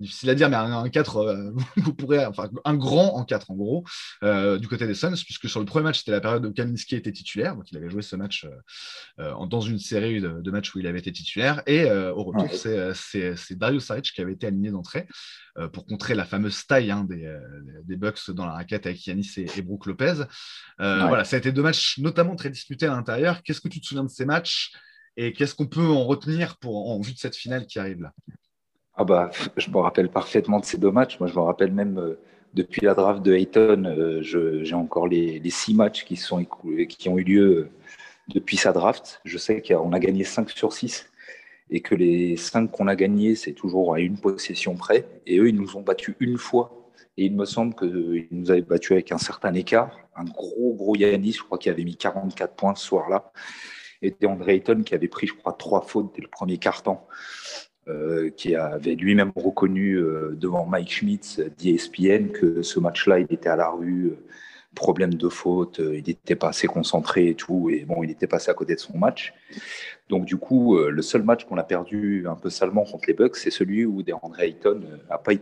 difficile 0.00 0.30
à 0.30 0.34
dire, 0.34 0.48
mais 0.48 0.56
un, 0.56 0.88
4, 0.88 1.16
euh, 1.16 1.50
vous 1.76 1.94
pourrez, 1.94 2.24
enfin, 2.26 2.48
un 2.64 2.76
grand 2.76 3.16
en 3.16 3.24
4 3.24 3.50
en 3.50 3.54
gros, 3.54 3.84
euh, 4.22 4.58
du 4.58 4.68
côté 4.68 4.86
des 4.86 4.94
Suns, 4.94 5.14
puisque 5.24 5.48
sur 5.48 5.60
le 5.60 5.66
premier 5.66 5.84
match, 5.84 5.98
c'était 5.98 6.12
la 6.12 6.20
période 6.20 6.44
où 6.44 6.52
Kaminski 6.52 6.96
était 6.96 7.12
titulaire, 7.12 7.56
donc 7.56 7.70
il 7.70 7.76
avait 7.76 7.90
joué 7.90 8.02
ce 8.02 8.16
match 8.16 8.46
euh, 9.18 9.46
dans 9.46 9.60
une 9.60 9.78
série 9.78 10.20
de, 10.20 10.50
matchs 10.50 10.74
où 10.74 10.80
il 10.80 10.86
avait 10.86 10.98
été 10.98 11.12
titulaire, 11.12 11.62
et 11.66 11.90
au 11.90 12.24
retour, 12.24 12.48
c'est 12.52 13.58
Dario 13.58 13.80
Saric 13.80 14.12
qui 14.12 14.20
avait 14.20 14.32
été 14.32 14.46
aligné 14.46 14.70
d'entrée 14.70 15.06
pour 15.72 15.86
contrer 15.86 16.14
la 16.14 16.24
fameuse 16.24 16.66
taille 16.66 16.90
hein, 16.90 17.04
des, 17.08 17.32
des, 17.84 17.96
Bucks 17.96 18.30
dans 18.30 18.46
la 18.46 18.52
raquette 18.52 18.86
avec 18.86 19.04
Yanis 19.06 19.32
et, 19.36 19.46
et 19.56 19.62
Brook 19.62 19.86
Lopez. 19.86 20.24
Voilà, 20.78 21.24
ça 21.24 21.36
a 21.36 21.38
été 21.38 21.52
deux 21.52 21.62
matchs 21.62 21.98
notamment 21.98 22.34
très 22.34 22.50
disputés 22.50 22.86
à 22.86 22.90
l'intérieur. 22.90 23.42
Qu'est-ce 23.42 23.60
que 23.60 23.68
tu 23.68 23.80
te 23.80 23.86
souviens 23.86 24.04
de 24.04 24.08
ces 24.08 24.24
matchs 24.24 24.72
et 25.16 25.32
qu'est-ce 25.32 25.54
qu'on 25.54 25.66
peut 25.66 25.86
en 25.86 26.04
retenir 26.04 26.56
pour, 26.58 26.90
en 26.90 27.00
vue 27.00 27.12
de 27.12 27.18
cette 27.18 27.36
finale 27.36 27.66
qui 27.66 27.78
arrive 27.78 28.02
là? 28.02 28.12
Ah 29.00 29.04
bah, 29.04 29.30
je 29.56 29.70
me 29.70 29.78
rappelle 29.78 30.10
parfaitement 30.10 30.60
de 30.60 30.64
ces 30.66 30.76
deux 30.76 30.90
matchs. 30.90 31.18
Moi, 31.20 31.26
je 31.26 31.34
me 31.34 31.40
rappelle 31.40 31.72
même 31.72 31.98
euh, 31.98 32.18
depuis 32.52 32.82
la 32.82 32.92
draft 32.92 33.22
de 33.22 33.32
Hayton, 33.32 33.84
euh, 33.86 34.20
j'ai 34.20 34.74
encore 34.74 35.08
les, 35.08 35.40
six 35.48 35.72
matchs 35.72 36.04
qui, 36.04 36.16
sont 36.16 36.44
qui 36.86 37.08
ont 37.08 37.16
eu 37.16 37.24
lieu 37.24 37.42
euh, 37.42 37.70
depuis 38.28 38.58
sa 38.58 38.72
draft. 38.72 39.22
Je 39.24 39.38
sais 39.38 39.62
qu'on 39.62 39.94
a 39.94 39.98
gagné 39.98 40.22
5 40.22 40.50
sur 40.50 40.74
6 40.74 41.10
et 41.70 41.80
que 41.80 41.94
les 41.94 42.36
5 42.36 42.70
qu'on 42.70 42.88
a 42.88 42.94
gagnés, 42.94 43.36
c'est 43.36 43.54
toujours 43.54 43.94
à 43.94 44.00
une 44.00 44.18
possession 44.18 44.74
près. 44.74 45.06
Et 45.26 45.38
eux, 45.38 45.48
ils 45.48 45.56
nous 45.56 45.78
ont 45.78 45.82
battus 45.82 46.14
une 46.20 46.36
fois. 46.36 46.90
Et 47.16 47.24
il 47.24 47.34
me 47.34 47.46
semble 47.46 47.74
qu'ils 47.74 48.28
nous 48.30 48.50
avaient 48.50 48.60
battus 48.60 48.92
avec 48.92 49.12
un 49.12 49.18
certain 49.18 49.54
écart. 49.54 49.96
Un 50.14 50.24
gros, 50.24 50.74
gros 50.74 50.94
Yanis, 50.94 51.32
je 51.32 51.42
crois 51.42 51.56
qu'il 51.56 51.72
avait 51.72 51.84
mis 51.84 51.96
44 51.96 52.54
points 52.54 52.74
ce 52.74 52.84
soir-là. 52.84 53.32
Et 54.02 54.14
André 54.26 54.56
Ayton 54.56 54.82
qui 54.82 54.94
avait 54.94 55.08
pris, 55.08 55.26
je 55.26 55.34
crois, 55.34 55.54
trois 55.54 55.80
fautes 55.80 56.12
dès 56.14 56.20
le 56.20 56.28
premier 56.28 56.58
quart-temps. 56.58 57.06
Euh, 57.90 58.30
qui 58.30 58.54
avait 58.54 58.94
lui-même 58.94 59.32
reconnu 59.34 59.94
euh, 59.94 60.36
devant 60.36 60.64
Mike 60.64 60.90
Schmitz 60.90 61.40
d'ESPN 61.58 62.28
que 62.28 62.62
ce 62.62 62.78
match-là, 62.78 63.18
il 63.18 63.26
était 63.30 63.48
à 63.48 63.56
la 63.56 63.68
rue, 63.70 64.06
euh, 64.06 64.24
problème 64.74 65.14
de 65.14 65.28
faute, 65.28 65.80
il 65.80 66.04
n'était 66.06 66.36
pas 66.36 66.48
assez 66.48 66.68
concentré 66.68 67.28
et 67.28 67.34
tout, 67.34 67.70
et 67.70 67.84
bon, 67.84 68.04
il 68.04 68.10
était 68.10 68.28
passé 68.28 68.50
à 68.50 68.54
côté 68.54 68.76
de 68.76 68.80
son 68.80 68.96
match. 68.96 69.34
Donc 70.08 70.24
du 70.24 70.36
coup, 70.36 70.78
le 70.78 71.02
seul 71.02 71.24
match 71.24 71.44
qu'on 71.44 71.58
a 71.58 71.64
perdu 71.64 72.24
un 72.28 72.36
peu 72.36 72.50
salement 72.50 72.84
contre 72.84 73.06
les 73.08 73.14
Bucks, 73.14 73.36
c'est 73.36 73.50
celui 73.50 73.84
où 73.84 74.04
DeAndre 74.04 74.38
Ayton 74.38 74.80
n'a 75.08 75.18
pas, 75.18 75.34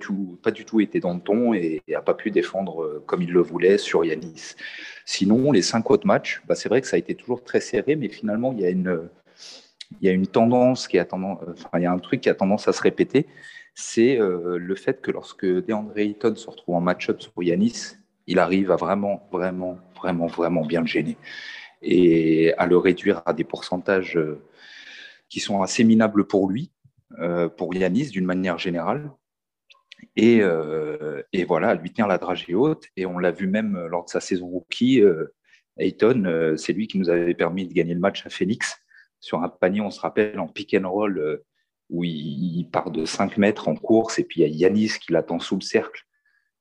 du 0.51 0.65
tout 0.65 0.81
été 0.81 0.99
dans 0.99 1.13
le 1.13 1.21
ton 1.21 1.53
et 1.53 1.83
n'a 1.87 2.01
pas 2.01 2.15
pu 2.15 2.31
défendre 2.31 3.03
comme 3.05 3.21
il 3.21 3.31
le 3.31 3.43
voulait 3.43 3.77
sur 3.77 4.03
Yanis. 4.03 4.55
Sinon, 5.05 5.53
les 5.53 5.63
cinq 5.63 5.91
autres 5.91 6.07
matchs, 6.07 6.43
bah, 6.47 6.55
c'est 6.55 6.71
vrai 6.71 6.81
que 6.81 6.87
ça 6.87 6.97
a 6.97 6.99
été 6.99 7.15
toujours 7.15 7.45
très 7.45 7.61
serré, 7.61 7.97
mais 7.97 8.09
finalement, 8.09 8.53
il 8.53 8.61
y 8.61 8.65
a 8.65 8.71
une 8.71 9.11
il 10.01 10.07
y 10.07 10.11
a 10.11 10.13
une 10.13 10.27
tendance 10.27 10.89
qui 10.89 10.99
a 10.99 11.05
tendance, 11.05 11.39
enfin, 11.49 11.79
il 11.79 11.83
y 11.83 11.87
a 11.87 11.93
un 11.93 11.99
truc 11.99 12.21
qui 12.21 12.29
a 12.29 12.35
tendance 12.35 12.69
à 12.69 12.73
se 12.73 12.83
répéter, 12.83 13.27
c'est 13.75 14.21
euh, 14.21 14.59
le 14.59 14.75
fait 14.75 15.01
que 15.01 15.11
lorsque 15.11 15.47
DeAndre 15.47 15.97
Ayton 15.97 16.35
se 16.35 16.51
retrouve 16.51 16.75
en 16.75 16.81
match-up 16.81 17.21
sur 17.23 17.33
Yanis, 17.41 17.97
il 18.27 18.39
arrive 18.39 18.71
à 18.71 18.77
vraiment, 18.77 19.29
vraiment, 19.33 19.79
vraiment, 19.97 20.27
vraiment 20.27 20.65
bien 20.65 20.81
le 20.81 20.87
gêner 20.87 21.17
et 21.81 22.53
à 22.55 22.67
le 22.67 22.77
réduire 22.77 23.23
à 23.25 23.33
des 23.33 23.45
pourcentages 23.45 24.17
euh, 24.17 24.43
qui 25.29 25.39
sont 25.39 25.63
assez 25.63 25.85
minables 25.85 26.27
pour 26.27 26.51
lui, 26.51 26.73
euh, 27.21 27.49
pour 27.49 27.73
Yanis 27.73 28.11
d'une 28.11 28.25
manière 28.25 28.59
générale. 28.59 29.13
Et, 30.17 30.41
et, 31.33 31.45
voilà, 31.45 31.75
lui 31.75 31.91
tenir 31.93 32.09
la 32.09 32.19
dragée 32.19 32.55
haute. 32.55 32.87
Et 32.97 33.07
on 33.07 33.19
l'a 33.19 33.31
vu 33.31 33.47
même 33.47 33.79
lors 33.87 34.05
de 34.05 34.11
sa 34.11 34.21
saison 34.21 34.47
rookie, 34.47 35.03
Ayton, 35.77 36.55
c'est 36.57 36.73
lui 36.73 36.87
qui 36.87 36.99
nous 36.99 37.09
avait 37.09 37.35
permis 37.35 37.67
de 37.67 37.73
gagner 37.73 37.95
le 37.95 38.01
match 38.01 38.25
à 38.27 38.31
Phoenix 38.31 38.81
sur 39.21 39.43
un 39.43 39.49
panier, 39.49 39.81
on 39.81 39.91
se 39.91 40.01
rappelle, 40.01 40.39
en 40.39 40.49
pick 40.49 40.75
and 40.75 40.89
roll, 40.89 41.19
euh, 41.19 41.45
où 41.91 42.05
il, 42.05 42.69
part 42.71 42.91
de 42.91 43.05
5 43.05 43.39
mètres 43.39 43.69
en 43.69 43.75
course, 43.75 44.19
et 44.19 44.25
puis 44.25 44.43
il 44.43 44.57
y 44.57 44.65
a 44.65 44.69
Yanis 44.69 44.93
qui 45.01 45.13
l'attend 45.13 45.39
sous 45.39 45.57
le 45.57 45.63
cercle. 45.63 46.03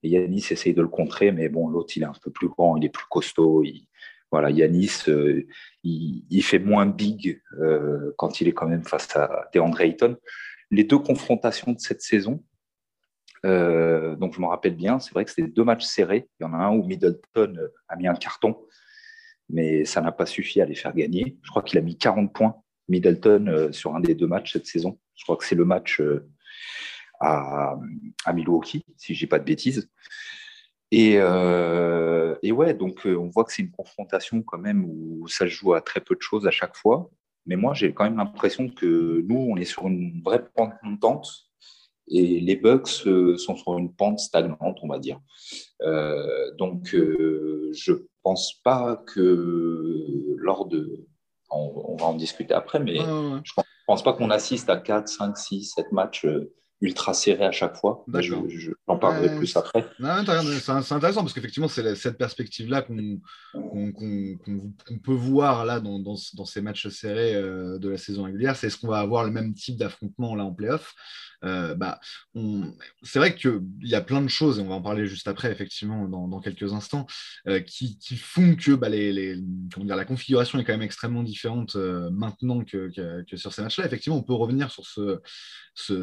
Yanis 0.03 0.45
essaye 0.51 0.73
de 0.73 0.81
le 0.81 0.87
contrer, 0.87 1.31
mais 1.31 1.49
bon, 1.49 1.67
l'autre, 1.67 1.93
il 1.97 2.03
est 2.03 2.07
un 2.07 2.13
peu 2.21 2.31
plus 2.31 2.47
grand, 2.47 2.77
il 2.77 2.85
est 2.85 2.89
plus 2.89 3.07
costaud. 3.09 3.63
voilà, 4.31 4.49
Yanis, 4.51 5.03
euh, 5.09 5.45
il, 5.83 6.41
fait 6.43 6.59
moins 6.59 6.85
big 6.85 7.41
euh, 7.59 8.13
quand 8.17 8.39
il 8.39 8.47
est 8.47 8.53
quand 8.53 8.67
même 8.67 8.85
face 8.85 9.15
à 9.17 9.49
DeAndre 9.53 9.81
Ayton. 9.81 10.17
Les 10.71 10.83
deux 10.83 10.99
confrontations 10.99 11.73
de 11.73 11.79
cette 11.79 12.01
saison, 12.01 12.43
donc 13.43 14.33
je 14.33 14.41
me 14.41 14.45
rappelle 14.45 14.75
bien, 14.75 14.99
c'est 14.99 15.13
vrai 15.13 15.23
que 15.23 15.31
c'était 15.31 15.47
deux 15.47 15.63
matchs 15.63 15.85
serrés. 15.85 16.29
Il 16.39 16.43
y 16.43 16.45
en 16.45 16.53
a 16.53 16.57
un 16.57 16.71
où 16.75 16.83
Middleton 16.83 17.55
a 17.87 17.95
mis 17.95 18.07
un 18.07 18.15
carton 18.15 18.57
mais 19.49 19.85
ça 19.85 20.01
n'a 20.01 20.11
pas 20.11 20.25
suffi 20.25 20.61
à 20.61 20.65
les 20.65 20.75
faire 20.75 20.93
gagner. 20.93 21.37
Je 21.43 21.49
crois 21.49 21.63
qu'il 21.63 21.77
a 21.77 21.81
mis 21.81 21.97
40 21.97 22.33
points, 22.33 22.55
Middleton, 22.87 23.47
euh, 23.47 23.71
sur 23.71 23.95
un 23.95 23.99
des 23.99 24.15
deux 24.15 24.27
matchs 24.27 24.53
cette 24.53 24.65
saison. 24.65 24.99
Je 25.15 25.23
crois 25.23 25.37
que 25.37 25.45
c'est 25.45 25.55
le 25.55 25.65
match 25.65 26.01
euh, 26.01 26.29
à, 27.19 27.77
Milwaukee, 28.33 28.85
si 28.97 29.13
je 29.13 29.19
dis 29.19 29.27
pas 29.27 29.39
de 29.39 29.45
bêtises. 29.45 29.89
Et, 30.91 31.15
euh, 31.17 32.35
et 32.43 32.51
ouais, 32.51 32.73
donc 32.73 33.01
on 33.05 33.29
voit 33.29 33.43
que 33.43 33.51
c'est 33.51 33.61
une 33.61 33.71
confrontation 33.71 34.41
quand 34.41 34.57
même 34.57 34.85
où 34.85 35.27
ça 35.27 35.45
se 35.45 35.51
joue 35.51 35.73
à 35.73 35.81
très 35.81 35.99
peu 35.99 36.15
de 36.15 36.21
choses 36.21 36.47
à 36.47 36.51
chaque 36.51 36.75
fois. 36.75 37.09
Mais 37.45 37.55
moi, 37.55 37.73
j'ai 37.73 37.93
quand 37.93 38.03
même 38.03 38.17
l'impression 38.17 38.69
que 38.69 39.23
nous, 39.27 39.47
on 39.49 39.57
est 39.57 39.65
sur 39.65 39.87
une 39.87 40.21
vraie 40.23 40.45
pente 40.55 40.73
montante 40.83 41.46
et 42.09 42.39
les 42.39 42.55
Bucks 42.55 42.87
sont 42.87 43.55
sur 43.55 43.77
une 43.77 43.93
pente 43.93 44.19
stagnante, 44.19 44.77
on 44.81 44.87
va 44.87 44.99
dire. 44.99 45.19
donc, 46.57 46.93
je 46.93 47.93
pense 48.23 48.53
pas 48.63 49.03
que 49.07 50.35
lors 50.37 50.65
de. 50.67 51.05
On, 51.49 51.95
va 51.95 52.07
en 52.07 52.13
discuter 52.13 52.53
après, 52.53 52.79
mais 52.79 52.97
je 52.97 53.53
pense, 53.55 53.65
pense 53.87 54.03
pas 54.03 54.11
qu'on 54.11 54.29
assiste 54.29 54.69
à 54.69 54.75
4, 54.75 55.07
5, 55.07 55.37
6, 55.37 55.73
7 55.75 55.91
matchs 55.93 56.25
euh, 56.25 56.53
ultra 56.81 57.13
serrés 57.13 57.45
à 57.45 57.53
chaque 57.53 57.77
fois. 57.77 58.03
J'en 58.15 58.47
je, 58.49 58.71
parlerai 58.85 59.33
plus 59.37 59.55
après. 59.55 59.85
C'est 59.97 60.71
intéressant 60.91 61.21
parce 61.21 61.33
qu'effectivement, 61.33 61.69
c'est 61.69 61.95
cette 61.95 62.17
perspective-là 62.17 62.81
qu'on 62.81 63.21
peut 65.03 65.13
voir 65.13 65.65
là 65.65 65.79
dans, 65.79 65.99
dans, 65.99 66.15
ces 66.17 66.61
matchs 66.61 66.89
serrés 66.89 67.33
euh, 67.33 67.79
de 67.79 67.89
la 67.89 67.97
saison 67.97 68.23
régulière. 68.23 68.57
C'est 68.57 68.67
est-ce 68.67 68.77
qu'on 68.77 68.89
va 68.89 68.99
avoir 68.99 69.23
le 69.23 69.31
même 69.31 69.53
type 69.53 69.77
d'affrontement 69.77 70.35
là 70.35 70.43
en 70.43 70.53
playoff 70.53 70.93
euh, 71.43 71.75
bah, 71.75 71.99
c'est 73.03 73.19
vrai 73.19 73.35
qu'il 73.35 73.61
y 73.81 73.95
a 73.95 74.01
plein 74.01 74.21
de 74.21 74.27
choses, 74.27 74.59
et 74.59 74.61
on 74.61 74.67
va 74.67 74.75
en 74.75 74.81
parler 74.81 75.07
juste 75.07 75.27
après, 75.27 75.51
effectivement, 75.51 76.07
dans, 76.07 76.39
quelques 76.39 76.73
instants, 76.73 77.07
euh, 77.47 77.59
qui, 77.59 77.97
font 78.17 78.55
que 78.55 78.71
bah, 78.73 78.89
les, 78.89 79.37
dire, 79.37 79.95
la 79.95 80.05
configuration 80.05 80.59
est 80.59 80.63
quand 80.63 80.73
même 80.73 80.81
extrêmement 80.81 81.23
différente 81.23 81.75
euh, 81.75 82.09
maintenant 82.11 82.63
que, 82.63 82.91
sur 83.35 83.53
ces 83.53 83.61
matchs-là. 83.61 83.85
Effectivement, 83.85 84.17
on 84.17 84.23
peut 84.23 84.33
revenir 84.33 84.71
sur 84.71 84.85
ce, 84.85 85.19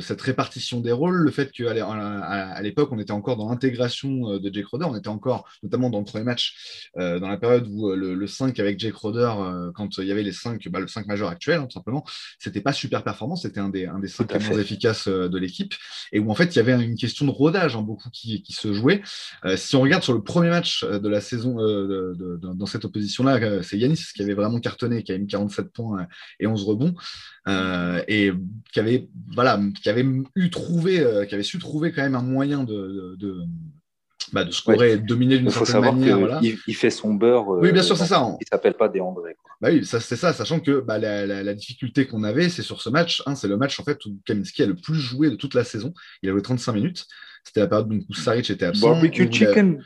cette 0.00 0.20
répartition 0.20 0.80
des 0.80 0.92
rôles, 0.92 1.16
le 1.16 1.30
fait 1.30 1.50
qu'à 1.50 1.72
à, 1.72 2.62
l'époque, 2.62 2.90
on 2.92 2.98
était 2.98 3.12
encore 3.12 3.36
dans 3.36 3.50
l'intégration 3.50 4.38
de 4.38 4.54
Jake 4.54 4.66
Roder, 4.66 4.86
on 4.88 4.96
était 4.96 5.08
encore, 5.08 5.48
notamment 5.62 5.90
dans 5.90 5.98
le 5.98 6.04
premier 6.04 6.24
match, 6.24 6.90
dans 6.96 7.28
la 7.28 7.36
période 7.36 7.66
où 7.68 7.92
le, 7.94 8.26
5 8.26 8.58
avec 8.60 8.78
Jake 8.78 8.94
Roder, 8.94 9.32
quand 9.74 9.98
il 9.98 10.06
y 10.06 10.12
avait 10.12 10.22
les 10.22 10.32
5, 10.32 10.68
bah, 10.68 10.80
le 10.80 10.86
5 10.86 11.06
majeur 11.06 11.28
actuel, 11.28 11.60
hein, 11.60 11.66
tout 11.66 11.74
simplement, 11.74 12.04
c'était 12.38 12.60
pas 12.60 12.72
super 12.72 13.02
performant, 13.02 13.36
c'était 13.36 13.60
un 13.60 13.68
des, 13.68 13.86
un 13.86 13.98
des 13.98 14.08
5 14.08 14.32
moins 14.48 14.58
efficaces 14.58 15.08
de 15.28 15.38
l'équipe, 15.38 15.74
et 16.12 16.18
où 16.18 16.30
en 16.30 16.34
fait 16.34 16.54
il 16.54 16.56
y 16.56 16.58
avait 16.58 16.72
une 16.72 16.96
question 16.96 17.26
de 17.26 17.30
rodage, 17.30 17.76
hein, 17.76 17.82
beaucoup 17.82 18.10
qui, 18.10 18.42
qui, 18.42 18.52
se 18.52 18.72
jouait. 18.72 19.02
Euh, 19.44 19.56
si 19.56 19.76
on 19.76 19.80
regarde 19.80 20.02
sur 20.02 20.12
le 20.12 20.22
premier 20.22 20.50
match 20.50 20.84
euh, 20.84 20.98
de 20.98 21.08
la 21.08 21.20
saison 21.20 21.60
euh, 21.60 22.14
dans 22.40 22.66
cette 22.66 22.84
opposition-là, 22.84 23.62
c'est 23.62 23.78
Yanis 23.78 24.00
qui 24.14 24.22
avait 24.22 24.34
vraiment 24.34 24.60
cartonné, 24.60 25.02
qui 25.02 25.12
avait 25.12 25.20
mis 25.20 25.26
47 25.26 25.72
points 25.72 26.06
et 26.40 26.46
11 26.46 26.64
rebonds, 26.64 26.94
et 28.08 28.32
qui 28.72 28.80
avait, 28.80 29.08
voilà, 29.32 29.60
qui 29.82 29.88
avait 29.88 30.06
eu 30.34 30.50
trouvé, 30.50 31.04
qui 31.28 31.34
avait 31.34 31.42
su 31.42 31.58
trouver 31.58 31.92
quand 31.92 32.02
même 32.02 32.14
un 32.14 32.22
moyen 32.22 32.64
de, 32.64 33.16
bah, 34.32 34.44
de 34.44 34.50
scorer 34.50 34.92
et 34.92 34.96
de 34.96 35.06
dominer 35.06 35.38
d'une 35.38 35.50
certaine 35.50 35.80
manière. 35.80 36.40
Il, 36.42 36.74
fait 36.74 36.90
son 36.90 37.14
beurre. 37.14 37.48
oui, 37.48 37.72
bien 37.72 37.82
sûr, 37.82 37.96
c'est 37.96 38.06
ça. 38.06 38.26
Il 38.40 38.46
s'appelle 38.50 38.74
pas 38.74 38.88
Déandré. 38.88 39.36
Bah 39.64 39.70
oui, 39.72 39.84
ça, 39.86 39.98
c'est 39.98 40.16
ça, 40.16 40.34
sachant 40.34 40.60
que 40.60 40.80
bah, 40.80 40.98
la, 40.98 41.54
difficulté 41.54 42.06
qu'on 42.06 42.22
avait, 42.22 42.50
c'est 42.50 42.60
sur 42.60 42.82
ce 42.82 42.90
match. 42.90 43.22
Hein, 43.24 43.34
c'est 43.34 43.48
le 43.48 43.56
match 43.56 43.80
en 43.80 43.82
fait 43.82 44.04
où 44.04 44.20
Kaminski 44.26 44.62
a 44.62 44.66
le 44.66 44.74
plus 44.74 44.96
joué 44.96 45.30
de 45.30 45.36
toute 45.36 45.54
la 45.54 45.64
saison. 45.64 45.94
Il 46.22 46.28
a 46.28 46.32
joué 46.32 46.42
35 46.42 46.74
minutes. 46.74 47.06
C'était 47.44 47.60
la 47.60 47.66
période 47.66 47.90
où 47.90 48.12
Saric 48.12 48.50
était 48.50 48.66
absent. 48.66 48.90
Barbecue 48.90 49.32
chicken. 49.32 49.82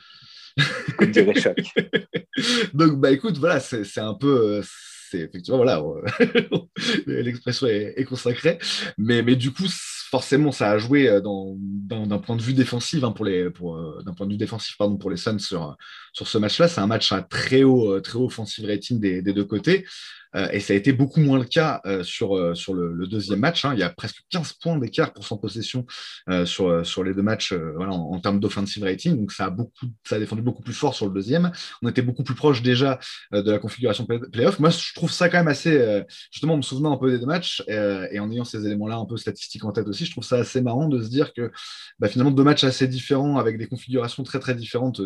Donc, 2.75 2.99
bah 2.99 3.13
écoute, 3.13 3.39
voilà, 3.39 3.61
c'est 3.61 3.99
un 3.99 4.15
peu. 4.15 4.57
Euh, 4.57 4.63
c'est 5.11 5.21
effectivement, 5.21 5.59
voilà, 5.59 5.81
l'expression 7.07 7.69
est, 7.69 8.05
consacrée. 8.05 8.59
Mais, 8.99 9.23
mais 9.23 9.37
du 9.37 9.53
coup, 9.53 9.69
forcément, 10.09 10.53
ça 10.53 10.71
a 10.71 10.79
joué 10.79 11.09
euh, 11.09 11.21
d'un 11.21 12.19
point 12.19 12.37
de 12.37 12.43
vue 12.43 12.55
défensif 12.55 13.05
hein, 13.05 13.13
pour 13.13 13.25
les, 13.25 13.43
euh, 13.43 14.03
d'un 14.05 14.15
point 14.15 14.27
de 14.27 14.33
vue 14.33 14.39
défensif 14.39 14.77
pardon 14.79 14.97
pour 14.97 15.11
les 15.11 15.17
Suns 15.17 15.39
sur, 15.39 15.77
sur 16.13 16.27
ce 16.27 16.39
match-là. 16.39 16.69
C'est 16.69 16.81
un 16.81 16.87
match 16.87 17.13
à 17.13 17.23
très 17.23 17.63
haut, 17.63 17.93
euh, 17.93 18.01
très 18.01 18.19
haut 18.19 18.27
offensive 18.27 18.67
rating 18.67 18.99
des 19.01 19.23
deux 19.23 19.45
côtés. 19.45 19.87
Et 20.35 20.61
ça 20.61 20.73
a 20.73 20.77
été 20.77 20.93
beaucoup 20.93 21.21
moins 21.21 21.39
le 21.39 21.45
cas 21.45 21.81
sur, 22.03 22.57
sur 22.57 22.75
le, 22.75 23.07
deuxième 23.07 23.41
match. 23.41 23.65
Hein. 23.65 23.73
Il 23.75 23.81
y 23.81 23.83
a 23.83 23.91
presque 23.91 24.19
15 24.31 24.55
points 24.55 24.79
d'écart 24.79 25.13
pour 25.13 25.25
son 25.25 25.39
possession 25.39 25.87
sur, 26.45 26.87
sur 26.87 27.05
les 27.05 27.15
deux 27.15 27.23
matchs 27.23 27.53
voilà, 27.53 27.93
en, 27.93 28.21
termes 28.21 28.41
d'offensive 28.41 28.83
rating. 28.83 29.17
Donc 29.17 29.33
ça 29.33 29.47
a, 29.47 29.51
beaucoup, 29.51 29.87
ça 30.05 30.17
a 30.17 30.19
défendu 30.19 30.43
beaucoup 30.43 30.63
plus 30.63 30.75
fort 30.75 30.95
sur 30.95 31.07
le 31.07 31.13
deuxième. 31.13 31.51
On 31.83 31.89
était 31.89 32.03
beaucoup 32.03 32.23
plus 32.23 32.35
proche 32.35 32.63
déjà 32.63 32.99
de 33.33 33.51
la 33.51 33.59
configuration 33.59 34.07
playoff. 34.07 34.59
Moi, 34.59 34.71
je 34.71 34.95
trouve 34.95 35.11
ça 35.11 35.29
quand 35.29 35.39
même 35.39 35.49
assez, 35.49 36.03
justement, 36.31 36.55
en 36.55 36.59
me 36.59 36.63
souvenant 36.63 36.93
un 36.93 36.99
peu 36.99 37.11
des 37.11 37.19
deux 37.19 37.27
matchs 37.27 37.63
et 37.69 38.19
en 38.19 38.31
ayant 38.31 38.45
ces 38.45 38.65
éléments-là 38.67 38.97
un 38.97 39.07
peu 39.07 39.17
statistiques 39.17 39.65
en 39.65 39.73
tête 39.73 39.89
aussi, 39.89 40.05
je 40.05 40.11
trouve 40.11 40.25
ça 40.25 40.37
assez 40.37 40.61
marrant 40.61 40.89
de 40.89 41.03
se 41.03 41.09
dire 41.09 41.33
que 41.33 41.51
bah, 41.99 42.09
finalement 42.09 42.31
deux 42.31 42.45
matchs 42.45 42.65
assez 42.65 42.87
différents 42.87 43.39
avec 43.39 43.59
des 43.59 43.67
configurations 43.67 44.23
très 44.23 44.39
très 44.39 44.55
différentes 44.55 45.01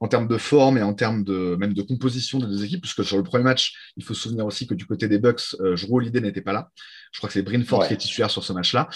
en 0.00 0.08
termes 0.08 0.28
de 0.28 0.36
forme 0.36 0.78
et 0.78 0.82
en 0.82 0.94
termes 0.94 1.24
de 1.24 1.56
même 1.58 1.74
de 1.74 1.82
composition 1.82 2.38
des 2.38 2.46
deux 2.46 2.64
équipes, 2.64 2.82
puisque 2.82 3.04
sur 3.04 3.16
le 3.16 3.22
premier 3.22 3.44
match, 3.44 3.92
il 3.96 4.04
faut 4.04 4.14
se 4.14 4.22
souvenir 4.22 4.46
aussi 4.46 4.55
que 4.64 4.74
du 4.74 4.86
côté 4.86 5.08
des 5.08 5.18
Bucks, 5.18 5.56
euh, 5.60 5.76
Holiday 5.90 6.20
n'était 6.20 6.40
pas 6.40 6.52
là. 6.52 6.70
Je 7.16 7.20
crois 7.20 7.28
que 7.28 7.32
c'est 7.32 7.40
Brinford 7.40 7.88
qui 7.88 7.94
est 7.94 7.96
titulaire 7.96 8.30
sur 8.30 8.44
ce 8.44 8.52
match-là. 8.52 8.90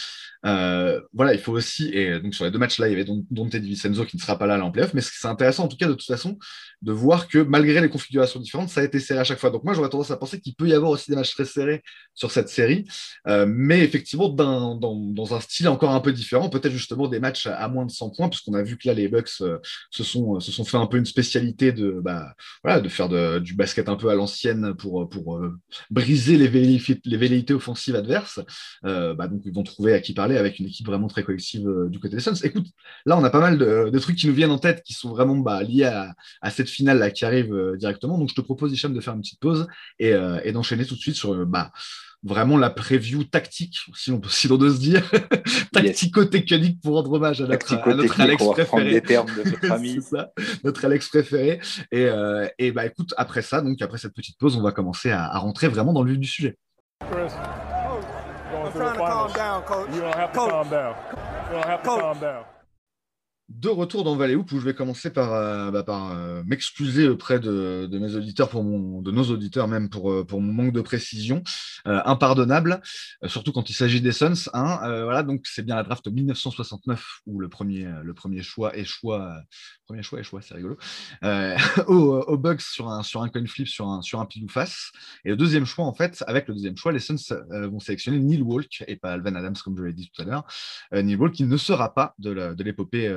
Euh, 0.45 1.01
voilà, 1.15 1.33
il 1.33 1.41
faut 1.41 1.53
aussi, 1.53 1.89
et 1.89 2.21
donc 2.21 2.35
sur 2.35 2.45
les 2.45 2.51
deux 2.51 2.59
matchs-là, 2.59 2.89
il 2.89 2.91
y 2.91 2.95
avait 2.95 3.07
Dante 3.31 3.57
DiVincenzo 3.57 4.05
qui 4.05 4.19
ne 4.19 4.21
sera 4.21 4.39
pas 4.39 4.47
là, 4.47 4.63
en 4.63 4.71
playoff, 4.71 4.93
mais 4.93 5.01
c'est 5.01 5.27
intéressant 5.27 5.65
en 5.65 5.69
tout 5.69 5.79
cas 5.79 5.87
de 5.87 5.95
toute 5.95 6.07
façon 6.07 6.39
de 6.83 6.93
voir 6.93 7.29
que 7.29 7.39
malgré 7.39 7.81
les 7.81 7.89
configurations 7.89 8.39
différentes, 8.39 8.69
ça 8.69 8.83
a 8.83 8.85
été 8.85 9.01
serré 9.01 9.21
à 9.21 9.25
chaque 9.25 9.39
fois. 9.39 9.49
Donc 9.49 9.65
moi, 9.65 9.73
j'aurais 9.73 9.89
tendance 9.89 10.11
à 10.11 10.19
penser 10.19 10.39
qu'il 10.39 10.55
peut 10.55 10.69
y 10.69 10.75
avoir 10.75 10.91
aussi 10.91 11.11
des 11.11 11.17
matchs 11.17 11.33
très 11.33 11.47
serrés 11.47 11.83
sur 12.15 12.31
cette 12.31 12.51
série, 12.51 12.85
euh, 13.27 13.47
mais 13.49 13.81
effectivement 13.81 14.29
dans, 14.29 14.75
dans, 14.77 15.35
un 15.35 15.41
style 15.41 15.69
encore 15.69 15.93
un 15.93 16.01
peu 16.01 16.13
différent, 16.13 16.51
peut-être 16.51 16.73
justement 16.73 17.09
des 17.09 17.21
matchs 17.21 17.47
à, 17.47 17.69
moins 17.69 17.87
de 17.87 17.91
100 17.91 18.11
points, 18.11 18.29
puisqu'on 18.29 18.55
a 18.55 18.63
vu 18.63 18.77
que 18.77 18.87
là, 18.87 18.95
les 18.95 19.09
Bucks 19.09 19.31
euh, 19.41 19.59
se, 19.91 20.05
sont, 20.05 20.41
se 20.41 20.53
sont 20.53 20.65
fait 20.65 20.77
un 20.77 20.87
peu 20.87 20.99
une 20.99 21.07
spécialité 21.07 21.73
de, 21.73 22.01
bah, 22.03 22.35
voilà, 22.63 22.81
de 22.81 22.89
faire 22.91 23.09
de, 23.09 23.39
du 23.39 23.55
basket 23.55 23.89
un 23.89 23.97
peu 23.97 24.09
à 24.09 24.15
l'ancienne 24.15 24.75
pour, 24.75 25.09
pour 25.09 25.41
briser 25.91 26.37
les, 26.37 26.49
les 26.49 27.17
velléités 27.17 27.55
offensives 27.55 27.95
adverses. 27.95 28.10
Bah, 28.83 29.29
donc 29.29 29.43
ils 29.45 29.53
vont 29.53 29.63
trouver 29.63 29.95
à 29.95 30.01
qui 30.01 30.15
parler 30.15 30.37
avec 30.37 30.59
une 30.59 30.67
équipe 30.67 30.87
vraiment 30.87 31.09
très 31.09 31.23
collective 31.23 31.69
euh, 31.69 31.89
du 31.89 31.99
côté 31.99 32.17
des 32.17 32.23
Suns. 32.23 32.35
Écoute, 32.43 32.67
là, 33.07 33.17
on 33.17 33.25
a 33.25 33.31
pas 33.31 33.41
mal 33.41 33.59
de, 33.59 33.99
trucs 33.99 34.17
qui 34.17 34.27
nous 34.27 34.35
viennent 34.35 34.51
en 34.51 34.59
tête 34.59 34.83
qui 34.83 34.95
sont 34.95 35.11
vraiment 35.11 35.37
bah, 35.37 35.63
liés 35.63 35.85
à, 35.85 36.51
cette 36.51 36.69
finale 36.69 36.99
là 36.99 37.11
qui 37.11 37.25
arrive 37.25 37.55
euh, 37.55 37.77
directement. 37.77 38.19
Donc, 38.19 38.31
je 38.31 38.35
te 38.35 38.41
propose, 38.41 38.73
Hicham, 38.73 38.95
de 38.95 39.01
faire 39.01 39.15
une 39.15 39.21
petite 39.21 39.41
pause 39.41 39.67
et, 39.99 40.13
euh, 40.13 40.53
d'enchaîner 40.53 40.85
tout 40.85 40.95
de 40.95 41.01
suite 41.01 41.17
sur 41.17 41.47
bah, 41.47 41.71
vraiment 42.23 42.59
la 42.59 42.69
preview 42.69 43.25
tactique, 43.25 43.79
si 43.95 44.11
on 44.11 44.21
peut 44.21 44.29
si 44.29 44.49
se 44.49 44.79
dire, 44.79 45.03
tactico-technique 45.73 46.81
pour 46.83 46.97
rendre 46.97 47.13
hommage 47.13 47.41
à 47.41 47.47
notre, 47.47 48.21
Alex 48.21 48.45
préféré. 48.53 49.03
notre 50.65 50.85
Alex 50.85 51.09
préféré. 51.09 51.61
Et, 51.93 52.09
et, 52.59 52.73
bah 52.73 52.85
écoute, 52.85 53.15
après 53.17 53.43
ça, 53.43 53.63
donc 53.63 53.81
après 53.81 53.97
cette 53.97 54.15
petite 54.15 54.39
pause, 54.39 54.57
on 54.57 54.63
va 54.63 54.73
commencer 54.73 55.11
à, 55.11 55.25
à 55.25 55.39
rentrer 55.39 55.69
vraiment 55.69 55.95
dans 55.95 56.03
le 56.03 56.11
vif 56.11 56.21
du 56.21 56.29
sujet. 56.29 56.59
Calm 59.33 59.63
down, 59.63 59.63
coach. 59.63 59.95
You 59.95 60.01
don't 60.01 60.15
have 60.15 60.33
to 60.33 60.39
coach. 60.39 60.51
calm 60.51 60.69
down. 60.69 60.97
You 61.47 61.53
don't 61.53 61.67
have 61.67 61.83
to 61.83 61.89
coach. 61.89 62.01
calm 62.01 62.19
down. 62.19 62.45
De 63.51 63.69
retour 63.69 64.05
dans 64.05 64.17
Valley 64.17 64.37
où 64.37 64.45
je 64.49 64.59
vais 64.59 64.75
commencer 64.75 65.11
par, 65.11 65.35
euh, 65.35 65.71
bah, 65.71 65.85
euh, 66.13 66.43
m'excuser 66.47 67.09
auprès 67.09 67.41
de, 67.41 67.89
mes 67.93 68.15
auditeurs, 68.15 68.49
pour 68.49 68.63
de 68.63 69.11
nos 69.11 69.25
auditeurs 69.25 69.67
même, 69.67 69.91
pour, 69.91 70.11
euh, 70.11 70.27
mon 70.33 70.41
manque 70.41 70.73
de 70.73 70.81
précision, 70.81 71.43
impardonnable, 71.85 72.81
surtout 73.27 73.53
quand 73.53 73.69
il 73.69 73.75
s'agit 73.75 74.01
des 74.01 74.13
Suns. 74.13 74.49
Hein, 74.55 74.79
voilà, 75.03 75.23
donc 75.23 75.43
c'est 75.45 75.63
bien 75.63 75.77
la 75.77 75.83
draft 75.83 76.07
1969 76.07 77.05
où 77.27 77.41
le 77.41 77.49
premier, 77.49 77.87
choix 78.43 78.77
est 78.77 78.85
choix, 78.85 79.35
premier 79.87 80.03
choix 80.03 80.21
est 80.21 80.23
choix, 80.23 80.41
c'est 80.41 80.55
rigolo, 80.55 80.79
au, 81.89 81.95
au, 81.95 82.39
Bucks 82.39 82.63
sur 82.63 82.89
un, 82.89 83.03
sur 83.03 83.23
un 83.23 83.29
coin 83.29 83.45
flip, 83.47 83.67
sur 83.67 83.89
un, 83.89 84.03
sur 84.03 84.21
un 84.21 84.27
pile 84.27 84.45
ou 84.45 84.49
face. 84.49 84.93
Et 85.25 85.31
le 85.31 85.37
deuxième 85.37 85.67
choix, 85.67 85.85
en 85.85 85.95
fait, 85.95 86.23
avec 86.27 86.49
le 86.49 86.55
deuxième 86.55 86.77
choix, 86.77 86.93
les 86.93 87.01
Suns 87.01 87.17
vont 87.51 87.81
sélectionner 87.81 88.19
Neil 88.19 88.43
Walk 88.43 88.85
et 88.87 88.97
pas 88.97 89.13
Alvan 89.13 89.35
Adams, 89.35 89.57
comme 89.65 89.77
je 89.77 89.83
l'ai 89.83 89.93
dit 89.93 90.11
tout 90.15 90.23
à 90.23 90.25
l'heure. 90.25 90.45
Neil 90.93 91.17
Walk 91.17 91.35
qui 91.35 91.45
ne 91.45 91.57
sera 91.57 91.93
pas 91.93 92.15
de 92.19 92.63
l'épopée 92.63 93.09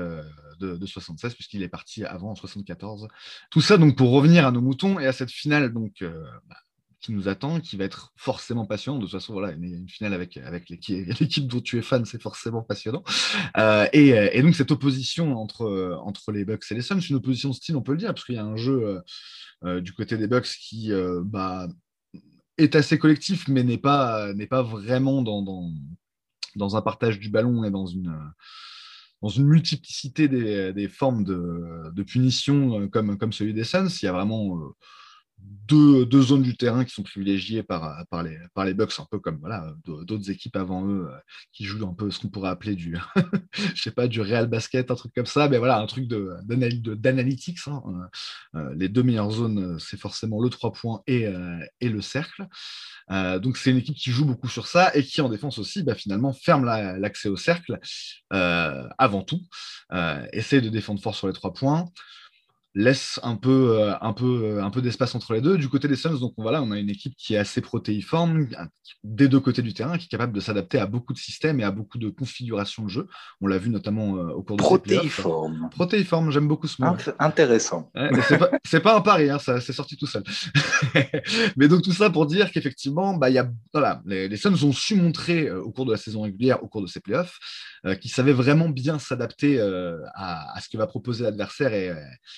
76, 0.85 1.33
puisqu'il 1.33 1.63
est 1.63 1.69
parti 1.69 2.03
avant 2.05 2.31
en 2.31 2.35
74. 2.35 3.07
Tout 3.49 3.61
ça 3.61 3.77
donc 3.77 3.97
pour 3.97 4.11
revenir 4.11 4.45
à 4.47 4.51
nos 4.51 4.61
moutons 4.61 4.99
et 4.99 5.05
à 5.05 5.13
cette 5.13 5.31
finale 5.31 5.73
donc 5.73 6.01
euh, 6.01 6.23
bah, 6.47 6.57
qui 6.99 7.11
nous 7.11 7.27
attend, 7.27 7.59
qui 7.59 7.75
va 7.75 7.83
être 7.83 8.13
forcément 8.15 8.65
passionnante. 8.65 9.01
De 9.01 9.05
toute 9.05 9.19
façon, 9.19 9.33
voilà, 9.33 9.51
une, 9.51 9.89
finale 9.89 10.13
avec, 10.13 10.37
avec 10.37 10.69
l'équipe 11.19 11.47
dont 11.47 11.59
tu 11.59 11.77
es 11.77 11.81
fan, 11.81 12.05
c'est 12.05 12.21
forcément 12.21 12.61
passionnant. 12.61 13.03
Euh, 13.57 13.87
et, 13.91 14.41
donc 14.41 14.55
cette 14.55 14.71
opposition 14.71 15.37
entre, 15.37 15.99
entre 16.01 16.31
les 16.31 16.45
Bucks 16.45 16.63
et 16.71 16.75
les 16.75 16.81
Suns, 16.81 16.99
une 16.99 17.17
opposition 17.17 17.49
de 17.49 17.55
style, 17.55 17.75
on 17.75 17.81
peut 17.81 17.91
le 17.91 17.97
dire, 17.97 18.13
parce 18.13 18.25
qu'il 18.25 18.35
y 18.35 18.39
a 18.39 18.45
un 18.45 18.55
jeu 18.55 19.01
euh, 19.65 19.81
du 19.81 19.91
côté 19.91 20.17
des 20.17 20.27
Bucks 20.27 20.47
qui 20.47 20.91
bah, 21.25 21.67
est 22.57 22.75
assez 22.75 22.97
collectif, 22.97 23.49
mais 23.49 23.63
n'est 23.63 23.77
pas, 23.77 24.33
pas 24.49 24.63
vraiment 24.63 25.21
dans, 25.21 25.41
dans, 25.41 25.71
dans, 26.55 26.77
un 26.77 26.81
partage 26.81 27.19
du 27.19 27.29
ballon 27.29 27.65
et 27.65 27.71
dans 27.71 27.85
une 27.85 28.17
dans 29.23 29.29
une 29.29 29.45
multiplicité 29.45 30.27
des, 30.27 30.87
formes 30.89 31.23
de, 31.23 32.03
punition 32.03 32.81
euh, 32.81 32.87
comme, 32.87 33.17
comme 33.17 33.31
celui 33.31 33.53
des 33.53 33.63
Suns. 33.63 33.87
Il 34.01 34.05
y 34.05 34.09
a 34.09 34.11
vraiment 34.11 34.57
euh, 34.57 34.75
deux, 35.67 36.21
zones 36.21 36.43
du 36.43 36.55
terrain 36.55 36.85
qui 36.85 36.93
sont 36.93 37.03
privilégiées 37.03 37.63
par, 37.63 38.05
par, 38.09 38.21
les, 38.21 38.37
par 38.53 38.65
les 38.65 38.73
Bucks, 38.73 38.93
un 38.99 39.07
peu 39.09 39.19
comme 39.19 39.37
voilà, 39.39 39.73
d'autres 39.85 40.29
équipes 40.29 40.55
avant 40.55 40.87
eux 40.87 41.07
euh, 41.09 41.17
qui 41.51 41.63
jouent 41.63 41.87
un 41.87 41.93
peu 41.93 42.11
ce 42.11 42.19
qu'on 42.19 42.27
pourrait 42.27 42.49
appeler 42.49 42.75
du, 42.75 42.95
je 43.73 43.81
sais 43.81 43.91
pas, 43.91 44.07
du 44.07 44.21
Real 44.21 44.47
Basket, 44.47 44.91
un 44.91 44.95
truc 44.95 45.13
comme 45.15 45.25
ça, 45.25 45.49
mais 45.49 45.57
voilà, 45.57 45.79
un 45.79 45.85
truc 45.87 46.07
d'analytics. 46.07 47.59
Hein. 47.67 47.81
les 48.75 48.89
deux 48.89 49.03
meilleures 49.03 49.31
zones, 49.31 49.79
c'est 49.79 49.99
forcément 49.99 50.41
le 50.41 50.49
3 50.49 50.73
points 50.73 51.01
et, 51.07 51.27
et 51.81 51.89
le 51.89 52.01
cercle. 52.01 52.47
Euh, 53.11 53.39
donc 53.39 53.57
c'est 53.57 53.71
une 53.71 53.77
équipe 53.77 53.95
qui 53.95 54.11
joue 54.11 54.25
beaucoup 54.25 54.47
sur 54.47 54.67
ça 54.67 54.95
et 54.95 55.03
qui 55.03 55.21
en 55.21 55.29
défense 55.29 55.57
aussi 55.57 55.83
bah, 55.83 55.95
finalement 55.95 56.33
ferme 56.33 56.65
l'accès 56.65 57.29
au 57.29 57.35
cercle 57.35 57.79
euh, 58.31 58.87
avant 58.97 59.23
tout, 59.23 59.41
euh, 59.91 60.25
essaie 60.31 60.61
de 60.61 60.69
défendre 60.69 61.01
fort 61.01 61.15
sur 61.15 61.27
les 61.27 61.33
trois 61.33 61.53
points 61.53 61.85
laisse 62.75 63.19
un 63.21 63.35
peu, 63.35 63.77
euh, 63.79 63.93
un 64.01 64.13
peu, 64.13 64.43
euh, 64.43 64.63
un 64.63 64.71
peu 64.71 64.81
d'espace 64.81 65.13
entre 65.13 65.33
les 65.33 65.41
deux. 65.41 65.57
Du 65.57 65.69
côté 65.69 65.87
des 65.87 65.95
Suns, 65.95 66.19
donc 66.19 66.33
voilà, 66.37 66.61
on 66.63 66.71
a 66.71 66.79
une 66.79 66.89
équipe 66.89 67.13
qui 67.17 67.35
est 67.35 67.37
assez 67.37 67.61
protéiforme 67.61 68.47
des 69.03 69.27
deux 69.27 69.39
côtés 69.39 69.61
du 69.61 69.73
terrain, 69.73 69.97
qui 69.97 70.05
est 70.05 70.09
capable 70.09 70.33
de 70.33 70.39
s'adapter 70.39 70.79
à 70.79 70.87
beaucoup 70.87 71.13
de 71.13 71.19
systèmes 71.19 71.59
et 71.59 71.63
à 71.63 71.71
beaucoup 71.71 71.99
de 71.99 72.09
configurations 72.09 72.83
de 72.83 72.89
jeu. 72.89 73.07
On 73.41 73.47
l'a 73.47 73.59
vu 73.59 73.69
notamment 73.69 74.17
euh, 74.17 74.29
au 74.31 74.41
cours 74.41 74.57
de 74.57 74.63
protéiforme. 74.63 75.69
Protéiforme, 75.69 76.31
j'aime 76.31 76.47
beaucoup 76.47 76.67
ce 76.67 76.81
mot. 76.81 76.95
Intéressant. 77.19 77.91
c'est 78.65 78.79
pas, 78.79 78.97
un 78.97 79.01
pari, 79.01 79.29
hein, 79.29 79.39
ça 79.39 79.61
c'est 79.61 79.73
sorti 79.73 79.95
tout 79.95 80.07
seul. 80.07 80.23
mais 81.57 81.67
donc 81.67 81.83
tout 81.83 81.93
ça 81.93 82.09
pour 82.09 82.25
dire 82.25 82.51
qu'effectivement, 82.51 83.13
bah, 83.13 83.29
y 83.29 83.37
a, 83.37 83.49
voilà, 83.71 84.01
les, 84.05 84.27
les, 84.27 84.37
Suns 84.37 84.63
ont 84.63 84.73
su 84.73 84.95
montrer 84.95 85.51
au 85.51 85.71
cours 85.71 85.85
de 85.85 85.91
la 85.91 85.97
saison 85.97 86.21
régulière, 86.23 86.63
au 86.63 86.67
cours 86.67 86.81
de 86.81 86.87
ces 86.87 86.99
playoffs, 86.99 87.37
qu'ils 88.01 88.11
savaient 88.11 88.33
vraiment 88.33 88.69
bien 88.69 88.97
s'adapter 88.97 89.59
à, 89.61 90.55
à, 90.55 90.61
ce 90.61 90.69
que 90.69 90.77
va 90.77 90.87
proposer 90.87 91.23
l'adversaire 91.23 91.73
et, 91.73 91.93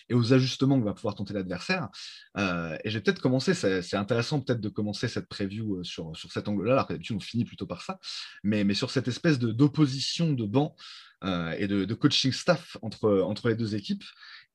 et 0.09 0.13
aux 0.13 0.24
ajustements 0.33 0.79
que 0.79 0.85
va 0.85 0.93
pouvoir 0.93 1.15
tenter 1.15 1.33
l'adversaire. 1.33 1.89
Euh, 2.37 2.77
et 2.83 2.89
j'ai 2.89 3.01
peut-être 3.01 3.21
commencé, 3.21 3.53
c'est 3.53 3.95
intéressant 3.95 4.41
peut-être 4.41 4.61
de 4.61 4.69
commencer 4.69 5.07
cette 5.07 5.27
preview 5.27 5.77
euh, 5.77 5.83
sur, 5.83 6.15
sur 6.15 6.31
cet 6.31 6.47
angle-là, 6.47 6.73
alors 6.73 6.87
que 6.87 7.13
on 7.13 7.19
finit 7.19 7.45
plutôt 7.45 7.65
par 7.65 7.81
ça, 7.81 7.99
mais, 8.43 8.63
mais 8.63 8.73
sur 8.73 8.91
cette 8.91 9.07
espèce 9.07 9.39
d'opposition 9.39 10.33
de, 10.33 10.43
de 10.43 10.45
banc 10.45 10.75
euh, 11.23 11.55
et 11.57 11.67
de, 11.67 11.93
coaching 11.93 12.31
staff 12.31 12.77
entre, 12.81 13.21
entre 13.21 13.49
les 13.49 13.55
deux 13.55 13.75
équipes. 13.75 14.03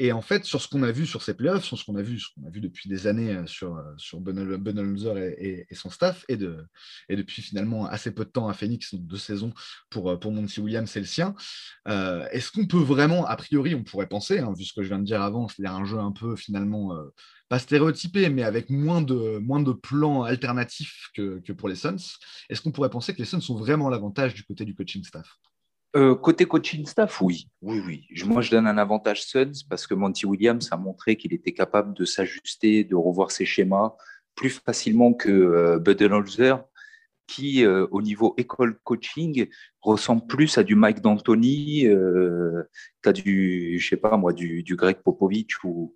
Et 0.03 0.13
en 0.13 0.23
fait, 0.23 0.47
sur 0.47 0.63
ce 0.63 0.67
qu'on 0.67 0.83
a 0.83 0.91
vu 0.91 1.07
sur 1.07 1.23
ces 1.23 1.35
playoffs, 1.35 1.65
sur 1.65 1.79
ce 1.79 1.85
qu'on 1.85 1.95
a 1.95 2.01
vu, 2.01 2.19
ce 2.19 2.29
qu'on 2.35 2.47
a 2.47 2.51
vu 2.51 2.63
depuis 2.63 2.89
des 2.89 3.07
années 3.07 3.37
euh, 3.37 3.47
sur, 3.47 3.77
euh, 3.77 3.83
sur 3.99 4.19
et, 4.19 5.67
et, 5.69 5.75
son 5.75 5.91
staff, 5.91 6.25
et, 6.31 6.39
de, 6.39 6.67
et 7.11 7.17
depuis 7.17 7.43
finalement 7.43 7.85
assez 7.85 8.11
peu 8.11 8.25
de 8.25 8.31
temps 8.31 8.49
à 8.49 8.55
Phoenix, 8.55 8.95
donc 8.95 9.07
deux 9.07 9.19
saisons 9.19 9.53
pour, 9.91 10.19
pour 10.19 10.33
Monty 10.33 10.61
Williams 10.61 10.97
et 10.97 11.01
le 11.01 11.07
sien, 11.07 11.35
est-ce 11.87 12.51
qu'on 12.51 12.67
peut 12.67 12.79
vraiment, 12.79 13.27
a 13.27 13.37
priori, 13.37 13.75
on 13.75 13.85
pourrait 13.85 14.09
penser, 14.09 14.39
hein, 14.39 14.55
vu 14.57 14.65
ce 14.65 14.73
que 14.73 14.83
je 14.83 14.89
viens 14.89 14.99
de 14.99 15.05
dire 15.05 15.21
avant, 15.21 15.49
c'est-à-dire 15.49 15.77
un 15.77 15.85
jeu 15.85 15.99
un 15.99 16.13
peu 16.13 16.35
finalement 16.35 16.97
pas 17.51 17.59
stéréotypé, 17.59 18.31
mais 18.31 18.43
avec 18.43 18.71
moins 18.71 19.03
de, 19.03 19.39
moins 19.39 19.61
de 19.61 19.73
plans 19.73 20.23
alternatifs 20.23 21.11
que, 21.15 21.41
que 21.41 21.53
pour 21.53 21.69
les 21.69 21.75
Suns, 21.75 22.17
est-ce 22.49 22.63
qu'on 22.63 22.73
pourrait 22.73 22.91
penser 22.91 23.13
que 23.13 23.19
les 23.19 23.27
Suns 23.27 23.43
ont 23.51 23.57
vraiment 23.57 23.91
l'avantage 23.91 24.33
du 24.33 24.45
côté 24.45 24.65
du 24.65 24.75
coaching 24.75 25.05
staff? 25.05 25.29
Euh, 25.97 26.15
côté 26.15 26.47
coaching 26.47 26.87
staff, 26.87 27.21
oui. 27.21 27.49
Oui, 27.63 27.83
oui. 27.85 28.07
Moi, 28.25 28.43
je 28.43 28.51
donne 28.51 28.67
un 28.67 28.79
avantage 28.79 29.25
Suns 29.25 29.65
parce 29.69 29.87
que 29.87 29.95
Monty 29.95 30.27
Williams 30.27 30.69
a 30.71 30.77
montré 30.77 31.17
qu'il 31.17 31.33
était 31.33 31.53
capable 31.53 31.95
de 31.95 32.05
s'ajuster, 32.05 32.85
de 32.85 32.95
revoir 32.95 33.31
ses 33.31 33.45
schémas 33.45 33.95
plus 34.35 34.61
facilement 34.65 35.13
que 35.13 35.29
euh, 35.29 35.79
Budenholzer, 35.79 36.65
qui, 37.27 37.65
euh, 37.65 37.87
au 37.91 38.03
niveau 38.03 38.35
école 38.39 38.79
coaching, 38.85 39.49
ressemble 39.83 40.27
plus 40.27 40.59
à 40.59 40.65
du 40.65 40.75
Mike 40.75 41.01
D'Antoni 41.01 41.87
euh, 41.87 42.65
qu'à 43.03 43.13
du, 43.13 43.79
je 43.79 43.89
sais 43.89 43.97
pas 43.97 44.17
moi, 44.17 44.33
du, 44.33 44.65
Greg 44.77 44.97
Popovich 44.97 45.63
ou, 45.63 45.95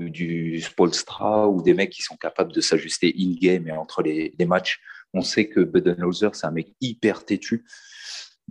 du 0.00 0.60
Spolstra 0.60 1.48
ou 1.48 1.62
des 1.62 1.74
mecs 1.74 1.90
qui 1.90 2.02
sont 2.02 2.16
capables 2.16 2.52
de 2.52 2.60
s'ajuster 2.60 3.14
in-game 3.18 3.68
et 3.68 3.72
entre 3.72 4.02
les, 4.02 4.34
matchs. 4.46 4.80
On 5.12 5.22
sait 5.22 5.48
que 5.48 5.60
Budenholzer, 5.60 6.34
c'est 6.34 6.46
un 6.46 6.50
mec 6.50 6.74
hyper 6.80 7.24
têtu 7.24 7.64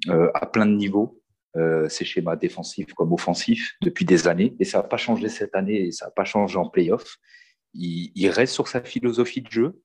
à 0.08 0.46
plein 0.46 0.66
de 0.66 0.76
niveaux, 0.76 1.24
euh, 1.56 1.88
ses 1.88 2.04
schémas 2.04 2.36
défensifs 2.36 2.96
comme 2.96 3.14
offensifs 3.14 3.76
depuis 3.84 4.06
des 4.06 4.28
années. 4.28 4.56
Et 4.60 4.66
ça 4.66 4.80
n'a 4.80 4.84
pas 4.84 4.98
changé 4.98 5.30
cette 5.30 5.54
année 5.54 5.88
et 5.88 5.92
ça 5.92 6.06
n'a 6.06 6.12
pas 6.12 6.24
changé 6.24 6.58
en 6.58 6.68
playoff. 6.68 7.18
il, 7.76 8.30
reste 8.30 8.54
sur 8.54 8.68
sa 8.68 8.82
philosophie 8.82 9.42
de 9.42 9.52
jeu. 9.52 9.80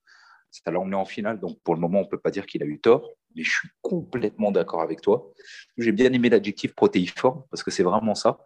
Ça 0.51 0.71
l'a 0.71 0.81
emmené 0.81 0.97
en 0.97 1.05
finale, 1.05 1.39
donc 1.41 1.61
pour 1.63 1.75
le 1.75 1.81
moment, 1.81 2.01
on 2.01 2.05
ne 2.05 2.09
peut 2.09 2.19
pas 2.19 2.31
dire 2.31 2.47
qu'il 2.47 2.63
a 2.63 2.67
eu 2.67 2.81
tort, 2.81 3.11
mais 3.37 3.43
je 3.43 3.51
suis 3.51 3.69
complètement 3.83 4.51
d'accord 4.51 4.81
avec 4.81 5.03
toi. 5.03 5.31
J'ai 5.77 5.93
bien 5.93 6.11
aimé 6.11 6.31
l'adjectif 6.31 6.75
protéiforme, 6.75 7.45
parce 7.51 7.63
que 7.63 7.71
c'est 7.71 7.83
vraiment 7.83 8.15
ça. 8.15 8.39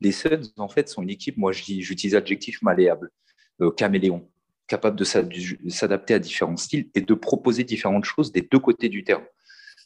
Les 0.00 0.10
Suns, 0.10 0.52
en 0.56 0.68
fait, 0.68 0.88
sont 0.88 1.02
une 1.02 1.10
équipe, 1.10 1.36
moi 1.36 1.52
j'utilise 1.52 2.14
l'adjectif 2.14 2.60
malléable, 2.60 3.12
euh, 3.60 3.70
caméléon, 3.70 4.28
capable 4.66 4.98
de 4.98 5.04
s'adapter 5.04 6.14
à 6.14 6.18
différents 6.18 6.56
styles 6.56 6.90
et 6.92 7.02
de 7.02 7.14
proposer 7.14 7.62
différentes 7.62 8.04
choses 8.04 8.32
des 8.32 8.42
deux 8.42 8.58
côtés 8.58 8.88
du 8.88 9.04
terrain. 9.04 9.24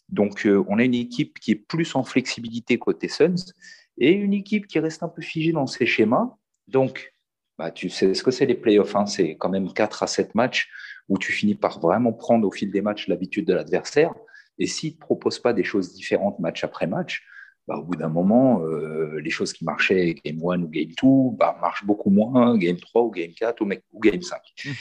Donc, 0.08 0.46
euh, 0.46 0.64
on 0.68 0.78
a 0.78 0.84
une 0.84 0.94
équipe 0.94 1.38
qui 1.38 1.52
est 1.52 1.54
plus 1.54 1.94
en 1.94 2.02
flexibilité 2.02 2.78
côté 2.78 3.08
Suns 3.08 3.52
et 3.98 4.12
une 4.12 4.32
équipe 4.32 4.66
qui 4.66 4.78
reste 4.78 5.02
un 5.02 5.08
peu 5.08 5.22
figée 5.22 5.52
dans 5.52 5.66
ses 5.66 5.86
schémas. 5.86 6.34
Donc, 6.66 7.12
bah, 7.58 7.70
tu 7.70 7.90
sais 7.90 8.14
ce 8.14 8.22
que 8.22 8.30
c'est 8.30 8.46
les 8.46 8.54
playoffs, 8.54 8.94
hein, 8.94 9.06
c'est 9.06 9.36
quand 9.36 9.48
même 9.48 9.72
4 9.72 10.02
à 10.02 10.06
7 10.06 10.34
matchs 10.34 10.68
où 11.08 11.18
tu 11.18 11.32
finis 11.32 11.54
par 11.54 11.80
vraiment 11.80 12.12
prendre 12.12 12.46
au 12.46 12.50
fil 12.50 12.70
des 12.70 12.82
matchs 12.82 13.08
l'habitude 13.08 13.46
de 13.46 13.54
l'adversaire. 13.54 14.14
Et 14.58 14.66
s'il 14.66 14.92
ne 14.92 14.94
te 14.96 15.00
propose 15.00 15.38
pas 15.38 15.52
des 15.52 15.64
choses 15.64 15.92
différentes 15.92 16.38
match 16.38 16.64
après 16.64 16.86
match, 16.86 17.24
bah, 17.66 17.76
au 17.76 17.82
bout 17.82 17.96
d'un 17.96 18.08
moment, 18.08 18.62
euh, 18.62 19.20
les 19.20 19.30
choses 19.30 19.52
qui 19.52 19.64
marchaient 19.64 20.14
game 20.24 20.38
1 20.38 20.62
ou 20.62 20.68
game 20.68 20.88
2 21.02 21.36
bah, 21.36 21.58
marchent 21.60 21.84
beaucoup 21.84 22.10
moins 22.10 22.56
game 22.56 22.78
3 22.78 23.02
ou 23.02 23.10
game 23.10 23.32
4 23.32 23.60
ou, 23.60 24.00
game 24.00 24.22
5. 24.22 24.40
Mhm. 24.64 24.72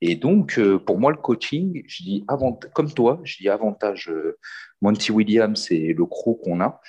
Et 0.00 0.14
donc, 0.14 0.58
euh, 0.58 0.78
pour 0.78 0.98
moi, 0.98 1.10
le 1.10 1.16
coaching, 1.16 1.82
je 1.86 2.02
dis 2.02 2.24
avant, 2.28 2.58
comme 2.74 2.92
toi, 2.92 3.20
je 3.24 3.38
dis 3.38 3.48
avantage 3.48 4.10
euh, 4.10 4.36
Monty 4.82 5.10
Williams 5.10 5.70
et 5.70 5.94
le 5.94 6.04
crew 6.04 6.38
qu'on 6.42 6.60
a 6.60 6.80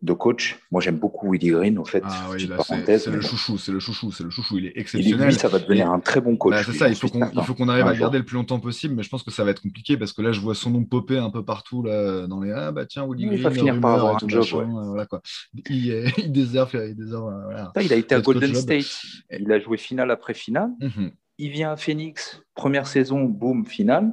de 0.00 0.12
coach. 0.12 0.56
Moi, 0.70 0.80
j'aime 0.80 0.96
beaucoup 0.96 1.32
Willy 1.32 1.48
Green, 1.48 1.78
en 1.78 1.84
fait. 1.84 2.02
Ah 2.04 2.28
c'est 2.36 3.06
le 3.10 3.20
chouchou, 3.20 3.58
c'est 3.58 3.72
le 3.72 3.80
chouchou, 3.80 4.12
c'est 4.12 4.22
le 4.22 4.30
chouchou. 4.30 4.58
Il 4.58 4.66
est 4.66 4.72
exceptionnel. 4.76 5.32
ça 5.32 5.48
va 5.48 5.58
devenir 5.58 5.90
un 5.90 5.98
très 5.98 6.20
bon 6.20 6.36
coach. 6.36 6.52
Bah, 6.52 6.62
c'est 6.64 6.72
ça, 6.72 6.88
il 6.88 6.94
faut 6.94 7.08
qu'on 7.08 7.68
arrive 7.68 7.86
à 7.86 7.94
garder 7.96 8.18
le 8.18 8.24
plus 8.24 8.36
longtemps 8.36 8.60
possible, 8.60 8.94
mais 8.94 9.02
je 9.02 9.08
pense 9.08 9.22
que 9.22 9.30
ça 9.30 9.42
va 9.42 9.50
être 9.50 9.62
compliqué 9.62 9.96
parce 9.96 10.12
que 10.12 10.22
là, 10.22 10.30
je 10.32 10.40
vois 10.40 10.54
son 10.54 10.70
nom 10.70 10.84
popper 10.84 11.18
un 11.18 11.30
peu 11.30 11.44
partout 11.44 11.82
là, 11.82 12.26
dans 12.26 12.40
les 12.40 12.52
Ah, 12.52 12.70
bah 12.70 12.86
tiens, 12.86 13.06
Willy 13.08 13.26
Green. 13.26 13.38
Il 13.38 13.42
va 13.42 13.50
finir 13.50 13.80
par 13.80 13.94
avoir 13.94 14.22
un 14.22 14.28
job. 14.28 14.44
voilà, 14.84 15.06
quoi. 15.06 15.20
Il, 15.68 16.12
il 16.18 16.32
déserve. 16.32 16.70
Il, 16.74 17.04
voilà. 17.04 17.72
il 17.80 17.92
a 17.92 17.96
été 17.96 18.14
à 18.14 18.20
Golden 18.20 18.54
State. 18.54 19.02
Il 19.36 19.50
a 19.50 19.58
joué 19.58 19.78
finale 19.78 20.10
après 20.10 20.34
finale. 20.34 20.70
Mhm. 20.80 21.10
Il 21.40 21.50
vient 21.50 21.70
à 21.70 21.76
Phoenix, 21.76 22.42
première 22.54 22.88
saison, 22.88 23.22
boom, 23.24 23.64
finale. 23.64 24.12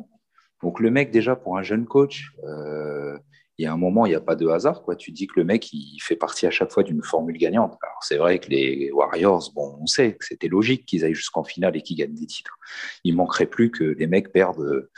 Donc, 0.61 0.79
le 0.79 0.91
mec, 0.91 1.09
déjà, 1.09 1.35
pour 1.35 1.57
un 1.57 1.63
jeune 1.63 1.85
coach, 1.85 2.31
euh, 2.43 3.17
il 3.57 3.63
y 3.63 3.65
a 3.65 3.73
un 3.73 3.77
moment, 3.77 4.05
il 4.05 4.09
n'y 4.09 4.15
a 4.15 4.21
pas 4.21 4.35
de 4.35 4.47
hasard. 4.47 4.83
Tu 4.99 5.11
dis 5.11 5.25
que 5.25 5.39
le 5.39 5.43
mec, 5.43 5.73
il 5.73 5.97
fait 6.01 6.15
partie 6.15 6.45
à 6.45 6.51
chaque 6.51 6.71
fois 6.71 6.83
d'une 6.83 7.01
formule 7.01 7.37
gagnante. 7.37 7.77
Alors, 7.81 7.97
c'est 8.01 8.17
vrai 8.17 8.37
que 8.37 8.49
les 8.49 8.91
Warriors, 8.91 9.51
bon, 9.55 9.75
on 9.81 9.87
sait 9.87 10.13
que 10.13 10.23
c'était 10.23 10.47
logique 10.47 10.85
qu'ils 10.85 11.03
aillent 11.03 11.15
jusqu'en 11.15 11.43
finale 11.43 11.75
et 11.75 11.81
qu'ils 11.81 11.97
gagnent 11.97 12.13
des 12.13 12.27
titres. 12.27 12.59
Il 13.03 13.15
manquerait 13.15 13.47
plus 13.47 13.71
que 13.71 13.83
les 13.83 14.05
mecs 14.05 14.31
perdent 14.31 14.59
euh, 14.59 14.91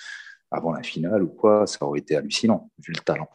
avant 0.52 0.74
la 0.74 0.84
finale 0.84 1.24
ou 1.24 1.30
quoi. 1.30 1.66
Ça 1.66 1.86
aurait 1.86 2.00
été 2.00 2.18
hallucinant, 2.18 2.70
vu 2.86 2.92
le 2.92 3.00
talent. 3.00 3.30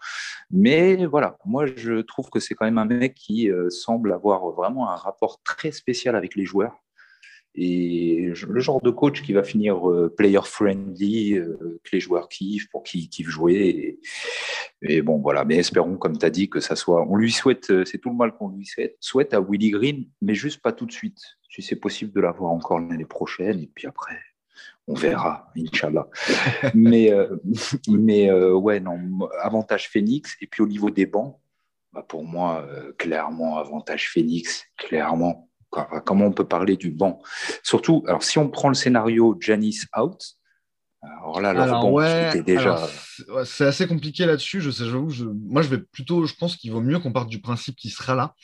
Mais 0.50 1.06
voilà, 1.06 1.38
moi, 1.46 1.64
je 1.64 2.02
trouve 2.02 2.28
que 2.28 2.40
c'est 2.40 2.54
quand 2.54 2.66
même 2.66 2.78
un 2.78 2.84
mec 2.84 3.14
qui 3.14 3.50
euh, 3.50 3.70
semble 3.70 4.12
avoir 4.12 4.50
vraiment 4.50 4.90
un 4.90 4.96
rapport 4.96 5.40
très 5.44 5.72
spécial 5.72 6.14
avec 6.14 6.36
les 6.36 6.44
joueurs 6.44 6.82
et 7.54 8.32
le 8.46 8.60
genre 8.60 8.80
de 8.80 8.90
coach 8.90 9.22
qui 9.22 9.34
va 9.34 9.42
finir 9.42 9.90
euh, 9.90 10.08
player 10.08 10.40
friendly, 10.42 11.34
euh, 11.34 11.80
que 11.84 11.90
les 11.92 12.00
joueurs 12.00 12.28
kiffent, 12.28 12.68
pour 12.70 12.82
qu'ils 12.82 13.10
kiffent 13.10 13.28
jouer. 13.28 13.98
Et, 14.80 15.02
bon, 15.02 15.18
voilà. 15.18 15.44
Mais 15.44 15.56
espérons, 15.56 15.96
comme 15.96 16.16
tu 16.16 16.24
as 16.24 16.30
dit, 16.30 16.48
que 16.48 16.60
ça 16.60 16.76
soit. 16.76 17.06
On 17.08 17.16
lui 17.16 17.30
souhaite, 17.30 17.70
euh, 17.70 17.84
c'est 17.84 17.98
tout 17.98 18.08
le 18.08 18.16
mal 18.16 18.32
qu'on 18.32 18.48
lui 18.48 18.64
souhaite, 18.64 18.96
souhaite 19.00 19.34
à 19.34 19.40
Willy 19.40 19.70
Green, 19.70 20.06
mais 20.22 20.34
juste 20.34 20.62
pas 20.62 20.72
tout 20.72 20.86
de 20.86 20.92
suite. 20.92 21.20
Si 21.50 21.60
c'est 21.60 21.76
possible 21.76 22.12
de 22.12 22.20
l'avoir 22.20 22.52
encore 22.52 22.80
l'année 22.80 23.04
prochaine, 23.04 23.60
et 23.60 23.70
puis 23.74 23.86
après, 23.86 24.18
on 24.88 24.94
verra, 24.94 25.52
Inch'Allah. 25.54 26.08
mais 26.74 27.12
mais 27.86 28.32
ouais, 28.32 28.80
non, 28.80 28.98
avantage 29.42 29.90
Phoenix. 29.90 30.34
Et 30.40 30.46
puis 30.46 30.62
au 30.62 30.66
niveau 30.66 30.88
des 30.88 31.04
bancs, 31.04 31.38
bah 31.92 32.02
pour 32.08 32.24
moi, 32.24 32.66
clairement, 32.96 33.58
avantage 33.58 34.08
Phoenix, 34.08 34.64
clairement 34.78 35.51
comment 36.04 36.26
on 36.26 36.32
peut 36.32 36.46
parler 36.46 36.76
du 36.76 36.90
banc 36.90 37.20
Surtout, 37.62 38.04
alors 38.06 38.22
si 38.22 38.38
on 38.38 38.48
prend 38.48 38.68
le 38.68 38.74
scénario 38.74 39.36
Janice 39.40 39.86
out, 39.98 40.36
alors 41.02 41.40
là, 41.40 41.52
leur 41.52 41.80
banc 41.80 42.00
était 42.00 42.42
déjà. 42.42 42.88
C'est 43.44 43.64
assez 43.64 43.88
compliqué 43.88 44.24
là-dessus. 44.24 44.60
Je 44.60 44.70
sais, 44.70 44.84
je... 44.84 45.24
moi 45.24 45.62
je 45.62 45.68
vais 45.68 45.78
plutôt, 45.78 46.26
je 46.26 46.34
pense 46.34 46.56
qu'il 46.56 46.70
vaut 46.70 46.80
mieux 46.80 47.00
qu'on 47.00 47.12
parte 47.12 47.28
du 47.28 47.40
principe 47.40 47.76
qu'il 47.76 47.90
sera 47.90 48.14
là. 48.14 48.34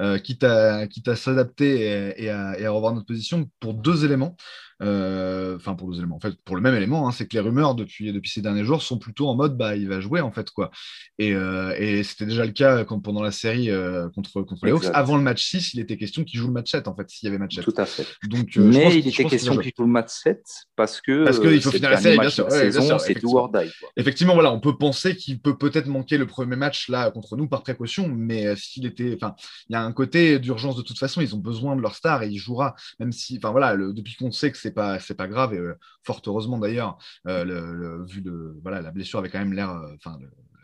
Euh, 0.00 0.18
quitte 0.18 0.42
à, 0.42 0.88
quitte 0.88 1.06
à 1.06 1.14
s'adapter 1.14 2.14
et, 2.16 2.28
à, 2.28 2.58
et, 2.58 2.66
à, 2.66 2.70
revoir 2.70 2.94
notre 2.94 3.06
position 3.06 3.48
pour 3.60 3.74
deux 3.74 4.04
éléments. 4.04 4.36
Euh, 4.82 5.56
enfin 5.56 5.74
pour 5.74 5.90
deux 5.90 5.98
éléments, 5.98 6.16
en 6.16 6.20
fait, 6.20 6.34
pour 6.44 6.56
le 6.56 6.62
même 6.62 6.74
élément, 6.74 7.06
hein, 7.06 7.12
c'est 7.12 7.26
que 7.26 7.34
les 7.34 7.40
rumeurs 7.40 7.74
depuis, 7.74 8.12
depuis 8.12 8.30
ces 8.30 8.42
derniers 8.42 8.64
jours 8.64 8.82
sont 8.82 8.98
plutôt 8.98 9.28
en 9.28 9.36
mode 9.36 9.56
bah 9.56 9.76
il 9.76 9.88
va 9.88 10.00
jouer 10.00 10.20
en 10.20 10.32
fait 10.32 10.50
quoi. 10.50 10.70
Et, 11.18 11.32
euh, 11.32 11.74
et 11.78 12.02
c'était 12.02 12.26
déjà 12.26 12.44
le 12.44 12.50
cas 12.50 12.84
quand, 12.84 13.00
pendant 13.00 13.22
la 13.22 13.30
série 13.30 13.70
euh, 13.70 14.08
contre, 14.10 14.42
contre 14.42 14.66
les 14.66 14.72
Hawks. 14.72 14.86
Avant 14.92 15.16
le 15.16 15.22
match 15.22 15.44
6, 15.44 15.74
il 15.74 15.80
était 15.80 15.96
question 15.96 16.24
qu'il 16.24 16.40
joue 16.40 16.48
le 16.48 16.52
match 16.52 16.70
7 16.70 16.88
en 16.88 16.96
fait, 16.96 17.08
s'il 17.08 17.26
y 17.26 17.30
avait 17.30 17.38
match 17.38 17.54
7. 17.54 17.64
Tout 17.64 17.74
à 17.76 17.86
fait. 17.86 18.06
Donc, 18.24 18.56
Mais 18.56 18.98
il 18.98 19.08
était 19.08 19.24
question 19.24 19.56
qu'il 19.56 19.72
joue 19.76 19.84
le 19.84 19.90
match 19.90 20.10
7 20.10 20.42
parce 20.74 21.00
que 21.00 21.24
parce 21.24 21.38
qu'il 21.38 21.60
faut 21.62 21.70
finir 21.70 21.90
la 21.90 22.00
série, 22.00 22.18
bien 22.18 22.30
sûr. 22.30 22.50
c'est 22.50 23.14
tout 23.14 23.36
or 23.36 23.50
die, 23.52 23.70
Effectivement, 23.96 24.34
voilà, 24.34 24.52
on 24.52 24.60
peut 24.60 24.76
penser 24.76 25.14
qu'il 25.16 25.40
peut 25.40 25.56
peut-être 25.56 25.86
manquer 25.86 26.18
le 26.18 26.26
premier 26.26 26.56
match 26.56 26.88
là 26.88 27.10
contre 27.12 27.36
nous 27.36 27.46
par 27.46 27.62
précaution, 27.62 28.08
mais 28.08 28.56
s'il 28.56 28.86
était, 28.86 29.14
enfin, 29.14 29.36
il 29.68 29.74
y 29.74 29.76
a 29.76 29.82
un 29.82 29.92
côté 29.92 30.38
d'urgence 30.40 30.76
de 30.76 30.82
toute 30.82 30.98
façon. 30.98 31.20
Ils 31.20 31.34
ont 31.34 31.38
besoin 31.38 31.76
de 31.76 31.80
leur 31.80 31.94
star 31.94 32.22
et 32.22 32.28
il 32.28 32.38
jouera, 32.38 32.74
même 32.98 33.12
si, 33.12 33.38
enfin 33.38 33.52
voilà, 33.52 33.76
depuis 33.76 34.16
qu'on 34.16 34.32
sait 34.32 34.50
que 34.50 34.58
c'est 34.64 34.72
pas 34.72 34.98
c'est 34.98 35.14
pas 35.14 35.28
grave 35.28 35.52
et 35.52 35.58
euh, 35.58 35.78
fort 36.02 36.22
heureusement 36.26 36.56
d'ailleurs 36.56 36.96
euh, 37.28 37.44
le, 37.44 38.02
vu 38.06 38.22
de 38.22 38.56
voilà 38.62 38.80
la 38.80 38.90
blessure 38.90 39.18
avait 39.18 39.28
quand 39.28 39.38
même 39.38 39.52
l'air 39.52 39.70
euh, 39.70 39.94
enfin 39.96 40.18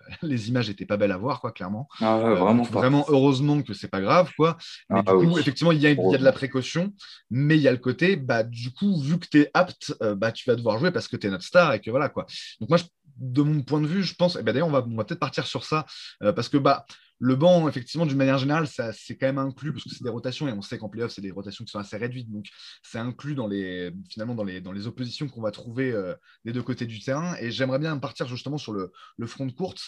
les 0.23 0.49
images 0.49 0.71
étaient 0.71 0.87
pas 0.87 0.97
belles 0.97 1.13
à 1.13 1.17
voir, 1.17 1.41
quoi, 1.41 1.53
clairement. 1.53 1.89
Ah 2.01 2.19
vraiment, 2.19 2.65
vraiment 2.65 3.05
heureusement 3.07 3.63
que 3.63 3.75
c'est 3.75 3.87
pas 3.87 4.01
grave, 4.01 4.33
quoi. 4.37 4.59
Mais 4.89 5.03
ah 5.07 5.17
du 5.17 5.29
coup, 5.29 5.39
effectivement, 5.39 5.71
il 5.71 5.79
y, 5.79 5.83
y, 5.83 5.87
a, 5.87 5.95
de 5.95 6.25
la 6.25 6.33
précaution, 6.33 6.93
mais 7.31 7.57
il 7.57 7.63
y 7.63 7.69
a 7.69 7.71
le 7.71 7.79
côté, 7.79 8.17
bah, 8.17 8.43
du 8.43 8.73
coup, 8.73 9.01
vu 9.01 9.21
que 9.21 9.29
tu 9.29 9.43
es 9.43 9.51
apte, 9.55 9.95
bah, 10.17 10.33
tu 10.33 10.51
vas 10.51 10.57
devoir 10.57 10.81
jouer 10.81 10.91
parce 10.91 11.07
que 11.07 11.17
tu 11.17 11.29
es 11.29 11.31
notre 11.31 11.45
star 11.45 11.75
et 11.75 11.81
que 11.81 11.93
voilà, 11.93 12.09
quoi. 12.09 12.27
Donc, 12.59 12.71
moi, 12.71 12.79
de 13.19 13.43
mon 13.43 13.63
point 13.63 13.81
de 13.81 13.87
vue, 13.87 14.03
je 14.03 14.17
pense, 14.17 14.35
et 14.35 14.43
bah, 14.43 14.53
d'ailleurs, 14.53 14.67
on 14.67 14.73
va, 14.73 14.85
on 14.85 14.97
va 14.97 15.05
peut-être 15.05 15.21
partir 15.21 15.47
sur 15.47 15.63
ça 15.63 15.87
parce 16.19 16.49
que, 16.49 16.57
bah, 16.57 16.87
le 17.21 17.37
banc, 17.37 17.69
effectivement, 17.69 18.07
d'une 18.07 18.17
manière 18.17 18.39
générale, 18.39 18.67
c'est 18.67 19.17
quand 19.19 19.27
même 19.27 19.39
inclus 19.39 19.73
parce 19.73 19.85
que 19.85 19.91
c'est 19.91 20.03
des 20.03 20.11
rotations 20.11 20.49
et 20.49 20.53
on 20.53 20.63
sait 20.63 20.79
qu'en 20.79 20.89
playoff, 20.89 21.13
c'est 21.13 21.21
des 21.21 21.31
rotations 21.31 21.65
qui 21.67 21.71
sont 21.71 21.79
assez 21.79 21.99
réduites. 21.99 22.31
Donc, 22.31 22.47
c'est 22.83 22.99
inclus 22.99 23.35
dans 23.35 23.47
les, 23.47 23.93
finalement 24.09 24.35
dans 24.35 24.43
les, 24.43 24.87
oppositions 24.87 25.29
qu'on 25.29 25.43
va 25.43 25.51
trouver 25.51 25.93
euh, 25.93 26.15
des 26.47 26.53
deux 26.55 26.63
côtés 26.63 26.87
du 26.87 26.99
terrain. 26.99 27.37
Et 27.39 27.51
j'aimerais 27.51 27.79
bien 27.79 27.97
partir 27.99 28.27
justement 28.27 28.57
sur 28.57 28.73
le, 28.73 28.91
front 29.27 29.45
de 29.45 29.53
courte 29.53 29.83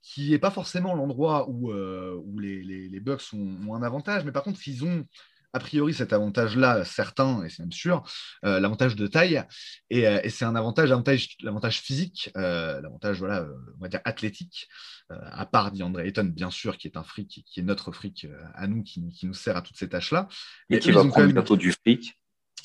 qui 0.00 0.30
n'est 0.30 0.38
pas 0.38 0.50
forcément 0.50 0.94
l'endroit 0.94 1.50
où, 1.50 1.70
euh, 1.70 2.18
les, 2.38 2.62
les, 2.62 3.00
Bucks 3.00 3.34
ont, 3.34 3.74
un 3.74 3.82
avantage, 3.82 4.24
mais 4.24 4.32
par 4.32 4.42
contre, 4.42 4.66
ils 4.66 4.82
ont 4.82 5.04
a 5.52 5.58
priori 5.58 5.94
cet 5.94 6.12
avantage-là, 6.12 6.84
certain, 6.84 7.42
et 7.44 7.48
c'est 7.48 7.62
même 7.62 7.72
sûr, 7.72 8.02
euh, 8.44 8.60
l'avantage 8.60 8.96
de 8.96 9.06
taille, 9.06 9.42
et, 9.90 10.28
c'est 10.28 10.44
un 10.44 10.56
avantage, 10.56 10.90
l'avantage 10.90 11.80
physique, 11.80 12.30
l'avantage, 12.34 13.18
voilà, 13.18 13.46
on 13.78 13.82
va 13.82 13.88
dire 13.88 14.00
athlétique, 14.04 14.68
euh, 15.10 15.18
à 15.32 15.44
part 15.44 15.72
DeAndre 15.72 16.00
Ayton, 16.00 16.24
bien 16.24 16.50
sûr, 16.50 16.76
qui 16.76 16.86
est 16.86 16.96
un 16.96 17.02
fric, 17.02 17.44
qui 17.44 17.60
est 17.60 17.62
notre 17.64 17.90
fric 17.90 18.26
euh, 18.26 18.44
à 18.54 18.68
nous, 18.68 18.82
qui, 18.84 19.02
nous 19.22 19.34
sert 19.34 19.56
à 19.56 19.62
toutes 19.62 19.76
ces 19.76 19.88
tâches-là. 19.88 20.28
Et, 20.68 20.78
qui 20.78 20.92
va 20.92 21.04
prendre 21.04 21.32
bientôt 21.32 21.56
du 21.56 21.72
fric. 21.72 22.19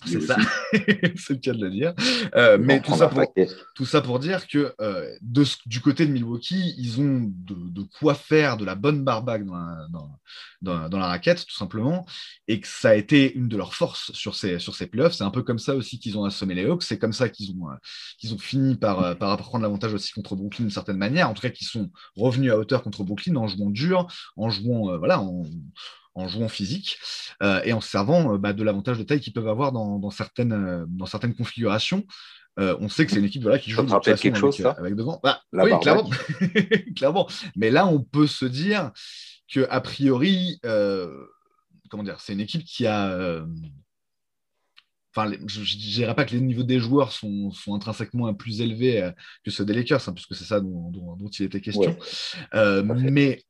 C'est 0.15 0.21
ça, 0.21 0.37
c'est 0.71 1.33
le 1.33 1.39
cas 1.39 1.53
de 1.53 1.65
le 1.65 1.71
dire. 1.71 1.93
Euh, 2.35 2.57
mais 2.59 2.79
tout 2.79 2.95
ça, 2.95 3.07
pour, 3.07 3.23
tout 3.75 3.85
ça, 3.85 4.01
pour, 4.01 4.19
dire 4.19 4.47
que 4.47 4.73
euh, 4.79 5.15
de, 5.21 5.43
du 5.65 5.81
côté 5.81 6.05
de 6.05 6.11
Milwaukee, 6.11 6.75
ils 6.77 7.01
ont 7.01 7.21
de, 7.23 7.81
quoi 7.99 8.13
faire 8.13 8.57
de 8.57 8.65
la 8.65 8.75
bonne 8.75 9.03
barbaque 9.03 9.45
dans 9.45 9.55
la, 9.55 9.87
dans, 10.61 10.89
dans, 10.89 10.99
la, 10.99 11.07
raquette, 11.07 11.45
tout 11.45 11.55
simplement, 11.55 12.05
et 12.47 12.59
que 12.59 12.67
ça 12.67 12.89
a 12.89 12.95
été 12.95 13.33
une 13.33 13.47
de 13.47 13.57
leurs 13.57 13.73
forces 13.73 14.11
sur 14.13 14.35
ces, 14.35 14.59
sur 14.59 14.75
ces 14.75 14.87
playoffs. 14.87 15.13
C'est 15.13 15.23
un 15.23 15.31
peu 15.31 15.41
comme 15.41 15.59
ça 15.59 15.75
aussi 15.75 15.97
qu'ils 15.97 16.17
ont 16.17 16.25
assommé 16.25 16.53
les 16.53 16.65
Hawks. 16.65 16.83
C'est 16.83 16.99
comme 16.99 17.13
ça 17.13 17.29
qu'ils 17.29 17.55
ont, 17.55 17.69
euh, 17.69 17.75
qu'ils 18.19 18.33
ont 18.33 18.39
fini 18.39 18.75
par, 18.75 19.17
par 19.17 19.35
prendre 19.37 19.63
l'avantage 19.63 19.93
aussi 19.93 20.11
contre 20.11 20.35
Brooklyn 20.35 20.65
d'une 20.65 20.71
certaine 20.71 20.97
manière. 20.97 21.29
En 21.29 21.33
tout 21.33 21.41
cas, 21.41 21.49
qu'ils 21.49 21.67
sont 21.67 21.89
revenus 22.15 22.51
à 22.51 22.57
hauteur 22.57 22.83
contre 22.83 23.03
Brooklyn 23.03 23.35
en 23.37 23.47
jouant 23.47 23.69
dur, 23.71 24.07
en 24.37 24.49
jouant, 24.49 24.97
voilà, 24.97 25.19
en 25.19 25.43
en 26.15 26.27
jouant 26.27 26.47
physique 26.47 26.97
euh, 27.43 27.61
et 27.63 27.73
en 27.73 27.81
servant 27.81 28.33
euh, 28.33 28.37
bah, 28.37 28.53
de 28.53 28.63
l'avantage 28.63 28.97
de 28.97 29.03
taille 29.03 29.19
qu'ils 29.19 29.33
peuvent 29.33 29.47
avoir 29.47 29.71
dans, 29.71 30.09
certaines, 30.09 30.53
euh, 30.53 30.85
dans 30.87 31.05
certaines 31.05 31.35
configurations. 31.35 32.05
on 32.57 32.87
sait 32.89 33.05
que 33.05 33.11
c'est 33.11 33.19
une 33.19 33.25
équipe 33.25 33.43
voilà, 33.43 33.59
qui 33.59 33.71
joue 33.71 33.83
de 33.83 33.89
façon 33.89 34.15
quelque 34.15 34.37
chose, 34.37 34.65
avec, 34.77 34.95
devant. 34.95 35.19
Bah, 35.21 35.41
oui, 35.51 35.71
clairement. 35.81 36.09
clairement. 36.95 37.27
Mais 37.55 37.69
là, 37.69 37.85
on 37.85 38.01
peut 38.01 38.27
se 38.27 38.45
dire 38.45 38.91
que 39.53 39.67
a 39.69 39.81
priori, 39.81 40.59
comment 40.63 42.03
dire, 42.03 42.19
c'est 42.21 42.33
une 42.33 42.39
équipe 42.39 42.63
qui 42.63 42.87
a. 42.87 43.45
Enfin, 45.17 45.31
je 45.47 45.61
ne 45.61 45.79
dirais 45.79 46.13
pas 46.13 46.25
que 46.25 46.31
les 46.31 46.41
niveaux 46.41 46.63
des 46.63 46.79
joueurs 46.79 47.13
sont, 47.13 47.49
sont 47.51 47.73
intrinsèquement 47.73 48.33
plus 48.33 48.59
élevés 48.59 49.11
que 49.45 49.51
ceux 49.51 49.63
des 49.63 49.73
Lakers, 49.73 50.09
hein, 50.09 50.13
puisque 50.13 50.35
c'est 50.35 50.43
ça 50.43 50.59
dont, 50.59 50.91
il 51.39 51.45
était 51.45 51.61
question. 51.61 51.97
mais 52.53 53.43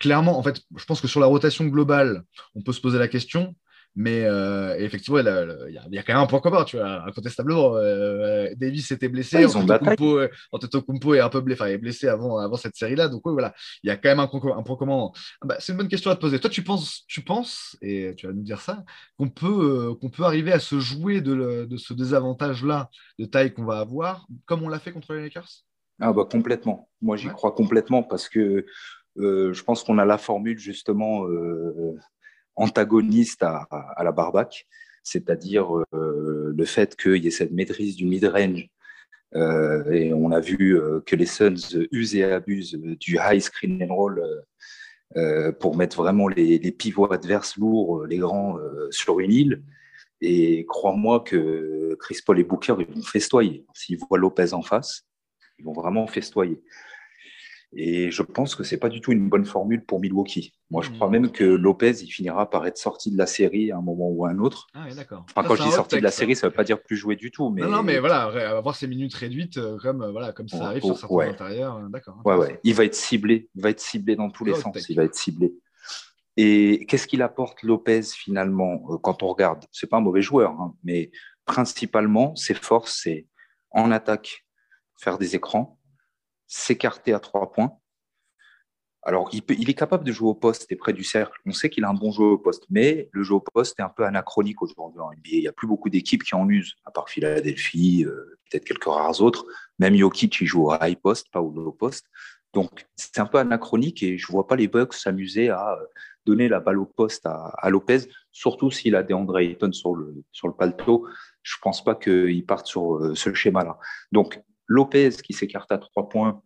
clairement, 0.00 0.36
en 0.36 0.42
fait, 0.42 0.60
je 0.76 0.84
pense 0.84 1.00
que 1.00 1.06
sur 1.06 1.20
la 1.20 1.26
rotation 1.26 1.64
globale, 1.66 2.24
on 2.56 2.62
peut 2.62 2.72
se 2.72 2.80
poser 2.80 2.98
la 2.98 3.08
question. 3.08 3.54
Mais 3.96 4.24
euh, 4.24 4.76
effectivement, 4.78 5.18
il 5.18 5.74
y, 5.90 5.98
a 5.98 6.02
quand 6.04 6.12
même 6.12 6.22
un 6.22 6.26
point 6.26 6.38
commun, 6.38 6.62
tu 6.62 6.76
vois, 6.76 7.04
incontestablement. 7.08 7.74
Euh, 7.76 8.48
Davis 8.56 8.88
était 8.92 9.08
blessé, 9.08 9.44
ouais, 9.44 10.30
Antetokounmpo 10.52 11.14
est 11.14 11.20
un 11.20 11.28
peu 11.28 11.40
blessé, 11.40 11.62
enfin, 11.62 11.70
est 11.72 11.78
blessé 11.78 12.06
avant, 12.06 12.38
avant 12.38 12.56
cette 12.56 12.76
série-là. 12.76 13.08
Donc 13.08 13.22
voilà, 13.24 13.52
il 13.82 13.88
y 13.88 13.90
a 13.90 13.96
quand 13.96 14.08
même 14.10 14.20
un, 14.20 14.30
un 14.56 14.62
point 14.62 14.76
commun. 14.76 15.10
Ah 15.40 15.46
bah, 15.46 15.56
c'est 15.58 15.72
une 15.72 15.78
bonne 15.78 15.88
question 15.88 16.12
à 16.12 16.14
te 16.14 16.20
poser. 16.20 16.38
Toi, 16.38 16.50
tu 16.50 16.62
penses, 16.62 17.02
tu 17.08 17.22
penses 17.22 17.76
et 17.82 18.14
tu 18.16 18.28
vas 18.28 18.32
nous 18.32 18.44
dire 18.44 18.60
ça, 18.60 18.84
qu'on 19.18 19.28
peut, 19.28 19.94
qu'on 20.00 20.08
peut 20.08 20.22
arriver 20.22 20.52
à 20.52 20.60
se 20.60 20.78
jouer 20.78 21.20
de, 21.20 21.66
de 21.68 21.76
ce 21.76 21.92
désavantage-là 21.92 22.90
de 23.18 23.24
taille 23.24 23.52
qu'on 23.52 23.64
va 23.64 23.80
avoir, 23.80 24.28
comme 24.46 24.62
on 24.62 24.68
l'a 24.68 24.78
fait 24.78 24.92
contre 24.92 25.14
les 25.14 25.22
Lakers? 25.22 25.64
Ah 26.00 26.12
bah 26.14 26.26
complètement. 26.30 26.88
Moi, 27.02 27.16
j'y 27.16 27.28
crois 27.28 27.52
complètement 27.52 28.02
parce 28.02 28.28
que 28.28 28.38
euh, 28.40 28.66
je 29.16 29.62
pense 29.62 29.84
qu'on 29.84 29.98
a 29.98 30.04
la 30.04 30.18
formule 30.18 30.58
justement 30.58 31.26
euh, 31.26 31.96
antagoniste 32.56 33.42
à, 33.42 33.68
la 34.02 34.12
Barbac, 34.12 34.66
c'est-à-dire 35.02 35.76
euh, 35.94 36.52
le 36.56 36.64
fait 36.64 36.96
qu'il 36.96 37.22
y 37.24 37.26
ait 37.26 37.32
cette 37.32 37.52
maîtrise 37.52 37.96
du 37.96 38.06
mid-range. 38.06 38.68
et 39.34 40.12
on 40.12 40.32
a 40.32 40.40
vu 40.40 40.80
que 41.06 41.16
les 41.16 41.26
Suns 41.26 41.86
usent 41.92 42.16
et 42.16 42.24
abusent 42.24 42.74
du 42.74 43.18
high 43.22 43.40
screen 43.40 43.82
and 43.82 43.94
roll 43.94 44.22
pour 45.60 45.76
mettre 45.76 45.98
vraiment 46.02 46.28
les, 46.28 46.72
pivots 46.72 47.12
adverses 47.12 47.56
lourds, 47.56 48.06
les 48.06 48.18
grands, 48.18 48.58
sur 48.90 49.20
une 49.20 49.32
île. 49.32 49.62
Et 50.20 50.66
crois-moi 50.66 51.20
que 51.20 51.96
Chris 52.00 52.18
Paul 52.24 52.38
et 52.38 52.44
Booker, 52.44 52.74
vont 52.74 53.02
festoyer. 53.02 53.64
S'ils 53.74 53.98
voient 53.98 54.18
Lopez 54.18 54.52
en 54.52 54.62
face, 54.62 55.06
ils 55.58 55.64
vont 55.64 55.72
vraiment 55.72 56.06
festoyer. 56.06 56.60
Et 57.72 58.10
je 58.10 58.22
pense 58.22 58.56
que 58.56 58.64
c'est 58.64 58.78
pas 58.78 58.88
du 58.88 59.00
tout 59.00 59.12
une 59.12 59.28
bonne 59.28 59.44
formule 59.44 59.84
pour 59.84 60.00
Milwaukee. 60.00 60.54
Moi, 60.70 60.82
je 60.82 60.90
crois 60.90 61.06
hmm. 61.06 61.12
même 61.12 61.30
que 61.30 61.44
Lopez, 61.44 62.02
il 62.02 62.08
finira 62.08 62.50
par 62.50 62.66
être 62.66 62.78
sorti 62.78 63.12
de 63.12 63.18
la 63.18 63.26
série 63.26 63.70
à 63.70 63.76
un 63.76 63.80
moment 63.80 64.08
ou 64.08 64.24
à 64.24 64.30
un 64.30 64.38
autre. 64.40 64.66
Ah 64.74 64.86
oui, 64.88 64.96
d'accord. 64.96 65.24
Enfin, 65.30 65.46
quand 65.46 65.54
je 65.54 65.62
dis 65.62 65.70
sorti 65.70 65.96
de 65.96 66.02
la 66.02 66.10
série, 66.10 66.34
ça 66.34 66.46
ne 66.46 66.50
veut 66.50 66.56
pas 66.56 66.64
dire 66.64 66.82
plus 66.82 66.96
jouer 66.96 67.14
du 67.14 67.30
tout. 67.30 67.48
Mais... 67.50 67.62
Non, 67.62 67.68
non, 67.68 67.82
mais 67.84 68.00
voilà, 68.00 68.24
avoir 68.56 68.74
ses 68.74 68.88
minutes 68.88 69.14
réduites, 69.14 69.56
euh, 69.58 69.78
comme, 69.78 70.02
euh, 70.02 70.10
voilà, 70.10 70.32
comme 70.32 70.48
ça 70.48 70.66
arrive 70.66 70.82
sur 70.82 70.98
certains 70.98 71.30
intérieurs. 71.30 71.76
Euh, 71.76 71.88
d'accord. 71.88 72.20
Ouais, 72.24 72.34
ouais. 72.34 72.60
Il 72.64 72.74
va 72.74 72.84
être 72.84 72.96
ciblé. 72.96 73.48
Il 73.54 73.62
va 73.62 73.70
être 73.70 73.80
ciblé 73.80 74.16
dans 74.16 74.30
tous 74.30 74.44
les 74.44 74.54
sens. 74.54 74.88
Il 74.88 74.96
va 74.96 75.04
être 75.04 75.14
ciblé. 75.14 75.54
Et 76.36 76.86
qu'est-ce 76.86 77.06
qu'il 77.06 77.22
apporte 77.22 77.62
Lopez 77.62 78.02
finalement 78.02 78.78
quand 79.02 79.22
on 79.22 79.28
regarde? 79.28 79.64
C'est 79.70 79.88
pas 79.88 79.98
un 79.98 80.00
mauvais 80.00 80.22
joueur, 80.22 80.52
hein, 80.52 80.74
mais 80.82 81.10
principalement, 81.44 82.34
ses 82.34 82.54
forces, 82.54 83.00
c'est 83.02 83.26
en 83.70 83.90
attaque, 83.90 84.46
faire 84.96 85.18
des 85.18 85.36
écrans, 85.36 85.79
s'écarter 86.50 87.14
à 87.14 87.20
trois 87.20 87.52
points. 87.52 87.72
Alors, 89.02 89.30
il, 89.32 89.70
est 89.70 89.74
capable 89.74 90.04
de 90.04 90.12
jouer 90.12 90.28
au 90.28 90.34
poste 90.34 90.66
et 90.70 90.76
près 90.76 90.92
du 90.92 91.04
cercle. 91.04 91.40
On 91.46 91.52
sait 91.52 91.70
qu'il 91.70 91.84
a 91.84 91.88
un 91.88 91.94
bon 91.94 92.10
jeu 92.10 92.24
au 92.24 92.38
poste, 92.38 92.64
mais 92.68 93.08
le 93.12 93.22
jeu 93.22 93.34
au 93.34 93.40
poste 93.40 93.78
est 93.78 93.82
un 93.82 93.88
peu 93.88 94.04
anachronique 94.04 94.60
aujourd'hui 94.60 95.00
en 95.00 95.10
NBA. 95.10 95.20
Il 95.24 95.40
n'y 95.40 95.48
a 95.48 95.52
plus 95.52 95.66
beaucoup 95.66 95.88
d'équipes 95.88 96.22
qui 96.22 96.34
en 96.34 96.46
usent, 96.50 96.74
à 96.84 96.90
part 96.90 97.08
Philadelphie, 97.08 98.04
euh, 98.04 98.38
peut-être 98.50 98.66
quelques 98.66 98.84
rares 98.84 99.22
autres. 99.22 99.46
Même 99.78 99.96
Jokic, 99.96 100.38
il 100.42 100.46
joue 100.46 100.66
au 100.66 100.74
high 100.74 100.98
post, 100.98 101.30
pas 101.32 101.40
au 101.40 101.50
low 101.50 101.72
post. 101.72 102.04
Donc, 102.52 102.86
c'est 102.96 103.20
un 103.20 103.26
peu 103.26 103.38
anachronique 103.38 104.02
et 104.02 104.18
je 104.18 104.26
ne 104.26 104.32
vois 104.32 104.46
pas 104.46 104.56
les 104.56 104.68
Bucks 104.68 104.92
s'amuser 104.92 105.48
à 105.48 105.72
euh, 105.72 105.84
donner 106.26 106.48
la 106.48 106.60
balle 106.60 106.78
au 106.78 106.84
poste 106.84 107.24
à, 107.24 107.70
Lopez, 107.70 108.00
surtout 108.32 108.70
s'il 108.70 108.96
a 108.96 109.02
des 109.02 109.14
André 109.14 109.46
Ayton 109.46 109.72
sur 109.72 109.94
le, 109.94 110.14
sur 110.32 110.48
le 110.48 110.54
paletot. 110.54 111.06
Je 111.42 111.56
ne 111.56 111.60
pense 111.62 111.82
pas 111.82 111.94
qu'il 111.94 112.44
parte 112.44 112.66
sur 112.66 112.96
euh, 112.96 113.14
ce 113.14 113.32
schéma-là. 113.32 113.78
Donc, 114.12 114.42
Lopez 114.70 115.10
qui 115.22 115.32
s'écarte 115.32 115.72
à 115.72 115.78
trois 115.78 116.08
points, 116.08 116.42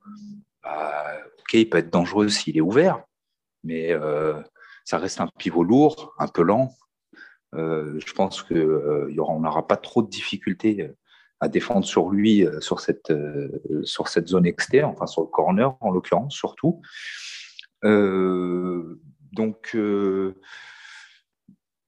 bah, 0.62 1.04
ok, 1.40 1.52
il 1.52 1.68
peut 1.68 1.76
être 1.76 1.92
dangereux 1.92 2.28
s'il 2.30 2.56
est 2.56 2.62
ouvert, 2.62 3.04
mais 3.64 3.92
euh, 3.92 4.40
ça 4.86 4.96
reste 4.96 5.20
un 5.20 5.28
pivot 5.38 5.62
lourd, 5.62 6.14
un 6.18 6.26
peu 6.26 6.42
lent. 6.42 6.72
Euh, 7.54 8.00
je 8.04 8.12
pense 8.14 8.42
qu'on 8.42 8.54
euh, 8.54 9.14
n'aura 9.14 9.66
pas 9.66 9.76
trop 9.76 10.02
de 10.02 10.08
difficultés 10.08 10.90
à 11.40 11.48
défendre 11.48 11.84
sur 11.84 12.08
lui 12.08 12.46
sur 12.60 12.80
cette, 12.80 13.12
sur 13.82 14.08
cette 14.08 14.28
zone 14.28 14.46
externe, 14.46 14.90
enfin 14.90 15.06
sur 15.06 15.20
le 15.20 15.28
corner 15.28 15.76
en 15.82 15.90
l'occurrence 15.90 16.34
surtout. 16.34 16.80
donc 17.82 19.76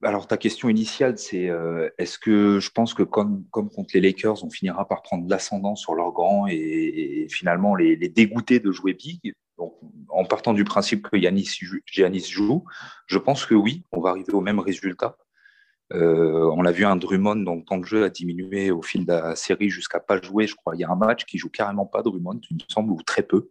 alors, 0.03 0.27
ta 0.27 0.37
question 0.37 0.69
initiale, 0.69 1.17
c'est 1.17 1.49
euh, 1.49 1.89
est-ce 1.97 2.19
que 2.19 2.59
je 2.59 2.69
pense 2.69 2.93
que 2.93 3.01
comme, 3.01 3.45
contre 3.49 3.89
les 3.95 4.01
Lakers, 4.01 4.43
on 4.43 4.49
finira 4.49 4.87
par 4.87 5.01
prendre 5.01 5.27
l'ascendant 5.27 5.75
sur 5.75 5.95
leurs 5.95 6.11
grands 6.11 6.45
et, 6.47 7.27
finalement 7.31 7.75
les, 7.75 7.95
dégoûter 7.97 8.59
de 8.59 8.71
jouer 8.71 8.93
big? 8.93 9.33
Donc, 9.57 9.73
En 10.09 10.23
partant 10.23 10.53
du 10.53 10.63
principe 10.63 11.09
que 11.09 11.17
Yanis, 11.17 11.49
joue, 12.29 12.63
je 13.07 13.17
pense 13.17 13.45
que 13.47 13.55
oui, 13.55 13.83
on 13.91 13.99
va 13.99 14.11
arriver 14.11 14.33
au 14.33 14.41
même 14.41 14.59
résultat. 14.59 15.17
Euh, 15.93 16.51
on 16.53 16.65
a 16.65 16.71
vu 16.71 16.85
un 16.85 16.95
Drummond, 16.95 17.37
dont 17.37 17.55
le 17.55 17.63
temps 17.63 17.77
de 17.77 17.85
jeu 17.85 18.03
a 18.03 18.09
diminué 18.09 18.69
au 18.69 18.83
fil 18.83 19.05
de 19.05 19.13
la 19.13 19.35
série 19.35 19.69
jusqu'à 19.69 19.99
pas 19.99 20.21
jouer. 20.21 20.45
Je 20.45 20.55
crois 20.55 20.75
il 20.75 20.81
y 20.81 20.83
a 20.83 20.91
un 20.91 20.95
match 20.95 21.25
qui 21.25 21.39
joue 21.39 21.49
carrément 21.49 21.87
pas 21.87 22.03
Drummond, 22.03 22.39
il 22.51 22.57
me 22.57 22.61
semble, 22.67 22.91
ou 22.91 23.01
très 23.01 23.23
peu. 23.23 23.49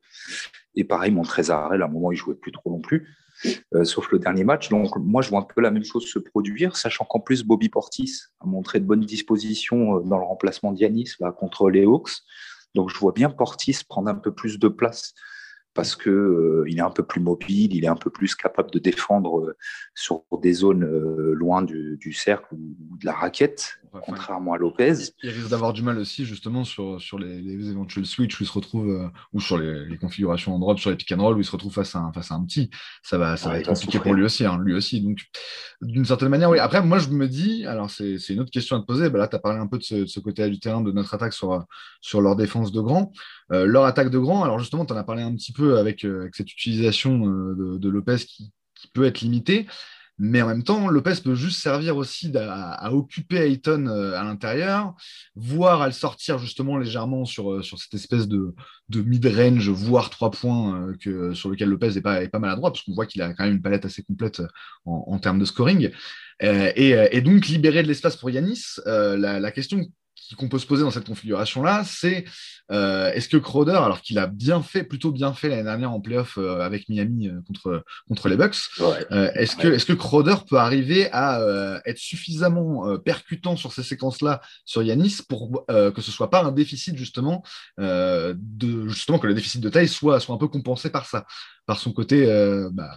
Et 0.76 0.84
pareil, 0.84 1.10
mon 1.10 1.22
Trésarel, 1.22 1.82
à 1.82 1.86
un 1.86 1.88
moment, 1.88 2.12
il 2.12 2.16
jouait 2.16 2.34
plus 2.36 2.52
trop 2.52 2.70
non 2.70 2.80
plus. 2.80 3.08
Euh, 3.74 3.84
sauf 3.84 4.10
le 4.10 4.18
dernier 4.18 4.44
match. 4.44 4.68
Donc, 4.68 4.96
moi, 4.96 5.22
je 5.22 5.30
vois 5.30 5.40
un 5.40 5.42
peu 5.42 5.60
la 5.60 5.70
même 5.70 5.84
chose 5.84 6.06
se 6.06 6.18
produire, 6.18 6.76
sachant 6.76 7.04
qu'en 7.04 7.20
plus, 7.20 7.44
Bobby 7.44 7.68
Portis 7.68 8.22
a 8.40 8.46
montré 8.46 8.80
de 8.80 8.84
bonnes 8.84 9.04
dispositions 9.04 9.98
euh, 9.98 10.00
dans 10.00 10.18
le 10.18 10.24
remplacement 10.24 10.72
d'Yanis 10.72 11.14
contre 11.38 11.70
les 11.70 11.84
Hawks. 11.84 12.12
Donc, 12.74 12.90
je 12.90 12.98
vois 12.98 13.12
bien 13.12 13.30
Portis 13.30 13.78
prendre 13.88 14.08
un 14.08 14.14
peu 14.14 14.32
plus 14.32 14.58
de 14.58 14.68
place 14.68 15.14
parce 15.74 15.94
qu'il 15.94 16.12
euh, 16.12 16.64
est 16.66 16.80
un 16.80 16.90
peu 16.90 17.02
plus 17.02 17.20
mobile, 17.20 17.74
il 17.74 17.84
est 17.84 17.88
un 17.88 17.96
peu 17.96 18.08
plus 18.08 18.34
capable 18.34 18.70
de 18.70 18.78
défendre 18.78 19.54
sur 19.94 20.24
des 20.40 20.54
zones 20.54 20.86
loin 20.86 21.60
du, 21.60 22.12
cercle 22.14 22.54
ou 22.54 22.96
de 22.98 23.04
la 23.04 23.12
raquette 23.12 23.78
contrairement 24.04 24.54
à 24.54 24.58
Lopez. 24.58 24.94
Il 25.22 25.30
risque 25.30 25.48
d'avoir 25.48 25.72
du 25.72 25.82
mal 25.82 25.98
aussi, 25.98 26.24
justement, 26.24 26.64
sur, 26.64 27.00
sur 27.00 27.18
les, 27.18 27.70
éventuels 27.70 28.06
switches 28.06 28.40
où 28.40 28.44
il 28.44 28.46
se 28.46 28.52
retrouve, 28.52 28.88
euh, 28.88 29.08
ou 29.32 29.40
sur 29.40 29.58
les, 29.58 29.96
configurations 29.98 30.54
en 30.54 30.58
drop, 30.58 30.78
sur 30.78 30.90
les 30.90 30.96
pick 30.96 31.12
and 31.12 31.22
roll, 31.22 31.36
où 31.36 31.40
il 31.40 31.44
se 31.44 31.52
retrouve 31.52 31.72
face 31.72 31.94
à 31.94 32.00
un, 32.00 32.12
face 32.12 32.30
à 32.30 32.34
un 32.34 32.44
petit. 32.44 32.70
Ça 33.02 33.18
va, 33.18 33.36
ça 33.36 33.50
va 33.50 33.58
être 33.58 33.68
compliqué 33.68 33.98
pour 33.98 34.14
lui 34.14 34.24
aussi. 34.24 34.44
Hein, 34.44 34.58
lui 34.62 34.74
aussi. 34.74 35.00
Donc, 35.00 35.18
d'une 35.82 36.04
certaine 36.04 36.28
manière, 36.28 36.50
oui. 36.50 36.58
Après, 36.58 36.82
moi, 36.82 36.98
je 36.98 37.08
me 37.08 37.28
dis, 37.28 37.66
alors 37.66 37.90
c'est 37.90 38.16
une 38.28 38.40
autre 38.40 38.50
question 38.50 38.76
à 38.76 38.80
te 38.80 38.86
poser. 38.86 39.10
Bah, 39.10 39.18
là, 39.18 39.28
tu 39.28 39.36
as 39.36 39.38
parlé 39.38 39.58
un 39.58 39.66
peu 39.66 39.78
de 39.78 40.06
ce, 40.06 40.20
côté-là 40.20 40.48
du 40.48 40.58
terrain, 40.58 40.80
de 40.80 40.92
notre 40.92 41.14
attaque 41.14 41.32
sur, 41.32 41.64
sur 42.00 42.20
leur 42.20 42.36
défense 42.36 42.72
de 42.72 42.80
grand. 42.80 43.12
Euh, 43.52 43.64
leur 43.64 43.84
attaque 43.84 44.10
de 44.10 44.18
grand, 44.18 44.44
alors 44.44 44.58
justement, 44.58 44.84
tu 44.84 44.92
en 44.92 44.96
as 44.96 45.04
parlé 45.04 45.22
un 45.22 45.34
petit 45.34 45.52
peu 45.52 45.78
avec, 45.78 46.04
euh, 46.04 46.22
avec 46.22 46.34
cette 46.34 46.52
utilisation 46.52 47.18
de, 47.18 47.78
de 47.78 47.88
Lopez 47.88 48.18
qui, 48.18 48.52
qui 48.74 48.88
peut 48.88 49.04
être 49.04 49.20
limitée. 49.20 49.66
Mais 50.18 50.40
en 50.40 50.48
même 50.48 50.62
temps, 50.62 50.88
Lopez 50.88 51.16
peut 51.22 51.34
juste 51.34 51.60
servir 51.60 51.96
aussi 51.96 52.32
à, 52.36 52.92
occuper 52.92 53.38
Ayton 53.38 53.86
euh, 53.86 54.18
à 54.18 54.24
l'intérieur, 54.24 54.94
voire 55.34 55.82
à 55.82 55.86
le 55.86 55.92
sortir 55.92 56.38
justement 56.38 56.78
légèrement 56.78 57.26
sur, 57.26 57.52
euh, 57.52 57.62
sur 57.62 57.78
cette 57.78 57.92
espèce 57.92 58.26
de, 58.26 58.54
de 58.88 59.02
mid-range, 59.02 59.68
voire 59.68 60.08
trois 60.08 60.30
points 60.30 60.80
euh, 60.80 60.96
que, 60.98 61.34
sur 61.34 61.50
lequel 61.50 61.68
Lopez 61.68 61.90
n'est 61.90 62.00
pas, 62.00 62.22
est 62.22 62.28
pas 62.28 62.38
maladroit, 62.38 62.72
parce 62.72 62.82
qu'on 62.82 62.94
voit 62.94 63.04
qu'il 63.06 63.20
a 63.20 63.34
quand 63.34 63.44
même 63.44 63.54
une 63.54 63.62
palette 63.62 63.84
assez 63.84 64.02
complète 64.02 64.42
en, 64.86 65.18
termes 65.18 65.38
de 65.38 65.44
scoring. 65.44 65.90
et, 66.40 67.20
donc 67.20 67.46
libérer 67.48 67.82
de 67.82 67.88
l'espace 67.88 68.16
pour 68.16 68.30
Yanis, 68.30 68.76
la, 68.86 69.38
la, 69.38 69.50
question 69.50 69.86
qu'on 70.34 70.48
peut 70.48 70.58
se 70.58 70.66
poser 70.66 70.82
dans 70.82 70.90
cette 70.90 71.06
configuration-là, 71.06 71.84
c'est 71.84 72.24
euh, 72.72 73.12
est-ce 73.12 73.28
que 73.28 73.36
Crowder, 73.36 73.76
alors 73.76 74.00
qu'il 74.00 74.18
a 74.18 74.26
bien 74.26 74.62
fait, 74.62 74.82
plutôt 74.82 75.12
bien 75.12 75.32
fait 75.32 75.48
l'année 75.48 75.62
dernière 75.62 75.92
en 75.92 76.00
playoff 76.00 76.36
euh, 76.38 76.60
avec 76.60 76.88
Miami 76.88 77.28
euh, 77.28 77.40
contre, 77.46 77.84
contre 78.08 78.28
les 78.28 78.36
Bucks, 78.36 78.56
est-ce 79.10 79.56
que, 79.56 79.68
est 79.68 79.86
que 79.86 79.92
Crowder 79.92 80.34
peut 80.48 80.56
arriver 80.56 81.08
à 81.12 81.40
être 81.84 81.98
suffisamment 81.98 82.98
percutant 82.98 83.56
sur 83.56 83.72
ces 83.72 83.82
séquences-là 83.82 84.40
sur 84.64 84.82
Yanis 84.82 85.18
pour 85.28 85.64
que 85.68 86.00
ce 86.00 86.10
soit 86.10 86.30
pas 86.30 86.42
un 86.42 86.52
déficit 86.52 86.96
justement, 86.96 87.42
de, 87.78 88.88
justement 88.88 89.18
que 89.18 89.26
le 89.26 89.34
déficit 89.34 89.60
de 89.60 89.68
taille 89.68 89.88
soit, 89.88 90.18
soit 90.20 90.34
un 90.34 90.38
peu 90.38 90.48
compensé 90.48 90.90
par 90.90 91.06
ça 91.06 91.24
par 91.66 91.78
son 91.78 91.92
côté 91.92 92.26
bah, 92.72 92.96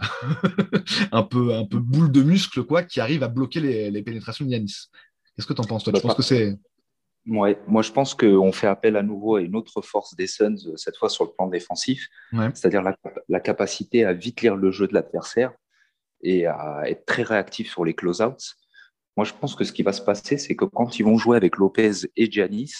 un, 1.11 1.23
peu, 1.23 1.53
un 1.53 1.65
peu 1.65 1.79
boule 1.79 2.11
de 2.11 2.21
muscle 2.21 2.63
quoi, 2.63 2.83
qui 2.83 2.99
arrive 2.99 3.23
à 3.23 3.27
bloquer 3.27 3.59
les, 3.59 3.91
les 3.91 4.01
pénétrations 4.01 4.45
de 4.45 4.51
Yanis? 4.51 4.89
Qu'est-ce 5.35 5.47
que 5.47 5.53
tu 5.53 5.61
en 5.61 5.65
penses 5.65 5.83
toi? 5.83 5.93
Tu 5.93 6.01
penses 6.01 6.15
que 6.15 6.21
c'est 6.21 6.57
Ouais, 7.29 7.59
moi 7.67 7.83
je 7.83 7.91
pense 7.91 8.15
qu'on 8.15 8.51
fait 8.51 8.67
appel 8.67 8.95
à 8.95 9.03
nouveau 9.03 9.35
à 9.35 9.41
une 9.41 9.55
autre 9.55 9.81
force 9.83 10.15
des 10.15 10.25
Suns, 10.25 10.55
euh, 10.65 10.77
cette 10.77 10.97
fois 10.97 11.09
sur 11.09 11.25
le 11.25 11.31
plan 11.31 11.47
défensif, 11.47 12.07
c'est-à-dire 12.31 12.81
la, 12.81 13.39
capacité 13.39 14.03
à 14.03 14.13
vite 14.13 14.41
lire 14.41 14.55
le 14.55 14.71
jeu 14.71 14.87
de 14.87 14.95
l'adversaire 14.95 15.53
et 16.23 16.47
à 16.47 16.81
être 16.85 17.05
très 17.05 17.21
réactif 17.21 17.69
sur 17.69 17.85
les 17.85 17.93
close-outs. 17.93 18.55
Moi 19.15 19.25
je 19.25 19.33
pense 19.39 19.53
que 19.53 19.63
ce 19.63 19.71
qui 19.71 19.83
va 19.83 19.93
se 19.93 20.01
passer, 20.01 20.39
c'est 20.39 20.55
que 20.55 20.65
quand 20.65 20.97
ils 20.97 21.03
vont 21.03 21.17
jouer 21.17 21.37
avec 21.37 21.57
Lopez 21.57 21.91
et 22.15 22.31
Giannis, 22.31 22.73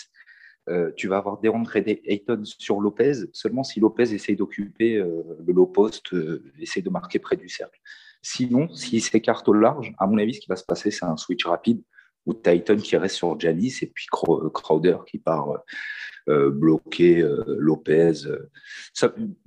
euh, 0.68 0.92
tu 0.96 1.08
vas 1.08 1.18
avoir 1.18 1.40
des 1.40 1.52
et 1.86 2.14
Ayton 2.14 2.42
sur 2.44 2.82
Lopez, 2.82 3.14
seulement 3.34 3.64
si 3.64 3.80
Lopez 3.80 4.14
essaye 4.14 4.36
d'occuper 4.36 4.96
euh, 4.96 5.22
le 5.46 5.54
low 5.54 5.68
post, 5.68 6.16
essaye 6.60 6.82
de 6.82 6.90
marquer 6.90 7.20
près 7.20 7.36
du 7.36 7.50
cercle. 7.50 7.80
Sinon, 8.24 8.68
s'il 8.74 9.02
s'écarte 9.04 9.48
au 9.48 9.54
large, 9.54 9.94
à 10.00 10.08
mon 10.08 10.18
avis, 10.18 10.34
ce 10.34 10.40
qui 10.40 10.50
va 10.50 10.56
se 10.56 10.66
passer, 10.66 10.90
c'est 10.90 11.06
un 11.06 11.18
switch 11.18 11.46
rapide 11.46 11.84
ou 12.26 12.34
Titan 12.34 12.78
qui 12.78 12.98
reste 12.98 13.16
sur 13.16 13.40
Janis 13.40 13.78
et 13.82 13.88
puis 13.88 14.08
Crowder 14.10 14.98
qui 15.08 15.18
part 15.20 15.52
euh, 15.52 15.58
euh, 16.30 16.50
bloquer 16.52 17.22
euh, 17.22 17.44
Lopez. 17.58 18.14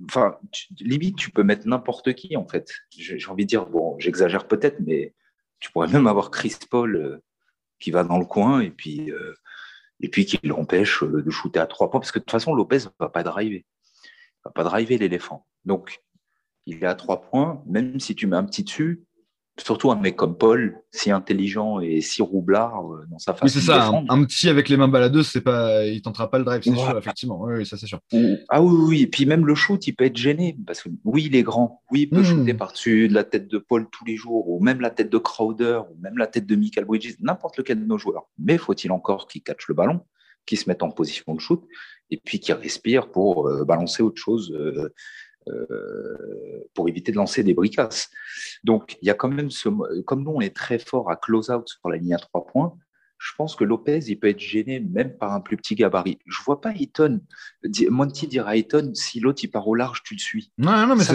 enfin, 0.05 0.37
limite, 0.79 1.17
tu 1.17 1.31
peux 1.31 1.43
mettre 1.43 1.67
n'importe 1.67 2.13
qui 2.13 2.35
en 2.35 2.47
fait. 2.47 2.71
J'ai 2.89 3.27
envie 3.29 3.45
de 3.45 3.49
dire, 3.49 3.67
bon, 3.67 3.97
j'exagère 3.99 4.47
peut-être, 4.47 4.79
mais 4.85 5.13
tu 5.59 5.71
pourrais 5.71 5.87
même 5.87 6.07
avoir 6.07 6.31
Chris 6.31 6.55
Paul 6.69 7.21
qui 7.79 7.91
va 7.91 8.03
dans 8.03 8.17
le 8.17 8.25
coin 8.25 8.59
et 8.59 8.71
puis, 8.71 9.11
et 10.01 10.09
puis 10.09 10.25
qui 10.25 10.39
l'empêche 10.43 11.03
de 11.03 11.29
shooter 11.29 11.59
à 11.59 11.67
trois 11.67 11.89
points 11.89 11.99
parce 11.99 12.11
que 12.11 12.19
de 12.19 12.23
toute 12.23 12.31
façon, 12.31 12.53
Lopez 12.53 12.79
ne 12.79 12.89
va 12.99 13.09
pas 13.09 13.23
driver. 13.23 13.63
va 14.43 14.51
pas 14.51 14.63
driver 14.63 14.97
l'éléphant. 14.97 15.47
Donc, 15.63 16.01
il 16.65 16.83
est 16.83 16.87
à 16.87 16.95
trois 16.95 17.21
points, 17.21 17.63
même 17.65 17.99
si 17.99 18.15
tu 18.15 18.27
mets 18.27 18.37
un 18.37 18.43
petit 18.43 18.63
dessus, 18.63 19.03
surtout 19.57 19.91
un 19.91 19.95
mec 19.95 20.15
comme 20.15 20.37
Paul, 20.37 20.81
si 20.91 21.11
intelligent 21.11 21.79
et 21.79 22.01
si 22.01 22.21
roublard 22.21 22.91
euh, 22.91 23.05
dans 23.09 23.19
sa 23.19 23.33
façon 23.33 23.45
oui, 23.45 23.51
c'est 23.51 23.65
ça, 23.65 23.91
un, 24.09 24.23
petit 24.23 24.49
avec 24.49 24.67
les 24.67 24.77
mains 24.77 24.87
baladeuses, 24.87 25.27
c'est 25.27 25.41
pas, 25.41 25.85
il 25.85 26.01
tentera 26.01 26.29
pas 26.29 26.39
le 26.39 26.43
drive, 26.43 26.61
c'est 26.63 26.75
sûr, 26.75 26.97
effectivement. 26.97 27.39
Oui, 27.41 27.65
ça 27.65 27.77
c'est 27.77 27.85
sûr. 27.85 27.99
Ah 28.49 28.61
oui, 28.63 28.75
oui, 28.87 29.01
et 29.03 29.07
puis 29.07 29.25
même 29.25 29.45
le 29.45 29.53
shoot, 29.53 29.85
il 29.85 29.93
peut 29.93 30.05
être 30.05 30.17
gêné 30.17 30.57
parce 30.65 30.81
que 30.81 30.89
oui, 31.03 31.25
il 31.27 31.35
est 31.35 31.43
grand, 31.43 31.81
oui, 31.91 32.01
il 32.01 32.09
peut 32.09 32.21
hmm. 32.21 32.25
shooter 32.25 32.53
par-dessus 32.55 33.07
la 33.07 33.23
tête 33.23 33.47
de 33.47 33.59
Paul 33.59 33.87
tous 33.91 34.05
les 34.05 34.15
jours, 34.15 34.49
ou 34.49 34.59
même 34.59 34.81
la 34.81 34.89
tête 34.89 35.11
de 35.11 35.17
Crowder, 35.17 35.81
ou 35.91 36.01
même 36.01 36.17
la 36.17 36.27
tête 36.27 36.47
de 36.47 36.55
Michael 36.55 36.85
Bridges, 36.85 37.15
n'importe 37.19 37.57
lequel 37.57 37.79
de 37.79 37.85
nos 37.85 37.97
joueurs. 37.97 38.29
Mais 38.39 38.57
faut-il 38.57 38.91
encore 38.91 39.27
qu'il 39.27 39.43
catch 39.43 39.67
le 39.67 39.75
ballon, 39.75 40.01
qu'il 40.45 40.57
se 40.57 40.67
mette 40.67 40.81
en 40.81 40.89
position 40.89 41.33
de 41.35 41.39
shoot, 41.39 41.63
et 42.09 42.17
puis 42.17 42.39
qu'il 42.39 42.55
respire 42.55 43.11
pour 43.11 43.47
euh, 43.47 43.65
balancer 43.65 44.01
autre 44.03 44.21
chose. 44.21 44.51
Euh, 44.51 44.89
euh, 45.47 46.67
pour 46.73 46.89
éviter 46.89 47.11
de 47.11 47.17
lancer 47.17 47.43
des 47.43 47.53
bricasses. 47.53 48.09
Donc, 48.63 48.97
il 49.01 49.07
y 49.07 49.11
a 49.11 49.13
quand 49.13 49.29
même 49.29 49.51
ce. 49.51 49.69
Comme 50.01 50.23
nous, 50.23 50.31
on 50.31 50.41
est 50.41 50.55
très 50.55 50.79
fort 50.79 51.09
à 51.09 51.15
close-out 51.15 51.67
sur 51.67 51.89
la 51.89 51.97
ligne 51.97 52.13
à 52.13 52.17
trois 52.17 52.45
points, 52.45 52.77
je 53.23 53.31
pense 53.37 53.55
que 53.55 53.63
Lopez, 53.63 54.01
il 54.07 54.19
peut 54.19 54.27
être 54.27 54.39
gêné 54.39 54.81
même 54.81 55.15
par 55.17 55.31
un 55.31 55.39
plus 55.39 55.55
petit 55.55 55.75
gabarit. 55.75 56.19
Je 56.27 56.41
vois 56.43 56.59
pas 56.59 56.73
Eaton. 56.73 57.21
Monty 57.89 58.27
dire 58.27 58.47
à 58.47 58.57
Eaton, 58.57 58.91
si 58.93 59.21
l'autre 59.21 59.39
il 59.43 59.47
part 59.47 59.65
au 59.65 59.75
large, 59.75 60.03
tu 60.03 60.13
le 60.13 60.19
suis. 60.19 60.51
Non, 60.57 60.85
non, 60.85 60.97
mais 60.97 61.05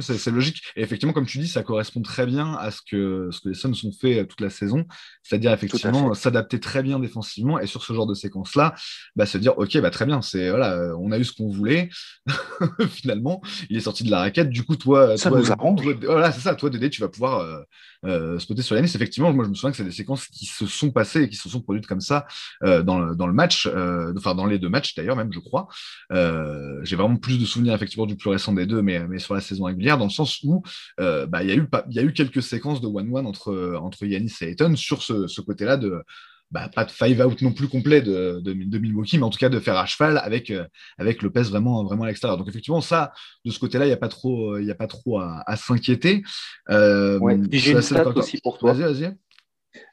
c'est 0.00 0.30
logique. 0.30 0.62
Et 0.76 0.82
effectivement, 0.82 1.12
comme 1.12 1.26
tu 1.26 1.38
dis, 1.38 1.48
ça 1.48 1.64
correspond 1.64 2.00
très 2.02 2.26
bien 2.26 2.54
à 2.54 2.70
ce 2.70 2.80
que, 2.88 3.28
ce 3.32 3.40
que 3.40 3.48
les 3.48 3.54
Suns 3.56 3.72
ont 3.84 3.92
fait 3.92 4.24
toute 4.24 4.40
la 4.40 4.50
saison. 4.50 4.84
C'est-à-dire, 5.24 5.52
effectivement, 5.52 6.14
s'adapter 6.14 6.60
très 6.60 6.84
bien 6.84 7.00
défensivement. 7.00 7.58
Et 7.58 7.66
sur 7.66 7.82
ce 7.82 7.92
genre 7.92 8.06
de 8.06 8.14
séquence-là, 8.14 8.76
bah, 9.16 9.26
se 9.26 9.36
dire, 9.36 9.58
OK, 9.58 9.76
bah, 9.80 9.90
très 9.90 10.06
bien, 10.06 10.22
c'est 10.22 10.48
voilà, 10.50 10.94
on 10.96 11.10
a 11.10 11.18
eu 11.18 11.24
ce 11.24 11.32
qu'on 11.32 11.48
voulait. 11.48 11.88
Finalement, 12.88 13.42
il 13.68 13.76
est 13.76 13.80
sorti 13.80 14.04
de 14.04 14.12
la 14.12 14.20
raquette. 14.20 14.50
Du 14.50 14.62
coup, 14.62 14.76
toi, 14.76 15.16
ça 15.16 15.30
toi, 15.30 15.40
nous 15.40 15.50
arrange. 15.50 15.80
voilà, 16.04 16.30
c'est 16.30 16.40
ça. 16.40 16.54
Toi, 16.54 16.70
Dédé, 16.70 16.88
tu 16.88 17.00
vas 17.00 17.08
pouvoir 17.08 17.40
euh, 17.40 17.60
euh, 18.06 18.38
spotter 18.38 18.62
sur 18.62 18.76
Yanis. 18.76 18.92
Effectivement, 18.94 19.32
moi, 19.32 19.44
je 19.44 19.50
me 19.50 19.54
souviens 19.54 19.72
que 19.72 19.76
c'est 19.76 19.84
des 19.84 19.90
séquences 19.90 20.26
qui 20.28 20.46
se 20.46 20.66
sont 20.66 20.90
passées 21.00 21.22
et 21.22 21.28
qui 21.28 21.36
se 21.36 21.48
sont 21.48 21.62
produites 21.62 21.86
comme 21.86 22.02
ça 22.02 22.26
euh, 22.62 22.82
dans, 22.82 22.98
le, 22.98 23.16
dans 23.16 23.26
le 23.26 23.32
match, 23.32 23.66
euh, 23.66 24.12
enfin 24.18 24.34
dans 24.34 24.46
les 24.46 24.58
deux 24.58 24.68
matchs 24.68 24.94
d'ailleurs, 24.94 25.16
même, 25.16 25.32
je 25.32 25.38
crois. 25.38 25.66
Euh, 26.12 26.78
j'ai 26.82 26.96
vraiment 26.96 27.16
plus 27.16 27.38
de 27.38 27.46
souvenirs 27.46 27.74
effectivement 27.74 28.06
du 28.06 28.16
plus 28.16 28.28
récent 28.30 28.52
des 28.52 28.66
deux, 28.66 28.82
mais, 28.82 29.06
mais 29.08 29.18
sur 29.18 29.34
la 29.34 29.40
saison 29.40 29.64
régulière, 29.64 29.96
dans 29.96 30.04
le 30.04 30.10
sens 30.10 30.40
où 30.42 30.62
bah, 30.98 31.42
il 31.42 31.48
y, 31.48 31.52
a 31.52 31.54
eu, 31.54 31.66
y 31.90 31.98
a 31.98 32.02
eu 32.02 32.12
quelques 32.12 32.42
séquences 32.42 32.80
de 32.80 32.86
one-one 32.86 33.26
entre, 33.26 33.78
entre 33.80 34.04
Yanis 34.04 34.34
et 34.42 34.50
Ayton 34.50 34.76
sur 34.76 35.02
ce, 35.02 35.26
ce 35.26 35.40
côté-là 35.40 35.76
de 35.76 36.02
bah, 36.50 36.68
pas 36.74 36.84
de 36.84 36.90
five 36.90 37.20
out 37.24 37.40
non 37.42 37.52
plus 37.52 37.68
complet 37.68 38.02
de, 38.02 38.40
de, 38.42 38.52
de, 38.52 38.78
Milwaukee, 38.78 39.18
mais 39.18 39.24
en 39.24 39.30
tout 39.30 39.38
cas 39.38 39.48
de 39.48 39.60
faire 39.60 39.76
à 39.76 39.86
cheval 39.86 40.18
avec, 40.18 40.50
euh, 40.50 40.64
avec 40.98 41.22
Lopez 41.22 41.42
vraiment, 41.42 41.84
vraiment 41.84 42.04
à 42.04 42.08
l'extérieur. 42.08 42.36
Donc 42.36 42.48
effectivement, 42.48 42.80
ça, 42.80 43.12
de 43.44 43.50
ce 43.50 43.58
côté-là, 43.58 43.84
il 43.84 43.88
n'y 43.88 43.94
a 43.94 43.98
pas 43.98 44.08
trop, 44.08 44.58
il 44.58 44.66
y 44.66 44.70
a 44.70 44.74
pas 44.74 44.88
trop 44.88 45.20
à, 45.20 45.56
s'inquiéter. 45.56 46.22
Euh, 46.70 47.18
j'ai 47.52 47.72
une 47.72 47.82
stat 47.82 48.08
aussi 48.08 48.40
pour 48.40 48.58
toi. 48.58 48.72
Vas-y, 48.72 48.92
vas-y. 48.92 49.14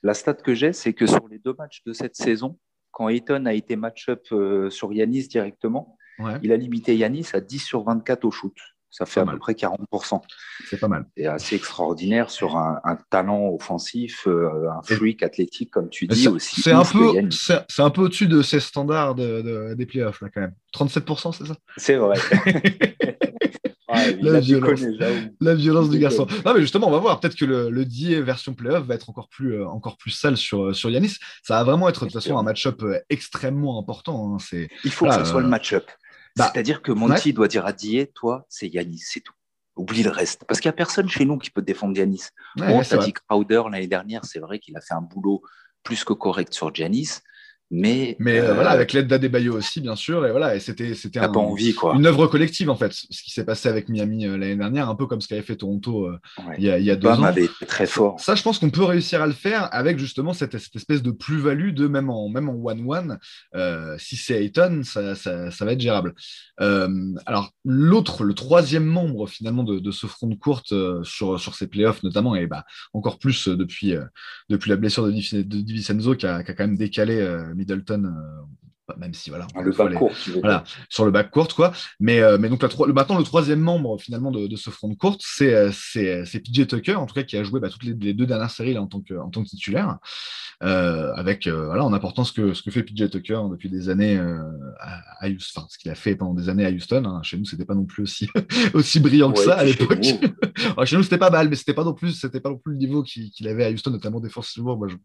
La 0.03 0.13
stat 0.13 0.36
que 0.36 0.53
j'ai, 0.53 0.73
c'est 0.73 0.93
que 0.93 1.05
sur 1.05 1.28
les 1.28 1.39
deux 1.39 1.53
matchs 1.57 1.84
de 1.86 1.93
cette 1.93 2.15
saison, 2.15 2.57
quand 2.91 3.09
Ayton 3.09 3.45
a 3.45 3.53
été 3.53 3.75
match-up 3.75 4.23
euh, 4.32 4.69
sur 4.69 4.93
Yanis 4.93 5.28
directement, 5.28 5.97
il 6.41 6.51
a 6.51 6.57
limité 6.57 6.97
Yanis 6.97 7.28
à 7.34 7.41
10 7.41 7.59
sur 7.59 7.84
24 7.84 8.25
au 8.25 8.32
shoot. 8.32 8.55
Ça 8.89 9.05
fait 9.05 9.19
à 9.19 9.25
peu 9.25 9.38
près 9.38 9.53
40%. 9.53 10.21
C'est 10.67 10.80
pas 10.80 10.88
mal. 10.88 11.05
C'est 11.15 11.28
assez 11.28 11.55
extraordinaire 11.55 12.32
sur 12.32 12.57
un, 12.57 12.97
talent 13.11 13.49
offensif, 13.49 14.28
euh, 14.28 14.69
un 14.71 14.82
freak 14.82 15.21
athlétique, 15.21 15.69
comme 15.69 15.89
tu 15.89 16.07
dis 16.07 16.28
aussi. 16.28 16.61
C'est 16.61 16.71
un, 16.71 16.84
peu, 16.84 17.13
c'est 17.30 17.82
un 17.82 17.89
peu 17.91 18.01
au-dessus 18.01 18.28
de 18.28 18.41
ces 18.41 18.59
standards 18.59 19.13
des 19.13 19.86
playoffs, 19.86 20.21
là, 20.21 20.30
quand 20.34 20.41
même. 20.41 20.55
37%, 20.73 21.34
c'est 21.34 21.45
ça? 21.45 21.55
C'est 21.75 21.97
vrai. 21.97 22.17
la, 23.88 24.39
violence, 24.39 24.81
la, 25.39 25.55
violence, 25.55 25.89
du 25.89 25.99
garçon. 25.99 26.27
Non, 26.45 26.53
mais 26.53 26.61
justement, 26.61 26.88
on 26.88 26.91
va 26.91 26.99
voir. 26.99 27.19
Peut-être 27.19 27.35
que 27.35 27.45
le, 27.45 27.69
le 27.69 27.85
DIE 27.85 28.21
version 28.21 28.53
playoff 28.53 28.85
va 28.85 28.95
être 28.95 29.09
encore 29.09 29.29
plus, 29.29 29.53
euh, 29.53 29.67
encore 29.67 29.97
plus 29.97 30.11
sale 30.11 30.38
sur, 30.38 30.75
sur 30.75 30.89
Yanis. 30.89 31.17
Ça 31.43 31.55
va 31.55 31.63
vraiment 31.63 31.88
être 31.89 32.01
de 32.01 32.11
toute 32.11 32.21
façon 32.21 32.38
un 32.38 32.43
match-up 32.43 32.81
euh, 32.83 32.99
extrêmement 33.09 33.79
important. 33.79 34.35
Hein. 34.35 34.67
Il 34.83 34.91
faut 34.91 35.05
que 35.05 35.13
ce 35.13 35.25
soit 35.25 35.41
le 35.41 35.47
match-up. 35.47 35.89
Bah, 36.35 36.51
C'est-à-dire 36.53 36.81
que 36.81 36.91
Monty 36.91 37.33
doit 37.33 37.47
dire 37.47 37.65
à 37.65 37.73
Die, 37.73 38.07
toi, 38.13 38.45
c'est 38.49 38.67
Yanis, 38.67 39.03
c'est 39.05 39.21
tout. 39.21 39.33
Oublie 39.75 40.03
le 40.03 40.09
reste. 40.09 40.43
Parce 40.47 40.59
qu'il 40.59 40.69
n'y 40.69 40.73
a 40.73 40.77
personne 40.77 41.07
chez 41.07 41.23
nous 41.23 41.38
qui 41.38 41.51
peut 41.51 41.61
défendre 41.61 41.97
Yanis. 41.97 42.25
on 42.57 42.81
t'a 42.81 42.97
dit 42.97 43.13
Crowder 43.13 43.63
l'année 43.71 43.88
dernière, 43.88 44.25
c'est 44.25 44.39
vrai 44.39 44.59
qu'il 44.59 44.75
a 44.75 44.81
fait 44.81 44.95
un 44.95 45.01
boulot 45.01 45.41
plus 45.83 46.03
que 46.03 46.13
correct 46.13 46.53
sur 46.53 46.73
Giannis. 46.73 47.21
Mais, 47.70 48.15
mais 48.20 48.39
euh, 48.39 48.53
voilà, 48.53 48.70
avec 48.70 48.93
l'aide 48.93 49.07
d'Adebayo 49.07 49.53
aussi, 49.57 49.82
bien 49.82 49.97
sûr. 49.97 50.26
Et 50.26 50.32
voilà, 50.32 50.55
et 50.55 50.59
c'était, 50.61 50.93
c'était 50.93 51.20
un, 51.20 51.32
une 51.95 52.05
œuvre 52.05 52.28
collective, 52.28 52.70
en 52.70 52.76
fait. 52.76 52.93
Ce 52.93 53.22
qui 53.22 53.32
s'est 53.32 53.43
passé 53.43 53.68
avec 53.68 53.89
Miami 53.89 54.26
euh, 54.26 54.38
l'année 54.38 54.55
dernière, 54.55 54.88
un 54.88 54.95
peu 54.95 55.05
comme 55.05 55.20
ce 55.20 55.28
qu'avait 55.28 55.41
fait 55.41 55.57
Toronto 55.57 56.05
euh, 56.05 56.18
il, 56.57 56.63
y 56.63 56.72
a, 56.72 56.80
il 56.80 56.86
y 56.86 56.91
a 56.91 56.95
deux 56.95 57.09
ans. 57.09 57.24
avait 57.24 57.49
très 57.68 57.86
fort. 57.86 58.20
Ça, 58.22 58.36
je 58.36 58.43
pense 58.43 58.59
qu'on 58.59 58.70
peut 58.70 58.86
réussir 58.86 59.22
à 59.22 59.28
le 59.28 59.34
faire 59.34 59.68
avec 59.74 59.99
justement 59.99 60.32
cette, 60.32 60.57
cette 60.57 60.78
espèce 60.78 61.03
de 61.03 61.11
plus-value 61.11 61.74
de 61.74 61.88
même 61.88 62.09
en 62.09 62.30
même 62.30 62.47
en 62.47 62.53
one-one. 62.53 63.20
si 63.97 64.15
c'est 64.15 64.41
Ayton, 64.41 64.84
ça, 64.86 65.15
ça, 65.15 65.51
ça, 65.51 65.65
va 65.65 65.74
être 65.74 65.82
gérable. 65.82 66.13
alors, 66.57 67.51
l'autre, 67.65 68.24
le 68.24 68.34
troisième 68.34 68.86
membre 68.86 69.28
finalement 69.28 69.63
de, 69.63 69.80
de 69.80 69.91
ce 69.91 70.07
front 70.07 70.28
de 70.28 70.36
courte 70.36 70.74
sur, 71.03 71.38
sur 71.38 71.55
ces 71.55 71.68
playoffs 71.68 72.01
notamment, 72.03 72.34
et 72.36 72.47
bah, 72.47 72.63
encore 72.93 73.20
plus 73.20 73.49
depuis, 73.49 73.93
depuis 74.47 74.70
la 74.70 74.78
blessure 74.78 75.07
de, 75.07 75.11
Di 75.11 75.74
Vincenzo 75.76 76.15
qui 76.15 76.26
a, 76.26 76.43
qui 76.43 76.51
a 76.51 76.53
quand 76.53 76.63
même 76.63 76.78
décalé 76.78 77.22
Middleton 77.57 78.05
euh, 78.05 78.41
même 78.95 79.13
si 79.13 79.29
voilà, 79.29 79.47
le 79.61 79.71
bac 79.71 79.93
court, 79.95 80.11
voilà 80.41 80.63
sur 80.89 81.05
le 81.05 81.11
bac 81.11 81.29
court 81.29 81.53
quoi. 81.53 81.73
Mais 81.99 82.21
euh, 82.21 82.38
mais 82.39 82.47
donc 82.49 82.61
la, 82.61 82.69
le, 82.85 82.93
maintenant 82.93 83.17
le 83.17 83.23
troisième 83.23 83.59
membre 83.59 83.99
finalement 83.99 84.31
de, 84.31 84.55
ce 84.55 84.69
front 84.69 84.88
de 84.88 84.95
courte 84.95 85.21
c'est 85.23 85.53
euh, 85.53 85.71
c'est 85.71 86.39
PJ 86.39 86.67
Tucker 86.67 86.95
en 86.95 87.05
tout 87.05 87.13
cas 87.13 87.23
qui 87.23 87.38
a 87.38 87.43
joué 87.43 87.59
bah, 87.59 87.69
toutes 87.69 87.83
les, 87.83 87.93
deux 87.93 88.25
dernières 88.25 88.51
séries 88.51 88.73
là, 88.73 88.81
en 88.81 88.88
tant 88.88 89.01
que 89.01 89.13
en 89.13 89.29
tant 89.29 89.43
que 89.43 89.49
titulaire 89.49 89.97
avec 90.61 91.47
voilà 91.47 91.83
en 91.83 91.93
apportant 91.93 92.23
ce 92.23 92.31
que 92.31 92.53
ce 92.53 92.63
que 92.63 92.71
fait 92.71 92.83
PJ 92.83 93.09
Tucker 93.09 93.41
depuis 93.51 93.69
des 93.69 93.89
années 93.89 94.17
à, 94.79 95.27
Houston 95.27 95.61
enfin 95.61 95.67
ce 95.69 95.77
qu'il 95.77 95.91
a 95.91 95.95
fait 95.95 96.15
pendant 96.15 96.33
des 96.33 96.49
années 96.49 96.65
à 96.65 96.69
Houston 96.69 97.03
hein. 97.05 97.21
chez 97.23 97.38
nous 97.38 97.45
c'était 97.45 97.65
pas 97.65 97.75
non 97.75 97.85
plus 97.85 98.03
aussi 98.03 98.29
aussi 98.73 98.99
brillant 98.99 99.31
que 99.31 99.39
ça 99.39 99.55
à 99.55 99.63
l'époque. 99.63 100.03
chez 100.85 100.95
nous 100.95 101.03
c'était 101.03 101.17
pas 101.17 101.29
mal 101.29 101.49
mais 101.49 101.55
c'était 101.55 101.73
pas 101.73 101.83
non 101.83 101.93
plus 101.93 102.11
c'était 102.11 102.39
pas 102.39 102.49
non 102.49 102.57
plus 102.57 102.73
le 102.73 102.77
niveau 102.77 103.03
qu'il 103.03 103.47
avait 103.47 103.65
à 103.65 103.71
Houston 103.71 103.91
notamment 103.91 104.19
défensivement. 104.19 104.77
Moi 104.77 104.88
je, 104.88 104.95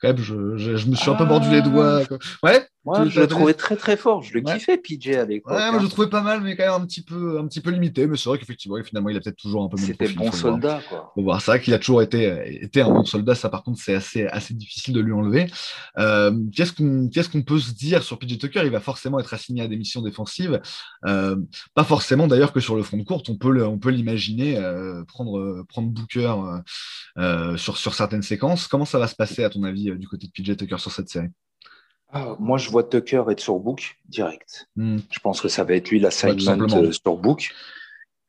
quand 0.00 0.08
même 0.08 0.18
je, 0.18 0.56
je, 0.56 0.86
me 0.88 0.94
suis 0.94 1.10
un 1.10 1.14
peu 1.14 1.24
mordu 1.24 1.50
les 1.50 1.62
doigts 1.62 2.02
ouais? 2.42 2.66
Moi, 2.84 3.08
je 3.08 3.20
le 3.20 3.28
trouvais 3.28 3.54
très 3.54 3.76
très 3.76 3.96
fort. 3.96 4.22
Je 4.22 4.34
le 4.34 4.40
kiffais, 4.40 4.76
PJ, 4.76 5.10
à 5.10 5.24
l'époque. 5.24 5.52
Ouais, 5.52 5.70
moi, 5.70 5.78
je 5.78 5.84
le 5.84 5.88
trouvais 5.88 6.08
pas 6.08 6.20
mal, 6.20 6.40
mais 6.40 6.56
quand 6.56 6.64
même 6.64 6.82
un 6.82 6.84
petit 6.84 7.02
peu, 7.02 7.38
un 7.38 7.46
petit 7.46 7.60
peu 7.60 7.70
limité. 7.70 8.08
Mais 8.08 8.16
c'est 8.16 8.28
vrai 8.28 8.38
qu'effectivement, 8.38 8.76
finalement, 8.82 9.08
il 9.08 9.16
a 9.16 9.20
peut-être 9.20 9.36
toujours 9.36 9.62
un 9.62 9.68
peu 9.68 9.76
C'était 9.76 10.08
bon 10.08 10.32
soldat, 10.32 10.80
quoi. 10.88 11.12
Bon, 11.16 11.38
c'est 11.38 11.52
vrai 11.52 11.60
qu'il 11.60 11.74
a 11.74 11.78
toujours 11.78 12.02
été, 12.02 12.60
été 12.60 12.80
un 12.80 12.90
bon 12.90 13.04
soldat. 13.04 13.36
Ça, 13.36 13.48
par 13.48 13.62
contre, 13.62 13.80
c'est 13.80 13.94
assez, 13.94 14.26
assez 14.26 14.54
difficile 14.54 14.94
de 14.94 15.00
lui 15.00 15.12
enlever. 15.12 15.46
Euh, 15.98 16.36
qu'est-ce 16.54 16.72
qu'on 16.72 17.08
qu'est-ce 17.08 17.28
qu'on 17.28 17.42
peut 17.42 17.60
se 17.60 17.72
dire 17.72 18.02
sur 18.02 18.18
PJ 18.18 18.38
Tucker? 18.38 18.62
Il 18.64 18.70
va 18.70 18.80
forcément 18.80 19.20
être 19.20 19.32
assigné 19.32 19.62
à 19.62 19.68
des 19.68 19.76
missions 19.76 20.02
défensives. 20.02 20.60
Euh, 21.06 21.36
pas 21.74 21.84
forcément, 21.84 22.26
d'ailleurs, 22.26 22.52
que 22.52 22.60
sur 22.60 22.74
le 22.74 22.82
front 22.82 22.96
de 22.96 23.04
courte. 23.04 23.30
On 23.30 23.36
peut, 23.36 23.64
on 23.64 23.78
peut 23.78 23.90
l'imaginer 23.90 24.58
euh, 24.58 25.04
prendre, 25.04 25.62
prendre 25.68 25.88
Booker 25.88 26.34
sur, 27.56 27.76
sur 27.76 27.94
certaines 27.94 28.22
séquences. 28.22 28.66
Comment 28.66 28.84
ça 28.84 28.98
va 28.98 29.06
se 29.06 29.14
passer, 29.14 29.44
à 29.44 29.50
ton 29.50 29.62
avis, 29.62 29.96
du 29.96 30.08
côté 30.08 30.26
de 30.26 30.32
PJ 30.32 30.56
Tucker 30.56 30.78
sur 30.78 30.90
cette 30.90 31.08
série? 31.08 31.28
Ah, 32.12 32.36
moi, 32.38 32.58
je 32.58 32.70
vois 32.70 32.84
Tucker 32.84 33.24
être 33.30 33.40
sur 33.40 33.58
Book 33.58 33.96
direct. 34.06 34.68
Hmm. 34.76 34.98
Je 35.10 35.18
pense 35.20 35.40
que 35.40 35.48
ça 35.48 35.64
va 35.64 35.74
être 35.74 35.90
lui 35.90 35.98
l'assignment 35.98 36.68
euh, 36.74 36.92
sur 36.92 37.16
Book. 37.16 37.50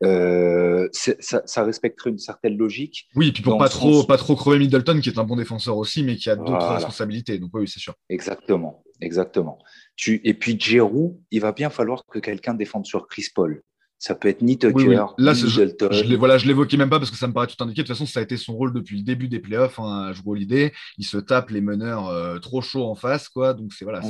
Euh, 0.03 0.89
ça, 0.91 1.63
respecterait 1.63 2.09
une 2.09 2.17
certaine 2.17 2.57
logique. 2.57 3.07
Oui, 3.15 3.27
et 3.27 3.31
puis 3.31 3.43
pour 3.43 3.57
pas 3.57 3.69
trop, 3.69 4.03
pas 4.03 4.17
trop 4.17 4.35
crever 4.35 4.59
Middleton, 4.59 4.99
qui 5.01 5.09
est 5.09 5.19
un 5.19 5.23
bon 5.23 5.35
défenseur 5.35 5.77
aussi, 5.77 6.03
mais 6.03 6.15
qui 6.15 6.29
a 6.29 6.35
d'autres 6.35 6.73
responsabilités. 6.73 7.39
Donc 7.39 7.51
oui, 7.53 7.67
c'est 7.67 7.79
sûr. 7.79 7.93
Exactement, 8.09 8.83
exactement. 9.01 9.59
Tu... 9.95 10.21
Et 10.23 10.33
puis 10.33 10.59
Giroud, 10.59 11.17
il 11.31 11.41
va 11.41 11.51
bien 11.51 11.69
falloir 11.69 12.05
que 12.05 12.19
quelqu'un 12.19 12.53
défende 12.53 12.85
sur 12.85 13.07
Chris 13.07 13.27
Paul. 13.33 13.63
Ça 14.03 14.15
peut 14.15 14.27
être 14.27 14.41
ni 14.41 14.57
Tucker, 14.57 15.05
Là, 15.17 15.33
ni 15.33 15.43
Middleton. 15.43 15.87
Je, 15.93 16.15
voilà, 16.17 16.37
je 16.37 16.45
l'évoquais 16.45 16.75
même 16.75 16.89
pas 16.89 16.99
parce 16.99 17.09
que 17.09 17.15
ça 17.15 17.25
me 17.25 17.31
paraît 17.31 17.47
tout 17.47 17.55
indiqué. 17.63 17.83
De 17.83 17.87
toute 17.87 17.95
façon, 17.95 18.05
ça 18.05 18.19
a 18.19 18.23
été 18.23 18.35
son 18.35 18.53
rôle 18.53 18.73
depuis 18.73 18.97
le 18.97 19.03
début 19.03 19.29
des 19.29 19.39
playoffs 19.39 19.79
hein, 19.79 20.07
à 20.09 20.11
jouer 20.11 20.39
l'idée. 20.39 20.73
Il 20.97 21.05
se 21.05 21.15
tape 21.15 21.51
les 21.51 21.61
meneurs 21.61 22.09
euh, 22.09 22.37
trop 22.37 22.61
chauds 22.61 22.83
en 22.83 22.95
face, 22.95 23.29
quoi. 23.29 23.53
Donc 23.53 23.71
c'est 23.71 23.85
voilà, 23.85 24.01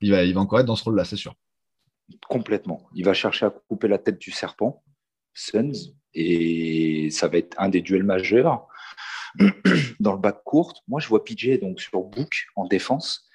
il, 0.00 0.12
va, 0.12 0.22
il 0.22 0.32
va 0.32 0.40
encore 0.40 0.60
être 0.60 0.66
dans 0.66 0.76
ce 0.76 0.84
rôle-là, 0.84 1.04
c'est 1.04 1.16
sûr. 1.16 1.34
Complètement. 2.28 2.86
Il 2.94 3.04
va 3.04 3.14
chercher 3.14 3.46
à 3.46 3.50
couper 3.50 3.88
la 3.88 3.98
tête 3.98 4.20
du 4.20 4.30
serpent, 4.30 4.84
Suns, 5.34 5.92
et 6.14 7.08
ça 7.10 7.26
va 7.26 7.38
être 7.38 7.56
un 7.58 7.68
des 7.68 7.80
duels 7.80 8.04
majeurs. 8.04 8.68
Dans 9.98 10.12
le 10.12 10.20
bac 10.20 10.44
court, 10.44 10.84
moi 10.86 11.00
je 11.00 11.08
vois 11.08 11.24
PJ 11.24 11.58
donc 11.60 11.80
sur 11.80 12.04
Book 12.04 12.44
en 12.54 12.66
défense 12.66 13.28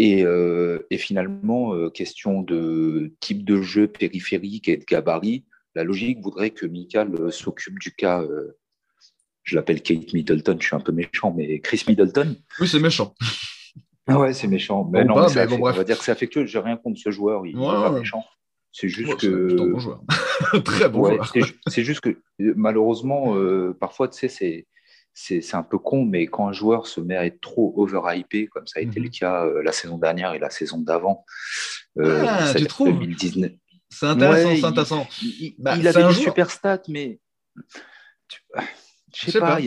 euh, 0.00 0.86
et, 0.90 0.98
finalement, 0.98 1.74
euh, 1.74 1.90
question 1.90 2.42
de 2.42 3.14
type 3.20 3.44
de 3.44 3.62
jeu 3.62 3.88
périphérique 3.88 4.68
et 4.68 4.76
de 4.76 4.84
gabarit, 4.84 5.46
la 5.74 5.84
logique 5.84 6.20
voudrait 6.20 6.50
que 6.50 6.66
Michael 6.66 7.14
euh, 7.18 7.30
s'occupe 7.30 7.78
du 7.78 7.92
cas, 7.92 8.24
je 9.42 9.56
l'appelle 9.56 9.82
Kate 9.82 10.12
Middleton, 10.12 10.56
je 10.60 10.66
suis 10.66 10.76
un 10.76 10.80
peu 10.80 10.92
méchant, 10.92 11.32
mais 11.34 11.60
Chris 11.60 11.84
Middleton. 11.88 12.36
Oui, 12.60 12.68
c'est 12.68 12.80
méchant. 12.80 13.14
Ah 14.06 14.18
ouais, 14.18 14.32
c'est 14.32 14.48
méchant. 14.48 14.88
Mais 14.90 15.04
non, 15.04 15.16
on 15.16 15.26
va 15.26 15.84
dire 15.84 15.98
que 15.98 16.04
c'est 16.04 16.12
affectueux. 16.12 16.46
J'ai 16.46 16.58
rien 16.58 16.76
contre 16.76 17.00
ce 17.00 17.10
joueur. 17.10 17.46
Il 17.46 17.56
n'est 17.56 17.64
pas 17.64 17.90
méchant. 17.90 18.24
C'est 18.72 18.88
juste 18.88 19.16
que. 19.16 19.48
C'est 19.48 19.60
un 19.60 19.66
bon 19.66 19.78
joueur. 19.78 20.02
Très 20.64 20.88
bon 20.88 21.06
joueur. 21.06 21.32
C'est 21.66 21.84
juste 21.84 22.00
que 22.00 22.20
malheureusement, 22.38 23.34
parfois, 23.80 24.08
tu 24.08 24.18
sais, 24.18 24.28
c'est 24.28 24.66
un 25.52 25.62
peu 25.62 25.78
con, 25.78 26.04
mais 26.04 26.26
quand 26.26 26.48
un 26.48 26.52
joueur 26.52 26.86
se 26.86 27.00
met 27.00 27.16
à 27.16 27.26
être 27.26 27.40
trop 27.40 27.72
overhypé, 27.76 28.46
comme 28.48 28.66
ça 28.66 28.80
a 28.80 28.82
été 28.82 29.00
le 29.00 29.06
mhm. 29.06 29.12
cas 29.12 29.46
euh, 29.46 29.62
la 29.62 29.72
saison 29.72 29.98
dernière 29.98 30.34
et 30.34 30.38
la 30.38 30.50
saison 30.50 30.78
d'avant, 30.78 31.24
euh, 31.98 32.24
ah, 32.28 32.52
tu 32.54 32.66
trouves 32.66 32.92
2019. 32.92 33.52
C'est 33.88 34.06
intéressant, 34.06 34.56
c'est 34.56 34.64
intéressant. 34.64 35.08
Il, 35.22 35.54
bah, 35.58 35.76
il, 35.76 35.88
avait 35.88 36.06
des 36.08 36.14
super 36.14 36.50
stats, 36.50 36.82
mais 36.88 37.18
je 39.16 39.30
sais 39.30 39.40
pas, 39.40 39.58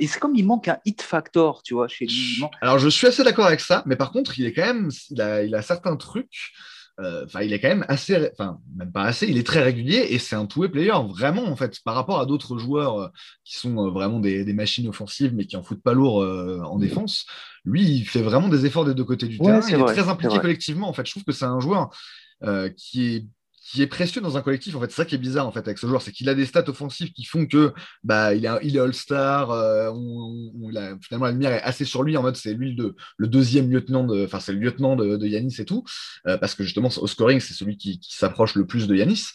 c'est 0.00 0.18
comme 0.18 0.36
il 0.36 0.44
manque 0.44 0.68
un 0.68 0.78
hit 0.84 1.00
factor, 1.00 1.62
tu 1.62 1.74
vois, 1.74 1.88
chez 1.88 2.06
lui. 2.06 2.42
Alors, 2.60 2.78
je 2.78 2.88
suis 2.88 3.06
assez 3.06 3.24
d'accord 3.24 3.46
avec 3.46 3.60
ça, 3.60 3.82
mais 3.86 3.96
par 3.96 4.12
contre, 4.12 4.38
il 4.38 4.46
est 4.46 4.52
quand 4.52 4.66
même, 4.66 4.90
il 5.10 5.20
a, 5.22 5.42
il 5.42 5.54
a 5.54 5.62
certains 5.62 5.96
trucs. 5.96 6.52
Euh, 7.00 7.24
enfin, 7.24 7.42
il 7.42 7.52
est 7.52 7.60
quand 7.60 7.68
même 7.68 7.84
assez, 7.88 8.30
enfin, 8.32 8.58
même 8.76 8.92
pas 8.92 9.04
assez, 9.04 9.26
il 9.26 9.38
est 9.38 9.46
très 9.46 9.62
régulier 9.62 10.06
et 10.10 10.18
c'est 10.18 10.36
un 10.36 10.46
two-way 10.46 10.68
player, 10.68 10.92
vraiment, 11.08 11.44
en 11.44 11.56
fait, 11.56 11.80
par 11.84 11.94
rapport 11.94 12.20
à 12.20 12.26
d'autres 12.26 12.58
joueurs 12.58 13.00
euh, 13.00 13.08
qui 13.44 13.56
sont 13.56 13.86
euh, 13.86 13.90
vraiment 13.90 14.20
des, 14.20 14.44
des, 14.44 14.52
machines 14.52 14.86
offensives 14.88 15.32
mais 15.34 15.46
qui 15.46 15.56
en 15.56 15.62
foutent 15.62 15.82
pas 15.82 15.94
lourd 15.94 16.18
en 16.18 16.78
défense. 16.78 17.26
Lui, 17.64 17.82
il 17.82 18.04
fait 18.04 18.22
vraiment 18.22 18.48
des 18.48 18.66
efforts 18.66 18.84
des 18.84 18.94
deux 18.94 19.04
côtés 19.04 19.28
du 19.28 19.38
terrain. 19.38 19.60
Il 19.66 19.74
est 19.74 19.84
très 19.84 20.08
impliqué 20.08 20.38
collectivement, 20.38 20.88
en 20.88 20.92
fait. 20.92 21.06
Je 21.06 21.12
trouve 21.12 21.24
que 21.24 21.32
c'est 21.32 21.46
un 21.46 21.60
joueur 21.60 21.90
qui 22.76 23.14
est 23.14 23.26
qui 23.70 23.82
est 23.82 23.86
précieux 23.86 24.20
dans 24.20 24.36
un 24.36 24.42
collectif. 24.42 24.74
En 24.74 24.80
fait, 24.80 24.90
c'est 24.90 24.96
ça 24.96 25.04
qui 25.04 25.14
est 25.14 25.18
bizarre 25.18 25.46
en 25.46 25.52
fait 25.52 25.60
avec 25.60 25.78
ce 25.78 25.86
joueur, 25.86 26.02
c'est 26.02 26.10
qu'il 26.10 26.28
a 26.28 26.34
des 26.34 26.44
stats 26.44 26.68
offensives 26.68 27.12
qui 27.12 27.24
font 27.24 27.46
que 27.46 27.72
bah 28.02 28.34
il 28.34 28.44
est, 28.44 28.50
il 28.62 28.76
est 28.76 28.80
All-Star. 28.80 29.50
Euh, 29.50 29.92
finalement, 31.00 31.26
la 31.26 31.32
lumière 31.32 31.52
est 31.52 31.62
assez 31.62 31.84
sur 31.84 32.02
lui 32.02 32.16
en 32.16 32.22
mode 32.22 32.36
c'est 32.36 32.54
lui 32.54 32.74
le, 32.74 32.96
le, 33.16 33.28
deuxième 33.28 33.70
lieutenant 33.70 34.04
de, 34.04 34.24
enfin 34.24 34.40
c'est 34.40 34.52
le 34.52 34.58
lieutenant 34.58 34.96
de, 34.96 35.16
de 35.16 35.26
Yanis 35.26 35.56
et 35.58 35.64
tout, 35.64 35.84
euh, 36.26 36.36
parce 36.36 36.54
que 36.54 36.64
justement 36.64 36.88
au 36.96 37.06
scoring 37.06 37.38
c'est 37.40 37.54
celui 37.54 37.76
qui, 37.76 38.00
qui 38.00 38.16
s'approche 38.16 38.56
le 38.56 38.66
plus 38.66 38.88
de 38.88 38.96
Yanis. 38.96 39.26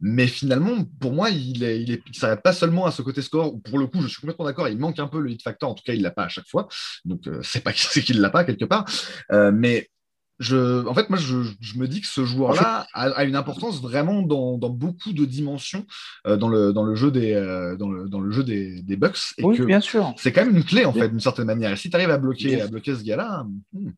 Mais 0.00 0.26
finalement, 0.26 0.84
pour 1.00 1.12
moi, 1.12 1.30
il 1.30 1.62
est, 1.62 1.80
il, 1.80 1.92
est, 1.92 2.02
s'arrête 2.12 2.42
pas 2.42 2.52
seulement 2.52 2.86
à 2.86 2.90
ce 2.90 3.02
côté 3.02 3.22
score. 3.22 3.54
Où 3.54 3.58
pour 3.58 3.78
le 3.78 3.86
coup, 3.86 4.02
je 4.02 4.08
suis 4.08 4.20
complètement 4.20 4.44
d'accord, 4.44 4.68
il 4.68 4.78
manque 4.78 4.98
un 4.98 5.06
peu 5.06 5.20
le 5.20 5.30
hit 5.30 5.42
factor. 5.42 5.70
En 5.70 5.74
tout 5.74 5.84
cas, 5.84 5.94
il 5.94 6.02
l'a 6.02 6.10
pas 6.10 6.24
à 6.24 6.28
chaque 6.28 6.48
fois. 6.48 6.66
Donc 7.04 7.26
euh, 7.28 7.40
c'est 7.42 7.62
pas 7.62 7.72
c'est 7.76 8.02
qu'il 8.02 8.20
l'a 8.20 8.30
pas 8.30 8.44
quelque 8.44 8.64
part. 8.64 8.84
mais 9.30 9.88
je, 10.40 10.86
en 10.86 10.94
fait, 10.94 11.10
moi, 11.10 11.18
je, 11.18 11.78
me 11.78 11.86
dis 11.86 12.00
que 12.00 12.06
ce 12.06 12.24
joueur-là 12.24 12.86
a, 12.92 13.24
une 13.24 13.36
importance 13.36 13.80
vraiment 13.80 14.22
dans, 14.22 14.58
beaucoup 14.68 15.12
de 15.12 15.24
dimensions 15.24 15.86
euh, 16.26 16.36
dans, 16.36 16.48
le, 16.48 16.72
dans 16.72 16.82
le 16.82 16.94
jeu 16.94 17.10
des, 17.10 17.32
euh, 17.34 17.76
dans, 17.76 17.88
le, 17.88 18.08
dans 18.08 18.20
le 18.20 18.30
jeu 18.32 18.42
des, 18.42 18.82
des 18.82 18.96
Bucks. 18.96 19.18
Et 19.38 19.44
oui, 19.44 19.60
bien 19.64 19.80
sûr. 19.80 20.12
C'est 20.16 20.32
quand 20.32 20.44
même 20.44 20.56
une 20.56 20.64
clé, 20.64 20.84
en 20.84 20.92
fait, 20.92 21.08
d'une 21.08 21.20
certaine 21.20 21.46
manière. 21.46 21.70
Et 21.70 21.76
si 21.76 21.88
tu 21.88 21.96
arrives 21.96 22.10
à 22.10 22.18
bloquer, 22.18 22.60
à 22.60 22.66
bloquer 22.66 22.94
ce 22.94 23.04
gars-là. 23.04 23.46
Hmm. 23.72 23.90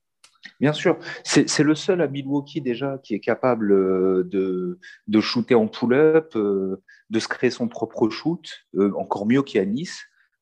Bien 0.61 0.73
sûr, 0.73 0.99
c'est 1.25 1.63
le 1.63 1.75
seul 1.75 2.01
à 2.01 2.07
Milwaukee 2.07 2.61
déjà 2.61 2.99
qui 3.03 3.15
est 3.15 3.21
capable 3.21 3.73
euh, 3.73 4.23
de, 4.25 4.79
de 5.07 5.21
shooter 5.21 5.55
en 5.55 5.67
pull-up, 5.67 6.35
de 6.35 7.19
se 7.19 7.29
créer 7.29 7.51
son 7.51 7.69
propre 7.69 8.09
shoot, 8.11 8.47
encore 8.95 9.27
mieux 9.27 9.43
qu'Yanis, 9.43 9.91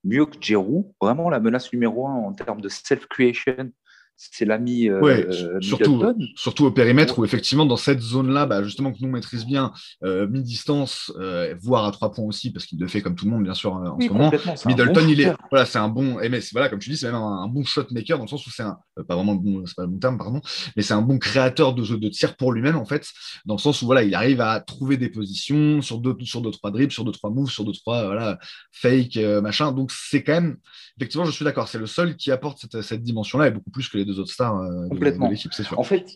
mieux 0.04 0.26
que 0.26 0.36
Giroud. 0.40 0.86
Vraiment 1.00 1.30
la 1.30 1.40
menace 1.40 1.72
numéro 1.72 2.06
un 2.06 2.14
en 2.14 2.32
termes 2.32 2.60
de 2.60 2.68
self-creation 2.68 3.72
c'est 4.16 4.44
l'ami 4.44 4.88
euh, 4.88 5.60
surtout, 5.60 6.02
surtout 6.36 6.64
au 6.66 6.70
périmètre 6.70 7.18
où 7.18 7.24
effectivement 7.24 7.66
dans 7.66 7.76
cette 7.76 8.00
zone-là, 8.00 8.46
bah, 8.46 8.62
justement 8.62 8.92
que 8.92 8.98
nous 9.00 9.08
maîtrise 9.08 9.44
bien 9.44 9.72
euh, 10.04 10.28
mi-distance, 10.28 11.12
euh, 11.18 11.54
voire 11.60 11.84
à 11.84 11.90
trois 11.90 12.12
points 12.12 12.24
aussi, 12.24 12.52
parce 12.52 12.66
qu'il 12.66 12.78
le 12.78 12.86
fait 12.86 13.02
comme 13.02 13.16
tout 13.16 13.24
le 13.24 13.32
monde 13.32 13.42
bien 13.42 13.54
sûr 13.54 13.72
en 13.72 13.98
ce 13.98 14.08
moment. 14.08 14.30
Middleton, 14.66 15.06
il 15.08 15.20
est, 15.20 15.32
voilà, 15.50 15.66
c'est 15.66 15.78
un 15.78 15.88
bon, 15.88 16.18
mais 16.30 16.40
voilà, 16.52 16.68
comme 16.68 16.78
tu 16.78 16.90
dis, 16.90 16.96
c'est 16.96 17.06
même 17.06 17.16
un, 17.16 17.48
bon 17.48 17.64
shot 17.64 17.86
maker 17.90 18.18
dans 18.18 18.24
le 18.24 18.28
sens 18.28 18.46
où 18.46 18.50
c'est 18.50 18.62
un, 18.62 18.78
pas 19.08 19.16
vraiment 19.16 19.32
le 19.32 19.38
bon, 19.38 19.66
c'est 19.66 19.74
pas 19.74 19.82
le 19.82 19.88
bon 19.88 19.98
terme, 19.98 20.16
pardon, 20.16 20.40
mais 20.76 20.82
c'est 20.82 20.94
un 20.94 21.02
bon 21.02 21.18
créateur 21.18 21.74
de, 21.74 21.82
de 21.96 22.08
tir 22.08 22.36
pour 22.36 22.52
lui-même 22.52 22.76
en 22.76 22.84
fait, 22.84 23.08
dans 23.44 23.54
le 23.54 23.60
sens 23.60 23.82
où 23.82 23.86
voilà, 23.86 24.04
il 24.04 24.14
arrive 24.14 24.40
à 24.40 24.60
trouver 24.60 24.96
des 24.96 25.08
positions 25.08 25.82
sur 25.82 25.98
deux, 25.98 26.16
sur 26.22 26.40
deux 26.40 26.52
trois 26.52 26.70
dribbles, 26.70 26.92
sur 26.92 27.04
deux 27.04 27.12
trois 27.12 27.30
moves, 27.30 27.50
sur 27.50 27.64
deux 27.64 27.72
trois 27.72 28.06
voilà 28.06 28.38
fake 28.72 29.16
machin. 29.42 29.72
Donc 29.72 29.90
c'est 29.90 30.22
quand 30.22 30.34
même, 30.34 30.56
effectivement, 30.98 31.24
je 31.24 31.32
suis 31.32 31.44
d'accord, 31.44 31.68
c'est 31.68 31.78
le 31.78 31.86
seul 31.86 32.16
qui 32.16 32.30
apporte 32.30 32.58
cette, 32.60 32.82
cette 32.82 33.02
dimension-là 33.02 33.48
et 33.48 33.50
beaucoup 33.50 33.70
plus 33.70 33.88
que 33.88 33.98
les 33.98 34.03
deux 34.04 34.18
autres 34.18 34.32
stars 34.32 34.60
euh, 34.60 34.88
Complètement. 34.88 35.28
l'équipe, 35.28 35.52
c'est 35.52 35.62
sûr. 35.62 35.78
En 35.78 35.84
fait, 35.84 36.06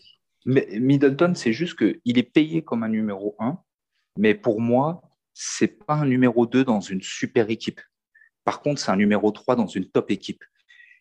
Middleton, 0.47 1.35
c'est 1.35 1.53
juste 1.53 1.79
qu'il 1.79 2.19
est 2.19 2.23
payé 2.23 2.63
comme 2.63 2.83
un 2.83 2.89
numéro 2.89 3.37
1, 3.39 3.59
mais 4.19 4.35
pour 4.35 4.61
moi, 4.61 5.03
c'est 5.35 5.85
pas 5.85 5.95
un 5.95 6.07
numéro 6.07 6.47
2 6.47 6.65
dans 6.65 6.81
une 6.81 7.03
super 7.03 7.51
équipe. 7.51 7.81
Par 8.45 8.61
contre, 8.61 8.81
c'est 8.81 8.91
un 8.91 8.97
numéro 8.97 9.31
3 9.31 9.57
dans 9.57 9.67
une 9.67 9.89
top 9.89 10.11
équipe. 10.11 10.43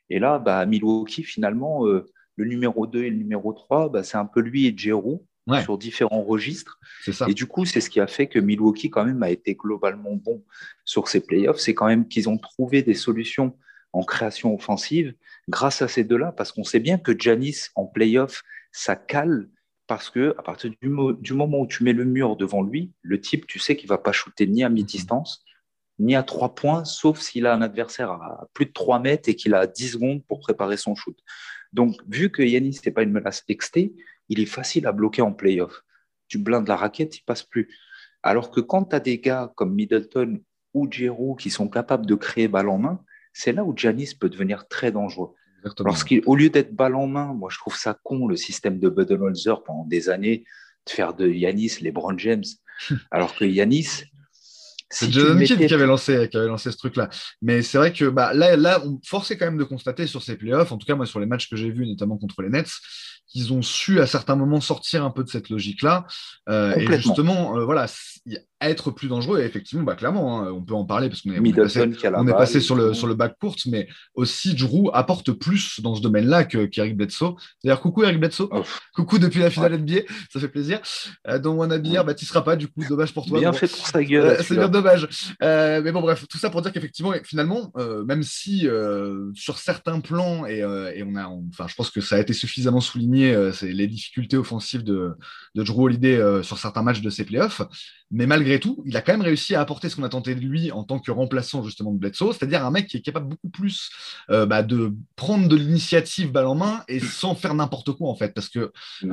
Et 0.09 0.19
là, 0.19 0.39
bah, 0.39 0.65
Milwaukee, 0.65 1.23
finalement, 1.23 1.87
euh, 1.87 2.05
le 2.35 2.45
numéro 2.45 2.87
2 2.87 3.03
et 3.03 3.09
le 3.09 3.17
numéro 3.17 3.53
3, 3.53 3.89
bah, 3.89 4.03
c'est 4.03 4.17
un 4.17 4.25
peu 4.25 4.41
lui 4.41 4.67
et 4.67 4.77
Jérôme 4.77 5.19
sur 5.63 5.77
différents 5.77 6.23
registres. 6.23 6.79
Ça. 7.09 7.25
Et 7.29 7.33
du 7.33 7.45
coup, 7.45 7.65
c'est 7.65 7.79
ce 7.79 7.89
qui 7.89 7.99
a 7.99 8.07
fait 8.07 8.27
que 8.27 8.39
Milwaukee, 8.39 8.89
quand 8.89 9.05
même, 9.05 9.23
a 9.23 9.29
été 9.29 9.55
globalement 9.55 10.15
bon 10.15 10.43
sur 10.83 11.07
ses 11.07 11.21
playoffs. 11.21 11.59
C'est 11.59 11.73
quand 11.73 11.87
même 11.87 12.07
qu'ils 12.07 12.27
ont 12.27 12.37
trouvé 12.37 12.83
des 12.83 12.93
solutions 12.93 13.57
en 13.97 14.03
création 14.03 14.53
offensive 14.53 15.15
grâce 15.49 15.81
à 15.81 15.87
ces 15.87 16.03
deux-là, 16.03 16.31
parce 16.31 16.51
qu'on 16.51 16.63
sait 16.63 16.79
bien 16.79 16.97
que 16.97 17.17
Janis 17.17 17.69
en 17.75 17.85
playoff, 17.85 18.43
ça 18.71 18.95
cale 18.95 19.49
parce 19.87 20.09
que 20.09 20.35
à 20.37 20.43
partir 20.43 20.69
du, 20.81 20.89
moment 21.33 21.61
où 21.61 21.67
tu 21.67 21.83
mets 21.83 21.93
le 21.93 22.05
mur 22.05 22.35
devant 22.35 22.61
lui, 22.61 22.91
le 23.01 23.19
type, 23.19 23.47
tu 23.47 23.57
sais 23.57 23.75
qu'il 23.75 23.87
va 23.87 23.97
pas 23.97 24.11
shooter 24.11 24.45
ni 24.45 24.63
à 24.63 24.69
mi-distance, 24.69 25.43
ni 25.97 26.15
à 26.15 26.23
trois 26.23 26.53
points, 26.53 26.85
sauf 26.85 27.19
s'il 27.19 27.47
a 27.47 27.53
un 27.53 27.61
adversaire 27.61 28.11
à 28.11 28.47
plus 28.53 28.65
de 28.65 28.71
3 28.71 28.99
mètres 28.99 29.29
et 29.29 29.35
qu'il 29.35 29.55
a 29.55 29.65
10 29.65 29.93
secondes 29.93 30.25
pour 30.25 30.41
préparer 30.41 30.77
son 30.77 30.93
shoot. 30.93 31.17
Donc, 31.73 31.95
vu 32.07 32.29
que 32.29 32.43
Yanis 32.43 32.79
n'est 32.85 32.91
pas 32.91 33.01
une 33.01 33.11
menace 33.11 33.43
XT, 33.49 33.93
il 34.29 34.39
est 34.39 34.45
facile 34.45 34.85
à 34.85 34.91
bloquer 34.91 35.21
en 35.21 35.31
playoff. 35.31 35.81
Tu 36.27 36.37
blindes 36.37 36.67
la 36.67 36.75
raquette, 36.75 37.17
il 37.17 37.23
passe 37.23 37.43
plus. 37.43 37.73
Alors 38.21 38.51
que 38.51 38.59
quand 38.59 38.85
tu 38.85 38.95
as 38.95 38.99
des 38.99 39.19
gars 39.19 39.51
comme 39.55 39.73
Middleton 39.73 40.41
ou 40.73 40.91
Giroud 40.91 41.39
qui 41.39 41.49
sont 41.49 41.69
capables 41.69 42.05
de 42.05 42.15
créer 42.15 42.47
balle 42.47 42.69
en 42.69 42.77
main, 42.77 43.03
c'est 43.37 43.53
là 43.53 43.63
où 43.63 43.73
Janis 43.77 44.15
peut 44.19 44.29
devenir 44.29 44.67
très 44.67 44.91
dangereux. 44.91 45.35
Lorsqu'au 45.79 46.35
lieu 46.35 46.49
d'être 46.49 46.73
balle 46.73 46.95
en 46.95 47.05
main, 47.05 47.35
moi 47.35 47.49
je 47.51 47.59
trouve 47.59 47.75
ça 47.75 47.95
con 48.03 48.27
le 48.27 48.35
système 48.35 48.79
de 48.79 48.89
Budenholzer 48.89 49.63
pendant 49.63 49.85
des 49.85 50.09
années 50.09 50.43
de 50.87 50.91
faire 50.91 51.13
de 51.13 51.27
Yanis 51.27 51.77
les 51.81 51.91
Brown 51.91 52.17
James, 52.17 52.43
alors 53.11 53.35
que 53.35 53.45
Yanis. 53.45 54.05
c'est 54.89 55.11
Jordan 55.11 55.43
Kidd 55.43 55.67
qui 55.67 55.73
avait 55.73 55.85
lancé, 55.85 56.29
qui 56.29 56.37
avait 56.37 56.47
lancé 56.47 56.71
ce 56.71 56.77
truc-là. 56.77 57.09
Mais 57.43 57.61
c'est 57.61 57.77
vrai 57.77 57.93
que 57.93 58.05
bah, 58.05 58.33
là, 58.33 58.55
là, 58.55 58.81
on 58.83 58.99
forçait 59.05 59.37
quand 59.37 59.45
même 59.45 59.57
de 59.57 59.65
constater 59.65 60.07
sur 60.07 60.23
ces 60.23 60.35
playoffs, 60.35 60.71
en 60.71 60.77
tout 60.77 60.87
cas 60.87 60.95
moi 60.95 61.05
sur 61.05 61.19
les 61.19 61.27
matchs 61.27 61.47
que 61.47 61.55
j'ai 61.55 61.69
vus, 61.69 61.85
notamment 61.85 62.17
contre 62.17 62.41
les 62.41 62.49
Nets, 62.49 62.71
qu'ils 63.27 63.53
ont 63.53 63.61
su 63.61 63.99
à 63.99 64.07
certains 64.07 64.35
moments 64.35 64.61
sortir 64.61 65.03
un 65.03 65.11
peu 65.11 65.23
de 65.23 65.29
cette 65.29 65.49
logique-là. 65.49 66.05
Euh, 66.49 66.75
et 66.75 66.99
justement, 66.99 67.57
euh, 67.57 67.65
voilà, 67.65 67.87
être 68.61 68.91
plus 68.91 69.07
dangereux. 69.07 69.39
Et 69.39 69.43
effectivement, 69.43 69.83
bah, 69.83 69.95
clairement, 69.95 70.41
hein, 70.41 70.51
on 70.51 70.63
peut 70.63 70.73
en 70.73 70.85
parler 70.85 71.09
parce 71.09 71.21
qu'on 71.21 71.31
est, 71.31 71.39
on 71.39 71.45
est 71.45 72.31
passé, 72.33 72.59
sur, 72.59 72.75
le, 72.75 72.93
sur 72.93 73.07
le 73.07 73.13
bac 73.13 73.35
court, 73.39 73.55
mais 73.67 73.87
aussi 74.15 74.55
Drew 74.55 74.89
apporte 74.93 75.31
plus 75.31 75.79
dans 75.81 75.95
ce 75.95 76.01
domaine-là 76.01 76.45
qu'Eric 76.45 76.97
Bledsoe. 76.97 77.35
D'ailleurs, 77.63 77.81
coucou 77.81 78.03
Eric 78.03 78.19
Bledsoe. 78.19 78.49
Coucou 78.95 79.19
depuis 79.19 79.39
la 79.39 79.49
finale 79.49 79.77
NBA, 79.77 80.01
ça 80.31 80.39
fait 80.39 80.47
plaisir. 80.47 80.79
Euh, 81.27 81.39
donc, 81.39 81.59
on 81.59 81.69
a 81.69 81.77
bien, 81.77 82.03
bah, 82.03 82.13
tu 82.13 82.25
seras 82.25 82.41
pas, 82.41 82.55
du 82.55 82.67
coup, 82.67 82.83
dommage 82.87 83.13
pour 83.13 83.25
toi. 83.25 83.39
Bien 83.39 83.53
fait 83.53 83.67
pour 83.67 83.87
sa 83.87 84.03
gueule. 84.03 84.25
Euh, 84.25 84.43
c'est 84.43 84.55
bien 84.55 84.69
dommage. 84.69 85.07
Mais 85.41 85.91
bon, 85.91 86.01
bref, 86.01 86.25
tout 86.29 86.37
ça 86.37 86.49
pour 86.49 86.61
dire 86.61 86.71
qu'effectivement, 86.71 87.13
finalement, 87.23 87.71
même 88.05 88.23
si 88.23 88.67
sur 89.33 89.57
certains 89.57 89.99
plans, 89.99 90.45
et, 90.45 90.59
et 90.59 91.03
on 91.03 91.15
a, 91.15 91.27
enfin, 91.49 91.67
je 91.67 91.75
pense 91.75 91.91
que 91.91 92.01
ça 92.01 92.15
a 92.15 92.19
été 92.19 92.33
suffisamment 92.33 92.79
souligné, 92.79 93.16
c'est 93.53 93.71
les 93.71 93.87
difficultés 93.87 94.37
offensives 94.37 94.83
de, 94.83 95.15
de 95.55 95.63
Drew 95.63 95.85
Holiday 95.85 96.43
sur 96.43 96.57
certains 96.57 96.83
matchs 96.83 97.01
de 97.01 97.09
ses 97.09 97.25
playoffs, 97.25 97.61
mais 98.09 98.25
malgré 98.25 98.59
tout, 98.59 98.81
il 98.85 98.95
a 98.95 99.01
quand 99.01 99.11
même 99.11 99.21
réussi 99.21 99.53
à 99.53 99.61
apporter 99.61 99.89
ce 99.89 99.95
qu'on 99.95 100.03
attendait 100.03 100.35
de 100.35 100.39
lui 100.39 100.71
en 100.71 100.83
tant 100.83 100.99
que 100.99 101.11
remplaçant 101.11 101.63
justement 101.63 101.91
de 101.91 101.97
Bledsoe, 101.97 102.31
c'est-à-dire 102.31 102.65
un 102.65 102.71
mec 102.71 102.87
qui 102.87 102.97
est 102.97 103.01
capable 103.01 103.27
beaucoup 103.27 103.49
plus 103.49 103.89
euh, 104.29 104.45
bah, 104.45 104.63
de 104.63 104.93
prendre 105.15 105.47
de 105.47 105.55
l'initiative 105.55 106.31
balle 106.31 106.47
en 106.47 106.55
main 106.55 106.83
et 106.87 106.99
sans 106.99 107.35
faire 107.35 107.53
n'importe 107.53 107.91
quoi 107.91 108.09
en 108.09 108.15
fait. 108.15 108.33
Parce 108.33 108.47
que 108.47 108.59
euh, 108.59 108.71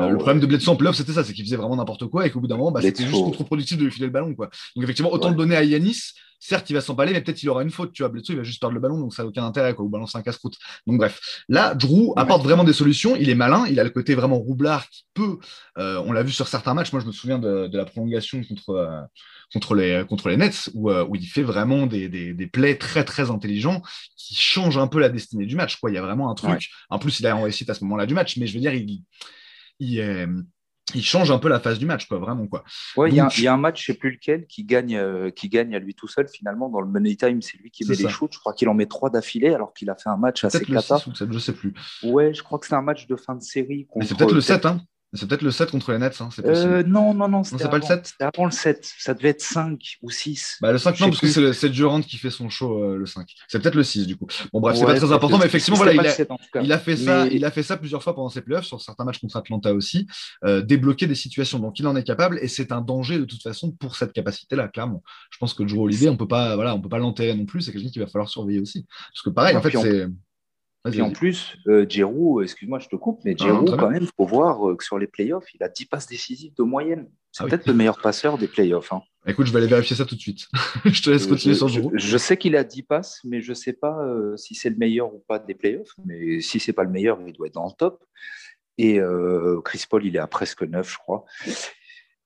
le 0.09 0.17
problème 0.17 0.41
de 0.41 0.47
Bledsoe 0.47 0.71
en 0.71 0.77
playoff, 0.77 0.97
c'était 0.97 1.13
ça, 1.13 1.25
c'est 1.25 1.33
qu'il 1.33 1.45
faisait 1.45 1.57
vraiment 1.57 1.77
n'importe 1.77 2.07
quoi 2.07 2.27
et 2.27 2.31
qu'au 2.31 2.41
bout 2.41 2.47
d'un 2.47 2.57
moment, 2.57 2.71
bah, 2.71 2.83
c'était 2.83 3.05
juste 3.05 3.13
contre-productif 3.13 3.77
de 3.79 3.85
lui 3.85 3.91
filer 3.91 4.07
le 4.07 4.13
ballon. 4.13 4.35
Quoi. 4.35 4.51
Donc 4.77 4.85
effectivement, 4.85 5.13
autant 5.13 5.31
le 5.31 5.37
donner 5.37 5.57
à 5.57 5.65
Yanis 5.65 6.13
certes, 6.45 6.69
il 6.69 6.75
va 6.75 6.83
s'emballer, 6.83 7.13
mais 7.13 7.23
peut-être 7.23 7.43
il 7.43 7.49
aura 7.49 7.63
une 7.63 7.71
faute. 7.71 7.93
Tu 7.93 8.03
vois, 8.03 8.11
Bledsoe, 8.11 8.35
il 8.35 8.37
va 8.37 8.43
juste 8.43 8.61
perdre 8.61 8.75
le 8.75 8.81
ballon, 8.81 8.99
donc 8.99 9.15
ça 9.15 9.23
n'a 9.23 9.29
aucun 9.29 9.47
intérêt, 9.47 9.75
quoi, 9.75 9.85
ou 9.85 9.89
balancer 9.89 10.19
un 10.19 10.23
casse-route. 10.23 10.57
Donc, 10.87 10.99
bref. 10.99 11.43
Là, 11.49 11.75
Drew 11.75 12.13
apporte 12.17 12.43
vraiment 12.43 12.65
des 12.65 12.75
solutions. 12.75 13.17
Il 13.17 13.31
est 13.31 13.35
malin. 13.35 13.65
Il 13.67 13.81
a 13.81 13.85
le 13.85 13.91
côté 13.91 14.15
vraiment 14.15 14.37
roublard 14.37 14.89
qui 14.91 15.07
peut. 15.15 15.39
Euh, 15.79 16.03
on 16.05 16.13
l'a 16.13 16.23
vu 16.23 16.33
sur 16.33 16.47
certains 16.47 16.75
matchs. 16.75 16.93
Moi, 16.93 17.01
je 17.01 17.07
me 17.07 17.13
souviens 17.13 17.39
de, 17.39 17.71
la 17.73 17.87
prolongation 17.87 18.43
contre, 18.45 18.71
euh, 18.71 19.01
contre, 19.55 19.75
les, 19.75 20.05
contre 20.07 20.29
les 20.29 20.37
Nets, 20.37 20.69
où, 20.75 20.91
euh, 20.91 21.07
où 21.09 21.17
il 21.17 21.27
fait 21.27 21.43
vraiment 21.43 21.87
des, 21.87 22.11
des, 22.11 22.35
des, 22.35 22.47
plays 22.47 22.77
très, 22.77 23.05
très 23.05 23.31
intelligents 23.31 23.81
qui 24.17 24.35
changent 24.35 24.79
un 24.79 24.87
peu 24.87 25.01
la 25.01 25.09
destinée 25.09 25.47
du 25.47 25.57
match. 25.57 25.77
Quoi. 25.77 25.91
Il 25.91 25.95
y 25.95 25.99
a 25.99 26.03
vraiment 26.03 26.31
un 26.31 26.35
truc. 26.35 26.69
En 26.91 26.99
plus, 26.99 27.21
il 27.21 27.27
a 27.27 27.35
réussi 27.35 27.65
à 27.69 27.75
ce 27.75 27.83
moment-là 27.85 28.05
du 28.05 28.13
match, 28.13 28.37
mais 28.37 28.47
je 28.47 28.53
veux 28.53 28.61
dire, 28.61 28.75
il. 28.75 29.03
il 29.79 30.45
il 30.95 31.05
change 31.05 31.31
un 31.31 31.39
peu 31.39 31.49
la 31.49 31.61
phase 31.61 31.79
du 31.79 31.87
match, 31.87 32.07
quoi, 32.07 32.19
vraiment. 32.19 32.47
Quoi. 32.47 32.63
Ouais, 32.97 33.11
il 33.11 33.15
y, 33.15 33.21
a 33.21 33.53
un 33.53 33.57
match, 33.57 33.85
je 33.85 33.91
ne 33.91 33.95
sais 33.95 33.99
plus 33.99 34.11
lequel, 34.13 34.47
qui 34.47 34.65
gagne, 34.65 34.97
euh, 34.97 35.31
qui 35.31 35.49
gagne 35.49 35.75
à 35.75 35.79
lui 35.79 35.95
tout 35.95 36.09
seul, 36.09 36.29
finalement. 36.29 36.69
Dans 36.69 36.81
le 36.81 36.89
money 36.89 37.17
time, 37.17 37.41
c'est 37.41 37.57
lui 37.59 37.71
qui 37.71 37.89
met 37.89 37.95
les 37.95 38.09
shoots. 38.09 38.35
Je 38.35 38.39
crois 38.39 38.53
qu'il 38.53 38.69
en 38.69 38.75
met 38.75 38.87
trois 38.87 39.11
d'affilée, 39.11 39.55
alors 39.55 39.73
qu'il 39.73 39.89
a 39.89 39.95
fait 39.95 40.11
un 40.11 40.17
match 40.17 40.45
assez 40.45 40.65
cata. 40.65 40.99
Je 41.31 41.39
sais 41.39 41.55
plus. 41.55 41.73
Ouais, 42.03 42.35
je 42.35 42.43
crois 42.43 42.59
que 42.59 42.67
c'est 42.67 42.75
un 42.75 42.83
match 42.83 43.07
de 43.07 43.17
fin 43.17 43.35
de 43.35 43.43
série. 43.43 43.89
c'est 44.03 44.17
peut-être 44.17 44.35
le 44.35 44.41
7, 44.41 44.67
hein 44.67 44.81
c'est 45.15 45.29
peut-être 45.29 45.43
le 45.43 45.51
7 45.51 45.71
contre 45.71 45.93
les 45.93 45.99
Nets, 45.99 46.21
hein, 46.21 46.29
c'est 46.35 46.45
euh, 46.45 46.83
non, 46.83 47.15
non, 47.15 47.29
non. 47.29 47.45
c'est 47.45 47.71
pas 47.71 47.79
le 47.79 47.83
7 47.83 48.07
C'était 48.07 48.25
avant 48.25 48.47
le 48.47 48.51
7. 48.51 48.93
Ça 48.99 49.15
devait 49.15 49.29
être 49.29 49.43
5 49.43 49.99
ou 50.03 50.11
6. 50.11 50.59
Bah, 50.61 50.73
le 50.73 50.79
5, 50.79 50.99
non, 51.01 51.11
parce 51.11 51.21
que 51.21 51.53
c'est 51.53 51.69
Durant 51.69 52.01
qui 52.03 52.17
fait 52.19 52.31
son 52.31 52.49
show 52.49 52.83
euh, 52.83 52.97
le 52.97 53.07
5. 53.07 53.29
C'est 53.49 53.63
peut-être 53.63 53.77
le 53.77 53.85
6, 53.85 54.07
du 54.07 54.17
coup. 54.17 54.27
Bon, 54.53 54.61
bref, 54.61 54.77
c'est 54.77 54.85
pas 54.85 54.95
très 54.95 55.13
important, 55.13 55.39
mais 55.39 55.47
effectivement, 55.47 55.77
voilà, 55.77 55.93
il 55.93 56.01
a, 56.01 56.63
il 56.63 56.73
a, 56.73 56.79
fait 56.79 56.97
ça, 56.97 57.27
il 57.29 57.45
a 57.45 57.51
fait 57.51 57.63
ça 57.63 57.77
plusieurs 57.77 58.03
fois 58.03 58.15
pendant 58.15 58.29
ses 58.29 58.43
playoffs, 58.43 58.65
sur 58.65 58.81
certains 58.81 59.05
matchs 59.05 59.21
contre 59.21 59.37
Atlanta 59.37 59.73
aussi, 59.73 60.07
euh, 60.45 60.63
débloquer 60.63 61.07
des 61.07 61.15
situations. 61.15 61.59
Donc, 61.59 61.79
il 61.79 61.87
en 61.87 61.95
est 61.95 62.05
capable, 62.05 62.39
et 62.43 62.49
c'est 62.49 62.73
un 62.73 62.81
danger 62.81 63.19
de 63.19 63.25
toute 63.25 63.43
façon 63.43 63.71
pour 63.73 63.97
cette 63.97 64.13
capacité-là, 64.13 64.69
clairement. 64.69 65.03
Je 65.31 65.39
pense 65.39 65.55
que 65.55 65.63
Drew 65.63 65.83
Holiday, 65.83 66.09
on 66.09 66.17
peut 66.17 66.29
pas, 66.29 66.57
voilà, 66.57 66.75
on 66.75 66.81
peut 66.81 66.89
pas 66.89 66.99
l'enterrer 66.99 67.35
non 67.35 67.47
plus. 67.47 67.63
C'est 67.63 67.73
quelqu'un 67.73 67.91
qu'il 67.91 68.03
va 68.03 68.09
falloir 68.09 68.29
surveiller 68.29 68.61
aussi. 68.61 68.87
Parce 69.13 69.23
que 69.23 69.31
pareil, 69.31 69.57
en 69.57 69.63
fait, 69.63 69.77
c'est. 69.77 70.09
Et 70.93 71.01
en 71.01 71.11
plus, 71.11 71.57
euh, 71.67 71.87
excuse-moi, 72.43 72.79
je 72.79 72.89
te 72.89 72.97
coupe, 72.97 73.21
mais 73.25 73.35
Giroud, 73.37 73.75
quand 73.79 73.91
même, 73.91 74.03
il 74.03 74.11
faut 74.19 74.27
voir 74.27 74.69
euh, 74.69 74.77
que 74.77 74.85
sur 74.85 74.99
les 74.99 75.07
playoffs, 75.07 75.47
il 75.55 75.63
a 75.63 75.71
10 75.71 75.87
passes 75.87 76.07
décisives 76.07 76.53
de 76.55 76.63
moyenne. 76.63 77.09
C'est 77.33 77.43
ah 77.43 77.47
peut-être 77.47 77.67
le 77.67 77.73
meilleur 77.73 77.99
passeur 78.03 78.37
des 78.37 78.49
playoffs. 78.49 78.93
Hein. 78.93 79.01
Écoute, 79.27 79.47
je 79.47 79.53
vais 79.53 79.59
aller 79.59 79.67
vérifier 79.67 79.97
ça 79.97 80.05
tout 80.05 80.15
de 80.15 80.21
suite. 80.21 80.47
je 80.85 81.03
te 81.03 81.09
laisse 81.09 81.27
continuer 81.27 81.55
sur 81.55 81.69
Giroud. 81.69 81.93
Je, 81.95 82.19
sais 82.19 82.37
qu'il 82.37 82.55
a 82.55 82.65
10 82.65 82.83
passes, 82.83 83.21
mais 83.25 83.41
je 83.41 83.51
ne 83.51 83.55
sais 83.55 83.73
pas 83.73 83.99
euh, 84.05 84.37
si 84.37 84.55
c'est 84.55 84.69
le 84.69 84.77
meilleur 84.77 85.15
ou 85.15 85.25
pas 85.27 85.39
des 85.39 85.55
playoffs. 85.55 85.95
Mais 86.05 86.41
si 86.41 86.61
ce 86.61 86.71
n'est 86.71 86.75
pas 86.75 86.85
le 86.85 86.91
meilleur, 86.91 87.19
il 87.27 87.33
doit 87.33 87.47
être 87.47 87.55
dans 87.55 87.67
le 87.67 87.73
top. 87.73 88.05
Et 88.77 89.01
euh, 89.01 89.63
Chris 89.65 89.85
Paul, 89.89 90.05
il 90.05 90.15
est 90.17 90.21
à 90.21 90.27
presque 90.27 90.65
9, 90.65 90.93
je 90.93 90.99
crois. 90.99 91.25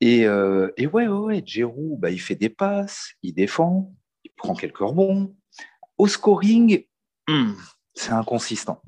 Et, 0.00 0.22
et 0.22 0.86
ouais, 0.86 1.06
ouais, 1.06 1.06
ouais, 1.06 1.42
Giroud, 1.44 2.00
bah, 2.00 2.11
il 2.11 2.20
fait 2.20 2.34
des 2.34 2.48
passes, 2.48 3.12
il 3.22 3.34
défend, 3.34 3.92
il 4.24 4.30
prend 4.30 4.54
quelques 4.54 4.78
rebonds. 4.78 5.34
Au 5.96 6.06
scoring, 6.06 6.84
hmm, 7.28 7.52
c'est 7.99 8.12
inconsistant. 8.12 8.82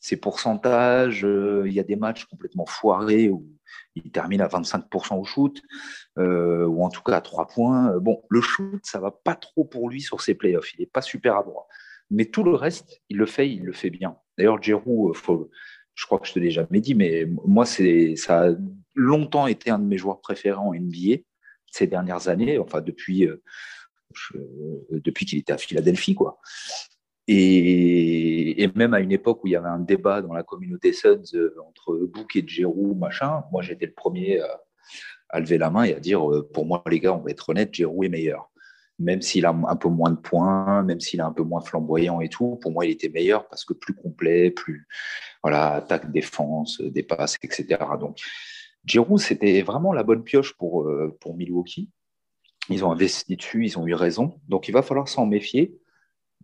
Ces 0.00 0.16
pourcentages, 0.16 1.24
euh, 1.24 1.64
il 1.66 1.72
y 1.72 1.80
a 1.80 1.84
des 1.84 1.96
matchs 1.96 2.24
complètement 2.24 2.66
foirés 2.66 3.28
où 3.28 3.46
il 3.94 4.10
termine 4.10 4.40
à 4.40 4.48
25% 4.48 5.18
au 5.18 5.24
shoot, 5.24 5.60
euh, 6.18 6.66
ou 6.66 6.84
en 6.84 6.88
tout 6.88 7.02
cas 7.02 7.16
à 7.16 7.20
3 7.20 7.48
points. 7.48 7.92
Euh, 7.92 8.00
bon, 8.00 8.22
le 8.28 8.40
shoot, 8.40 8.80
ça 8.84 9.00
va 9.00 9.10
pas 9.10 9.34
trop 9.34 9.64
pour 9.64 9.88
lui 9.88 10.00
sur 10.00 10.20
ses 10.20 10.34
playoffs. 10.34 10.72
Il 10.74 10.80
n'est 10.80 10.86
pas 10.86 11.02
super 11.02 11.36
à 11.36 11.42
droit. 11.42 11.68
Mais 12.10 12.26
tout 12.26 12.44
le 12.44 12.54
reste, 12.54 13.02
il 13.08 13.18
le 13.18 13.26
fait, 13.26 13.50
il 13.50 13.64
le 13.64 13.72
fait 13.72 13.90
bien. 13.90 14.16
D'ailleurs, 14.36 14.62
Giroud, 14.62 15.14
je 15.94 16.06
crois 16.06 16.18
que 16.20 16.28
je 16.28 16.32
te 16.32 16.38
l'ai 16.38 16.50
jamais 16.50 16.80
dit, 16.80 16.94
mais 16.94 17.26
moi, 17.44 17.66
ça 17.66 18.46
a 18.46 18.54
longtemps 18.94 19.46
été 19.46 19.70
un 19.70 19.78
de 19.78 19.84
mes 19.84 19.98
joueurs 19.98 20.20
préférés 20.20 20.58
en 20.58 20.72
NBA 20.72 21.22
ces 21.70 21.86
dernières 21.86 22.28
années, 22.28 22.58
enfin 22.58 22.80
depuis, 22.80 23.28
depuis 24.90 25.26
qu'il 25.26 25.38
était 25.38 25.52
à 25.52 25.58
Philadelphie. 25.58 26.14
Quoi. 26.14 26.40
Et, 27.30 28.70
même 28.74 28.94
à 28.94 29.00
une 29.00 29.12
époque 29.12 29.44
où 29.44 29.48
il 29.48 29.52
y 29.52 29.56
avait 29.56 29.68
un 29.68 29.78
débat 29.78 30.22
dans 30.22 30.32
la 30.32 30.42
communauté 30.42 30.94
Suns 30.94 31.34
euh, 31.34 31.54
entre 31.68 31.94
Book 31.94 32.34
et 32.36 32.44
Giroud, 32.46 32.96
machin, 32.96 33.44
moi 33.52 33.60
j'étais 33.60 33.86
le 33.86 33.92
premier 33.92 34.40
à, 35.28 35.40
lever 35.40 35.58
la 35.58 35.68
main 35.68 35.84
et 35.84 35.94
à 35.94 36.00
dire 36.00 36.26
euh, 36.30 36.48
pour 36.54 36.64
moi, 36.64 36.82
les 36.86 37.00
gars, 37.00 37.12
on 37.12 37.18
va 37.18 37.30
être 37.30 37.50
honnête, 37.50 37.74
Giroud 37.74 38.06
est 38.06 38.08
meilleur. 38.08 38.50
Même 38.98 39.20
s'il 39.20 39.44
a 39.44 39.50
un 39.50 39.76
peu 39.76 39.88
moins 39.88 40.10
de 40.10 40.16
points, 40.16 40.82
même 40.82 41.00
s'il 41.00 41.20
est 41.20 41.22
un 41.22 41.32
peu 41.32 41.42
moins 41.42 41.60
flamboyant 41.60 42.20
et 42.20 42.30
tout, 42.30 42.56
pour 42.62 42.72
moi, 42.72 42.86
il 42.86 42.92
était 42.92 43.10
meilleur 43.10 43.46
parce 43.48 43.64
que 43.64 43.74
plus 43.74 43.94
complet, 43.94 44.50
plus 44.50 44.88
voilà, 45.42 45.74
attaque, 45.74 46.10
défense, 46.10 46.80
des 46.80 47.02
passes, 47.02 47.36
etc. 47.42 47.78
Donc, 48.00 48.18
Giroud, 48.86 49.20
c'était 49.20 49.60
vraiment 49.62 49.92
la 49.92 50.02
bonne 50.02 50.24
pioche 50.24 50.54
pour, 50.54 50.88
euh, 50.88 51.16
pour 51.20 51.36
Milwaukee. 51.36 51.90
Ils 52.70 52.84
ont 52.84 52.90
investi 52.90 53.36
dessus, 53.36 53.66
ils 53.66 53.78
ont 53.78 53.86
eu 53.86 53.94
raison. 53.94 54.40
Donc, 54.48 54.68
il 54.68 54.72
va 54.72 54.82
falloir 54.82 55.08
s'en 55.08 55.26
méfier. 55.26 55.78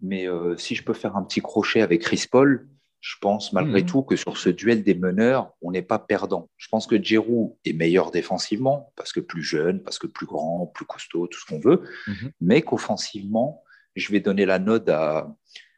Mais 0.03 0.29
euh, 0.29 0.57
si 0.57 0.75
je 0.75 0.85
peux 0.85 0.93
faire 0.93 1.17
un 1.17 1.23
petit 1.23 1.41
crochet 1.41 1.81
avec 1.81 2.03
Chris 2.03 2.27
Paul, 2.31 2.69
je 3.01 3.17
pense 3.21 3.53
malgré 3.53 3.83
mhm. 3.83 3.87
tout 3.87 4.03
que 4.03 4.17
sur 4.17 4.39
ce 4.39 4.49
duel 4.49 4.83
des 4.83 4.95
meneurs, 4.95 5.53
on 5.61 5.73
n'est 5.73 5.83
pas 5.83 5.99
perdant. 5.99 6.49
Je 6.57 6.69
pense 6.69 6.87
que 6.87 6.97
Giroud 7.03 7.55
est 7.65 7.75
meilleur 7.75 8.11
défensivement, 8.11 8.93
parce 8.97 9.13
que 9.13 9.21
plus 9.21 9.43
jeune, 9.43 9.83
parce 9.83 9.99
que 9.99 10.07
plus 10.07 10.27
grand, 10.27 10.67
plus 10.75 10.87
costaud, 10.87 11.27
tout 11.27 11.39
ce 11.39 11.47
qu'on 11.47 11.61
veut, 11.61 11.83
mhm. 12.07 12.31
mais 12.41 12.63
qu'offensivement, 12.63 13.63
je 13.95 14.11
vais 14.11 14.21
donner 14.21 14.47
la 14.47 14.59
note 14.59 14.89
à, 14.89 15.37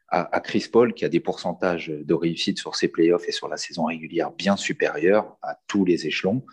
à, 0.08 0.40
Chris 0.40 0.68
Paul, 0.70 0.94
qui 0.94 1.04
a 1.04 1.08
des 1.08 1.20
pourcentages 1.20 1.88
de 1.88 2.14
réussite 2.14 2.58
sur 2.58 2.76
ses 2.76 2.88
playoffs 2.88 3.28
et 3.28 3.32
sur 3.32 3.48
la 3.48 3.56
saison 3.56 3.86
régulière 3.86 4.30
bien 4.30 4.56
supérieurs 4.56 5.36
à 5.42 5.58
tous 5.66 5.84
les 5.84 6.06
échelons, 6.06 6.44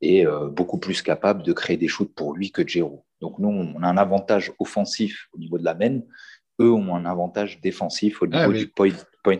et 0.00 0.26
euh, 0.26 0.48
beaucoup 0.48 0.78
plus 0.78 1.02
capable 1.02 1.42
de 1.42 1.52
créer 1.52 1.76
des 1.76 1.88
shoots 1.88 2.14
pour 2.14 2.34
lui 2.34 2.50
que 2.50 2.66
Giroud. 2.66 3.00
Donc 3.20 3.38
nous, 3.38 3.48
on 3.48 3.82
a 3.82 3.88
un 3.88 3.96
avantage 3.96 4.52
offensif 4.58 5.28
au 5.32 5.38
niveau 5.38 5.58
de 5.58 5.64
la 5.64 5.74
main 5.74 6.00
eux 6.60 6.72
ont 6.72 6.94
un 6.94 7.04
avantage 7.04 7.60
défensif 7.60 8.22
au 8.22 8.26
niveau 8.26 8.52
du 8.52 8.68
point, 8.68 8.90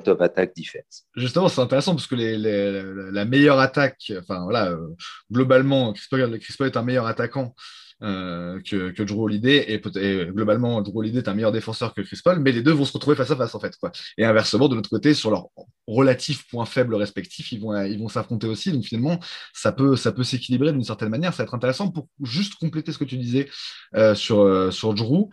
of 0.06 0.20
attack 0.20 0.54
defense. 0.54 1.06
Justement, 1.16 1.48
c'est 1.48 1.60
intéressant 1.60 1.94
parce 1.94 2.06
que 2.06 2.14
la 2.14 3.24
meilleure 3.24 3.58
attaque, 3.58 4.12
enfin 4.18 4.44
voilà, 4.44 4.70
euh, 4.70 4.88
globalement, 5.32 5.92
Chris 5.94 6.06
Paul, 6.10 6.66
est 6.66 6.76
un 6.76 6.82
meilleur 6.82 7.06
attaquant 7.06 7.54
euh, 8.02 8.60
que, 8.60 8.90
que 8.90 9.02
Drew 9.02 9.24
Holiday 9.24 9.72
et, 9.72 10.26
globalement 10.30 10.80
Drew 10.82 10.98
Holiday 10.98 11.18
est 11.18 11.28
un 11.28 11.34
meilleur 11.34 11.52
défenseur 11.52 11.94
que 11.94 12.00
Chris 12.00 12.20
Paul 12.22 12.38
mais 12.40 12.52
les 12.52 12.62
deux 12.62 12.72
vont 12.72 12.84
se 12.84 12.92
retrouver 12.92 13.16
face 13.16 13.30
à 13.30 13.36
face 13.36 13.54
en 13.54 13.60
fait 13.60 13.76
quoi. 13.76 13.90
et 14.16 14.24
inversement 14.24 14.68
de 14.68 14.76
l'autre 14.76 14.90
côté 14.90 15.14
sur 15.14 15.30
leurs 15.30 15.48
relatifs 15.86 16.46
points 16.48 16.66
faibles 16.66 16.94
respectifs 16.94 17.50
ils 17.52 17.60
vont 17.60 17.74
ils 17.84 17.98
vont 17.98 18.08
s'affronter 18.08 18.46
aussi. 18.46 18.72
Donc 18.72 18.84
finalement 18.84 19.18
ça 19.52 19.72
peut 19.72 19.96
ça 19.96 20.12
peut 20.12 20.24
s'équilibrer 20.24 20.72
d'une 20.72 20.84
certaine 20.84 21.08
manière. 21.08 21.32
Ça 21.32 21.42
va 21.42 21.44
être 21.44 21.54
intéressant 21.54 21.90
pour 21.90 22.08
juste 22.22 22.54
compléter 22.56 22.92
ce 22.92 22.98
que 22.98 23.04
tu 23.04 23.16
disais 23.16 23.48
euh, 23.94 24.14
sur 24.14 24.40
euh, 24.40 24.70
sur 24.70 24.94
Drew. 24.94 25.28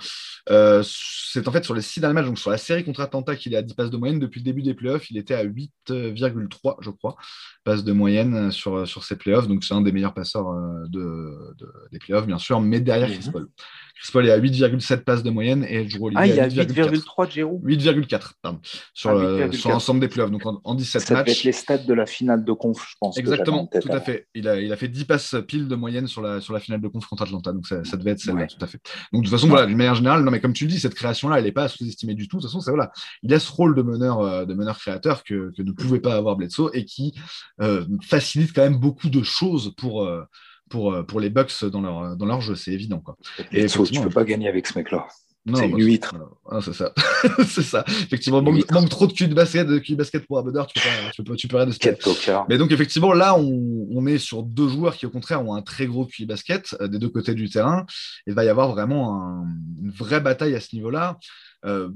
C'est 0.48 1.48
en 1.48 1.52
fait 1.52 1.64
sur 1.64 1.74
les 1.74 1.82
six 1.82 2.00
derniers 2.00 2.16
matchs 2.16 2.28
donc 2.28 2.40
sur 2.40 2.52
la 2.52 2.58
série 2.58 2.84
contre 2.84 3.02
Atlanta 3.02 3.36
qu'il 3.36 3.54
est 3.54 3.58
à 3.58 3.62
10 3.62 3.74
passes 3.74 3.90
de 3.90 3.98
moyenne 3.98 4.20
depuis 4.20 4.40
le 4.40 4.46
début 4.46 4.62
des 4.62 4.74
playoffs 4.74 5.10
il 5.10 5.18
était 5.18 5.34
à 5.34 5.44
8,3 5.44 6.78
je 6.82 6.90
crois 6.90 7.16
passes 7.64 7.84
de 7.84 7.92
moyenne 7.92 8.52
sur 8.52 8.88
sur 8.88 9.04
ses 9.04 9.18
playoffs. 9.18 9.48
Donc 9.48 9.64
c'est 9.64 9.74
un 9.74 9.82
des 9.82 9.92
meilleurs 9.92 10.14
passeurs 10.14 10.54
de, 10.88 11.54
de, 11.58 11.74
des 11.92 12.00
playoffs 12.00 12.28
bien 12.28 12.40
sûr 12.40 12.55
mais 12.62 12.80
derrière 12.80 13.10
Chris 13.10 13.30
Paul. 13.32 13.48
Chris 13.96 14.12
Paul 14.12 14.28
est 14.28 14.32
à 14.32 14.40
8,7 14.40 15.04
passes 15.04 15.24
de 15.24 15.30
moyenne 15.30 15.66
et 15.70 15.86
Drew 15.86 16.08
Holiday 16.08 16.22
ah, 16.22 16.28
il 16.28 16.40
a 16.40 16.48
8,3 16.66 17.32
Giroud 17.32 17.64
8,4 17.64 18.32
pardon 18.42 18.60
sur, 18.94 19.12
ah, 19.12 19.52
sur 19.54 19.70
l'ensemble 19.70 20.02
des 20.02 20.10
playoffs 20.10 20.32
donc 20.32 20.42
en, 20.46 20.76
17 20.76 21.02
ça 21.02 21.14
matchs. 21.14 21.26
Ça 21.26 21.32
être 21.32 21.44
les 21.44 21.52
stats 21.54 21.78
de 21.78 21.94
la 21.94 22.06
finale 22.06 22.44
de 22.44 22.52
conf, 22.52 22.86
je 22.90 22.96
pense. 23.00 23.18
Exactement, 23.18 23.68
tout 23.68 23.92
à 23.92 24.02
fait. 24.02 24.28
Il 24.36 24.48
a, 24.50 24.60
il 24.60 24.72
a 24.74 24.76
fait 24.76 24.90
10 24.90 25.06
passes 25.06 25.36
pile 25.48 25.68
de 25.68 25.76
moyenne 25.76 26.08
sur 26.08 26.22
la, 26.22 26.42
sur 26.42 26.54
la 26.54 26.60
finale 26.60 26.82
de 26.82 26.88
conf 26.90 27.06
contre 27.06 27.24
Atlanta, 27.24 27.54
donc 27.54 27.68
ça, 27.68 27.84
ça 27.86 27.96
devait 27.96 28.12
être 28.12 28.20
celle-là, 28.20 28.48
tout 28.48 28.64
à 28.64 28.68
fait. 28.68 28.80
Donc 29.14 29.24
de 29.24 29.30
toute 29.30 29.36
façon, 29.36 29.48
voilà, 29.48 29.66
d'une 29.66 29.78
manière 29.78 29.96
générale, 29.96 30.24
non 30.24 30.32
mais 30.32 30.42
comme 30.42 30.54
tu 30.54 30.66
le 30.66 30.72
dis, 30.72 30.80
cette 30.80 30.96
création-là, 30.96 31.38
elle 31.38 31.46
n'est 31.46 31.52
pas 31.52 31.70
sous-estimée 31.70 32.16
du 32.16 32.28
tout. 32.28 32.38
De 32.38 32.42
toute 32.42 32.52
façon, 32.52 32.60
c'est 32.60 32.72
voilà, 32.72 32.92
il 33.24 33.34
a 33.34 33.40
ce 33.40 33.52
rôle 33.52 33.76
de 33.76 33.82
meneur, 33.82 34.20
euh, 34.20 34.46
de 34.46 34.54
meneur 34.54 34.78
créateur 34.78 35.24
que, 35.24 35.52
que 35.56 35.62
ne 35.62 35.72
pouvait 35.72 36.00
pas 36.00 36.16
avoir 36.16 36.36
Bledsoe 36.36 36.70
et 36.74 36.84
qui 36.84 37.14
euh, 37.62 37.86
facilite 38.04 38.54
quand 38.54 38.64
même 38.64 38.78
beaucoup 38.78 39.10
de 39.10 39.24
choses 39.24 39.74
pour. 39.78 40.04
Euh, 40.04 40.24
pour, 40.70 40.94
euh, 40.94 41.04
pour 41.04 41.20
les 41.20 41.30
Bucks 41.30 41.66
dans 41.66 41.82
leur, 41.82 42.16
dans 42.16 42.26
leur 42.26 42.42
jeu, 42.42 42.56
c'est 42.56 42.72
évident. 42.72 43.00
Quoi. 43.00 43.18
Et, 43.52 43.66
tu 43.66 43.80
ne 43.80 44.04
peux 44.04 44.10
pas 44.10 44.24
gagner 44.24 44.48
avec 44.48 44.68
ce 44.68 44.78
mec-là. 44.78 45.08
C'est 45.54 45.70
une 45.70 45.80
huître. 45.80 46.16
Ah, 46.50 46.60
c'est 46.60 46.74
ça. 46.74 46.92
c'est 47.48 47.62
ça. 47.62 47.84
Effectivement, 47.88 48.42
manque, 48.42 48.72
manque, 48.72 48.90
trop 48.90 49.06
de 49.06 49.14
cul 49.14 49.28
de 49.28 49.36
basket, 49.36 49.68
de 49.68 49.78
cul 49.78 49.96
basket 49.96 50.26
pour 50.26 50.40
Abeder, 50.40 50.64
tu 50.74 50.82
peux, 50.82 50.90
tu 51.14 51.24
peux, 51.24 51.36
tu 51.36 51.48
peux 51.48 51.58
rien 51.58 51.68
de 51.68 52.46
Mais 52.50 52.58
donc, 52.58 52.72
effectivement, 52.72 53.14
là, 53.14 53.38
on, 53.38 53.88
on, 53.92 54.08
est 54.08 54.18
sur 54.18 54.42
deux 54.42 54.68
joueurs 54.68 54.96
qui, 54.96 55.06
au 55.06 55.12
contraire, 55.12 55.48
ont 55.48 55.54
un 55.54 55.62
très 55.62 55.86
gros 55.86 56.08
QI 56.08 56.26
basket 56.26 56.76
euh, 56.82 56.88
des 56.88 56.98
deux 56.98 57.10
côtés 57.10 57.36
du 57.36 57.48
terrain. 57.48 57.86
Il 58.26 58.34
va 58.34 58.44
y 58.44 58.50
avoir 58.50 58.72
vraiment 58.72 59.22
un, 59.22 59.46
une 59.84 59.92
vraie 59.92 60.20
bataille 60.20 60.56
à 60.56 60.60
ce 60.60 60.76
niveau-là. 60.76 61.20
Euh, 61.66 61.90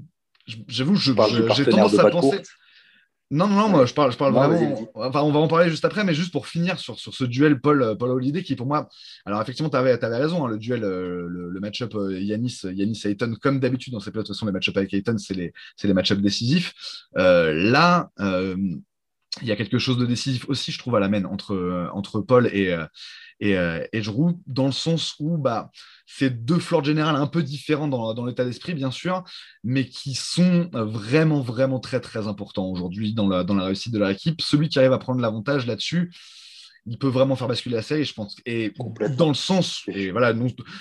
J'avoue, 0.68 0.96
j'ai 0.96 1.14
tendance 1.14 1.98
à 1.98 2.10
penser. 2.10 2.42
Non, 3.32 3.48
non, 3.48 3.56
non, 3.56 3.70
moi 3.70 3.86
je 3.86 3.94
parle, 3.94 4.12
je 4.12 4.18
parle 4.18 4.34
vraiment. 4.34 4.90
Enfin, 4.96 5.22
on 5.22 5.32
va 5.32 5.40
en 5.40 5.48
parler 5.48 5.70
juste 5.70 5.86
après, 5.86 6.04
mais 6.04 6.16
juste 6.16 6.32
pour 6.32 6.48
finir 6.48 6.80
sur, 6.80 7.00
sur 7.00 7.14
ce 7.14 7.24
duel 7.24 7.62
Paul, 7.62 7.84
euh, 7.84 7.96
Paul 7.96 8.10
Holiday 8.10 8.42
qui, 8.42 8.56
pour 8.56 8.66
moi. 8.66 8.90
Alors, 9.24 9.40
effectivement, 9.40 9.70
tu 9.70 9.78
avais, 9.78 9.96
raison, 9.96 10.46
hein, 10.46 10.50
le 10.50 10.58
duel, 10.58 10.84
euh, 10.84 11.28
le, 11.30 11.60
match-up 11.60 11.94
euh, 11.94 12.20
Yanis, 12.20 12.62
Yanis 12.64 13.02
Ayton, 13.06 13.36
comme 13.40 13.60
d'habitude 13.60 13.94
dans 13.94 14.00
ces 14.00 14.10
playoffs, 14.10 14.24
de 14.24 14.28
toute 14.30 14.36
façon, 14.36 14.48
les 14.48 14.52
match-up 14.52 14.76
avec 14.78 14.92
Ayton, 14.96 15.18
c'est 15.20 15.36
les, 15.36 15.54
les 15.84 15.94
match-up 15.94 16.20
décisifs. 16.20 16.74
là, 17.14 18.10
il 19.42 19.48
y 19.48 19.52
a 19.52 19.56
quelque 19.56 19.78
chose 19.78 19.98
de 20.00 20.08
décisif 20.08 20.50
aussi, 20.50 20.72
je 20.72 20.80
trouve, 20.80 20.96
à 20.96 21.00
la 21.00 21.08
main 21.08 21.24
entre, 21.26 21.90
entre 21.94 22.22
Paul 22.22 22.48
et, 22.48 22.76
et, 23.40 23.56
et 23.94 24.02
Drew, 24.02 24.34
dans 24.48 24.66
le 24.66 24.72
sens 24.72 25.16
où 25.20 25.38
bah, 25.38 25.72
c'est 26.06 26.44
deux 26.44 26.60
floors 26.60 26.84
générales 26.84 27.16
un 27.16 27.28
peu 27.28 27.44
différents 27.44 27.88
dans, 27.88 28.14
dans 28.14 28.26
l'état 28.26 28.46
d'esprit, 28.46 28.74
bien 28.74 28.92
sûr, 28.92 29.24
mais 29.64 29.88
qui 29.88 30.14
sont 30.16 30.70
vraiment, 30.74 31.42
vraiment 31.42 31.80
très, 31.80 32.00
très 32.00 32.28
importants 32.28 32.66
aujourd'hui 32.66 33.14
dans 33.14 33.28
la, 33.28 33.44
dans 33.44 33.56
la 33.56 33.66
réussite 33.66 33.94
de 33.94 34.00
leur 34.00 34.10
équipe. 34.10 34.42
Celui 34.42 34.70
qui 34.70 34.80
arrive 34.80 34.94
à 34.94 34.98
prendre 34.98 35.22
l'avantage 35.22 35.66
là-dessus, 35.68 36.12
il 36.90 36.98
peut 36.98 37.08
vraiment 37.08 37.36
faire 37.36 37.48
basculer 37.48 37.76
la 37.76 37.82
série, 37.84 38.04
je 38.04 38.14
pense. 38.14 38.36
Et 38.46 38.74
dans 39.16 39.28
le 39.28 39.36
sens, 39.36 39.84
et 39.88 40.12
voilà, 40.12 40.34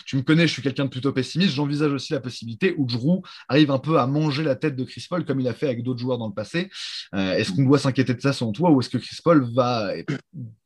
tu 0.06 0.16
me 0.16 0.22
connais, 0.22 0.46
je 0.46 0.52
suis 0.52 0.62
quelqu'un 0.62 0.86
de 0.86 0.90
plutôt 0.90 1.12
pessimiste, 1.12 1.54
j'envisage 1.54 1.92
aussi 1.92 2.14
la 2.14 2.20
possibilité 2.20 2.74
où 2.78 2.86
Drew 2.86 3.20
arrive 3.48 3.70
un 3.70 3.78
peu 3.78 3.98
à 3.98 4.06
manger 4.06 4.42
la 4.42 4.56
tête 4.56 4.74
de 4.74 4.84
Chris 4.84 5.06
Paul 5.09 5.24
comme 5.26 5.40
il 5.40 5.48
a 5.48 5.54
fait 5.54 5.66
avec 5.66 5.82
d'autres 5.82 6.00
joueurs 6.00 6.18
dans 6.18 6.28
le 6.28 6.34
passé. 6.34 6.70
Euh, 7.14 7.34
est-ce 7.34 7.52
qu'on 7.52 7.64
doit 7.64 7.78
s'inquiéter 7.78 8.14
de 8.14 8.20
ça 8.20 8.32
selon 8.32 8.52
toi 8.52 8.70
ou 8.70 8.80
est-ce 8.80 8.88
que 8.88 8.98
Chris 8.98 9.18
Paul 9.22 9.46
va, 9.54 9.92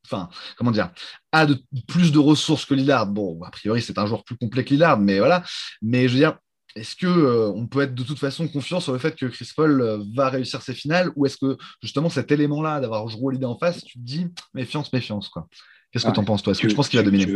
enfin, 0.07 0.29
comment 0.57 0.71
dire, 0.71 0.91
a 1.33 1.47
de, 1.47 1.61
plus 1.89 2.13
de 2.13 2.19
ressources 2.21 2.65
que 2.65 2.75
Lillard? 2.75 3.09
Bon, 3.09 3.43
a 3.43 3.51
priori, 3.51 3.83
c'est 3.83 3.99
un 3.99 4.07
joueur 4.07 4.23
plus 4.23 4.37
complet 4.37 4.65
que 4.65 4.71
Lillard, 4.71 4.99
mais 4.99 5.19
voilà. 5.19 5.43
Mais 5.81 6.07
je 6.07 6.15
veux 6.15 6.21
dire, 6.21 6.39
est-ce 6.75 6.97
que 6.97 7.07
euh, 7.07 7.49
on 7.55 7.67
peut 7.67 7.83
être 7.83 7.95
de 7.95 8.03
toute 8.03 8.19
façon 8.19 8.49
confiant 8.49 8.81
sur 8.81 8.93
le 8.93 8.99
fait 8.99 9.15
que 9.15 9.27
Chris 9.27 9.51
Paul 9.55 9.81
euh, 9.81 9.99
va 10.15 10.29
réussir 10.29 10.63
ses 10.63 10.75
finales 10.75 11.11
ou 11.17 11.27
est-ce 11.27 11.37
que 11.37 11.57
justement 11.83 12.09
cet 12.09 12.33
élément-là 12.33 12.81
d'avoir 12.81 13.09
joué 13.09 13.35
l'idée 13.35 13.47
en 13.47 13.59
face, 13.59 13.85
tu 13.85 13.99
te 13.99 14.05
dis 14.05 14.29
méfiance, 14.55 14.93
méfiance 14.93 15.29
quoi 15.29 15.49
Qu'est-ce 15.93 16.07
que 16.07 16.11
tu 16.11 16.21
en 16.21 16.25
penses, 16.25 16.43
toi? 16.43 16.53
Est-ce 16.53 16.63
que 16.63 16.69
tu 16.69 16.75
penses 16.75 16.89
qu'il 16.89 16.99
va 16.99 17.05
dominer? 17.05 17.27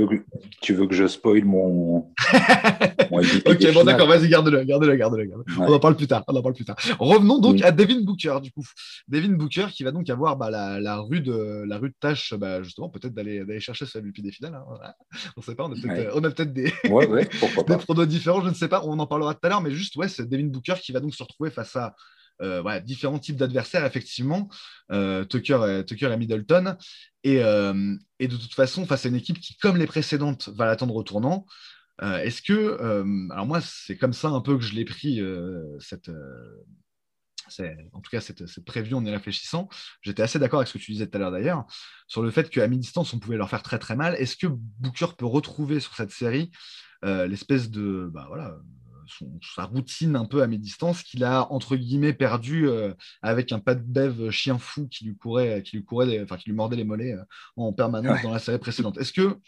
tu 0.62 0.72
veux, 0.72 0.86
que, 0.86 0.94
je 0.94 1.07
spoil 1.07 1.44
mon. 1.44 1.98
ok, 3.11 3.72
bon, 3.74 3.84
d'accord, 3.84 4.09
vas-y, 4.09 4.30
garde-le, 4.30 4.64
garde-le, 4.64 4.96
garde-le. 4.96 5.30
On 5.59 5.70
en 5.70 5.78
parle 5.78 5.94
plus 5.94 6.07
tard. 6.07 6.24
On 6.26 6.34
en 6.34 6.40
parle 6.40 6.54
plus 6.54 6.64
tard. 6.64 6.76
Revenons 6.98 7.38
donc 7.38 7.61
à 7.62 7.70
Devin 7.70 8.00
Booker, 8.00 8.38
du 8.42 8.50
coup. 8.52 8.64
Devin 9.09 9.34
Booker 9.34 9.66
qui 9.70 9.84
va 9.84 9.92
donc 9.92 10.09
avoir 10.09 10.38
bah, 10.38 10.50
la, 10.50 10.80
la, 10.80 10.96
rue 11.00 11.20
de, 11.20 11.64
la 11.66 11.78
tâche, 12.00 12.32
bah, 12.32 12.62
justement, 12.62 12.88
peut-être 12.88 13.12
d'aller, 13.12 13.61
chercher 13.61 13.84
ce 13.84 13.98
MVP 13.98 14.22
des 14.22 14.32
finales. 14.32 14.54
Hein. 14.54 14.92
On 15.36 15.40
ne 15.40 15.44
sait 15.44 15.54
pas, 15.54 15.66
on 15.66 15.72
a 15.72 15.74
peut-être, 15.74 16.34
peut 16.34 16.46
des, 16.46 16.72
des 17.68 17.76
produits 17.76 18.07
différents, 18.07 18.40
je 18.42 18.48
ne 18.48 18.54
sais 18.54 18.68
pas, 18.68 18.82
on 18.84 18.98
en 18.98 19.07
parlera 19.07 19.34
tout 19.34 19.40
à 19.42 19.50
l'heure, 19.50 19.61
mais 19.61 19.70
juste, 19.70 19.96
ouais, 19.96 20.09
c'est 20.09 20.26
Devin 20.26 20.46
Booker 20.46 20.74
qui 20.82 20.92
va 20.92 21.00
donc 21.00 21.14
se 21.14 21.22
retrouver 21.22 21.50
face 21.50 21.76
à 21.76 21.94
euh, 22.43 22.80
différents 22.80 23.18
types 23.18 23.37
d'adversaires, 23.37 23.84
effectivement, 23.84 24.49
euh, 24.93 25.24
Tucker, 25.24 25.78
et, 25.80 25.84
Tucker 25.84 26.12
et 26.12 26.16
Middleton. 26.16 26.76
Et, 27.24 27.43
euh, 27.43 27.95
et, 28.18 28.28
de 28.28 28.37
toute 28.37 28.55
façon, 28.55 28.87
face 28.87 29.07
à 29.07 29.09
une 29.09 29.16
équipe 29.16 29.41
qui, 29.41 29.57
comme 29.57 29.76
les 29.76 29.87
précédentes, 29.87 30.49
va 30.51 30.66
l'attendre 30.66 30.95
au 30.95 31.03
tournant, 31.03 31.47
est-ce 32.03 32.43
que, 32.43 32.76
alors 33.32 33.47
moi, 33.47 33.61
c'est 33.62 33.97
comme 33.97 34.12
ça 34.12 34.28
un 34.28 34.43
peu 34.43 34.59
que 34.59 34.62
je 34.62 34.74
l'ai 34.74 34.84
pris, 34.84 35.18
cette, 35.80 36.11
en 36.11 38.01
tout 38.03 38.11
cas 38.11 38.20
cette, 38.20 38.47
cette 38.47 38.68
en 38.93 39.05
y 39.07 39.11
réfléchissant. 39.11 39.70
J'étais 40.03 40.22
assez 40.22 40.39
d'accord 40.39 40.61
avec 40.61 40.68
ce 40.68 40.74
que 40.74 40.78
tu 40.78 40.93
disais 40.93 41.07
tout 41.07 41.16
à 41.16 41.20
l'heure 41.20 41.30
d'ailleurs, 41.30 41.64
sur 42.07 42.20
le 42.20 42.30
fait 42.30 42.51
qu'à 42.51 42.68
mi-distance, 42.68 43.14
on 43.14 43.18
pouvait 43.18 43.39
leur 43.39 43.49
faire 43.49 43.62
très 43.62 43.78
très 43.78 43.97
mal. 43.97 44.14
Est-ce 44.16 44.37
que 44.37 44.47
Booker 44.47 45.07
peut 45.16 45.24
retrouver 45.24 45.80
sur 45.80 45.95
cette 45.95 46.11
série 46.11 46.51
l'espèce 47.03 47.70
de, 47.70 48.11
bah, 48.12 48.26
voilà, 48.28 48.59
sa 49.54 49.64
routine 49.64 50.16
un 50.16 50.24
peu 50.24 50.42
à 50.42 50.46
mi-distance 50.46 51.02
qu'il 51.02 51.24
a 51.24 51.50
entre 51.52 51.76
guillemets 51.76 52.12
perdu 52.12 52.68
euh, 52.68 52.92
avec 53.22 53.52
un 53.52 53.59
pas 53.59 53.74
de 53.74 53.82
bev 53.82 54.30
chien 54.30 54.59
fou 54.59 54.88
qui 54.88 55.04
lui 55.04 55.16
courait, 55.16 55.62
qui 55.62 55.76
lui 55.76 55.84
courait, 55.84 56.22
enfin 56.22 56.36
qui 56.36 56.50
lui 56.50 56.57
mordait 56.57 56.76
les 56.76 56.84
mollets 56.84 57.12
euh, 57.12 57.24
en 57.57 57.72
permanence 57.72 58.22
dans 58.22 58.32
la 58.32 58.38
série 58.38 58.59
précédente. 58.59 58.98
Est-ce 58.98 59.12
que 59.12 59.38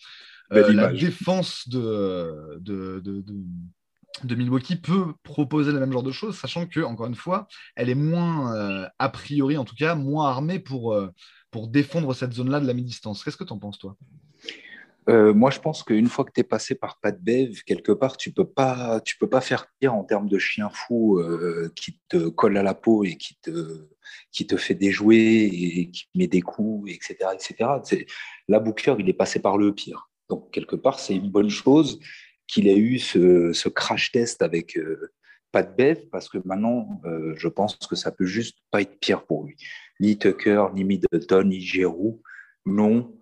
euh, 0.52 0.72
la 0.72 0.92
défense 0.92 1.68
de, 1.68 2.58
de, 2.60 3.00
de, 3.00 3.24
de, 4.24 4.34
Milwaukee 4.34 4.76
peut 4.76 5.12
proposer 5.22 5.72
le 5.72 5.80
même 5.80 5.92
genre 5.92 6.02
de 6.02 6.12
choses, 6.12 6.38
sachant 6.38 6.66
que 6.66 6.80
encore 6.80 7.06
une 7.06 7.14
fois, 7.14 7.48
elle 7.76 7.90
est 7.90 7.94
moins 7.94 8.88
a 8.98 9.08
priori 9.10 9.58
en 9.58 9.64
tout 9.64 9.76
cas 9.76 9.94
moins 9.94 10.28
armée 10.28 10.58
pour 10.58 10.98
pour 11.50 11.68
défendre 11.68 12.14
cette 12.14 12.32
zone-là 12.32 12.60
de 12.60 12.66
la 12.66 12.74
mi-distance. 12.74 13.22
Qu'est-ce 13.22 13.36
que 13.36 13.44
tu 13.44 13.52
en 13.52 13.58
penses 13.58 13.78
toi? 13.78 13.96
Euh, 15.08 15.32
moi, 15.32 15.50
je 15.50 15.58
pense 15.58 15.82
qu'une 15.82 16.08
fois 16.08 16.24
que 16.24 16.32
tu 16.34 16.40
es 16.40 16.44
passé 16.44 16.74
par 16.74 17.00
Pat 17.00 17.18
Bev, 17.18 17.62
quelque 17.64 17.92
part, 17.92 18.16
tu 18.16 18.30
peux 18.32 18.44
peux 18.44 19.28
pas 19.28 19.40
faire 19.40 19.66
pire 19.80 19.94
en 19.94 20.04
termes 20.04 20.28
de 20.28 20.38
chien 20.38 20.68
fou 20.70 21.18
euh, 21.18 21.72
qui 21.74 21.98
te 22.08 22.28
colle 22.28 22.58
à 22.58 22.62
la 22.62 22.74
peau 22.74 23.04
et 23.04 23.16
qui 23.16 23.36
te, 23.40 23.88
qui 24.32 24.46
te 24.46 24.56
fait 24.56 24.74
déjouer 24.74 25.44
et 25.44 25.90
qui 25.90 26.08
met 26.14 26.26
des 26.26 26.42
coups, 26.42 26.92
etc. 26.92 27.30
etc. 27.32 28.04
Là, 28.48 28.60
Booker, 28.60 28.96
il 28.98 29.08
est 29.08 29.14
passé 29.14 29.40
par 29.40 29.56
le 29.56 29.74
pire. 29.74 30.10
Donc, 30.28 30.50
quelque 30.50 30.76
part, 30.76 31.00
c'est 31.00 31.16
une 31.16 31.30
bonne 31.30 31.50
chose 31.50 31.98
qu'il 32.46 32.68
ait 32.68 32.78
eu 32.78 32.98
ce, 32.98 33.52
ce 33.52 33.68
crash 33.68 34.12
test 34.12 34.42
avec 34.42 34.76
euh, 34.76 35.12
Pat 35.52 35.74
Bev, 35.74 36.08
parce 36.12 36.28
que 36.28 36.38
maintenant, 36.44 37.00
je 37.34 37.48
pense 37.48 37.74
que 37.76 37.96
ça 37.96 38.12
peut 38.12 38.26
juste 38.26 38.58
pas 38.70 38.82
être 38.82 38.98
pire 39.00 39.24
pour 39.24 39.44
lui. 39.44 39.56
Ni 39.98 40.18
Tucker, 40.18 40.66
ni 40.74 40.84
Middleton, 40.84 41.44
ni 41.44 41.60
Giroud, 41.62 42.20
non 42.66 43.17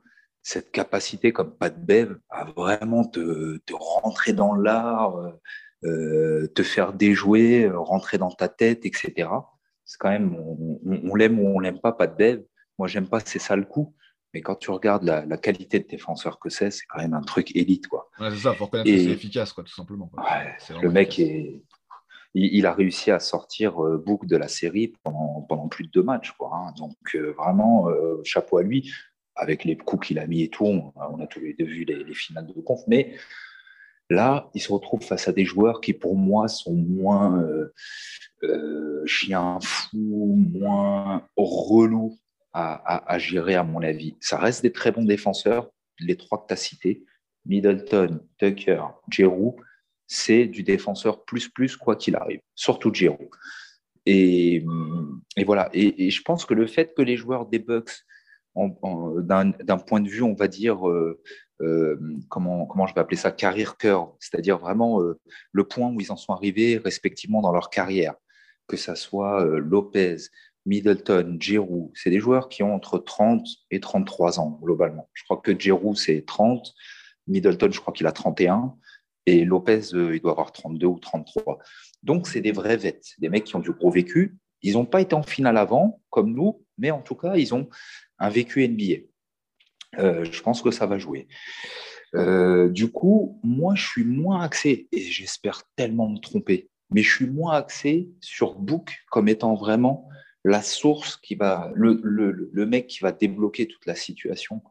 cette 0.47 0.71
capacité 0.71 1.33
comme 1.33 1.57
Pat 1.57 1.77
Bev 1.77 2.21
à 2.31 2.45
vraiment 2.45 3.05
te, 3.05 3.59
rentrer 3.73 4.33
dans 4.33 4.55
l'art, 4.55 5.17
euh, 5.17 5.33
euh, 5.83 6.47
te 6.55 6.63
faire 6.63 6.93
déjouer, 6.93 7.69
rentrer 7.69 8.17
dans 8.17 8.31
ta 8.31 8.49
tête, 8.49 8.87
etc. 8.87 9.29
C'est 9.85 9.99
quand 9.99 10.09
même, 10.09 10.37
on, 10.37 11.17
l'aime 11.17 11.41
ou 11.41 11.49
on 11.49 11.59
l'aime 11.59 11.81
pas, 11.81 11.91
Pat 11.91 12.17
Bev. 12.17 12.45
Moi, 12.79 12.87
j'aime 12.87 13.09
pas 13.09 13.19
c'est 13.19 13.41
ça 13.41 13.57
le 13.57 13.65
coup. 13.65 13.97
Mais 14.35 14.41
quand 14.41 14.55
tu 14.55 14.71
regardes 14.71 15.03
la, 15.03 15.37
qualité 15.37 15.81
de 15.81 15.89
défenseur 15.89 16.39
que 16.39 16.49
c'est, 16.49 16.71
c'est 16.71 16.87
quand 16.87 17.01
même 17.01 17.15
un 17.15 17.23
truc 17.23 17.57
élite. 17.57 17.89
Quoi. 17.89 18.09
c'est 18.17 18.37
ça, 18.37 18.55
faut 18.55 18.67
reconnaître 18.67 18.89
que 18.89 18.97
c'est 18.97 19.11
efficace, 19.11 19.53
quoi, 19.53 19.65
tout 19.65 19.75
simplement. 19.75 20.13
le 20.81 20.91
mec 20.91 21.19
est, 21.19 21.61
il, 22.35 22.67
a 22.67 22.73
réussi 22.73 23.11
à 23.11 23.19
sortir 23.19 23.85
euh, 23.85 23.99
Book 23.99 24.27
de 24.27 24.37
la 24.37 24.47
série 24.47 24.93
pendant, 25.03 25.43
pendant 25.49 25.67
plus 25.67 25.87
de 25.87 25.91
deux 25.91 26.05
matchs. 26.05 26.31
Quoi, 26.39 26.53
hein. 26.55 26.73
Donc, 26.79 27.17
vraiment, 27.37 27.89
chapeau 28.23 28.59
à 28.59 28.63
lui 28.63 28.93
avec 29.37 29.65
les 29.65 29.77
coups 29.77 30.09
qu'il 30.09 30.19
a 30.19 30.27
mis 30.27 30.43
et 30.43 30.49
tout, 30.49 30.65
on, 30.65 31.21
a 31.21 31.27
tous 31.27 31.41
les 31.41 31.55
deux 31.55 31.67
vu 31.67 31.85
les, 31.85 32.15
finales 32.15 32.47
de 32.47 32.53
conf, 32.61 32.81
mais 32.87 33.15
là, 34.11 34.51
il 34.55 34.61
se 34.61 34.73
retrouve 34.73 35.03
face 35.03 35.29
à 35.29 35.33
des 35.33 35.45
joueurs 35.45 35.81
qui, 35.81 35.93
pour 35.93 36.17
moi, 36.17 36.49
sont 36.49 36.75
moins 36.75 37.41
euh, 37.43 37.73
euh, 38.43 39.05
chiens 39.07 39.59
fous, 39.63 40.35
moins 40.53 41.27
relous 41.37 42.19
à, 42.59 43.19
gérer, 43.19 43.55
à 43.55 43.65
mon 43.65 43.83
avis. 43.83 44.15
Ça 44.19 44.39
reste 44.39 44.63
des 44.63 44.73
très 44.73 44.91
bons 44.91 45.05
défenseurs, 45.05 45.71
les 46.01 46.17
trois 46.17 46.43
que 46.43 46.47
tu 46.49 46.55
as 46.55 46.57
cités, 46.57 47.05
Middleton, 47.45 48.21
Tucker, 48.39 48.83
Giroud, 49.11 49.57
c'est 50.07 50.47
du 50.47 50.63
défenseur 50.63 51.23
plus 51.25 51.51
plus 51.51 51.77
quoi 51.77 51.97
qu'il 51.97 52.17
arrive, 52.17 52.41
surtout 52.55 52.95
Giroud. 52.95 53.29
Et, 54.07 54.65
voilà. 55.45 55.69
Et, 55.75 56.07
et, 56.07 56.11
je 56.11 56.23
pense 56.23 56.47
que 56.47 56.55
le 56.55 56.67
fait 56.67 56.95
que 56.97 57.03
les 57.03 57.17
joueurs 57.17 57.45
des 57.45 57.59
Bucks 57.59 58.05
d'un 58.57 59.79
point 59.79 60.01
de 60.01 60.09
vue, 60.09 60.23
on 60.23 60.35
va 60.35 60.49
dire, 60.49 60.89
euh, 60.89 61.21
euh, 61.61 61.99
comment, 62.29 62.67
comment 62.67 62.87
je 62.87 62.95
vais 62.95 63.01
appeler 63.01 63.17
ça, 63.17 63.31
carrière 63.31 63.77
cœur, 63.77 64.15
c'est-à-dire 64.19 64.59
vraiment 64.59 65.03
euh, 65.03 65.19
le 65.53 65.65
point 65.65 65.91
où 65.91 66.01
ils 66.01 66.11
en 66.13 66.17
sont 66.17 66.33
arrivés 66.33 66.79
respectivement 66.79 67.43
dans 67.43 67.53
leur 67.53 67.71
carrière, 67.71 68.15
que 68.67 68.77
ça 68.77 68.95
soit 68.97 69.45
Lopez, 69.45 70.17
Middleton, 70.65 71.37
Giroud, 71.39 71.91
c'est 71.95 72.11
des 72.11 72.19
joueurs 72.19 72.49
qui 72.49 72.63
ont 72.63 72.75
entre 72.75 72.99
30 72.99 73.47
et 73.71 73.79
33 73.79 74.41
ans 74.41 74.59
globalement. 74.63 75.09
Je 75.13 75.23
crois 75.25 75.37
que 75.37 75.59
Giroud, 75.59 75.97
c'est 75.97 76.25
30, 76.27 76.75
Middleton, 77.29 77.71
je 77.71 77.81
crois 77.81 77.93
qu'il 77.93 78.07
a 78.07 78.13
31, 78.13 78.75
et 79.27 79.45
Lopez, 79.45 79.81
il 79.93 80.21
doit 80.21 80.33
avoir 80.33 80.53
32 80.53 80.87
ou 80.87 80.99
33. 80.99 81.59
Donc, 82.03 82.29
c'est 82.29 82.41
des 82.41 82.53
vrais 82.53 82.77
vêtes, 82.77 83.15
des 83.19 83.29
mecs 83.29 83.45
qui 83.45 83.57
ont 83.57 83.61
du 83.61 83.73
gros 83.73 83.91
vécu. 83.91 84.37
Ils 84.63 84.75
n'ont 84.75 84.87
pas 84.87 85.01
été 85.01 85.15
en 85.15 85.23
finale 85.23 85.59
avant, 85.59 86.01
comme 86.11 86.33
nous, 86.33 86.65
mais 86.79 86.91
en 86.91 87.01
tout 87.01 87.15
cas, 87.15 87.37
ils 87.37 87.55
ont 87.55 87.69
un 88.19 88.29
vécu 88.29 88.67
NBA. 88.67 89.07
Euh, 89.99 90.25
je 90.31 90.43
pense 90.43 90.63
que 90.63 90.71
ça 90.71 90.87
va 90.87 90.99
jouer. 90.99 91.29
Euh, 92.15 92.69
du 92.69 92.91
coup, 92.91 93.41
moi, 93.43 93.75
je 93.75 93.87
suis 93.87 94.05
moins 94.05 94.41
axé, 94.41 94.89
et 94.93 95.01
j'espère 95.01 95.63
tellement 95.77 96.09
me 96.09 96.19
tromper, 96.19 96.71
mais 96.91 97.03
je 97.03 97.15
suis 97.15 97.27
moins 97.27 97.55
axé 97.55 98.09
sur 98.21 98.55
Book 98.55 98.97
comme 99.11 99.29
étant 99.29 99.55
vraiment 99.55 100.09
la 100.45 100.63
source 100.63 101.17
qui 101.17 101.35
va, 101.35 101.73
le, 101.75 102.01
le, 102.03 102.67
mec 102.67 102.87
qui 102.87 103.01
va 103.01 103.11
débloquer 103.11 103.67
toute 103.67 103.85
la 103.87 103.97
situation. 103.97 104.63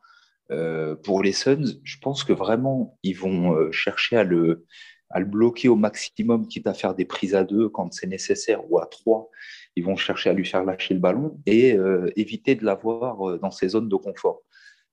Euh, 0.52 0.96
pour 0.96 1.22
les 1.22 1.34
Suns, 1.34 1.80
je 1.84 1.98
pense 1.98 2.24
que 2.24 2.32
vraiment, 2.32 2.98
ils 3.04 3.18
vont 3.18 3.72
chercher 3.72 4.16
à 4.16 4.24
le, 4.24 4.66
à 5.10 5.20
le 5.20 5.26
bloquer 5.26 5.68
au 5.68 5.76
maximum, 5.76 6.48
quitte 6.48 6.68
à 6.68 6.74
faire 6.74 6.96
des 6.96 7.06
prises 7.06 7.36
à 7.36 7.44
deux 7.44 7.68
quand 7.68 7.94
c'est 7.94 8.08
nécessaire 8.08 8.72
ou 8.72 8.80
à 8.80 8.86
trois 8.86 9.30
ils 9.76 9.84
vont 9.84 9.96
chercher 9.96 10.30
à 10.30 10.34
lui 10.34 10.46
faire 10.46 10.64
lâcher 10.64 10.94
le 10.94 11.00
ballon 11.00 11.40
et 11.46 11.74
euh, 11.74 12.12
éviter 12.16 12.56
de 12.56 12.64
l'avoir 12.66 13.30
euh, 13.30 13.38
dans 13.38 13.52
ses 13.52 13.70
zones 13.70 13.90
de 13.90 13.96
confort. 13.96 14.42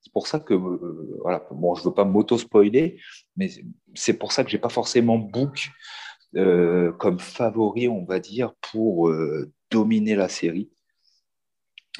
C'est 0.01 0.12
pour 0.12 0.26
ça 0.26 0.41
que, 0.41 0.55
euh, 0.55 1.18
voilà, 1.20 1.47
bon, 1.53 1.74
je 1.74 1.83
ne 1.83 1.87
veux 1.87 1.95
pas 1.95 2.05
m'auto-spoiler, 2.05 3.01
mais 3.37 3.51
c'est 3.95 4.14
pour 4.14 4.33
ça 4.33 4.43
que 4.43 4.51
je 4.51 4.57
n'ai 4.57 4.61
pas 4.61 4.68
forcément 4.68 5.18
Book 5.18 5.68
comme 6.99 7.18
favori, 7.18 7.89
on 7.89 8.07
va 8.07 8.18
dire, 8.18 8.55
pour 8.72 9.12
dominer 9.70 10.14
la 10.14 10.30
série. 10.30 10.70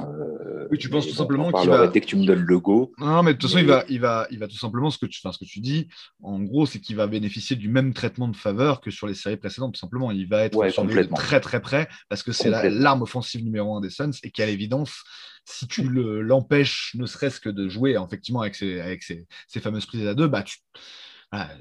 Euh, 0.01 0.67
oui, 0.71 0.79
tu 0.79 0.89
penses 0.89 1.07
tout 1.07 1.15
simplement 1.15 1.53
qu'il 1.53 1.69
va. 1.69 1.87
Dès 1.87 2.01
que 2.01 2.07
tu 2.07 2.17
me 2.17 2.25
donnes 2.25 2.45
le 2.45 2.59
go. 2.59 2.93
Non, 2.99 3.23
mais 3.23 3.35
de 3.35 3.39
toute 3.39 3.51
façon, 3.51 3.61
il, 3.63 3.67
va, 3.67 3.85
il, 3.89 4.01
va, 4.01 4.27
il 4.31 4.39
va 4.39 4.49
tout 4.49 4.57
simplement, 4.57 4.91
ce 4.91 4.99
que 4.99 5.07
tu, 5.07 5.21
enfin, 5.23 5.33
ce 5.33 5.39
que 5.39 5.49
tu 5.49 5.61
dis, 5.61 5.89
en 6.23 6.41
gros, 6.41 6.65
c'est 6.65 6.81
qu'il 6.81 6.97
va 6.97 7.07
bénéficier 7.07 7.57
du 7.57 7.69
même 7.69 7.93
traitement 7.93 8.29
de 8.29 8.37
faveur 8.37 8.81
que 8.81 8.91
sur 8.91 9.07
les 9.07 9.15
séries 9.15 9.37
précédentes. 9.37 9.75
Tout 9.75 9.81
simplement, 9.81 10.11
il 10.11 10.29
va 10.29 10.45
être 10.45 11.15
très 11.15 11.41
très 11.41 11.61
près 11.61 11.89
parce 12.09 12.23
que 12.23 12.33
c'est 12.33 12.51
l'arme 12.71 13.03
offensive 13.03 13.45
numéro 13.45 13.77
un 13.77 13.81
des 13.81 13.91
Suns 13.91 14.13
et 14.23 14.31
qu'à 14.31 14.47
l'évidence, 14.47 15.03
si 15.45 15.67
tu 15.67 15.89
l'empêches, 15.89 16.95
ne 16.95 17.07
serait-ce 17.07 17.41
que 17.41 17.51
de 17.51 17.69
jouer 17.69 17.97
effectivement 18.03 18.41
avec 18.41 18.55
ses, 18.55 18.81
avec 18.81 19.03
ses, 19.03 19.27
fameuses 19.61 19.87
prises 19.87 20.07
à 20.07 20.15
deux, 20.15 20.29
bah, 20.29 20.43
tu 20.43 20.59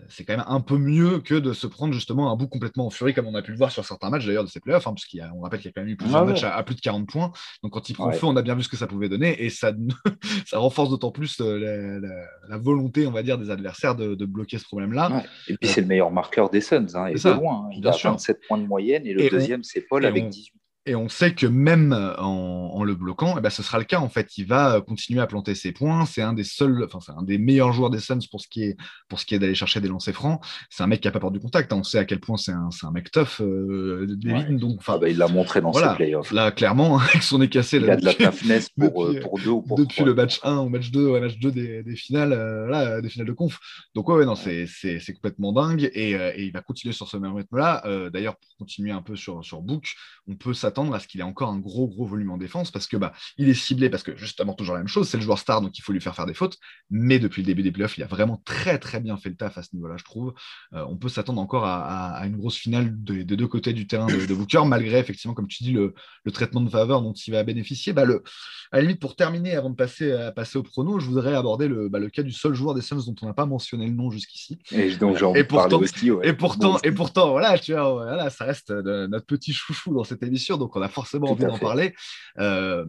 c'est 0.09 0.25
quand 0.25 0.35
même 0.35 0.45
un 0.47 0.59
peu 0.59 0.77
mieux 0.77 1.19
que 1.19 1.35
de 1.35 1.53
se 1.53 1.65
prendre 1.65 1.93
justement 1.93 2.31
un 2.31 2.35
bout 2.35 2.47
complètement 2.47 2.87
en 2.87 2.89
furie, 2.89 3.13
comme 3.13 3.27
on 3.27 3.35
a 3.35 3.41
pu 3.41 3.51
le 3.51 3.57
voir 3.57 3.71
sur 3.71 3.85
certains 3.85 4.09
matchs 4.09 4.25
d'ailleurs 4.25 4.43
de 4.43 4.49
ces 4.49 4.59
playoffs, 4.59 4.85
hein, 4.85 4.93
puisqu'on 4.93 5.41
rappelle 5.41 5.59
qu'il 5.59 5.69
y 5.69 5.69
a 5.69 5.73
quand 5.73 5.81
même 5.81 5.89
eu 5.89 5.95
plusieurs 5.95 6.25
matchs 6.25 6.43
à, 6.43 6.61
plus 6.63 6.75
de 6.75 6.81
40 6.81 7.07
points. 7.07 7.31
Donc 7.63 7.71
quand 7.71 7.89
il 7.89 7.93
prend 7.93 8.11
feu, 8.11 8.25
on 8.25 8.35
a 8.35 8.41
bien 8.41 8.55
vu 8.55 8.63
ce 8.63 8.69
que 8.69 8.75
ça 8.75 8.87
pouvait 8.87 9.07
donner 9.07 9.41
et 9.41 9.49
ça, 9.49 9.71
ça 10.45 10.59
renforce 10.59 10.89
d'autant 10.89 11.11
plus 11.11 11.39
euh, 11.39 12.01
la, 12.49 12.57
volonté, 12.57 13.07
on 13.07 13.11
va 13.11 13.23
dire, 13.23 13.37
des 13.37 13.49
adversaires 13.49 13.95
de, 13.95 14.25
bloquer 14.25 14.57
ce 14.57 14.65
problème-là. 14.65 15.23
Et 15.47 15.57
puis 15.57 15.69
c'est 15.69 15.81
le 15.81 15.87
meilleur 15.87 16.11
marqueur 16.11 16.49
des 16.49 16.61
Suns, 16.61 16.87
hein, 16.93 17.07
et 17.07 17.15
de 17.15 17.29
loin. 17.29 17.65
Hein. 17.65 17.69
Il 17.75 17.87
a 17.87 17.91
27 17.91 18.39
points 18.47 18.57
de 18.57 18.65
moyenne 18.65 19.05
et 19.05 19.13
le 19.13 19.29
deuxième, 19.29 19.63
c'est 19.63 19.81
Paul 19.81 20.05
avec 20.05 20.29
18. 20.29 20.60
Et 20.87 20.95
on 20.95 21.09
sait 21.09 21.35
que 21.35 21.45
même 21.45 21.93
en, 22.17 22.83
le 22.83 22.95
bloquant, 22.95 23.35
eh 23.37 23.41
ben, 23.41 23.51
ce 23.51 23.61
sera 23.61 23.77
le 23.77 23.83
cas. 23.83 23.99
En 23.99 24.09
fait, 24.09 24.37
il 24.39 24.47
va 24.47 24.81
continuer 24.81 25.21
à 25.21 25.27
planter 25.27 25.53
ses 25.53 25.71
points. 25.71 26.07
C'est 26.07 26.23
un 26.23 26.33
des 26.33 26.43
seuls, 26.43 26.83
enfin, 26.83 26.99
c'est 26.99 27.11
un 27.11 27.21
des 27.21 27.37
meilleurs 27.37 27.71
joueurs 27.71 27.91
des 27.91 27.99
Suns 27.99 28.17
pour 28.31 28.41
ce 28.41 28.47
qui 28.47 28.63
est, 28.63 28.77
pour 29.07 29.19
ce 29.19 29.27
qui 29.27 29.35
est 29.35 29.39
d'aller 29.39 29.53
chercher 29.53 29.79
des 29.79 29.89
lancers 29.89 30.15
francs. 30.15 30.43
C'est 30.71 30.81
un 30.81 30.87
mec 30.87 31.01
qui 31.01 31.07
a 31.07 31.11
pas 31.11 31.19
peur 31.19 31.29
du 31.29 31.39
contact. 31.39 31.71
Hein. 31.71 31.77
On 31.81 31.83
sait 31.83 31.99
à 31.99 32.05
quel 32.05 32.19
point 32.19 32.37
c'est 32.37 32.51
un, 32.51 32.69
un, 32.81 32.91
mec 32.91 33.11
tough, 33.11 33.41
euh, 33.41 34.07
Donc, 34.49 34.79
ah 34.87 34.97
bah, 34.97 35.07
il 35.07 35.19
l'a 35.19 35.27
montré 35.27 35.61
dans 35.61 35.71
ses 35.71 35.85
playoffs. 35.95 36.31
Là, 36.31 36.51
clairement, 36.51 36.97
avec 37.09 37.21
son 37.21 37.37
nez 37.37 37.47
cassé. 37.47 37.77
Il 37.77 37.87
a 37.87 37.97
de 37.97 38.05
la 38.05 38.15
toughness 38.15 38.69
pour, 38.69 39.05
euh, 39.05 39.19
pour, 39.19 39.37
deux 39.37 39.51
ou 39.51 39.61
pour 39.61 39.77
Depuis 39.77 40.03
le 40.03 40.15
match 40.15 40.39
1 40.41 40.57
au 40.57 40.69
match 40.69 40.89
2, 40.89 41.05
au 41.05 41.19
match 41.19 41.37
2 41.37 41.51
des, 41.51 41.83
des 41.83 41.95
finales, 41.95 42.33
euh, 42.33 42.67
là, 42.67 43.01
des 43.01 43.09
finales 43.09 43.27
de 43.27 43.33
conf. 43.33 43.59
Donc, 43.93 44.09
ouais, 44.09 44.25
non, 44.25 44.35
c'est, 44.35 44.65
c'est, 44.65 45.13
complètement 45.13 45.53
dingue. 45.53 45.91
Et, 45.93 46.15
euh, 46.15 46.31
et, 46.35 46.45
il 46.45 46.51
va 46.51 46.61
continuer 46.61 46.93
sur 46.93 47.07
ce 47.07 47.17
même 47.17 47.35
rythme-là. 47.35 47.83
D'ailleurs, 48.11 48.37
pour 48.37 48.49
continuer 48.57 48.91
un 48.91 49.03
peu 49.03 49.15
sur, 49.15 49.45
sur 49.45 49.61
Book, 49.61 49.93
on 50.27 50.35
peut 50.35 50.53
s'attendre 50.53 50.70
à 50.93 50.99
ce 50.99 51.07
qu'il 51.07 51.19
ait 51.19 51.23
encore 51.23 51.49
un 51.49 51.59
gros, 51.59 51.87
gros 51.87 52.05
volume 52.05 52.31
en 52.31 52.37
défense 52.37 52.71
parce 52.71 52.87
que 52.87 52.97
bah, 52.97 53.13
il 53.37 53.49
est 53.49 53.53
ciblé, 53.53 53.89
parce 53.89 54.03
que 54.03 54.15
justement, 54.15 54.53
toujours 54.53 54.75
la 54.75 54.81
même 54.81 54.87
chose, 54.87 55.07
c'est 55.07 55.17
le 55.17 55.23
joueur 55.23 55.39
star, 55.39 55.61
donc 55.61 55.77
il 55.77 55.81
faut 55.81 55.93
lui 55.93 56.01
faire 56.01 56.15
faire 56.15 56.25
des 56.25 56.33
fautes. 56.33 56.57
Mais 56.89 57.19
depuis 57.19 57.41
le 57.41 57.47
début 57.47 57.63
des 57.63 57.71
playoffs, 57.71 57.97
il 57.97 58.03
a 58.03 58.07
vraiment 58.07 58.41
très, 58.45 58.79
très 58.79 58.99
bien 58.99 59.17
fait 59.17 59.29
le 59.29 59.35
taf 59.35 59.57
à 59.57 59.63
ce 59.63 59.69
niveau-là, 59.73 59.95
je 59.97 60.03
trouve. 60.03 60.33
Euh, 60.73 60.85
on 60.89 60.97
peut 60.97 61.09
s'attendre 61.09 61.41
encore 61.41 61.65
à, 61.65 62.25
une 62.25 62.37
grosse 62.37 62.57
finale 62.57 62.91
des 63.03 63.23
deux 63.23 63.47
côtés 63.47 63.73
du 63.73 63.87
terrain 63.87 64.07
de, 64.07 64.25
de, 64.25 64.33
Booker, 64.33 64.63
malgré 64.65 64.99
effectivement, 64.99 65.33
comme 65.33 65.47
tu 65.47 65.63
dis, 65.63 65.71
le, 65.71 65.93
traitement 66.31 66.61
de 66.61 66.69
faveur 66.69 67.01
dont 67.01 67.13
il 67.13 67.31
va 67.31 67.43
bénéficier. 67.43 67.93
Bah, 67.93 68.05
le, 68.05 68.23
à 68.71 68.77
la 68.77 68.83
limite, 68.83 68.99
pour 68.99 69.15
terminer, 69.15 69.55
avant 69.55 69.69
de 69.69 69.75
passer, 69.75 70.11
à 70.11 70.31
passer 70.31 70.57
au 70.57 70.63
prono, 70.63 70.99
je 70.99 71.07
voudrais 71.07 71.35
aborder 71.35 71.67
le, 71.67 71.89
bah, 71.89 71.99
le 71.99 72.09
cas 72.09 72.23
du 72.23 72.31
seul 72.31 72.53
joueur 72.53 72.73
des 72.73 72.81
Suns 72.81 73.03
dont 73.05 73.15
on 73.21 73.25
n'a 73.25 73.33
pas 73.33 73.45
mentionné 73.45 73.85
le 73.85 73.93
nom 73.93 74.11
jusqu'ici. 74.11 74.59
Et 74.71 74.95
donc, 74.95 75.17
et 75.35 75.43
pourtant, 75.43 75.81
et 76.23 76.33
pourtant, 76.33 76.77
et 76.83 76.91
pourtant, 76.91 77.31
voilà, 77.31 77.57
tu 77.57 77.73
vois, 77.73 77.91
voilà, 77.91 78.29
ça 78.29 78.45
reste 78.45 78.71
notre 78.71 79.25
petit 79.25 79.53
chouchou 79.53 79.93
dans 79.93 80.03
cette 80.03 80.23
émission, 80.23 80.57
donc 80.61 80.75
on 80.75 80.81
a 80.81 80.89
forcément 80.89 81.31
envie 81.31 81.45
d'en 81.45 81.57
parler. 81.57 81.93
Euh, 82.37 82.85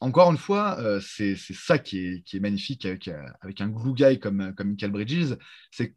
encore 0.00 0.30
une 0.30 0.36
fois, 0.36 0.78
euh, 0.80 1.00
c'est 1.00 1.36
ça 1.36 1.78
qui 1.78 2.22
est, 2.32 2.40
magnifique 2.40 2.84
avec, 2.84 3.08
un 3.08 3.68
glue 3.68 3.94
guy 3.94 4.18
comme, 4.18 4.54
comme 4.54 4.70
Michael 4.70 4.90
Bridges, 4.90 5.36
c'est 5.70 5.94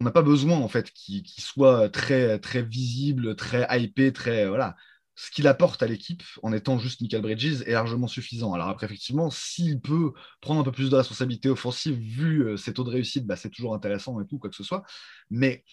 on 0.00 0.04
n'a 0.04 0.10
pas 0.10 0.22
besoin 0.22 0.58
en 0.58 0.68
fait 0.68 0.90
qu'il 0.90 1.24
soit 1.26 1.88
très, 1.88 2.38
très 2.38 2.62
visible, 2.62 3.36
très 3.36 3.66
hypé, 3.70 4.12
très 4.12 4.46
voilà. 4.46 4.76
Ce 5.16 5.30
qu'il 5.30 5.46
apporte 5.46 5.80
à 5.80 5.86
l'équipe 5.86 6.24
en 6.42 6.52
étant 6.52 6.76
juste 6.76 7.00
Michael 7.00 7.22
Bridges 7.22 7.62
est 7.66 7.72
largement 7.72 8.08
suffisant. 8.08 8.52
Alors 8.52 8.68
après, 8.68 8.86
effectivement, 8.86 9.30
s'il 9.30 9.80
peut 9.80 10.12
prendre 10.40 10.60
un 10.60 10.64
peu 10.64 10.72
plus 10.72 10.90
de 10.90 10.96
responsabilité 10.96 11.48
offensive 11.48 11.96
vu 11.96 12.42
euh, 12.42 12.56
ses 12.56 12.74
taux 12.74 12.82
de 12.82 12.90
réussite, 12.90 13.24
bah, 13.24 13.36
c'est 13.36 13.50
toujours 13.50 13.74
intéressant 13.74 14.20
et 14.20 14.26
tout, 14.26 14.38
quoi 14.38 14.50
que 14.50 14.56
ce 14.56 14.64
soit. 14.64 14.82
Mais 15.30 15.64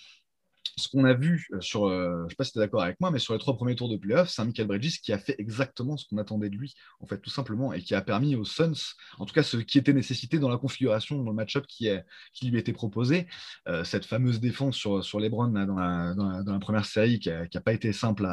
ce 0.77 0.87
qu'on 0.87 1.05
a 1.05 1.13
vu 1.13 1.47
euh, 1.53 1.61
sur, 1.61 1.87
euh, 1.87 2.19
je 2.21 2.23
ne 2.23 2.29
sais 2.29 2.35
pas 2.35 2.43
si 2.43 2.51
tu 2.53 2.59
es 2.59 2.61
d'accord 2.61 2.81
avec 2.81 2.99
moi, 2.99 3.11
mais 3.11 3.19
sur 3.19 3.33
les 3.33 3.39
trois 3.39 3.55
premiers 3.55 3.75
tours 3.75 3.89
de 3.89 3.97
playoff, 3.97 4.29
c'est 4.29 4.41
un 4.41 4.45
Michael 4.45 4.67
Bridges 4.67 4.99
qui 5.01 5.13
a 5.13 5.19
fait 5.19 5.35
exactement 5.37 5.97
ce 5.97 6.05
qu'on 6.07 6.17
attendait 6.17 6.49
de 6.49 6.55
lui, 6.55 6.73
en 6.99 7.07
fait, 7.07 7.19
tout 7.19 7.29
simplement, 7.29 7.73
et 7.73 7.81
qui 7.81 7.95
a 7.95 8.01
permis 8.01 8.35
aux 8.35 8.45
Suns, 8.45 8.73
en 9.19 9.25
tout 9.25 9.33
cas 9.33 9.43
ce 9.43 9.57
qui 9.57 9.77
était 9.77 9.93
nécessité 9.93 10.39
dans 10.39 10.49
la 10.49 10.57
configuration, 10.57 11.17
dans 11.17 11.29
le 11.29 11.35
match-up 11.35 11.65
qui, 11.67 11.89
qui 12.33 12.49
lui 12.49 12.59
était 12.59 12.73
proposé, 12.73 13.27
euh, 13.67 13.83
cette 13.83 14.05
fameuse 14.05 14.39
défense 14.39 14.75
sur, 14.75 15.03
sur 15.03 15.19
LeBron 15.19 15.47
dans, 15.47 15.75
la, 15.75 16.13
dans, 16.15 16.53
la, 16.53 16.59
première 16.59 16.85
série 16.85 17.19
qui 17.19 17.29
n'a 17.29 17.61
pas 17.61 17.73
été 17.73 17.91
simple 17.91 18.25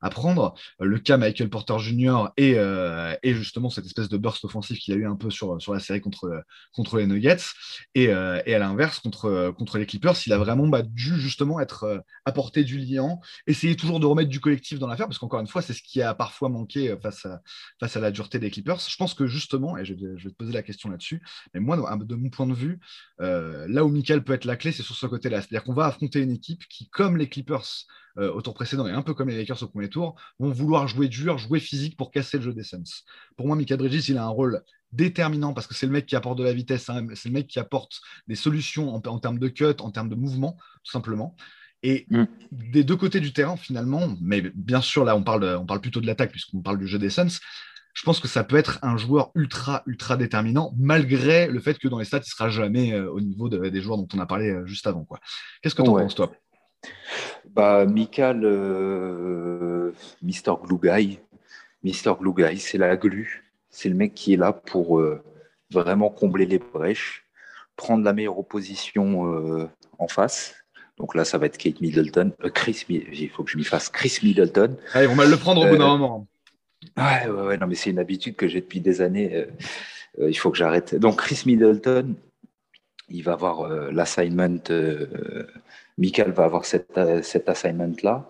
à, 0.00 0.10
prendre, 0.10 0.54
le 0.80 0.98
cas 0.98 1.16
Michael 1.16 1.50
Porter 1.50 1.78
Jr. 1.78 2.28
Et, 2.36 2.52
et, 3.22 3.34
justement 3.34 3.70
cette 3.70 3.86
espèce 3.86 4.08
de 4.08 4.16
burst 4.16 4.44
offensif 4.44 4.78
qu'il 4.78 4.94
a 4.94 4.96
eu 4.96 5.06
un 5.06 5.16
peu 5.16 5.30
sur, 5.30 5.60
sur 5.60 5.72
la 5.72 5.80
série 5.80 6.00
contre, 6.00 6.44
contre 6.72 6.98
les 6.98 7.06
Nuggets, 7.06 7.36
et, 7.94 8.04
et 8.04 8.54
à 8.54 8.58
l'inverse, 8.58 9.00
contre, 9.00 9.52
contre 9.56 9.78
les 9.78 9.86
Clippers, 9.86 10.14
il 10.26 10.32
a 10.32 10.38
vraiment 10.38 10.68
bah, 10.68 10.82
dû 10.82 11.18
justement 11.20 11.60
être 11.60 11.71
euh, 11.84 11.98
apporter 12.24 12.64
du 12.64 12.78
liant, 12.78 13.20
essayer 13.46 13.76
toujours 13.76 14.00
de 14.00 14.06
remettre 14.06 14.28
du 14.28 14.40
collectif 14.40 14.78
dans 14.78 14.86
l'affaire, 14.86 15.06
parce 15.06 15.18
qu'encore 15.18 15.40
une 15.40 15.46
fois, 15.46 15.62
c'est 15.62 15.72
ce 15.72 15.82
qui 15.82 16.02
a 16.02 16.14
parfois 16.14 16.48
manqué 16.48 16.90
euh, 16.90 16.96
face 17.00 17.26
à, 17.26 17.40
face 17.80 17.96
à 17.96 18.00
la 18.00 18.10
dureté 18.10 18.38
des 18.38 18.50
Clippers. 18.50 18.78
Je 18.78 18.96
pense 18.96 19.14
que 19.14 19.26
justement, 19.26 19.76
et 19.76 19.84
je, 19.84 19.94
vais 19.94 20.30
te 20.30 20.34
poser 20.34 20.52
la 20.52 20.62
question 20.62 20.90
là-dessus, 20.90 21.22
mais 21.54 21.60
moi, 21.60 21.76
de 21.76 22.14
mon 22.14 22.30
point 22.30 22.46
de 22.46 22.54
vue, 22.54 22.78
euh, 23.20 23.66
là 23.68 23.84
où 23.84 23.88
Michael 23.88 24.22
peut 24.24 24.34
être 24.34 24.44
la 24.44 24.56
clé, 24.56 24.72
c'est 24.72 24.82
sur 24.82 24.96
ce 24.96 25.06
côté-là. 25.06 25.40
C'est-à-dire 25.40 25.64
qu'on 25.64 25.74
va 25.74 25.86
affronter 25.86 26.20
une 26.20 26.32
équipe 26.32 26.66
qui, 26.68 26.88
comme 26.88 27.16
les 27.16 27.28
Clippers 27.28 27.86
au 28.18 28.42
tour 28.42 28.52
précédent 28.52 28.86
et 28.86 28.92
un 28.92 29.00
peu 29.00 29.14
comme 29.14 29.30
les 29.30 29.38
Lakers 29.38 29.62
au 29.62 29.68
premier 29.68 29.88
tour, 29.88 30.20
vont 30.38 30.50
vouloir 30.50 30.86
jouer 30.86 31.08
dur, 31.08 31.38
jouer 31.38 31.60
physique 31.60 31.96
pour 31.96 32.10
casser 32.10 32.36
le 32.36 32.42
jeu 32.42 32.52
des 32.52 32.62
Suns. 32.62 32.82
Pour 33.38 33.46
moi, 33.46 33.56
Michael 33.56 33.78
Bridges, 33.78 34.10
il 34.10 34.18
a 34.18 34.24
un 34.24 34.28
rôle 34.28 34.62
déterminant 34.92 35.54
parce 35.54 35.66
que 35.66 35.74
c'est 35.74 35.86
le 35.86 35.92
mec 35.92 36.06
qui 36.06 36.16
apporte 36.16 36.38
de 36.38 36.44
la 36.44 36.52
vitesse, 36.52 36.88
hein, 36.90 37.06
c'est 37.14 37.28
le 37.28 37.34
mec 37.34 37.46
qui 37.46 37.58
apporte 37.58 38.00
des 38.28 38.34
solutions 38.34 38.94
en, 38.94 39.02
en, 39.06 39.18
termes 39.18 39.38
de 39.38 39.48
cut, 39.48 39.80
en 39.80 39.90
termes 39.90 40.08
de 40.08 40.14
mouvement, 40.14 40.56
tout 40.84 40.92
simplement. 40.92 41.34
Et 41.82 42.06
mm. 42.10 42.24
des 42.52 42.84
deux 42.84 42.96
côtés 42.96 43.20
du 43.20 43.32
terrain, 43.32 43.56
finalement, 43.56 44.16
mais 44.20 44.42
bien 44.54 44.80
sûr, 44.80 45.04
là, 45.04 45.16
on 45.16 45.22
parle, 45.22 45.44
on 45.60 45.66
parle 45.66 45.80
plutôt 45.80 46.00
de 46.00 46.06
l'attaque, 46.06 46.30
puisqu'on 46.30 46.60
parle 46.60 46.78
du 46.78 46.86
jeu 46.86 46.98
des 46.98 47.10
Suns. 47.10 47.40
Je 47.94 48.04
pense 48.04 48.20
que 48.20 48.28
ça 48.28 48.42
peut 48.42 48.56
être 48.56 48.78
un 48.82 48.96
joueur 48.96 49.32
ultra, 49.34 49.82
ultra 49.86 50.16
déterminant, 50.16 50.72
malgré 50.78 51.46
le 51.46 51.60
fait 51.60 51.78
que 51.78 51.88
dans 51.88 51.98
les 51.98 52.06
stats, 52.06 52.18
il 52.18 52.20
ne 52.20 52.24
sera 52.24 52.48
jamais 52.48 52.92
euh, 52.92 53.10
au 53.10 53.20
niveau 53.20 53.48
des 53.48 53.80
joueurs 53.82 53.98
dont 53.98 54.08
on 54.14 54.18
a 54.18 54.26
parlé 54.26 54.50
euh, 54.50 54.66
juste 54.66 54.86
avant. 54.86 55.06
Qu'est-ce 55.60 55.74
que 55.74 55.82
tu 55.82 55.90
en 55.90 55.96
penses, 55.96 56.14
toi? 56.14 56.32
Bah, 57.50 57.84
Michael, 57.84 58.44
euh, 58.44 59.92
Mister 60.22 60.52
Glue 60.62 60.78
Guy, 60.82 61.18
Mister 61.82 62.12
c'est 62.58 62.78
la 62.78 62.96
glu. 62.96 63.52
C'est 63.68 63.88
le 63.88 63.94
mec 63.94 64.14
qui 64.14 64.32
est 64.32 64.36
là 64.36 64.52
pour 64.52 65.02
vraiment 65.70 66.10
combler 66.10 66.44
les 66.44 66.58
brèches, 66.58 67.24
prendre 67.76 68.04
la 68.04 68.12
meilleure 68.12 68.38
opposition 68.38 69.70
en 69.98 70.08
face 70.08 70.61
donc 71.02 71.16
là, 71.16 71.24
ça 71.24 71.36
va 71.36 71.46
être 71.46 71.58
Kate 71.58 71.80
Middleton. 71.80 72.30
Euh, 72.44 72.48
Chris, 72.48 72.84
il 72.88 73.28
faut 73.28 73.42
que 73.42 73.50
je 73.50 73.58
m'y 73.58 73.64
fasse 73.64 73.88
Chris 73.88 74.20
Middleton. 74.22 74.76
Allez, 74.92 75.08
on 75.08 75.16
va 75.16 75.26
le 75.26 75.36
prendre 75.36 75.66
au 75.66 75.68
bout 75.68 75.76
d'un 75.76 75.92
euh, 75.92 75.98
moment. 75.98 76.28
Ouais, 76.96 77.28
ouais, 77.28 77.42
ouais, 77.42 77.56
non, 77.58 77.66
mais 77.66 77.74
c'est 77.74 77.90
une 77.90 77.98
habitude 77.98 78.36
que 78.36 78.46
j'ai 78.46 78.60
depuis 78.60 78.78
des 78.78 79.00
années. 79.00 79.34
Euh, 79.34 80.30
il 80.30 80.34
faut 80.34 80.52
que 80.52 80.56
j'arrête. 80.56 80.94
Donc 80.94 81.16
Chris 81.16 81.42
Middleton, 81.44 82.14
il 83.08 83.22
va 83.24 83.32
avoir 83.32 83.68
l'assignment. 83.90 84.62
Michael 85.98 86.30
va 86.30 86.44
avoir 86.44 86.64
cet, 86.66 87.00
cet 87.22 87.48
assignment-là. 87.48 88.28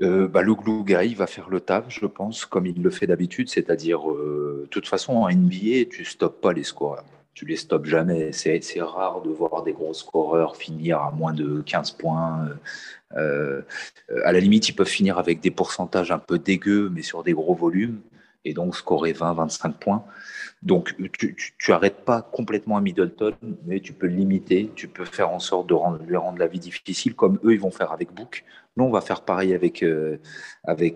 bah, 0.00 0.42
le 0.42 0.54
glue 0.54 0.82
guy 0.84 1.14
va 1.14 1.28
faire 1.28 1.48
le 1.48 1.60
taf, 1.60 1.84
je 1.90 2.06
pense, 2.06 2.44
comme 2.44 2.66
il 2.66 2.82
le 2.82 2.90
fait 2.90 3.06
d'habitude, 3.06 3.48
c'est-à-dire, 3.48 4.00
de 4.02 4.66
toute 4.68 4.88
façon, 4.88 5.12
en 5.12 5.30
NBA, 5.30 5.84
tu 5.90 6.04
stoppes 6.04 6.40
pas 6.40 6.52
les 6.52 6.64
scores 6.64 7.04
tu 7.34 7.46
les 7.46 7.56
stops 7.56 7.88
jamais. 7.88 8.32
C'est 8.32 8.60
rare 8.80 9.22
de 9.22 9.30
voir 9.30 9.62
des 9.62 9.72
gros 9.72 9.94
scoreurs 9.94 10.56
finir 10.56 11.00
à 11.00 11.10
moins 11.10 11.32
de 11.32 11.62
15 11.62 11.92
points. 11.92 12.48
Euh, 13.16 13.62
euh, 14.10 14.20
à 14.24 14.32
la 14.32 14.40
limite, 14.40 14.68
ils 14.68 14.74
peuvent 14.74 14.86
finir 14.86 15.18
avec 15.18 15.40
des 15.40 15.50
pourcentages 15.50 16.10
un 16.10 16.18
peu 16.18 16.38
dégueux, 16.38 16.90
mais 16.92 17.02
sur 17.02 17.22
des 17.22 17.32
gros 17.32 17.54
volumes, 17.54 18.00
et 18.44 18.54
donc 18.54 18.76
scorer 18.76 19.12
20-25 19.12 19.74
points. 19.74 20.04
Donc, 20.62 20.94
tu, 21.18 21.36
tu, 21.58 21.72
arrêtes 21.72 22.04
pas 22.04 22.22
complètement 22.22 22.76
à 22.76 22.80
Middleton, 22.80 23.34
mais 23.66 23.80
tu 23.80 23.92
peux 23.92 24.06
le 24.06 24.14
limiter, 24.14 24.70
tu 24.76 24.86
peux 24.86 25.04
faire 25.04 25.30
en 25.30 25.40
sorte 25.40 25.68
de 25.68 25.74
rendre, 25.74 25.98
lui 26.06 26.16
rendre 26.16 26.38
la 26.38 26.46
vie 26.46 26.60
difficile, 26.60 27.14
comme 27.14 27.40
eux, 27.42 27.52
ils 27.52 27.60
vont 27.60 27.72
faire 27.72 27.90
avec 27.90 28.12
Book. 28.14 28.44
Nous, 28.76 28.84
on 28.84 28.90
va 28.90 29.00
faire 29.00 29.22
pareil 29.22 29.54
avec, 29.54 29.82
euh, 29.82 30.18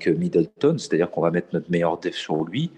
Middleton, 0.07 0.79
c'est-à-dire 0.79 1.11
qu'on 1.11 1.21
va 1.21 1.33
mettre 1.33 1.49
notre 1.53 1.71
meilleur 1.71 1.99
def 1.99 2.15
sur 2.15 2.45
lui, 2.45 2.71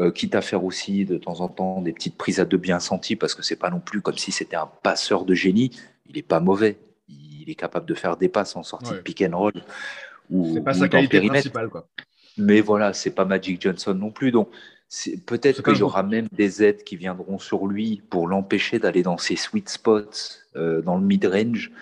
euh, 0.00 0.10
quitte 0.10 0.34
à 0.34 0.40
faire 0.40 0.64
aussi 0.64 1.04
de 1.04 1.18
temps 1.18 1.40
en 1.40 1.48
temps 1.48 1.82
des 1.82 1.92
petites 1.92 2.16
prises 2.16 2.40
à 2.40 2.44
deux 2.44 2.56
bien 2.56 2.80
senties, 2.80 3.16
parce 3.16 3.34
que 3.34 3.42
c'est 3.42 3.56
pas 3.56 3.70
non 3.70 3.80
plus 3.80 4.00
comme 4.00 4.16
si 4.16 4.32
c'était 4.32 4.56
un 4.56 4.70
passeur 4.82 5.24
de 5.24 5.34
génie. 5.34 5.70
Il 6.08 6.16
est 6.18 6.22
pas 6.22 6.40
mauvais. 6.40 6.78
Il 7.08 7.50
est 7.50 7.54
capable 7.54 7.86
de 7.86 7.94
faire 7.94 8.16
des 8.16 8.28
passes 8.28 8.56
en 8.56 8.62
sortie 8.62 8.92
de 8.92 8.98
pick 8.98 9.22
and 9.22 9.36
roll. 9.36 9.52
C'est 10.54 10.60
pas 10.62 10.74
sa 10.74 10.88
qualité 10.88 11.20
principale, 11.20 11.68
quoi. 11.68 11.88
Mais 12.36 12.60
voilà, 12.60 12.92
c'est 12.92 13.10
pas 13.10 13.24
Magic 13.24 13.60
Johnson 13.60 13.94
non 13.94 14.10
plus. 14.10 14.30
Donc, 14.30 14.48
peut-être 15.26 15.62
qu'il 15.62 15.78
y 15.78 15.82
aura 15.82 16.02
même 16.02 16.28
des 16.32 16.62
aides 16.62 16.84
qui 16.84 16.96
viendront 16.96 17.38
sur 17.38 17.66
lui 17.66 18.02
pour 18.08 18.28
l'empêcher 18.28 18.78
d'aller 18.78 19.02
dans 19.02 19.18
ses 19.18 19.36
sweet 19.36 19.68
spots, 19.68 20.38
euh, 20.56 20.80
dans 20.80 20.96
le 20.96 21.04
mid-range 21.04 21.72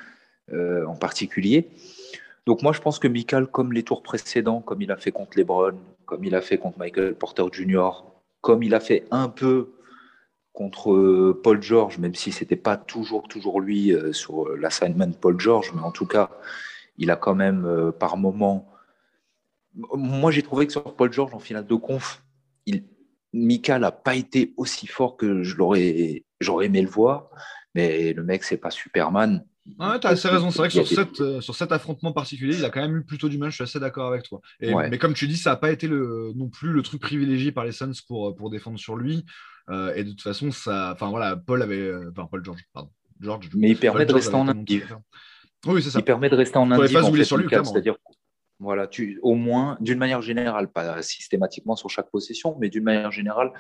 euh, 0.53 0.87
en 0.87 0.97
particulier. 0.97 1.69
Donc 2.47 2.63
moi, 2.63 2.73
je 2.73 2.81
pense 2.81 2.99
que 3.01 3.09
Michael, 3.09 3.49
comme 3.49 3.73
les 3.73 3.83
tours 3.83 4.03
précédents, 4.03 4.61
comme 4.61 4.81
il 4.81 4.93
a 4.93 4.97
fait 4.97 5.11
contre 5.11 5.37
LeBron, 5.37 5.79
comme 6.05 6.25
il 6.25 6.35
a 6.35 6.41
fait 6.41 6.59
contre 6.59 6.79
Michael 6.79 7.17
Porter 7.17 7.45
Jr., 7.53 7.91
comme 8.41 8.63
il 8.63 8.75
a 8.75 8.81
fait 8.81 9.07
un 9.11 9.29
peu 9.29 9.73
contre 10.53 10.93
euh, 10.93 11.39
Paul 11.43 11.61
George, 11.61 11.99
même 11.99 12.15
si 12.15 12.33
c'était 12.33 12.57
pas 12.57 12.77
toujours, 12.77 13.29
toujours 13.29 13.61
lui 13.61 13.93
euh, 13.93 14.13
sur 14.13 14.49
l'assignment 14.57 15.13
Paul 15.13 15.39
George, 15.39 15.73
mais 15.75 15.83
en 15.83 15.91
tout 15.91 16.07
cas, 16.07 16.31
il 16.97 17.11
a 17.11 17.17
quand 17.17 17.35
même 17.35 17.67
euh, 17.67 17.91
par 17.93 18.17
moment. 18.17 18.73
Moi, 19.75 20.31
j'ai 20.31 20.43
trouvé 20.43 20.67
que 20.67 20.73
sur 20.73 20.95
Paul 20.95 21.13
George 21.13 21.35
en 21.35 21.41
finale 21.41 21.67
de 21.67 21.75
conf, 21.75 22.23
il... 22.67 22.85
N'a 23.35 23.93
pas 23.93 24.15
été 24.15 24.55
aussi 24.57 24.87
fort 24.87 25.19
que 25.19 25.43
je 25.43 25.57
l'aurais 25.57 26.25
j'aurais 26.41 26.67
aimé 26.67 26.81
le 26.81 26.89
voir, 26.89 27.29
mais 27.75 28.15
le 28.15 28.23
mec, 28.23 28.45
c'est 28.45 28.57
pas 28.57 28.71
Superman. 28.71 29.45
Ah, 29.79 29.99
tu 30.01 30.07
as 30.07 30.11
assez 30.11 30.29
raison. 30.29 30.51
C'est 30.51 30.59
vrai 30.59 30.69
que 30.69 30.75
sur, 30.75 30.87
cette, 30.87 31.21
euh, 31.21 31.41
sur 31.41 31.55
cet 31.55 31.73
affrontement 31.73 32.13
particulier, 32.13 32.57
il 32.57 32.65
a 32.65 32.71
quand 32.71 32.81
même 32.81 32.97
eu 32.97 33.05
plutôt 33.05 33.29
du 33.29 33.39
mal. 33.39 33.51
Je 33.51 33.57
suis 33.57 33.65
assez 33.65 33.81
d'accord 33.81 34.09
avec 34.09 34.23
toi. 34.23 34.41
Mais 34.61 34.99
comme 34.99 35.15
tu 35.15 35.27
dis, 35.27 35.37
ça 35.37 35.51
n'a 35.51 35.57
pas 35.57 35.71
été 35.71 35.89
le, 35.89 36.33
non 36.37 36.49
plus 36.49 36.73
le 36.73 36.83
truc 36.83 37.01
privilégié 37.01 37.53
par 37.53 37.65
les 37.65 37.73
Suns 37.73 37.93
pour, 38.07 38.35
pour 38.35 38.51
défendre 38.51 38.79
sur 38.79 38.97
lui. 38.97 39.25
Euh, 39.69 39.95
et 39.95 40.05
de 40.05 40.11
toute 40.11 40.23
façon, 40.23 40.53
ça, 40.53 40.93
enfin 40.93 41.11
voilà, 41.11 41.37
Paul 41.37 41.61
avait, 41.61 41.81
euh, 41.81 42.11
enfin 42.13 42.29
Paul 42.31 42.45
George, 42.45 42.61
pardon, 42.73 42.91
George. 43.21 43.51
Mais 43.55 43.71
il 43.71 43.77
permet 43.77 44.07
de 44.07 44.13
rester 44.13 44.35
en 44.35 44.47
indice. 44.47 44.85
Oui, 45.67 45.83
c'est 45.83 45.91
ça. 45.91 45.99
Il 45.99 46.05
permet 46.05 46.31
de 46.31 46.37
rester 46.37 46.59
en 46.59 46.71
indice. 46.71 46.93
pas 46.93 47.09
oublier 47.09 47.25
sur 47.25 47.37
lui, 47.37 47.49
c'est-à-dire 47.51 47.97
voilà, 48.59 48.87
tu, 48.87 49.19
au 49.23 49.35
moins, 49.35 49.77
d'une 49.81 49.99
manière 49.99 50.23
générale, 50.23 50.69
pas 50.73 51.03
systématiquement 51.03 51.77
sur 51.77 51.91
chaque 51.91 52.11
possession, 52.11 52.57
mais 52.59 52.71
d'une 52.71 52.85
manière 52.85 53.11
générale, 53.11 53.53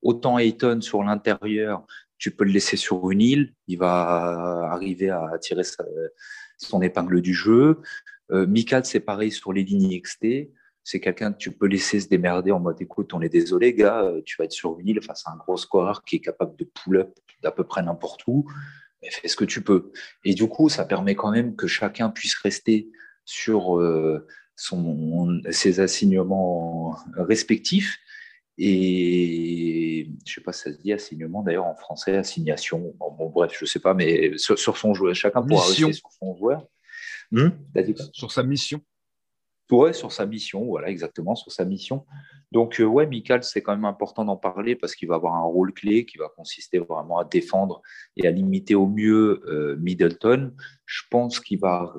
autant 0.00 0.38
Ayton 0.38 0.80
sur 0.80 1.02
l'intérieur, 1.02 1.84
tu 2.18 2.30
peux 2.30 2.44
le 2.44 2.50
laisser 2.50 2.76
sur 2.76 3.10
une 3.10 3.20
île, 3.20 3.54
il 3.66 3.78
va 3.78 4.70
arriver 4.72 5.10
à 5.10 5.38
tirer 5.40 5.62
son 6.56 6.82
épingle 6.82 7.20
du 7.20 7.32
jeu. 7.32 7.80
Euh, 8.30 8.46
Mikal, 8.46 8.84
c'est 8.84 9.00
pareil 9.00 9.30
sur 9.30 9.52
les 9.52 9.64
lignes 9.64 10.00
XT. 10.00 10.50
C'est 10.84 11.00
quelqu'un 11.00 11.32
que 11.32 11.38
tu 11.38 11.52
peux 11.52 11.66
laisser 11.66 12.00
se 12.00 12.08
démerder 12.08 12.50
en 12.50 12.60
mode 12.60 12.80
écoute, 12.80 13.12
on 13.12 13.20
est 13.20 13.28
désolé, 13.28 13.74
gars, 13.74 14.02
euh, 14.02 14.22
tu 14.24 14.36
vas 14.38 14.44
être 14.44 14.52
sur 14.52 14.78
une 14.78 14.88
île 14.88 15.02
face 15.02 15.22
à 15.26 15.32
un 15.32 15.36
gros 15.36 15.56
scoreur 15.56 16.02
qui 16.02 16.16
est 16.16 16.20
capable 16.20 16.56
de 16.56 16.64
pull-up 16.64 17.14
d'à 17.42 17.52
peu 17.52 17.64
près 17.64 17.82
n'importe 17.82 18.26
où. 18.26 18.46
Fais 19.02 19.28
ce 19.28 19.36
que 19.36 19.44
tu 19.44 19.62
peux. 19.62 19.92
Et 20.24 20.34
du 20.34 20.48
coup, 20.48 20.68
ça 20.68 20.84
permet 20.84 21.14
quand 21.14 21.30
même 21.30 21.54
que 21.54 21.68
chacun 21.68 22.10
puisse 22.10 22.34
rester 22.34 22.90
sur 23.24 23.78
euh, 23.78 24.26
ses 24.56 25.78
assignements 25.78 26.96
respectifs. 27.14 27.98
Et 28.58 30.10
je 30.26 30.34
sais 30.34 30.40
pas 30.40 30.52
si 30.52 30.62
ça 30.62 30.72
se 30.72 30.78
dit 30.78 30.92
assignement 30.92 31.42
d'ailleurs 31.42 31.66
en 31.66 31.74
français, 31.74 32.16
assignation. 32.16 32.94
Bon, 32.98 33.30
bref, 33.30 33.56
je 33.58 33.64
sais 33.64 33.78
pas, 33.78 33.94
mais 33.94 34.36
sur, 34.36 34.58
son 34.58 34.94
joueur, 34.94 35.14
chacun 35.14 35.42
pourra 35.42 35.64
rester 35.66 35.92
sur 35.92 36.10
son 36.12 36.36
joueur. 36.36 36.66
Hmm 37.30 37.50
sur 38.12 38.32
sa 38.32 38.42
mission. 38.42 38.80
Ouais, 39.70 39.92
sur 39.92 40.10
sa 40.12 40.24
mission, 40.24 40.64
voilà, 40.64 40.88
exactement, 40.88 41.34
sur 41.34 41.52
sa 41.52 41.66
mission. 41.66 42.06
Donc, 42.52 42.80
euh, 42.80 42.84
ouais, 42.84 43.06
Michael, 43.06 43.44
c'est 43.44 43.60
quand 43.60 43.72
même 43.72 43.84
important 43.84 44.24
d'en 44.24 44.38
parler 44.38 44.74
parce 44.74 44.94
qu'il 44.94 45.08
va 45.08 45.16
avoir 45.16 45.34
un 45.34 45.42
rôle 45.42 45.74
clé 45.74 46.06
qui 46.06 46.16
va 46.16 46.30
consister 46.34 46.78
vraiment 46.78 47.18
à 47.18 47.24
défendre 47.24 47.82
et 48.16 48.26
à 48.26 48.30
limiter 48.30 48.74
au 48.74 48.86
mieux 48.86 49.42
euh, 49.46 49.76
Middleton. 49.76 50.54
Je 50.86 51.02
pense 51.10 51.38
qu'il 51.38 51.60
va 51.60 51.92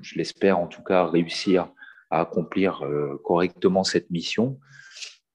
je 0.00 0.16
l'espère 0.16 0.58
en 0.58 0.66
tout 0.66 0.82
cas, 0.82 1.06
réussir 1.06 1.72
à 2.10 2.20
accomplir 2.20 2.84
euh, 2.84 3.20
correctement 3.24 3.84
cette 3.84 4.10
mission. 4.10 4.58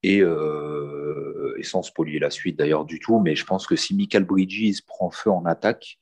Et, 0.03 0.21
euh, 0.21 1.55
et, 1.57 1.63
sans 1.63 1.83
spolier 1.83 2.19
la 2.19 2.31
suite 2.31 2.57
d'ailleurs 2.57 2.85
du 2.85 2.99
tout, 2.99 3.19
mais 3.19 3.35
je 3.35 3.45
pense 3.45 3.67
que 3.67 3.75
si 3.75 3.95
Michael 3.95 4.23
Bridges 4.23 4.81
prend 4.85 5.11
feu 5.11 5.29
en 5.29 5.45
attaque, 5.45 5.99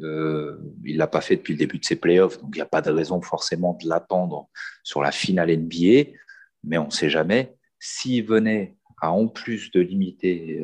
euh, 0.00 0.58
il 0.84 0.94
ne 0.94 0.98
l'a 0.98 1.06
pas 1.06 1.20
fait 1.20 1.36
depuis 1.36 1.54
le 1.54 1.58
début 1.58 1.78
de 1.78 1.84
ses 1.84 1.96
playoffs, 1.96 2.38
donc 2.40 2.50
il 2.54 2.58
n'y 2.58 2.62
a 2.62 2.66
pas 2.66 2.82
de 2.82 2.90
raison 2.90 3.20
forcément 3.22 3.78
de 3.82 3.88
l'attendre 3.88 4.48
sur 4.82 5.02
la 5.02 5.10
finale 5.10 5.50
NBA, 5.50 6.10
mais 6.64 6.78
on 6.78 6.86
ne 6.86 6.90
sait 6.90 7.10
jamais. 7.10 7.54
S'il 7.78 8.26
venait 8.26 8.76
à 9.00 9.12
en 9.12 9.28
plus 9.28 9.70
de 9.70 9.80
limiter 9.80 10.62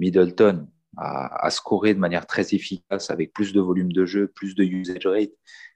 Middleton 0.00 0.66
à, 0.96 1.46
à, 1.46 1.50
scorer 1.50 1.94
de 1.94 1.98
manière 1.98 2.26
très 2.26 2.54
efficace 2.54 3.10
avec 3.10 3.32
plus 3.32 3.52
de 3.52 3.60
volume 3.60 3.92
de 3.92 4.04
jeu, 4.04 4.28
plus 4.28 4.54
de 4.54 4.64
usage 4.64 5.06
rate 5.06 5.32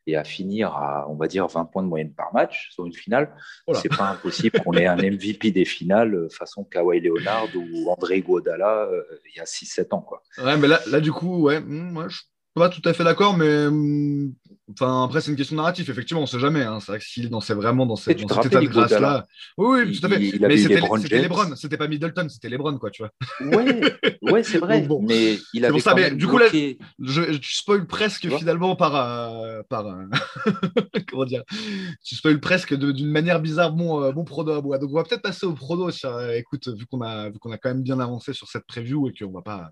et 0.08 0.16
à 0.16 0.24
finir 0.24 0.74
à, 0.74 1.06
on 1.08 1.16
va 1.16 1.28
dire, 1.28 1.46
20 1.46 1.66
points 1.66 1.82
de 1.82 1.88
moyenne 1.88 2.14
par 2.14 2.32
match 2.32 2.70
sur 2.72 2.86
une 2.86 2.94
finale, 2.94 3.36
c'est 3.74 3.94
pas 3.94 4.08
impossible 4.10 4.58
qu'on 4.60 4.72
ait 4.72 4.86
un 4.86 4.96
MVP 4.96 5.50
des 5.50 5.66
finales 5.66 6.14
euh, 6.14 6.28
façon 6.30 6.64
Kawhi 6.64 7.00
Leonard 7.00 7.48
ou 7.54 7.90
André 7.90 8.22
Godala 8.22 8.84
euh, 8.84 9.02
il 9.30 9.36
y 9.36 9.40
a 9.40 9.44
6-7 9.44 9.94
ans. 9.94 10.00
Quoi. 10.00 10.22
Ouais, 10.38 10.56
mais 10.56 10.66
là, 10.66 10.80
là 10.90 11.00
du 11.00 11.12
coup, 11.12 11.42
ouais, 11.42 11.60
hmm, 11.60 11.92
moi, 11.92 12.08
je 12.08 12.20
pas 12.58 12.68
tout 12.68 12.82
à 12.84 12.92
fait 12.92 13.04
d'accord, 13.04 13.36
mais 13.36 13.68
hmm, 13.68 14.32
enfin, 14.72 15.04
après, 15.04 15.20
c'est 15.20 15.30
une 15.30 15.36
question 15.36 15.56
de 15.56 15.60
narratif, 15.60 15.88
effectivement, 15.88 16.22
on 16.22 16.26
sait 16.26 16.38
jamais. 16.38 16.62
Hein. 16.62 16.78
C'est 16.80 16.92
vrai 16.92 16.98
que 16.98 17.04
s'il 17.04 17.26
est 17.26 17.54
vraiment 17.54 17.86
dans, 17.86 17.96
cette, 17.96 18.20
dans 18.20 18.42
cet 18.42 18.46
état 18.46 18.60
de 18.60 18.66
grâce-là. 18.66 19.26
Oui, 19.56 19.80
oui, 19.86 19.98
tout 19.98 20.06
à 20.06 20.08
fait. 20.08 20.18
mais 20.40 20.56
c'était 20.56 21.22
Lebron, 21.22 21.56
c'était 21.56 21.76
pas 21.76 21.88
Middleton, 21.88 22.28
c'était 22.28 22.48
Lebron, 22.48 22.78
quoi, 22.78 22.90
tu 22.90 23.02
vois. 23.02 23.12
Ouais, 23.40 23.80
ouais 24.22 24.42
c'est 24.42 24.58
vrai. 24.58 24.82
bon. 24.82 25.02
Mais 25.02 25.38
il 25.54 25.64
avait. 25.64 25.80
Ça, 25.80 25.94
mais, 25.94 26.10
du 26.10 26.26
coup, 26.26 26.38
là, 26.38 26.46
je, 26.50 27.38
spoil 27.42 27.86
presque 27.86 28.28
finalement 28.28 28.76
par. 28.76 28.96
Euh, 28.96 29.62
par 29.68 29.86
euh, 29.86 30.04
comment 31.08 31.24
dire? 31.24 31.42
Tu 32.04 32.16
spoil 32.16 32.40
presque 32.40 32.74
d'une 32.74 33.10
manière 33.10 33.40
bizarre 33.40 33.74
mon, 33.74 34.02
euh, 34.02 34.12
mon 34.12 34.24
prono 34.24 34.52
à 34.52 34.62
moi. 34.62 34.78
Donc, 34.78 34.90
on 34.90 34.94
va 34.94 35.04
peut-être 35.04 35.22
passer 35.22 35.46
au 35.46 35.52
prono. 35.52 35.90
écoute, 36.34 36.68
vu 36.68 36.86
qu'on 36.86 37.00
a, 37.00 37.30
vu 37.30 37.38
qu'on 37.38 37.52
a 37.52 37.58
quand 37.58 37.70
même 37.70 37.82
bien 37.82 38.00
avancé 38.00 38.32
sur 38.32 38.48
cette 38.48 38.66
preview 38.66 39.08
et 39.08 39.12
qu'on 39.12 39.32
va 39.32 39.42
pas 39.42 39.70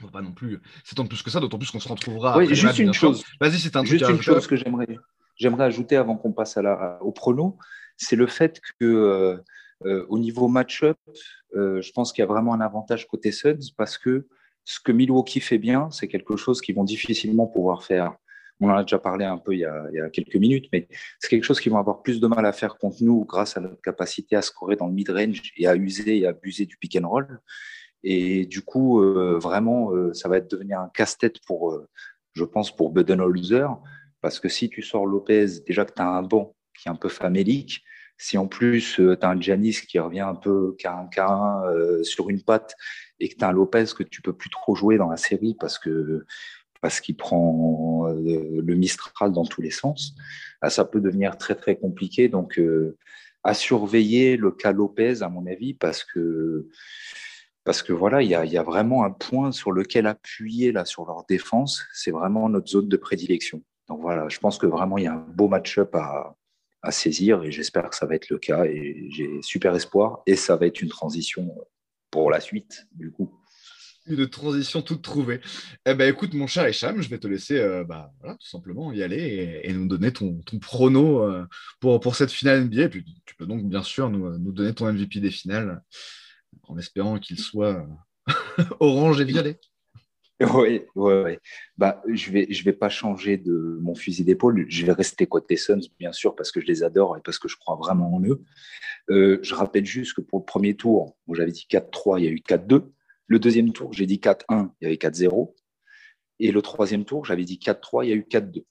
on 0.00 0.06
va 0.06 0.12
pas 0.12 0.22
non 0.22 0.32
plus 0.32 0.60
s'étendre 0.84 1.08
plus 1.08 1.22
que 1.22 1.30
ça, 1.30 1.40
d'autant 1.40 1.58
plus 1.58 1.70
qu'on 1.70 1.80
se 1.80 1.88
retrouvera. 1.88 2.38
Oui, 2.38 2.54
juste 2.54 2.78
une 2.78 2.94
chose. 2.94 3.24
Vas-y, 3.40 3.58
c'est 3.58 3.76
un 3.76 3.84
Juste 3.84 4.08
une 4.08 4.22
chose 4.22 4.46
que 4.46 4.56
j'aimerais, 4.56 4.96
j'aimerais 5.36 5.64
ajouter 5.64 5.96
avant 5.96 6.16
qu'on 6.16 6.32
passe 6.32 6.56
à 6.56 6.62
la, 6.62 6.98
au 7.02 7.12
prono, 7.12 7.58
c'est 7.96 8.16
le 8.16 8.26
fait 8.26 8.60
que 8.80 8.84
euh, 8.84 9.36
euh, 9.84 10.06
au 10.08 10.18
niveau 10.18 10.48
match-up, 10.48 10.98
euh, 11.54 11.80
je 11.80 11.92
pense 11.92 12.12
qu'il 12.12 12.22
y 12.22 12.24
a 12.24 12.26
vraiment 12.26 12.54
un 12.54 12.60
avantage 12.60 13.06
côté 13.06 13.32
Suns 13.32 13.72
parce 13.76 13.98
que 13.98 14.26
ce 14.64 14.80
que 14.80 14.92
Milwaukee 14.92 15.40
fait 15.40 15.58
bien, 15.58 15.90
c'est 15.90 16.08
quelque 16.08 16.36
chose 16.36 16.60
qu'ils 16.60 16.74
vont 16.74 16.84
difficilement 16.84 17.46
pouvoir 17.46 17.82
faire. 17.82 18.14
On 18.60 18.70
en 18.70 18.76
a 18.76 18.82
déjà 18.82 18.98
parlé 18.98 19.24
un 19.24 19.38
peu 19.38 19.54
il 19.54 19.60
y 19.60 19.64
a, 19.64 19.86
il 19.92 19.96
y 19.96 20.00
a 20.00 20.08
quelques 20.08 20.36
minutes, 20.36 20.68
mais 20.72 20.86
c'est 21.18 21.28
quelque 21.28 21.42
chose 21.42 21.60
qu'ils 21.60 21.72
vont 21.72 21.78
avoir 21.78 22.02
plus 22.02 22.20
de 22.20 22.26
mal 22.28 22.46
à 22.46 22.52
faire 22.52 22.78
contre 22.78 22.98
nous 23.02 23.24
grâce 23.24 23.56
à 23.56 23.60
notre 23.60 23.80
capacité 23.82 24.36
à 24.36 24.42
scorer 24.42 24.76
dans 24.76 24.86
le 24.86 24.92
mid-range 24.92 25.52
et 25.56 25.66
à 25.66 25.74
user 25.74 26.18
et 26.18 26.26
abuser 26.26 26.64
du 26.64 26.76
pick 26.76 26.96
and 26.96 27.08
roll. 27.08 27.40
Et 28.04 28.46
du 28.46 28.62
coup, 28.62 29.00
euh, 29.00 29.38
vraiment, 29.38 29.92
euh, 29.92 30.12
ça 30.12 30.28
va 30.28 30.38
être 30.38 30.50
devenir 30.50 30.80
un 30.80 30.88
casse-tête 30.88 31.36
pour, 31.46 31.72
euh, 31.72 31.88
je 32.34 32.44
pense, 32.44 32.74
pour 32.74 32.90
Budenholzer. 32.90 33.76
Parce 34.20 34.40
que 34.40 34.48
si 34.48 34.68
tu 34.68 34.82
sors 34.82 35.06
Lopez, 35.06 35.46
déjà 35.66 35.84
que 35.84 35.92
tu 35.94 36.02
as 36.02 36.08
un 36.08 36.22
banc 36.22 36.54
qui 36.76 36.88
est 36.88 36.90
un 36.90 36.96
peu 36.96 37.08
famélique, 37.08 37.82
si 38.18 38.38
en 38.38 38.46
plus 38.46 38.94
tu 38.94 39.16
as 39.20 39.28
un 39.28 39.40
Giannis 39.40 39.78
qui 39.88 39.98
revient 39.98 40.20
un 40.20 40.34
peu 40.34 40.76
K1 40.78 41.10
K1 41.10 42.04
sur 42.04 42.30
une 42.30 42.42
patte 42.42 42.76
et 43.18 43.28
que 43.28 43.34
tu 43.36 43.44
as 43.44 43.48
un 43.48 43.52
Lopez 43.52 43.86
que 43.96 44.04
tu 44.04 44.22
peux 44.22 44.32
plus 44.32 44.50
trop 44.50 44.76
jouer 44.76 44.96
dans 44.96 45.08
la 45.08 45.16
série 45.16 45.56
parce 45.58 45.78
que 45.78 46.24
parce 46.80 47.00
qu'il 47.00 47.16
prend 47.16 48.06
le 48.08 48.74
Mistral 48.74 49.32
dans 49.32 49.44
tous 49.44 49.60
les 49.60 49.70
sens, 49.70 50.14
bah, 50.60 50.70
ça 50.70 50.84
peut 50.84 51.00
devenir 51.00 51.36
très 51.36 51.56
très 51.56 51.76
compliqué. 51.76 52.28
Donc 52.28 52.60
à 53.42 53.54
surveiller 53.54 54.36
le 54.36 54.52
cas 54.52 54.72
Lopez 54.72 55.22
à 55.22 55.28
mon 55.28 55.46
avis 55.46 55.74
parce 55.74 56.04
que 56.04 56.68
parce 57.64 57.82
que 57.82 57.92
voilà, 57.92 58.22
il 58.22 58.28
y 58.28 58.34
a, 58.34 58.62
vraiment 58.62 59.04
un 59.04 59.10
point 59.10 59.52
sur 59.52 59.70
lequel 59.70 60.06
appuyer 60.06 60.72
là 60.72 60.84
sur 60.84 61.06
leur 61.06 61.24
défense. 61.28 61.84
C'est 61.92 62.10
vraiment 62.10 62.48
notre 62.48 62.68
zone 62.68 62.88
de 62.88 62.96
prédilection. 62.96 63.62
Donc 63.88 64.00
voilà, 64.00 64.28
je 64.28 64.38
pense 64.38 64.58
que 64.58 64.66
vraiment 64.66 64.98
il 64.98 65.04
y 65.04 65.06
a 65.06 65.12
un 65.12 65.26
beau 65.34 65.48
match-up 65.48 65.94
à, 65.94 66.36
saisir 66.90 67.44
et 67.44 67.52
j'espère 67.52 67.88
que 67.88 67.94
ça 67.94 68.06
va 68.06 68.16
être 68.16 68.28
le 68.28 68.38
cas 68.38 68.64
et 68.64 69.06
j'ai 69.10 69.40
super 69.40 69.72
espoir 69.76 70.20
et 70.26 70.34
ça 70.34 70.56
va 70.56 70.66
être 70.66 70.82
une 70.82 70.88
transition 70.88 71.54
pour 72.10 72.28
la 72.28 72.40
suite 72.40 72.88
du 72.90 73.12
coup. 73.12 73.32
Une 74.06 74.28
transition 74.28 74.82
toute 74.82 75.00
trouvée. 75.00 75.40
Eh 75.86 75.94
ben 75.94 76.12
écoute 76.12 76.34
mon 76.34 76.48
cher 76.48 76.68
Hicham, 76.68 77.00
je 77.00 77.08
vais 77.08 77.18
te 77.18 77.28
laisser 77.28 77.60
euh, 77.60 77.84
bah, 77.84 78.12
tout 78.24 78.48
simplement 78.48 78.92
y 78.92 79.00
aller 79.00 79.60
et, 79.62 79.72
nous 79.72 79.86
donner 79.86 80.12
ton, 80.12 80.40
prono 80.60 81.22
euh, 81.22 81.46
pour, 81.78 82.16
cette 82.16 82.32
finale 82.32 82.64
NBA. 82.64 82.82
Et 82.82 82.88
puis 82.88 83.04
tu 83.26 83.36
peux 83.36 83.46
donc 83.46 83.62
bien 83.68 83.84
sûr 83.84 84.10
nous, 84.10 84.36
nous 84.36 84.50
donner 84.50 84.74
ton 84.74 84.92
MVP 84.92 85.20
des 85.20 85.30
finales 85.30 85.80
en 86.68 86.78
espérant 86.78 87.18
qu'il 87.18 87.38
soit 87.38 87.86
orange 88.80 89.20
et 89.20 89.24
violet. 89.24 89.58
Oui, 90.54 90.82
oui, 90.96 91.38
Bah, 91.76 92.02
je 92.08 92.30
ne 92.30 92.64
vais 92.64 92.72
pas 92.72 92.88
changer 92.88 93.36
de 93.36 93.78
mon 93.80 93.94
fusil 93.94 94.24
d'épaule. 94.24 94.66
Je 94.68 94.84
vais 94.84 94.92
rester 94.92 95.26
côté 95.26 95.56
Suns, 95.56 95.80
bien 95.98 96.12
sûr, 96.12 96.34
parce 96.34 96.50
que 96.50 96.60
je 96.60 96.66
les 96.66 96.82
adore 96.82 97.16
et 97.16 97.20
parce 97.20 97.38
que 97.38 97.48
je 97.48 97.56
crois 97.56 97.76
vraiment 97.76 98.14
en 98.14 98.22
eux. 98.24 98.42
Euh, 99.10 99.38
je 99.42 99.54
rappelle 99.54 99.84
juste 99.84 100.14
que 100.14 100.20
pour 100.20 100.40
le 100.40 100.44
premier 100.44 100.74
tour, 100.74 101.16
j'avais 101.32 101.52
dit 101.52 101.66
4-3, 101.70 102.18
il 102.18 102.24
y 102.24 102.28
a 102.28 102.30
eu 102.30 102.42
4-2. 102.46 102.90
Le 103.26 103.38
deuxième 103.38 103.72
tour, 103.72 103.92
j'ai 103.92 104.06
dit 104.06 104.18
4-1, 104.18 104.70
il 104.80 104.84
y 104.84 104.86
avait 104.86 104.96
4-0. 104.96 105.54
Et 106.40 106.50
le 106.50 106.62
troisième 106.62 107.04
tour, 107.04 107.24
j'avais 107.24 107.44
dit 107.44 107.60
4-3, 107.62 108.04
il 108.04 108.08
y 108.08 108.12
a 108.12 108.16
eu 108.16 108.26
4-2. 108.28 108.64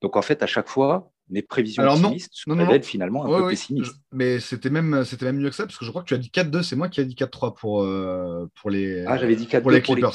Donc 0.00 0.16
en 0.16 0.22
fait, 0.22 0.42
à 0.42 0.46
chaque 0.46 0.68
fois, 0.68 1.12
mes 1.30 1.42
prévisions 1.42 1.82
Alors, 1.82 1.94
optimistes 1.94 2.32
non, 2.46 2.56
non, 2.56 2.66
non, 2.66 2.82
finalement 2.82 3.24
un 3.24 3.40
peu 3.40 3.48
pessimistes. 3.48 3.94
Mais 4.12 4.40
c'était 4.40 4.70
même, 4.70 5.04
c'était 5.04 5.26
même 5.26 5.38
mieux 5.38 5.50
que 5.50 5.54
ça, 5.54 5.64
parce 5.64 5.78
que 5.78 5.84
je 5.84 5.90
crois 5.90 6.02
que 6.02 6.08
tu 6.08 6.14
as 6.14 6.18
dit 6.18 6.30
4-2, 6.32 6.62
c'est 6.62 6.76
moi 6.76 6.88
qui 6.88 7.00
ai 7.00 7.04
dit 7.04 7.14
4-3 7.14 7.56
pour, 7.56 7.82
euh, 7.82 8.46
pour 8.60 8.70
les 8.70 9.04
Ah, 9.06 9.16
j'avais 9.16 9.36
dit 9.36 9.46
4-2 9.46 9.62
pour 9.62 9.70
les 9.70 9.82
Clippers. 9.82 10.12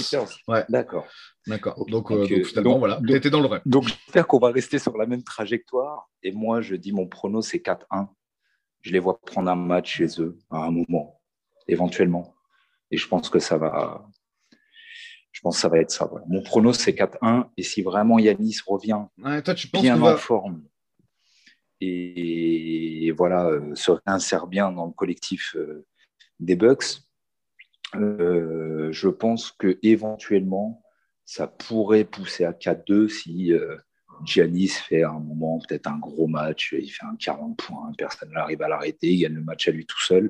Ouais. 0.48 0.66
D'accord. 0.70 1.08
D'accord. 1.48 1.86
Donc, 1.88 2.12
euh, 2.12 2.28
donc, 2.28 2.46
finalement, 2.46 2.80
voilà, 2.80 3.00
tu 3.06 3.16
étais 3.16 3.30
dans 3.30 3.42
le 3.42 3.48
vrai. 3.48 3.62
Donc, 3.66 3.88
j'espère 3.88 4.28
qu'on 4.28 4.40
va 4.40 4.52
rester 4.52 4.80
sur 4.80 4.98
la 4.98 5.06
même 5.06 5.24
trajectoire. 5.24 6.10
Et 6.24 6.32
moi, 6.32 6.62
je 6.62 6.76
dis 6.76 6.92
mon 6.92 7.08
prono, 7.08 7.42
c'est 7.42 7.60
4-1. 7.60 8.08
Je 8.82 8.92
les 8.92 9.00
vois 9.00 9.20
prendre 9.20 9.50
un 9.50 9.56
match 9.56 9.98
chez 9.98 10.22
eux 10.22 10.38
à 10.50 10.66
un 10.66 10.72
moment, 10.72 11.22
éventuellement. 11.68 12.36
Et 12.92 12.98
je 12.98 13.08
pense 13.08 13.30
que 13.30 13.40
ça 13.40 13.58
va, 13.58 14.08
je 15.32 15.42
pense 15.42 15.56
que 15.56 15.62
ça 15.62 15.70
va 15.70 15.80
être 15.80 15.92
ça. 15.92 16.10
Mon 16.28 16.42
prono, 16.42 16.72
c'est 16.72 16.94
4-1. 16.94 17.50
Et 17.58 17.64
si 17.64 17.82
vraiment 17.82 18.20
Yanis 18.20 18.60
revient 18.66 19.02
toi, 19.44 19.54
tu 19.54 19.68
penses 19.68 19.82
bien 19.82 20.02
en 20.02 20.18
forme, 20.18 20.64
et, 21.82 23.12
voilà, 23.12 23.48
euh, 23.48 23.76
se 23.76 23.92
réinsère 23.92 24.48
bien 24.48 24.72
dans 24.72 24.86
le 24.86 24.92
collectif 24.92 25.56
euh, 25.56 25.86
des 26.40 26.56
Bucks, 26.56 27.02
euh, 27.96 28.92
je 28.92 29.10
pense 29.10 29.52
que 29.52 29.78
éventuellement 29.84 30.82
ça 31.24 31.48
pourrait 31.48 32.04
pousser 32.04 32.44
à 32.46 32.52
4-2 32.52 33.08
si 33.08 33.52
Giannis 34.24 34.68
fait 34.68 35.02
à 35.02 35.10
un 35.10 35.20
moment 35.20 35.60
peut-être 35.60 35.88
un 35.88 35.98
gros 35.98 36.28
match, 36.28 36.76
il 36.78 36.90
fait 36.90 37.06
un 37.06 37.16
40 37.16 37.58
points, 37.58 37.92
personne 37.98 38.32
n'arrive 38.32 38.62
à 38.62 38.68
l'arrêter, 38.68 39.08
il 39.08 39.22
gagne 39.22 39.34
le 39.34 39.42
match 39.42 39.68
à 39.68 39.72
lui 39.72 39.88
tout 39.88 40.02
seul, 40.02 40.30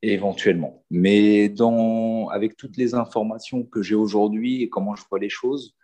éventuellement. 0.00 0.82
Mais 0.90 1.50
dans, 1.50 2.28
avec 2.28 2.56
toutes 2.56 2.78
les 2.78 2.94
informations 2.94 3.64
que 3.64 3.82
j'ai 3.82 3.96
aujourd'hui 3.96 4.62
et 4.62 4.70
comment 4.70 4.96
je 4.96 5.04
vois 5.10 5.18
les 5.18 5.28
choses, 5.28 5.76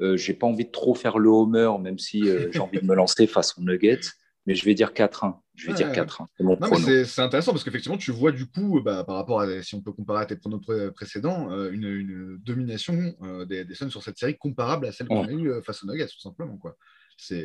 euh, 0.00 0.16
j'ai 0.16 0.34
pas 0.34 0.46
envie 0.46 0.64
de 0.64 0.70
trop 0.70 0.94
faire 0.94 1.18
le 1.18 1.28
homer, 1.28 1.70
même 1.80 1.98
si 1.98 2.28
euh, 2.28 2.50
j'ai 2.52 2.60
envie 2.60 2.80
de 2.80 2.86
me 2.86 2.94
lancer 2.94 3.26
face 3.26 3.56
aux 3.58 3.62
Nuggets 3.62 4.00
mais 4.46 4.54
je 4.54 4.64
vais 4.64 4.74
dire 4.74 4.92
4-1. 4.92 5.36
Je 5.54 5.66
vais 5.66 5.74
dire 5.74 5.92
4-1. 5.92 7.04
C'est 7.04 7.20
intéressant 7.20 7.52
parce 7.52 7.62
qu'effectivement, 7.62 7.98
tu 7.98 8.10
vois 8.10 8.32
du 8.32 8.46
coup, 8.46 8.80
bah, 8.82 9.04
par 9.04 9.16
rapport 9.16 9.40
à, 9.40 9.62
si 9.62 9.74
on 9.74 9.82
peut 9.82 9.92
comparer 9.92 10.22
à 10.22 10.26
tes 10.26 10.36
pronos 10.36 10.60
précédents, 10.94 11.52
euh, 11.52 11.70
une, 11.70 12.38
domination 12.38 13.14
euh, 13.22 13.44
des, 13.44 13.64
des, 13.64 13.74
Suns 13.74 13.90
sur 13.90 14.02
cette 14.02 14.18
série 14.18 14.36
comparable 14.36 14.86
à 14.86 14.92
celle 14.92 15.08
qu'on 15.08 15.24
a 15.24 15.30
eue 15.30 15.52
face 15.62 15.84
aux 15.84 15.86
Nuggets, 15.86 16.06
tout 16.06 16.20
simplement. 16.20 16.56
Quoi. 16.56 16.76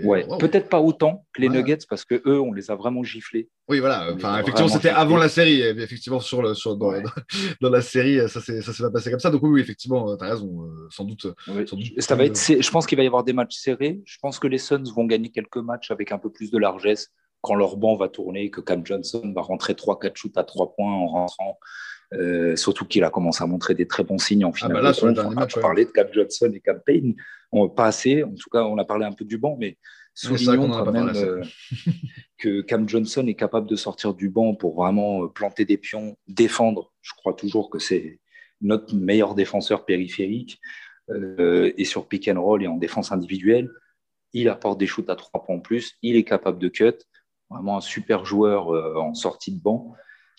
Ouais, 0.03 0.25
peut-être 0.39 0.69
pas 0.69 0.79
autant 0.79 1.25
que 1.33 1.41
les 1.41 1.49
Nuggets 1.49 1.85
parce 1.89 2.05
que 2.05 2.21
eux, 2.25 2.39
on 2.39 2.53
les 2.53 2.71
a 2.71 2.75
vraiment 2.75 3.03
giflés. 3.03 3.49
Oui, 3.67 3.79
voilà. 3.79 4.11
Enfin, 4.13 4.39
effectivement, 4.39 4.67
c'était 4.67 4.89
avant 4.89 5.17
la 5.17 5.29
série. 5.29 5.61
Effectivement, 5.61 6.19
sur 6.19 6.41
le, 6.41 6.53
sur, 6.53 6.77
dans, 6.77 6.91
dans, 7.61 7.69
la 7.69 7.81
série, 7.81 8.19
ça 8.29 8.41
s'est 8.41 8.61
pas 8.61 8.91
passé 8.91 9.11
comme 9.11 9.19
ça. 9.19 9.31
Donc 9.31 9.43
oui, 9.43 9.61
effectivement, 9.61 10.15
tu 10.17 10.23
as 10.23 10.29
raison. 10.29 10.69
sans 10.89 11.03
doute. 11.03 11.27
ça 11.99 12.15
va 12.15 12.25
être, 12.25 12.37
je 12.37 12.71
pense 12.71 12.85
qu'il 12.85 12.97
va 12.97 13.03
y 13.03 13.07
avoir 13.07 13.23
des 13.23 13.33
matchs 13.33 13.55
serrés. 13.55 14.01
Je 14.05 14.17
pense 14.21 14.39
que 14.39 14.47
les 14.47 14.57
Suns 14.57 14.83
vont 14.95 15.05
gagner 15.05 15.29
quelques 15.29 15.57
matchs 15.57 15.91
avec 15.91 16.11
un 16.11 16.17
peu 16.17 16.31
plus 16.31 16.51
de 16.51 16.57
largesse 16.57 17.11
quand 17.41 17.55
leur 17.55 17.77
banc 17.77 17.95
va 17.95 18.09
tourner, 18.09 18.49
que 18.49 18.59
Cam 18.59 18.83
Johnson 18.85 19.31
va 19.35 19.41
rentrer 19.41 19.73
3-4 19.73 20.15
shoots 20.15 20.37
à 20.37 20.43
3 20.43 20.73
points 20.73 20.91
en 20.91 21.05
rentrant. 21.05 21.59
Euh, 22.13 22.55
surtout 22.55 22.85
qu'il 22.85 23.03
a 23.03 23.09
commencé 23.09 23.43
à 23.43 23.47
montrer 23.47 23.73
des 23.73 23.87
très 23.87 24.03
bons 24.03 24.17
signes 24.17 24.45
en 24.45 24.51
ah, 24.51 24.57
finale. 24.57 24.71
Ah 24.77 24.93
bah 25.01 25.11
là, 25.11 25.27
on 25.27 25.37
a 25.37 25.47
parlé 25.47 25.85
de 25.85 25.91
Cam 25.91 26.07
Johnson 26.13 26.51
et 26.53 26.59
Cam 26.59 26.79
Payne. 26.85 27.15
On, 27.51 27.69
pas 27.69 27.85
assez, 27.85 28.23
en 28.23 28.33
tout 28.33 28.49
cas, 28.49 28.63
on 28.63 28.77
a 28.77 28.85
parlé 28.85 29.05
un 29.05 29.11
peu 29.11 29.25
du 29.25 29.37
banc, 29.37 29.57
mais 29.59 29.77
soulignons 30.13 30.69
quand 30.69 30.91
même 30.91 31.11
euh, 31.15 31.43
que 32.37 32.61
Cam 32.61 32.87
Johnson 32.87 33.25
est 33.27 33.35
capable 33.35 33.67
de 33.67 33.75
sortir 33.75 34.13
du 34.13 34.29
banc 34.29 34.55
pour 34.55 34.75
vraiment 34.75 35.23
euh, 35.23 35.27
planter 35.27 35.65
des 35.65 35.77
pions, 35.77 36.17
défendre. 36.27 36.91
Je 37.01 37.13
crois 37.13 37.33
toujours 37.33 37.69
que 37.69 37.79
c'est 37.79 38.19
notre 38.61 38.95
meilleur 38.95 39.35
défenseur 39.35 39.85
périphérique. 39.85 40.59
et 41.09 41.85
sur 41.85 42.07
pick 42.07 42.27
and 42.27 42.41
roll 42.41 42.63
et 42.63 42.67
en 42.67 42.77
défense 42.77 43.11
individuelle, 43.11 43.69
il 44.33 44.49
apporte 44.49 44.79
des 44.79 44.87
shoots 44.87 45.09
à 45.09 45.15
3 45.15 45.43
points 45.43 45.55
en 45.55 45.59
plus, 45.59 45.95
il 46.01 46.15
est 46.15 46.23
capable 46.23 46.59
de 46.59 46.67
cut 46.67 46.95
vraiment 47.49 47.77
un 47.77 47.81
super 47.81 48.25
joueur 48.25 48.73
euh, 48.73 48.95
en 48.95 49.13
sortie 49.13 49.51
de 49.51 49.61
banc. 49.61 49.93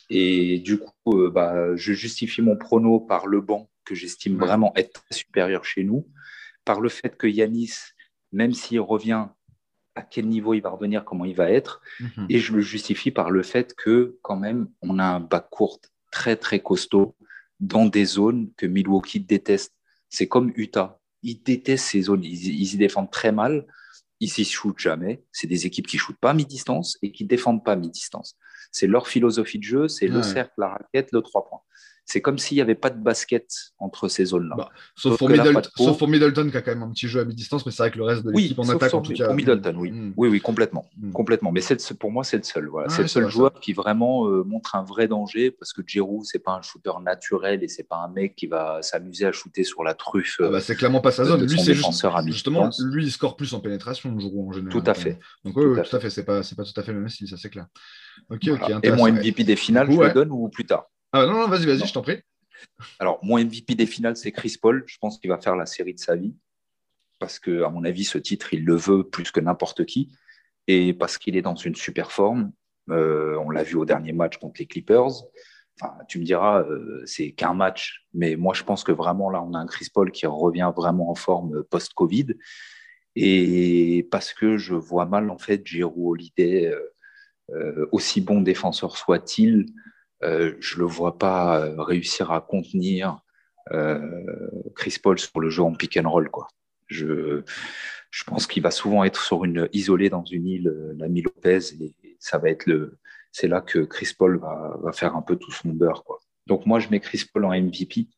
Et 0.09 0.59
du 0.59 0.79
coup, 0.79 1.21
euh, 1.21 1.31
bah, 1.31 1.75
je 1.77 1.93
justifie 1.93 2.43
mon 2.43 2.57
prono 2.57 3.01
par 3.01 3.27
le 3.27 3.41
banc 3.41 3.69
que 3.85 3.95
j'estime 3.95 4.37
vraiment 4.37 4.73
être 4.77 5.05
supérieur 5.11 5.65
chez 5.65 5.85
nous, 5.85 6.09
par 6.65 6.81
le 6.81 6.89
fait 6.89 7.17
que 7.17 7.27
Yanis, 7.27 7.73
même 8.33 8.53
s'il 8.53 8.81
revient, 8.81 9.27
à 9.95 10.03
quel 10.03 10.27
niveau 10.27 10.53
il 10.55 10.61
va 10.61 10.71
revenir, 10.71 11.05
comment 11.05 11.25
il 11.25 11.35
va 11.35 11.51
être, 11.51 11.81
mhm. 12.01 12.27
et 12.29 12.39
je 12.39 12.53
le 12.53 12.61
justifie 12.61 13.11
par 13.11 13.31
le 13.31 13.43
fait 13.43 13.75
que 13.75 14.19
quand 14.23 14.37
même, 14.37 14.69
on 14.83 14.99
a 14.99 15.05
un 15.05 15.21
bac 15.21 15.49
court 15.51 15.81
très 16.11 16.37
très 16.37 16.61
costaud 16.61 17.17
dans 17.61 17.87
des 17.87 18.05
zones 18.05 18.51
que 18.57 18.67
Milwaukee 18.67 19.21
déteste. 19.21 19.73
C'est 20.11 20.29
comme 20.29 20.53
Utah, 20.57 21.01
ils 21.23 21.43
détestent 21.43 21.87
ces 21.87 22.03
zones, 22.03 22.25
ils, 22.25 22.61
ils 22.61 22.75
y 22.75 22.77
défendent 22.77 23.11
très 23.11 23.33
mal 23.33 23.67
ils 24.21 24.31
s'y 24.31 24.45
shootent 24.45 24.79
jamais. 24.79 25.23
C'est 25.33 25.47
des 25.47 25.67
équipes 25.67 25.87
qui 25.87 25.99
shootent 25.99 26.19
pas 26.19 26.35
mi-distance 26.35 26.99
et 27.03 27.13
qui 27.13 27.25
défendent 27.25 27.65
pas 27.65 27.77
mi-distance. 27.77 28.37
C'est 28.77 28.87
leur 28.87 29.09
philosophie 29.09 29.59
de 29.59 29.65
jeu, 29.65 29.89
c'est 29.89 30.07
le 30.07 30.23
cercle, 30.23 30.53
la 30.59 30.69
raquette, 30.69 31.09
le 31.13 31.23
trois 31.23 31.47
points 31.47 31.61
c'est 32.07 32.21
comme 32.21 32.39
s'il 32.39 32.57
n'y 32.57 32.61
avait 32.61 32.77
pas 32.77 32.91
de 32.91 33.03
basket 33.03 33.73
entre 33.81 34.07
ces 34.07 34.27
zones-là. 34.27 34.55
Bah, 34.57 34.71
sauf, 34.95 35.19
pour 35.19 35.29
Middleton, 36.09 36.51
qui 36.51 36.57
a 36.57 36.63
quand 36.63 36.71
même 36.71 36.85
un 36.85 36.93
petit 36.93 37.09
jeu 37.09 37.21
à 37.21 37.25
mi-distance, 37.25 37.67
mais 37.67 37.73
c'est 37.73 37.83
vrai 37.83 37.91
que 37.91 37.99
le 37.99 38.05
reste 38.05 38.23
de 38.23 38.31
l'équipe 38.31 38.59
en 38.61 38.69
attaque, 38.69 38.95
en 38.95 39.03
tout 39.03 39.13
cas. 39.13 39.27
Pour 39.27 39.35
Middleton, 39.35 39.75
oui. 39.77 39.91
Mm. 39.91 40.15
Oui, 40.17 40.29
oui, 40.29 40.41
complètement. 40.41 40.89
Mm. 40.97 41.11
complètement. 41.11 41.51
Mais 41.51 41.61
pour 41.99 42.13
moi, 42.13 42.23
c'est 42.23 42.37
le 42.37 42.45
seul. 42.45 42.69
Voilà. 42.69 42.89
c'est 42.89 43.03
le 43.03 43.09
seul 43.09 43.29
joueur 43.29 43.59
qui 43.61 43.73
vraiment 43.73 44.29
euh, 44.29 44.45
montre 44.45 44.77
un 44.77 44.85
vrai 44.85 45.09
danger 45.09 45.51
parce 45.51 45.73
que 45.73 45.83
Giroud, 45.85 46.25
c'est 46.25 46.39
pas 46.39 46.53
un 46.53 46.63
shooter 46.63 46.93
naturel 47.03 47.65
et 47.65 47.69
c'est 47.69 47.89
pas 47.89 47.97
un 47.97 48.09
mec 48.09 48.37
qui 48.37 48.47
va 48.47 48.83
s'amuser 48.83 49.27
à 49.27 49.33
shooter 49.33 49.65
sur 49.65 49.83
la 49.83 49.95
truffe. 49.95 50.41
Ah 50.41 50.49
bah, 50.49 50.61
c'est 50.61 50.77
clairement 50.77 51.01
pas 51.01 51.11
sa 51.11 51.25
zone. 51.25 51.45
Lui, 51.45 51.61
c'est 51.61 51.75
justement, 51.75 52.71
lui, 52.85 53.05
il 53.05 53.11
score 53.11 53.37
plus 53.37 53.53
en 53.53 53.59
pénétration, 53.59 54.17
Giroud, 54.17 54.49
en 54.49 54.53
général. 54.53 54.81
Tout 54.81 54.89
à 54.89 54.95
fait. 54.95 55.19
Donc, 55.45 55.57
oui, 55.57 55.65
tout, 55.65 55.97
à 55.97 55.99
fait. 55.99 56.11
C'est 56.11 56.25
pas, 56.25 56.43
pas 56.43 56.65
tout 56.65 56.81
à 56.81 56.83
fait 56.85 56.93
le 56.93 57.01
même 57.01 57.09
style, 57.09 57.27
ça 57.27 57.37
c'est 57.37 57.51
clair. 57.51 57.67
Ok, 58.31 58.49
ok. 58.49 58.73
Et 58.83 58.91
mon 58.91 59.11
MVP 59.11 59.45
des 59.45 59.57
finales, 59.57 59.91
je 59.91 60.01
le 60.01 60.13
donne 60.13 60.31
ou 60.31 60.49
plus 60.49 60.65
tard 60.65 60.87
ah 61.13 61.25
non, 61.27 61.33
non, 61.33 61.49
vas-y, 61.49 61.67
vas-y, 61.67 61.87
je 61.87 61.93
t'en 61.93 62.03
prie. 62.03 62.21
Alors, 62.99 63.19
mon 63.23 63.39
MVP 63.39 63.75
des 63.75 63.87
finales, 63.87 64.17
c'est 64.17 64.33
Chris 64.33 64.57
Paul. 64.61 64.85
Je 64.87 64.99
pense 64.99 65.19
qu'il 65.19 65.31
va 65.31 65.39
faire 65.39 65.57
la 65.57 65.65
série 65.65 65.95
de 65.95 65.99
sa 65.99 66.15
vie. 66.17 66.35
Parce 67.19 67.39
que, 67.39 67.63
à 67.63 67.71
mon 67.71 67.85
avis, 67.85 68.05
ce 68.05 68.19
titre, 68.19 68.53
il 68.53 68.65
le 68.65 68.77
veut 68.77 69.09
plus 69.09 69.31
que 69.31 69.41
n'importe 69.41 69.87
qui. 69.87 70.15
Et 70.67 70.93
parce 70.93 71.17
qu'il 71.17 71.37
est 71.37 71.43
dans 71.43 71.55
une 71.55 71.75
super 71.75 72.13
forme. 72.13 72.53
Euh, 72.91 73.37
on 73.39 73.51
l'a 73.51 73.63
vu 73.63 73.77
au 73.77 73.85
dernier 73.85 74.13
match 74.13 74.37
contre 74.37 74.57
les 74.59 74.67
Clippers. 74.67 75.25
Enfin, 75.81 75.95
tu 76.09 76.19
me 76.19 76.25
diras, 76.25 76.63
euh, 76.63 77.03
c'est 77.07 77.33
qu'un 77.33 77.55
match. 77.55 78.07
Mais 78.13 78.37
moi, 78.37 78.53
je 78.53 78.65
pense 78.65 78.85
que 78.85 78.93
vraiment, 78.93 79.31
là, 79.31 79.43
on 79.43 79.55
a 79.55 79.59
un 79.59 79.67
Chris 79.67 79.89
Paul 79.93 80.11
qui 80.11 80.27
revient 80.27 80.71
vraiment 80.77 81.11
en 81.11 81.15
forme 81.15 81.65
post-Covid. 81.65 82.35
Et 83.15 84.07
parce 84.11 84.35
que 84.35 84.59
je 84.59 84.75
vois 84.75 85.07
mal, 85.07 85.31
en 85.31 85.39
fait, 85.39 85.67
Giroud 85.67 86.19
Holiday, 86.19 86.67
euh, 86.67 86.93
aussi 87.93 88.21
bon 88.21 88.41
défenseur 88.41 88.97
soit-il, 88.97 89.67
euh, 90.23 90.55
je 90.61 90.77
ne 90.77 90.81
le 90.81 90.87
vois 90.87 91.19
pas 91.19 91.61
euh, 91.61 91.83
réussir 91.83 92.33
à 92.33 92.41
contenir 92.41 93.21
euh, 93.73 94.51
Chris 94.75 94.97
Paul 95.03 95.19
sur 95.19 95.41
le 95.41 95.51
jeu 95.51 95.63
en 95.63 95.75
pick 95.75 95.97
and 95.97 96.09
roll. 96.09 96.31
Quoi. 96.31 96.49
Je, 96.87 97.43
je 98.11 98.25
pense 98.25 98.47
qu'il 98.47 98.63
va 98.63 98.71
souvent 98.71 99.05
être 99.05 99.23
sur 99.23 99.45
une 99.45 99.69
isolé 99.73 100.09
dans 100.09 100.25
une 100.25 100.47
île, 100.47 100.95
l'ami 100.97 101.23
Lopez, 101.23 101.75
et 101.81 102.17
ça 102.19 102.39
va 102.39 102.49
être 102.49 102.67
le, 102.67 102.99
c'est 103.33 103.49
là 103.49 103.61
que 103.61 103.81
Chris 103.81 104.15
Paul 104.17 104.39
va, 104.39 104.79
va, 104.83 104.93
faire 104.93 105.17
un 105.17 105.23
peu 105.23 105.37
tout 105.37 105.53
son 105.53 105.71
beurre. 105.71 106.05
Quoi. 106.05 106.21
Donc 106.47 106.65
moi, 106.65 106.79
je 106.79 106.89
mets 106.89 107.01
Chris 107.01 107.25
Paul 107.33 107.45
en 107.45 107.51
MVP 107.51 108.09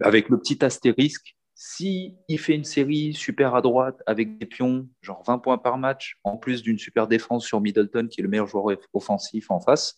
avec 0.00 0.28
le 0.28 0.38
petit 0.38 0.62
astérisque. 0.64 1.36
Si 1.60 2.16
il 2.28 2.38
fait 2.38 2.54
une 2.54 2.62
série 2.62 3.12
super 3.12 3.56
à 3.56 3.62
droite 3.62 4.00
avec 4.06 4.38
des 4.38 4.46
pions, 4.46 4.86
genre 5.02 5.24
20 5.26 5.38
points 5.38 5.58
par 5.58 5.76
match, 5.76 6.16
en 6.22 6.36
plus 6.36 6.62
d'une 6.62 6.78
super 6.78 7.08
défense 7.08 7.44
sur 7.44 7.60
Middleton, 7.60 8.06
qui 8.06 8.20
est 8.20 8.22
le 8.22 8.28
meilleur 8.28 8.46
joueur 8.46 8.78
offensif 8.92 9.50
en 9.50 9.58
face, 9.58 9.96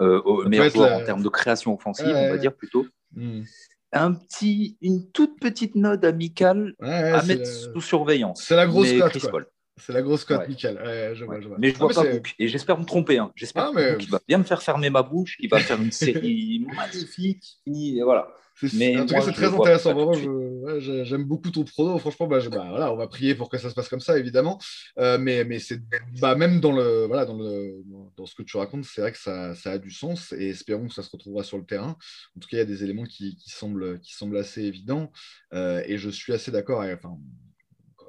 euh, 0.00 0.22
meilleur 0.46 0.70
joueur 0.70 0.92
en 0.92 1.04
termes 1.04 1.24
de 1.24 1.28
création 1.28 1.74
offensive, 1.74 2.06
on 2.06 2.30
va 2.30 2.38
dire 2.38 2.54
plutôt. 2.54 2.86
Hmm. 3.10 3.42
Un 3.90 4.14
petit, 4.14 4.78
une 4.82 5.10
toute 5.10 5.40
petite 5.40 5.74
note 5.74 6.04
amicale 6.04 6.74
à 6.80 7.24
mettre 7.24 7.44
sous 7.44 7.80
surveillance. 7.80 8.44
C'est 8.44 8.54
la 8.54 8.68
grosse 8.68 8.92
cote. 8.92 9.50
C'est 9.76 9.92
la 9.92 10.02
grosse 10.02 10.24
cote, 10.24 10.48
Michael. 10.48 10.78
je 11.14 11.24
vois, 11.24 11.40
je 11.40 11.48
vois. 11.48 11.56
Mais 11.58 11.70
je 11.70 11.78
vois 11.78 11.88
pas 11.88 12.04
Et 12.38 12.48
j'espère 12.48 12.78
me 12.78 12.84
tromper. 12.84 13.18
Hein. 13.18 13.32
J'espère 13.34 13.72
ah, 13.74 13.94
qu'il 13.96 14.10
va 14.10 14.20
bien 14.26 14.38
me 14.38 14.44
faire 14.44 14.62
fermer 14.62 14.90
ma 14.90 15.02
bouche, 15.02 15.36
qu'il 15.36 15.50
va 15.50 15.58
faire 15.58 15.80
une 15.80 15.92
série 15.92 16.64
magnifique. 16.76 17.58
Et 17.66 18.00
voilà. 18.02 18.28
Mais 18.74 18.96
en 18.96 19.06
tout 19.06 19.14
cas, 19.14 19.20
c'est 19.22 19.32
très 19.32 19.52
intéressant. 19.52 19.92
Vraiment, 19.94 20.78
j'aime 20.78 21.24
beaucoup 21.24 21.50
ton 21.50 21.64
prono. 21.64 21.98
Franchement, 21.98 22.26
bah, 22.26 22.38
bah, 22.50 22.66
voilà, 22.68 22.92
on 22.92 22.96
va 22.96 23.08
prier 23.08 23.34
pour 23.34 23.48
que 23.48 23.58
ça 23.58 23.68
se 23.68 23.74
passe 23.74 23.88
comme 23.88 24.00
ça, 24.00 24.18
évidemment. 24.18 24.60
Euh, 24.98 25.18
mais 25.18 25.44
mais 25.44 25.58
c'est 25.58 25.80
bah, 26.20 26.34
même 26.36 26.60
dans, 26.60 26.72
le, 26.72 27.06
voilà, 27.06 27.24
dans, 27.24 27.36
le, 27.36 27.82
dans 28.16 28.26
ce 28.26 28.34
que 28.34 28.42
tu 28.42 28.56
racontes, 28.56 28.84
c'est 28.84 29.00
vrai 29.00 29.12
que 29.12 29.18
ça, 29.18 29.54
ça, 29.54 29.72
a 29.72 29.78
du 29.78 29.90
sens 29.90 30.32
et 30.32 30.48
espérons 30.48 30.86
que 30.86 30.94
ça 30.94 31.02
se 31.02 31.10
retrouvera 31.10 31.42
sur 31.42 31.58
le 31.58 31.64
terrain. 31.64 31.96
En 32.36 32.40
tout 32.40 32.48
cas, 32.48 32.56
il 32.56 32.60
y 32.60 32.62
a 32.62 32.66
des 32.66 32.84
éléments 32.84 33.04
qui, 33.04 33.36
qui 33.36 33.50
semblent, 33.50 33.98
qui 34.00 34.14
semblent 34.14 34.38
assez 34.38 34.62
évidents. 34.62 35.10
Euh, 35.52 35.82
et 35.86 35.98
je 35.98 36.10
suis 36.10 36.32
assez 36.32 36.50
d'accord. 36.52 36.84
Enfin, 36.92 37.18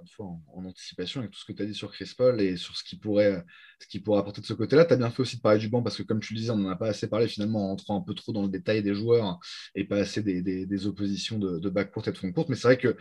fois 0.10 0.28
en, 0.54 0.66
anticipation 0.66 1.22
avec 1.22 1.32
tout 1.32 1.40
ce 1.40 1.46
que 1.46 1.54
tu 1.54 1.64
as 1.64 1.66
dit 1.66 1.74
sur 1.74 1.92
Chris 1.92 2.12
Paul 2.18 2.42
et 2.42 2.58
sur 2.58 2.76
ce 2.76 2.84
qui 2.84 2.96
pourrait, 2.96 3.44
ce 3.80 3.88
qui 3.88 4.00
pourrait 4.00 4.20
apporter 4.20 4.42
de 4.42 4.46
ce 4.46 4.54
côté-là. 4.54 4.86
Tu 4.86 4.94
as 4.94 4.98
bien 4.98 5.10
fait 5.10 5.22
aussi 5.22 5.38
de 5.38 5.42
parler 5.42 5.60
du 5.60 5.70
banc 5.70 5.84
parce 5.84 5.98
que, 5.98 6.04
comme 6.04 6.20
tu 6.20 6.34
le 6.34 6.40
disais, 6.40 6.52
on 6.52 6.58
n'en 6.58 6.70
a 6.70 6.76
pas 6.76 6.88
assez 6.88 7.08
parlé 7.08 7.28
finalement 7.28 7.70
en 7.70 7.74
entrant 7.74 7.98
un 7.98 8.02
peu 8.02 8.14
trop 8.14 8.32
dans 8.32 8.44
le 8.44 8.50
détail 8.50 8.84
des 8.84 8.94
joueurs 8.94 9.40
et 9.76 9.84
pas 9.84 9.98
assez 9.98 10.22
des, 10.22 10.42
des, 10.42 10.88
oppositions 10.88 11.38
de, 11.40 11.60
de 11.60 11.70
back 11.70 11.92
court 11.92 12.08
et 12.08 12.12
de 12.12 12.18
front 12.18 12.32
court. 12.32 12.46
Mais 12.50 12.56
c'est 12.56 12.68
vrai 12.68 12.78
que 12.78 12.96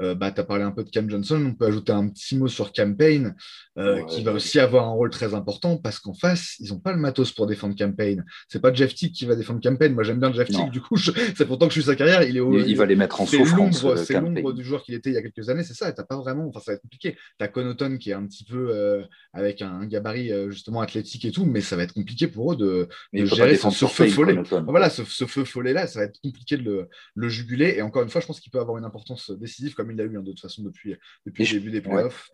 euh, 0.00 0.14
bah, 0.14 0.30
tu 0.32 0.40
as 0.40 0.44
parlé 0.44 0.64
un 0.64 0.72
peu 0.72 0.84
de 0.84 0.90
Cam 0.90 1.08
Johnson. 1.08 1.42
On 1.46 1.54
peut 1.54 1.66
ajouter 1.66 1.92
un 1.92 2.08
petit 2.08 2.36
mot 2.36 2.48
sur 2.48 2.72
Campaign 2.72 3.34
euh, 3.78 4.04
qui 4.06 4.22
va 4.22 4.32
aussi 4.32 4.58
avoir 4.58 4.86
un 4.86 4.92
rôle 4.92 5.10
très 5.10 5.34
important 5.34 5.76
parce 5.76 5.98
qu'en 5.98 6.14
face, 6.14 6.56
ils 6.60 6.70
n'ont 6.70 6.78
pas 6.78 6.92
le 6.92 6.98
matos 6.98 7.32
pour 7.32 7.46
défendre 7.46 7.74
Campaign. 7.76 8.24
C'est 8.48 8.60
pas 8.60 8.72
Jeff 8.72 8.94
Tick 8.94 9.14
qui 9.14 9.26
va 9.26 9.36
défendre 9.36 9.60
Campaign. 9.60 9.94
Moi, 9.94 10.02
j'aime 10.02 10.20
bien 10.20 10.32
Jeff 10.32 10.48
Tick. 10.48 10.70
Du 10.70 10.80
coup, 10.80 10.96
c'est 10.96 11.46
pourtant 11.46 11.66
que 11.66 11.74
je 11.74 11.80
suis 11.80 11.88
sa 11.88 11.96
carrière. 11.96 12.22
Il, 12.22 12.36
est 12.36 12.68
il, 12.68 12.76
va 12.76 12.86
les 12.86 12.96
mettre 12.96 13.20
en 13.20 13.26
souffrance. 13.26 13.84
C'est 14.04 14.20
l'ombre 14.20 14.52
du 14.52 14.64
joueur 14.64 14.82
qu'il 14.82 14.94
était 14.94 15.10
il 15.10 15.14
y 15.14 15.16
a 15.16 15.22
quelques 15.22 15.48
années. 15.48 15.64
C'est 15.64 15.74
ça. 15.74 15.92
Tu 15.92 16.02
pas 16.04 16.16
vraiment. 16.16 16.49
Enfin, 16.50 16.60
ça 16.60 16.72
va 16.72 16.76
être 16.76 16.82
compliqué. 16.82 17.16
Tu 17.38 17.44
as 17.44 17.48
Conoton 17.48 17.98
qui 17.98 18.10
est 18.10 18.14
un 18.14 18.26
petit 18.26 18.44
peu 18.44 18.70
euh, 18.70 19.02
avec 19.32 19.62
un, 19.62 19.86
gabarit 19.86 20.30
justement 20.50 20.80
athlétique 20.80 21.24
et 21.24 21.30
tout, 21.30 21.46
mais 21.46 21.60
ça 21.60 21.76
va 21.76 21.82
être 21.84 21.94
compliqué 21.94 22.28
pour 22.28 22.52
eux 22.52 22.56
de, 22.56 22.88
gérer 23.12 23.56
ce, 23.56 23.70
feu 23.86 24.08
follet. 24.08 24.36
Voilà, 24.66 24.90
ce, 24.90 25.02
feu 25.02 25.44
follet 25.44 25.72
là, 25.72 25.86
ça 25.86 26.00
va 26.00 26.04
être 26.06 26.20
compliqué 26.22 26.56
de 26.56 26.88
le, 27.14 27.28
juguler. 27.28 27.74
Et 27.76 27.82
encore 27.82 28.02
une 28.02 28.10
fois, 28.10 28.20
je 28.20 28.26
pense 28.26 28.40
qu'il 28.40 28.52
peut 28.52 28.60
avoir 28.60 28.78
une 28.78 28.84
importance 28.84 29.30
décisive 29.30 29.74
comme 29.74 29.90
il 29.90 29.96
l'a 29.96 30.04
eu 30.04 30.18
hein, 30.18 30.22
de 30.22 30.30
toute 30.30 30.40
façon 30.40 30.62
depuis, 30.62 30.96
depuis 31.26 31.46
le 31.46 31.52
début 31.52 31.70
des 31.70 31.80
playoffs. 31.80 32.30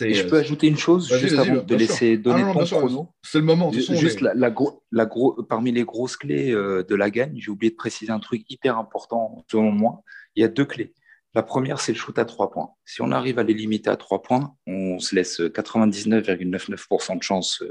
Et 0.00 0.14
je 0.14 0.26
peux 0.26 0.36
euh, 0.36 0.40
ajouter 0.40 0.66
une 0.66 0.76
chose 0.76 1.08
juste 1.18 1.38
avant 1.38 1.62
de 1.62 1.74
laisser 1.76 2.18
donner 2.18 2.42
ah, 2.44 2.52
ton 2.52 2.64
chrono. 2.64 3.08
C'est 3.22 3.38
le 3.38 3.44
moment. 3.44 3.70
Juste 3.72 4.20
la, 4.20 4.34
la, 4.34 4.52
la 4.90 5.06
gros, 5.06 5.42
parmi 5.44 5.70
les 5.70 5.84
grosses 5.84 6.16
clés 6.16 6.52
euh, 6.52 6.82
de 6.82 6.94
la 6.96 7.10
gagne, 7.10 7.38
j'ai 7.38 7.50
oublié 7.50 7.70
de 7.70 7.76
préciser 7.76 8.10
un 8.10 8.18
truc 8.18 8.42
hyper 8.48 8.76
important 8.76 9.44
selon 9.50 9.70
moi. 9.70 10.02
Il 10.34 10.42
y 10.42 10.44
a 10.44 10.48
deux 10.48 10.64
clés. 10.64 10.94
La 11.34 11.42
première, 11.42 11.80
c'est 11.80 11.92
le 11.92 11.98
shoot 11.98 12.18
à 12.18 12.24
trois 12.24 12.50
points. 12.50 12.70
Si 12.84 13.02
on 13.02 13.12
arrive 13.12 13.38
à 13.38 13.42
les 13.42 13.54
limiter 13.54 13.90
à 13.90 13.96
trois 13.96 14.22
points, 14.22 14.54
on 14.66 14.98
se 14.98 15.14
laisse 15.14 15.40
99,99% 15.40 17.18
de 17.18 17.22
chance 17.22 17.62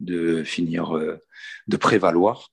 de 0.00 0.42
finir, 0.44 0.92
de 1.66 1.76
prévaloir. 1.76 2.50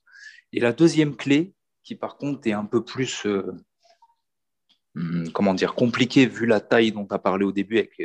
Et 0.51 0.59
la 0.59 0.73
deuxième 0.73 1.15
clé, 1.15 1.53
qui 1.83 1.95
par 1.95 2.17
contre 2.17 2.47
est 2.47 2.53
un 2.53 2.65
peu 2.65 2.83
plus, 2.83 3.25
hum, 4.95 5.31
comment 5.33 5.53
dire, 5.53 5.75
compliquée 5.75 6.25
vu 6.25 6.45
la 6.45 6.59
taille 6.59 6.91
dont 6.91 7.05
tu 7.05 7.13
as 7.13 7.19
parlé 7.19 7.45
au 7.45 7.51
début, 7.51 7.77
avec, 7.77 8.01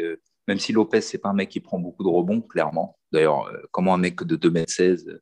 même 0.46 0.58
si 0.58 0.72
Lopez, 0.72 1.00
c'est 1.00 1.18
pas 1.18 1.30
un 1.30 1.34
mec 1.34 1.48
qui 1.48 1.60
prend 1.60 1.78
beaucoup 1.78 2.04
de 2.04 2.08
rebonds, 2.08 2.42
clairement. 2.42 2.98
D'ailleurs, 3.10 3.50
comment 3.70 3.94
un 3.94 3.98
mec 3.98 4.22
de 4.22 4.36
2m16 4.36 5.18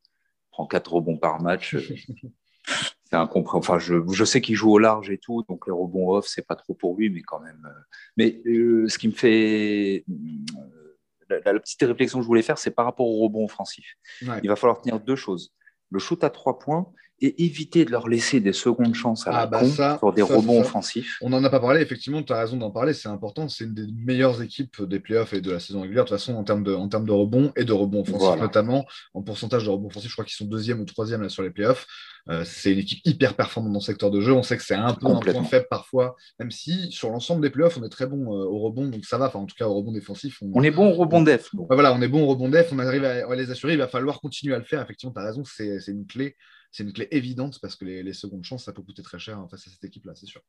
prend 0.50 0.66
quatre 0.66 0.92
rebonds 0.92 1.18
par 1.18 1.40
match 1.40 1.76
c'est 3.12 3.18
Enfin, 3.36 3.78
je, 3.78 3.96
je 4.10 4.24
sais 4.24 4.40
qu'il 4.40 4.54
joue 4.54 4.72
au 4.72 4.78
large 4.78 5.10
et 5.10 5.18
tout, 5.18 5.44
donc 5.48 5.66
les 5.66 5.72
rebonds 5.72 6.14
off, 6.14 6.26
c'est 6.26 6.46
pas 6.46 6.56
trop 6.56 6.74
pour 6.74 6.96
lui, 6.96 7.10
mais 7.10 7.20
quand 7.20 7.40
même. 7.40 7.60
Euh, 7.66 7.80
mais 8.16 8.40
euh, 8.46 8.88
ce 8.88 8.98
qui 8.98 9.08
me 9.08 9.12
fait. 9.12 10.04
Euh, 10.08 11.40
la, 11.44 11.60
petite 11.60 11.82
réflexion 11.82 12.18
que 12.18 12.22
je 12.22 12.26
voulais 12.26 12.42
faire, 12.42 12.58
c'est 12.58 12.70
par 12.70 12.84
rapport 12.84 13.06
au 13.06 13.22
rebond 13.22 13.44
offensif. 13.44 13.96
Il 14.42 14.48
va 14.48 14.56
falloir 14.56 14.80
tenir 14.80 15.00
deux 15.00 15.16
choses. 15.16 15.54
Le 15.90 15.98
shoot 15.98 16.22
à 16.24 16.30
trois 16.30 16.58
points 16.58 16.90
et 17.22 17.44
éviter 17.44 17.84
de 17.84 17.90
leur 17.90 18.08
laisser 18.08 18.40
des 18.40 18.52
secondes 18.52 18.94
chances 18.94 19.26
à 19.26 19.30
la 19.30 19.38
ah, 19.42 19.46
bah 19.46 19.96
pour 19.98 20.12
des 20.12 20.22
rebonds 20.22 20.60
offensifs. 20.60 21.18
On 21.22 21.30
n'en 21.30 21.42
a 21.44 21.50
pas 21.50 21.60
parlé, 21.60 21.80
effectivement, 21.80 22.22
tu 22.22 22.32
as 22.32 22.40
raison 22.40 22.56
d'en 22.56 22.70
parler, 22.70 22.92
c'est 22.92 23.08
important. 23.08 23.48
C'est 23.48 23.64
une 23.64 23.74
des 23.74 23.86
meilleures 23.92 24.42
équipes 24.42 24.82
des 24.82 24.98
playoffs 24.98 25.32
et 25.32 25.40
de 25.40 25.52
la 25.52 25.60
saison 25.60 25.82
régulière, 25.82 26.04
de 26.04 26.08
toute 26.08 26.18
façon, 26.18 26.34
en 26.34 26.44
termes 26.44 26.64
de, 26.64 26.74
en 26.74 26.88
termes 26.88 27.06
de 27.06 27.12
rebonds 27.12 27.52
et 27.56 27.64
de 27.64 27.72
rebonds 27.72 28.02
offensifs, 28.02 28.40
notamment 28.40 28.84
en 29.14 29.22
pourcentage 29.22 29.64
de 29.64 29.70
rebonds 29.70 29.86
offensifs. 29.86 30.10
Je 30.10 30.14
crois 30.14 30.24
qu'ils 30.24 30.34
sont 30.34 30.46
deuxième 30.46 30.80
ou 30.80 30.84
troisième 30.84 31.22
là, 31.22 31.28
sur 31.28 31.42
les 31.42 31.50
playoffs. 31.50 31.86
Euh, 32.28 32.44
c'est 32.44 32.72
une 32.72 32.78
équipe 32.78 33.00
hyper 33.04 33.34
performante 33.34 33.72
dans 33.72 33.78
le 33.80 33.84
secteur 33.84 34.10
de 34.10 34.20
jeu. 34.20 34.32
On 34.32 34.42
sait 34.42 34.56
que 34.56 34.62
c'est 34.62 34.74
un 34.74 34.94
peu 34.94 35.06
un 35.06 35.18
point 35.18 35.44
faible 35.44 35.66
parfois, 35.68 36.16
même 36.38 36.50
si 36.50 36.92
sur 36.92 37.10
l'ensemble 37.10 37.42
des 37.42 37.50
playoffs, 37.50 37.76
on 37.78 37.84
est 37.84 37.88
très 37.88 38.06
bon 38.06 38.32
euh, 38.32 38.44
au 38.44 38.58
rebond, 38.60 38.88
donc 38.88 39.04
ça 39.04 39.18
va. 39.18 39.26
Enfin, 39.26 39.40
en 39.40 39.46
tout 39.46 39.56
cas, 39.56 39.66
au 39.66 39.74
rebond 39.74 39.92
défensif. 39.92 40.38
On, 40.40 40.62
est 40.62 40.70
bon 40.70 40.90
au 40.90 40.94
rebond 40.94 41.22
def. 41.22 41.50
voilà, 41.70 41.92
on 41.92 42.00
est 42.00 42.08
bon 42.08 42.22
au 42.22 42.26
rebond 42.26 42.48
def. 42.48 42.72
On 42.72 42.78
arrive 42.78 43.04
à, 43.04 43.34
les 43.34 43.50
assurer. 43.50 43.72
Il 43.72 43.78
va 43.78 43.88
falloir 43.88 44.20
continuer 44.20 44.54
à 44.54 44.58
le 44.58 44.64
faire. 44.64 44.82
Effectivement, 44.82 45.12
tu 45.12 45.20
as 45.20 45.24
raison, 45.24 45.42
c'est 45.44 45.82
une 45.88 46.06
clé 46.06 46.36
c'est 46.72 46.84
une 46.84 46.92
clé 46.92 47.06
évidente 47.10 47.60
parce 47.60 47.76
que 47.76 47.84
les, 47.84 48.12
secondes 48.14 48.44
chances, 48.44 48.64
ça 48.64 48.72
peut 48.72 48.82
coûter 48.82 49.02
très 49.02 49.18
cher 49.18 49.46
face 49.50 49.68
à 49.68 49.70
cette 49.70 49.84
équipe-là, 49.84 50.14
c'est 50.14 50.26
sûr. 50.26 50.40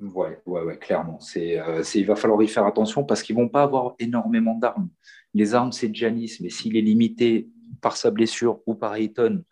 Ouais, 0.00 0.40
ouais, 0.46 0.62
ouais, 0.62 0.78
clairement. 0.78 1.18
Euh, 1.36 1.84
il 1.94 2.06
va 2.06 2.16
falloir 2.16 2.42
y 2.42 2.48
faire 2.48 2.66
attention 2.66 3.04
parce 3.04 3.22
qu'ils 3.22 3.36
vont 3.36 3.48
pas 3.48 3.62
avoir 3.62 3.94
énormément 3.98 4.54
d'armes. 4.58 4.88
Les 5.34 5.54
armes, 5.54 5.72
c'est 5.72 5.94
Janis, 5.94 6.38
mais 6.40 6.50
s'il 6.50 6.76
est 6.76 6.82
limité 6.82 7.48
par 7.80 7.96
sa 7.96 8.10
blessure 8.10 8.60
ou 8.66 8.74
par 8.74 8.94
Ayton, 8.94 9.44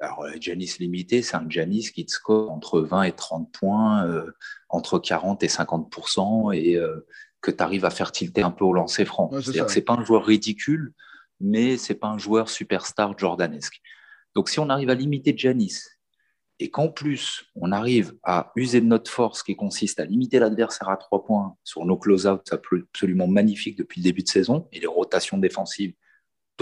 alors 0.00 0.24
euh, 0.24 0.32
Janis 0.40 0.76
limité, 0.78 1.22
c'est 1.22 1.36
un 1.36 1.46
Janis 1.48 1.90
qui 1.92 2.04
te 2.04 2.10
score 2.10 2.50
entre 2.50 2.80
20 2.80 3.04
et 3.04 3.12
30 3.12 3.52
points, 3.52 4.06
euh, 4.06 4.30
entre 4.68 4.98
40 4.98 5.42
et 5.44 5.48
50% 5.48 6.52
et 6.54 6.78
que 7.40 7.50
tu 7.52 7.62
arrives 7.62 7.84
à 7.84 7.90
faire 7.90 8.10
tilter 8.10 8.42
un 8.42 8.50
peu 8.50 8.64
au 8.64 8.72
lancer 8.72 9.04
franc. 9.04 9.30
C'est-à-dire 9.32 9.66
que 9.66 9.72
c'est 9.72 9.82
pas 9.82 9.94
un 9.94 10.04
joueur 10.04 10.24
ridicule, 10.24 10.94
mais 11.40 11.76
c'est 11.76 11.94
pas 11.94 12.08
un 12.08 12.18
joueur 12.18 12.48
superstar 12.48 13.16
jordanesque. 13.16 13.80
Donc, 14.34 14.48
si 14.48 14.58
on 14.58 14.68
arrive 14.68 14.90
à 14.90 14.94
limiter 14.94 15.36
Janis 15.36 15.80
et 16.60 16.70
qu'en 16.70 16.88
plus, 16.88 17.44
on 17.54 17.72
arrive 17.72 18.16
à 18.22 18.52
user 18.56 18.80
de 18.80 18.86
notre 18.86 19.10
force 19.10 19.42
qui 19.42 19.54
consiste 19.54 20.00
à 20.00 20.04
limiter 20.04 20.38
l'adversaire 20.38 20.88
à 20.88 20.96
trois 20.96 21.24
points 21.24 21.56
sur 21.64 21.84
nos 21.84 21.96
close-outs 21.96 22.42
absolument 22.50 23.28
magnifiques 23.28 23.78
depuis 23.78 24.00
le 24.00 24.04
début 24.04 24.22
de 24.22 24.28
saison 24.28 24.68
et 24.72 24.80
les 24.80 24.86
rotations 24.86 25.38
défensives 25.38 25.94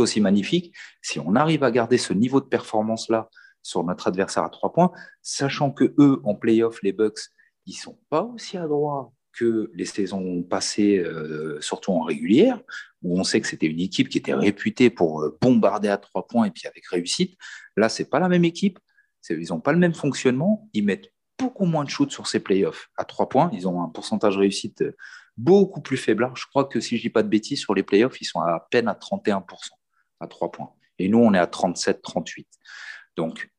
aussi 0.00 0.20
magnifiques, 0.20 0.74
si 1.02 1.18
on 1.18 1.34
arrive 1.34 1.64
à 1.64 1.70
garder 1.70 1.98
ce 1.98 2.12
niveau 2.12 2.40
de 2.40 2.46
performance-là 2.46 3.30
sur 3.62 3.82
notre 3.84 4.08
adversaire 4.08 4.44
à 4.44 4.50
trois 4.50 4.72
points, 4.72 4.92
sachant 5.22 5.70
que 5.70 5.94
eux, 5.98 6.20
en 6.24 6.34
playoff, 6.34 6.82
les 6.82 6.92
Bucks, 6.92 7.20
ils 7.66 7.72
sont 7.72 7.98
pas 8.10 8.22
aussi 8.22 8.56
adroits 8.56 9.12
que 9.36 9.70
les 9.74 9.84
saisons 9.84 10.42
passées, 10.42 10.98
euh, 10.98 11.60
surtout 11.60 11.92
en 11.92 12.00
régulière, 12.00 12.60
où 13.02 13.20
on 13.20 13.24
sait 13.24 13.40
que 13.40 13.46
c'était 13.46 13.66
une 13.66 13.80
équipe 13.80 14.08
qui 14.08 14.18
était 14.18 14.34
réputée 14.34 14.90
pour 14.90 15.22
euh, 15.22 15.38
bombarder 15.40 15.88
à 15.88 15.98
trois 15.98 16.26
points 16.26 16.46
et 16.46 16.50
puis 16.50 16.66
avec 16.66 16.86
réussite. 16.86 17.38
Là, 17.76 17.88
c'est 17.88 18.08
pas 18.08 18.18
la 18.18 18.28
même 18.28 18.44
équipe. 18.44 18.78
Ils 19.28 19.48
n'ont 19.50 19.60
pas 19.60 19.72
le 19.72 19.78
même 19.78 19.94
fonctionnement. 19.94 20.68
Ils 20.72 20.84
mettent 20.84 21.12
beaucoup 21.38 21.66
moins 21.66 21.84
de 21.84 21.90
shoots 21.90 22.10
sur 22.10 22.26
ces 22.26 22.40
playoffs 22.40 22.88
à 22.96 23.04
trois 23.04 23.28
points. 23.28 23.50
Ils 23.52 23.68
ont 23.68 23.82
un 23.82 23.88
pourcentage 23.88 24.38
réussite 24.38 24.82
euh, 24.82 24.96
beaucoup 25.36 25.82
plus 25.82 25.98
faible. 25.98 26.30
Je 26.34 26.46
crois 26.46 26.64
que 26.64 26.80
si 26.80 26.96
je 26.96 27.02
dis 27.02 27.10
pas 27.10 27.22
de 27.22 27.28
bêtises, 27.28 27.60
sur 27.60 27.74
les 27.74 27.82
playoffs, 27.82 28.20
ils 28.20 28.24
sont 28.24 28.40
à 28.40 28.66
peine 28.70 28.88
à 28.88 28.94
31% 28.94 29.42
à 30.20 30.26
trois 30.28 30.50
points. 30.50 30.70
Et 30.98 31.08
nous, 31.08 31.18
on 31.18 31.34
est 31.34 31.38
à 31.38 31.46
37, 31.46 32.00
38. 32.00 32.48
Donc, 33.16 33.50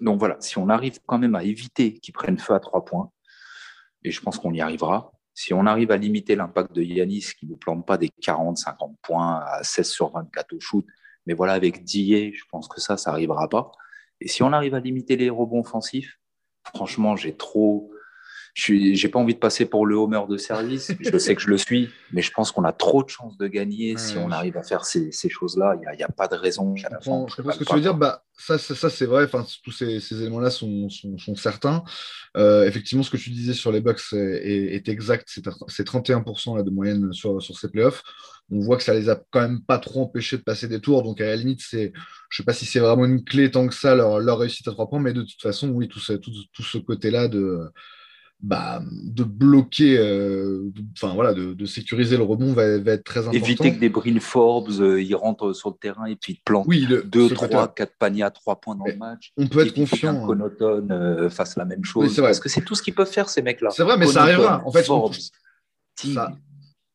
donc 0.00 0.20
voilà, 0.20 0.36
si 0.38 0.58
on 0.58 0.68
arrive 0.68 1.00
quand 1.04 1.18
même 1.18 1.34
à 1.34 1.42
éviter 1.42 1.94
qu'ils 1.94 2.14
prennent 2.14 2.38
feu 2.38 2.54
à 2.54 2.60
trois 2.60 2.84
points, 2.84 3.10
et 4.08 4.10
je 4.10 4.20
pense 4.20 4.38
qu'on 4.38 4.52
y 4.52 4.60
arrivera. 4.60 5.12
Si 5.34 5.54
on 5.54 5.66
arrive 5.66 5.90
à 5.92 5.96
limiter 5.96 6.34
l'impact 6.34 6.74
de 6.74 6.82
Yanis, 6.82 7.26
qui 7.38 7.46
ne 7.46 7.54
plante 7.54 7.86
pas 7.86 7.98
des 7.98 8.08
40-50 8.08 8.96
points 9.02 9.40
à 9.40 9.62
16 9.62 9.88
sur 9.88 10.10
24 10.10 10.54
au 10.54 10.60
shoot, 10.60 10.84
mais 11.26 11.34
voilà, 11.34 11.52
avec 11.52 11.84
Dier, 11.84 12.32
je 12.34 12.44
pense 12.50 12.68
que 12.68 12.80
ça, 12.80 12.96
ça 12.96 13.10
n'arrivera 13.10 13.48
pas. 13.48 13.70
Et 14.20 14.28
si 14.28 14.42
on 14.42 14.52
arrive 14.52 14.74
à 14.74 14.80
limiter 14.80 15.16
les 15.16 15.30
rebonds 15.30 15.60
offensifs, 15.60 16.18
franchement, 16.74 17.16
j'ai 17.16 17.36
trop, 17.36 17.92
je 18.54 18.74
n'ai 18.74 19.10
pas 19.10 19.18
envie 19.18 19.34
de 19.34 19.38
passer 19.38 19.66
pour 19.66 19.86
le 19.86 19.94
homer 19.94 20.22
de 20.28 20.36
service. 20.36 20.92
Je 21.00 21.18
sais 21.18 21.34
que 21.34 21.40
je 21.40 21.48
le 21.48 21.58
suis, 21.58 21.90
mais 22.12 22.22
je 22.22 22.32
pense 22.32 22.50
qu'on 22.50 22.64
a 22.64 22.72
trop 22.72 23.02
de 23.02 23.08
chances 23.08 23.36
de 23.38 23.46
gagner 23.46 23.96
si 23.96 24.16
on 24.18 24.30
arrive 24.30 24.56
à 24.56 24.62
faire 24.62 24.84
ces, 24.84 25.10
choses-là. 25.28 25.76
Il 25.76 25.96
n'y 25.96 26.02
a, 26.02 26.08
pas 26.08 26.28
de 26.28 26.34
raison. 26.34 26.74
Je 26.74 26.86
comprends, 26.86 27.28
ce 27.28 27.42
que 27.42 27.64
tu 27.64 27.74
veux 27.74 27.80
dire. 27.80 27.94
Bah, 27.94 28.24
ça, 28.36 28.58
ça, 28.58 28.90
c'est 28.90 29.06
vrai. 29.06 29.24
Enfin, 29.24 29.44
tous 29.64 29.72
ces, 29.72 30.00
éléments-là 30.12 30.50
sont, 30.50 30.88
sont, 30.88 31.34
certains. 31.34 31.82
Euh, 32.36 32.64
effectivement, 32.66 33.02
ce 33.02 33.10
que 33.10 33.16
tu 33.16 33.30
disais 33.30 33.52
sur 33.52 33.72
les 33.72 33.80
Bucks 33.80 34.00
est, 34.12 34.88
exact. 34.88 35.28
C'est 35.68 35.86
31% 35.86 36.56
là, 36.56 36.62
de 36.62 36.70
moyenne 36.70 37.12
sur, 37.12 37.42
sur 37.42 37.58
ces 37.58 37.68
playoffs. 37.68 38.02
On 38.50 38.60
voit 38.60 38.76
que 38.76 38.82
ça 38.82 38.94
les 38.94 39.10
a 39.10 39.20
quand 39.30 39.40
même 39.40 39.60
pas 39.60 39.78
trop 39.78 40.02
empêchés 40.02 40.38
de 40.38 40.42
passer 40.42 40.68
des 40.68 40.80
tours. 40.80 41.02
Donc, 41.02 41.20
à 41.20 41.26
la 41.26 41.36
limite, 41.36 41.60
c'est, 41.60 41.92
je 42.30 42.36
sais 42.36 42.44
pas 42.44 42.54
si 42.54 42.64
c'est 42.64 42.80
vraiment 42.80 43.04
une 43.04 43.24
clé 43.24 43.50
tant 43.50 43.66
que 43.68 43.74
ça, 43.74 43.94
leur, 43.94 44.20
leur 44.20 44.38
réussite 44.38 44.66
à 44.68 44.72
trois 44.72 44.88
points, 44.88 45.00
mais 45.00 45.12
de 45.12 45.22
toute 45.22 45.42
façon, 45.42 45.68
oui, 45.68 45.88
tout, 45.88 46.00
tout, 46.00 46.32
tout 46.52 46.62
ce 46.62 46.78
côté-là 46.78 47.28
de 47.28 47.70
bah, 48.40 48.80
de 48.86 49.24
bloquer, 49.24 49.98
euh, 49.98 50.70
enfin 50.92 51.12
voilà, 51.14 51.34
de, 51.34 51.66
sécuriser 51.66 52.16
le 52.16 52.22
rebond 52.22 52.52
va, 52.52 52.64
être 52.64 53.02
très 53.02 53.20
important. 53.20 53.36
Éviter 53.36 53.74
que 53.74 53.80
des 53.80 53.88
Bryn 53.88 54.20
Forbes, 54.20 54.80
euh, 54.80 55.02
ils 55.02 55.14
rentrent 55.16 55.52
sur 55.52 55.70
le 55.70 55.74
terrain 55.74 56.06
et 56.06 56.14
puis 56.14 56.34
ils 56.34 56.42
plantent 56.44 56.66
oui, 56.68 56.86
2, 56.86 57.30
3, 57.30 57.74
4 57.74 57.92
paniers 57.98 58.22
à 58.22 58.30
3 58.30 58.60
points 58.60 58.76
dans 58.76 58.84
le 58.84 58.96
match. 58.96 59.32
On 59.36 59.48
peut 59.48 59.66
être 59.66 59.74
confiant. 59.74 60.14
Qu'un 60.14 60.26
Connaughton 60.26 60.88
euh, 60.90 61.30
fasse 61.30 61.56
la 61.56 61.64
même 61.64 61.84
chose. 61.84 62.14
parce 62.16 62.38
que 62.38 62.48
c'est 62.48 62.60
tout 62.60 62.76
ce 62.76 62.82
qu'ils 62.82 62.94
peuvent 62.94 63.10
faire, 63.10 63.28
ces 63.28 63.42
mecs-là. 63.42 63.70
C'est 63.70 63.82
vrai, 63.82 63.96
mais 63.96 64.06
ça 64.06 64.22
arrivera. 64.22 64.62
En 64.64 64.70
fait, 64.70 64.84
Forbes, 64.84 65.14
ça... 65.96 66.32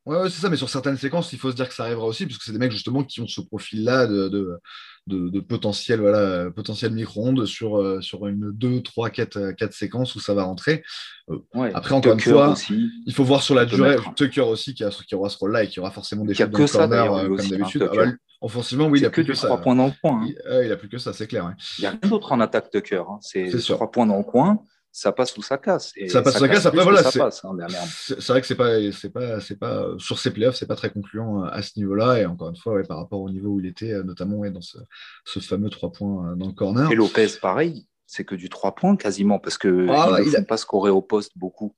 Ouais, 0.06 0.30
c'est 0.30 0.42
ça, 0.42 0.50
mais 0.50 0.58
sur 0.58 0.70
certaines 0.70 0.98
séquences, 0.98 1.32
il 1.32 1.40
faut 1.40 1.50
se 1.50 1.56
dire 1.56 1.68
que 1.68 1.74
ça 1.74 1.84
arrivera 1.84 2.06
aussi, 2.06 2.26
parce 2.26 2.38
que 2.38 2.44
c'est 2.44 2.52
des 2.52 2.58
mecs 2.58 2.74
justement 2.74 3.04
qui 3.04 3.22
ont 3.22 3.28
ce 3.28 3.40
profil-là 3.40 4.06
de, 4.06 4.28
de, 4.28 4.60
potentiel, 5.48 6.00
voilà, 6.00 6.50
potentiel 6.52 6.92
micro-ondes 6.94 7.46
sur, 7.46 7.78
euh, 7.78 8.02
sur 8.02 8.28
une 8.28 8.52
2, 8.52 8.82
3, 8.82 9.10
4, 9.10 9.52
4 9.52 9.74
séquences 9.74 10.16
où 10.16 10.20
ça 10.20 10.34
va 10.34 10.44
rentrer. 10.44 10.84
Euh, 11.30 11.40
après, 11.74 11.94
encore 11.94 12.14
une 12.14 12.20
fois, 12.20 12.54
il 12.70 13.14
faut 13.14 13.24
voir 13.24 13.44
sur 13.44 13.56
la 13.56 13.66
durée. 13.66 13.98
Tucker 14.16 14.42
aussi 14.42 14.74
qui, 14.74 14.84
a, 14.84 14.90
qui 14.90 15.16
aura 15.16 15.30
ce 15.30 15.38
rôle-là 15.38 15.64
et 15.64 15.68
qui 15.68 15.80
aura 15.80 15.92
forcément 15.92 16.26
des 16.26 16.34
choses 16.34 16.50
dans 16.50 16.60
le 16.60 16.68
corner, 16.68 17.14
euh, 17.14 17.28
comme 17.36 17.48
d'habitude. 17.48 17.88
Ah 17.92 17.96
bah, 17.96 18.12
offensivement, 18.42 18.88
oui, 18.88 19.00
il 19.00 19.06
a 19.06 19.10
plus 19.10 19.26
que, 19.26 19.32
que 19.32 19.38
3 19.38 19.62
points 19.62 19.76
dans 19.76 19.88
le 19.88 19.94
coin. 20.02 20.22
Hein. 20.24 20.62
Il, 20.64 20.72
a 20.72 20.78
plus 20.78 20.90
que 20.90 20.98
ça, 20.98 21.14
c'est 21.14 21.28
clair. 21.28 21.54
Il 21.78 21.82
n'y 21.82 21.88
a 21.88 21.92
rien 21.92 22.10
d'autre 22.10 22.32
en 22.32 22.40
attaque 22.40 22.70
Tucker. 22.70 23.04
Hein. 23.10 23.20
C'est 23.22 23.50
3 23.50 23.92
points 23.92 24.06
dans 24.06 24.18
le 24.18 24.24
coin 24.24 24.64
ça 24.96 25.12
passe 25.12 25.36
ou 25.36 25.42
ça 25.42 25.58
casse. 25.58 25.92
ça 26.08 26.22
passe 26.22 26.36
ou 26.36 26.40
ça 26.40 26.48
casse. 26.48 26.66
Après, 26.68 26.84
voilà, 26.84 27.00
hein, 27.00 27.30
c'est 27.98 28.28
vrai 28.28 28.42
que 28.42 28.48
c'est 28.48 28.56
pas, 28.56 28.78
c'est 28.92 29.10
pas, 29.10 29.40
c'est 29.42 29.58
pas 29.58 29.88
sur 29.98 30.20
ces 30.20 30.32
playoffs, 30.32 30.56
c'est 30.56 30.68
pas 30.68 30.76
très 30.76 30.92
concluant 30.92 31.44
euh, 31.44 31.48
à 31.52 31.64
ce 31.64 31.80
niveau-là. 31.80 32.20
Et 32.20 32.28
encore 32.28 32.50
une 32.50 32.56
fois, 32.56 32.80
par 32.84 33.00
rapport 33.00 33.20
au 33.20 33.30
niveau 33.30 33.50
où 33.50 33.60
il 33.60 33.66
était, 33.66 33.92
euh, 33.92 34.04
notamment 34.04 34.48
dans 34.52 34.62
ce, 34.62 34.78
fameux 35.40 35.72
3 35.72 35.92
points 35.92 36.32
euh, 36.32 36.36
dans 36.36 36.46
le 36.46 36.54
corner. 36.54 36.92
Et 36.92 36.96
Lopez, 36.96 37.28
pareil, 37.42 37.88
c'est 38.06 38.24
que 38.24 38.36
du 38.36 38.50
3 38.50 38.76
points 38.76 38.96
quasiment, 38.96 39.40
parce 39.40 39.58
que 39.58 39.88
ah, 39.90 40.20
il 40.24 40.32
ne 40.32 40.38
a... 40.38 40.42
pas 40.44 40.58
scorer 40.58 40.92
au 40.92 41.02
poste 41.02 41.32
beaucoup. 41.36 41.74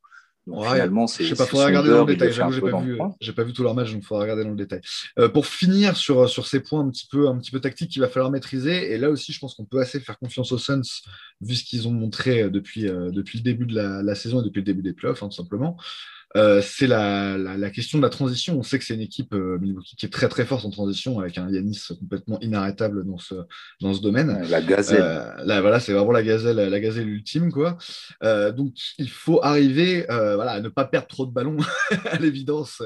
Donc 0.48 0.64
finalement, 0.64 1.08
c'est. 1.08 1.24
Je 1.24 1.30
sais 1.30 1.36
pas, 1.36 1.46
faudra 1.46 1.66
regarder 1.66 1.90
dans 1.90 2.06
le 2.06 2.14
détail. 2.14 2.32
J'ai 2.32 2.62
pas, 2.62 2.80
vu, 2.80 3.00
j'ai 3.20 3.34
pas 3.34 3.44
vu 3.44 3.54
tout 3.54 3.64
leur 3.64 3.74
match, 3.74 3.92
donc 3.92 4.04
il 4.04 4.06
faudra 4.06 4.24
regarder 4.24 4.44
dans 4.44 4.52
le 4.52 4.56
détail. 4.56 4.82
Euh, 5.18 5.28
pour 5.28 5.48
finir 5.48 5.98
sur, 5.98 6.30
sur 6.30 6.46
ces 6.46 6.60
points 6.60 6.82
un 6.82 6.90
petit 6.90 7.08
peu, 7.10 7.28
un 7.28 7.38
petit 7.38 7.52
peu 7.52 7.60
tactiques 7.60 7.92
qu'il 7.92 8.02
va 8.02 8.08
falloir 8.08 8.32
maîtriser, 8.32 8.92
et 8.92 8.98
là 8.98 9.10
aussi, 9.10 9.34
je 9.34 9.40
pense 9.40 9.56
qu'on 9.56 9.66
peut 9.66 9.80
assez 9.80 10.00
faire 10.00 10.20
confiance 10.20 10.52
aux 10.52 10.58
Suns, 10.58 10.82
vu 11.42 11.56
ce 11.56 11.64
qu'ils 11.64 11.88
ont 11.88 11.92
montré 11.92 12.44
euh, 12.44 12.50
depuis, 12.50 12.88
euh, 12.88 13.10
depuis 13.10 13.40
le 13.40 13.44
début 13.44 13.66
de 13.66 13.76
la, 13.76 14.04
la, 14.04 14.16
saison 14.16 14.42
et 14.42 14.46
depuis 14.46 14.60
le 14.60 14.66
début 14.66 14.84
des 14.84 14.94
playoffs, 14.94 15.24
hein, 15.24 15.30
tout 15.30 15.36
simplement. 15.36 15.78
Euh, 16.36 16.62
c'est 16.62 16.88
la, 16.88 17.70
question 17.70 17.98
de 17.98 18.04
la 18.04 18.10
transition. 18.10 18.58
On 18.58 18.64
sait 18.64 18.78
que 18.78 18.86
c'est 18.86 18.94
une 18.94 19.02
équipe 19.02 19.34
euh, 19.34 19.58
qui 19.98 20.06
est 20.06 20.10
très 20.10 20.28
très 20.28 20.46
forte 20.46 20.66
en 20.66 20.70
transition 20.70 21.20
avec 21.20 21.38
un 21.38 21.50
Yanis 21.50 21.80
complètement 22.00 22.40
inarrêtable 22.42 23.06
dans 23.06 23.18
ce, 23.18 23.36
dans 23.82 23.94
ce 23.94 24.02
domaine. 24.02 24.42
La 24.50 24.62
gazelle. 24.62 25.02
Euh, 25.02 25.62
voilà, 25.62 25.80
c'est 25.80 25.94
vraiment 25.94 26.12
la 26.12 26.24
gazelle, 26.24 26.58
la 26.58 26.80
gazelle 26.80 27.08
ultime. 27.08 27.52
Quoi. 27.52 27.78
donc 28.52 28.74
il 28.98 29.10
faut 29.10 29.44
arriver 29.44 30.06
voilà, 30.08 30.52
à 30.52 30.60
ne 30.60 30.70
pas 30.70 30.86
perdre 30.86 31.08
trop 31.08 31.26
de 31.26 31.32
ballons 31.32 31.58
à 32.06 32.18
l'évidence 32.18 32.82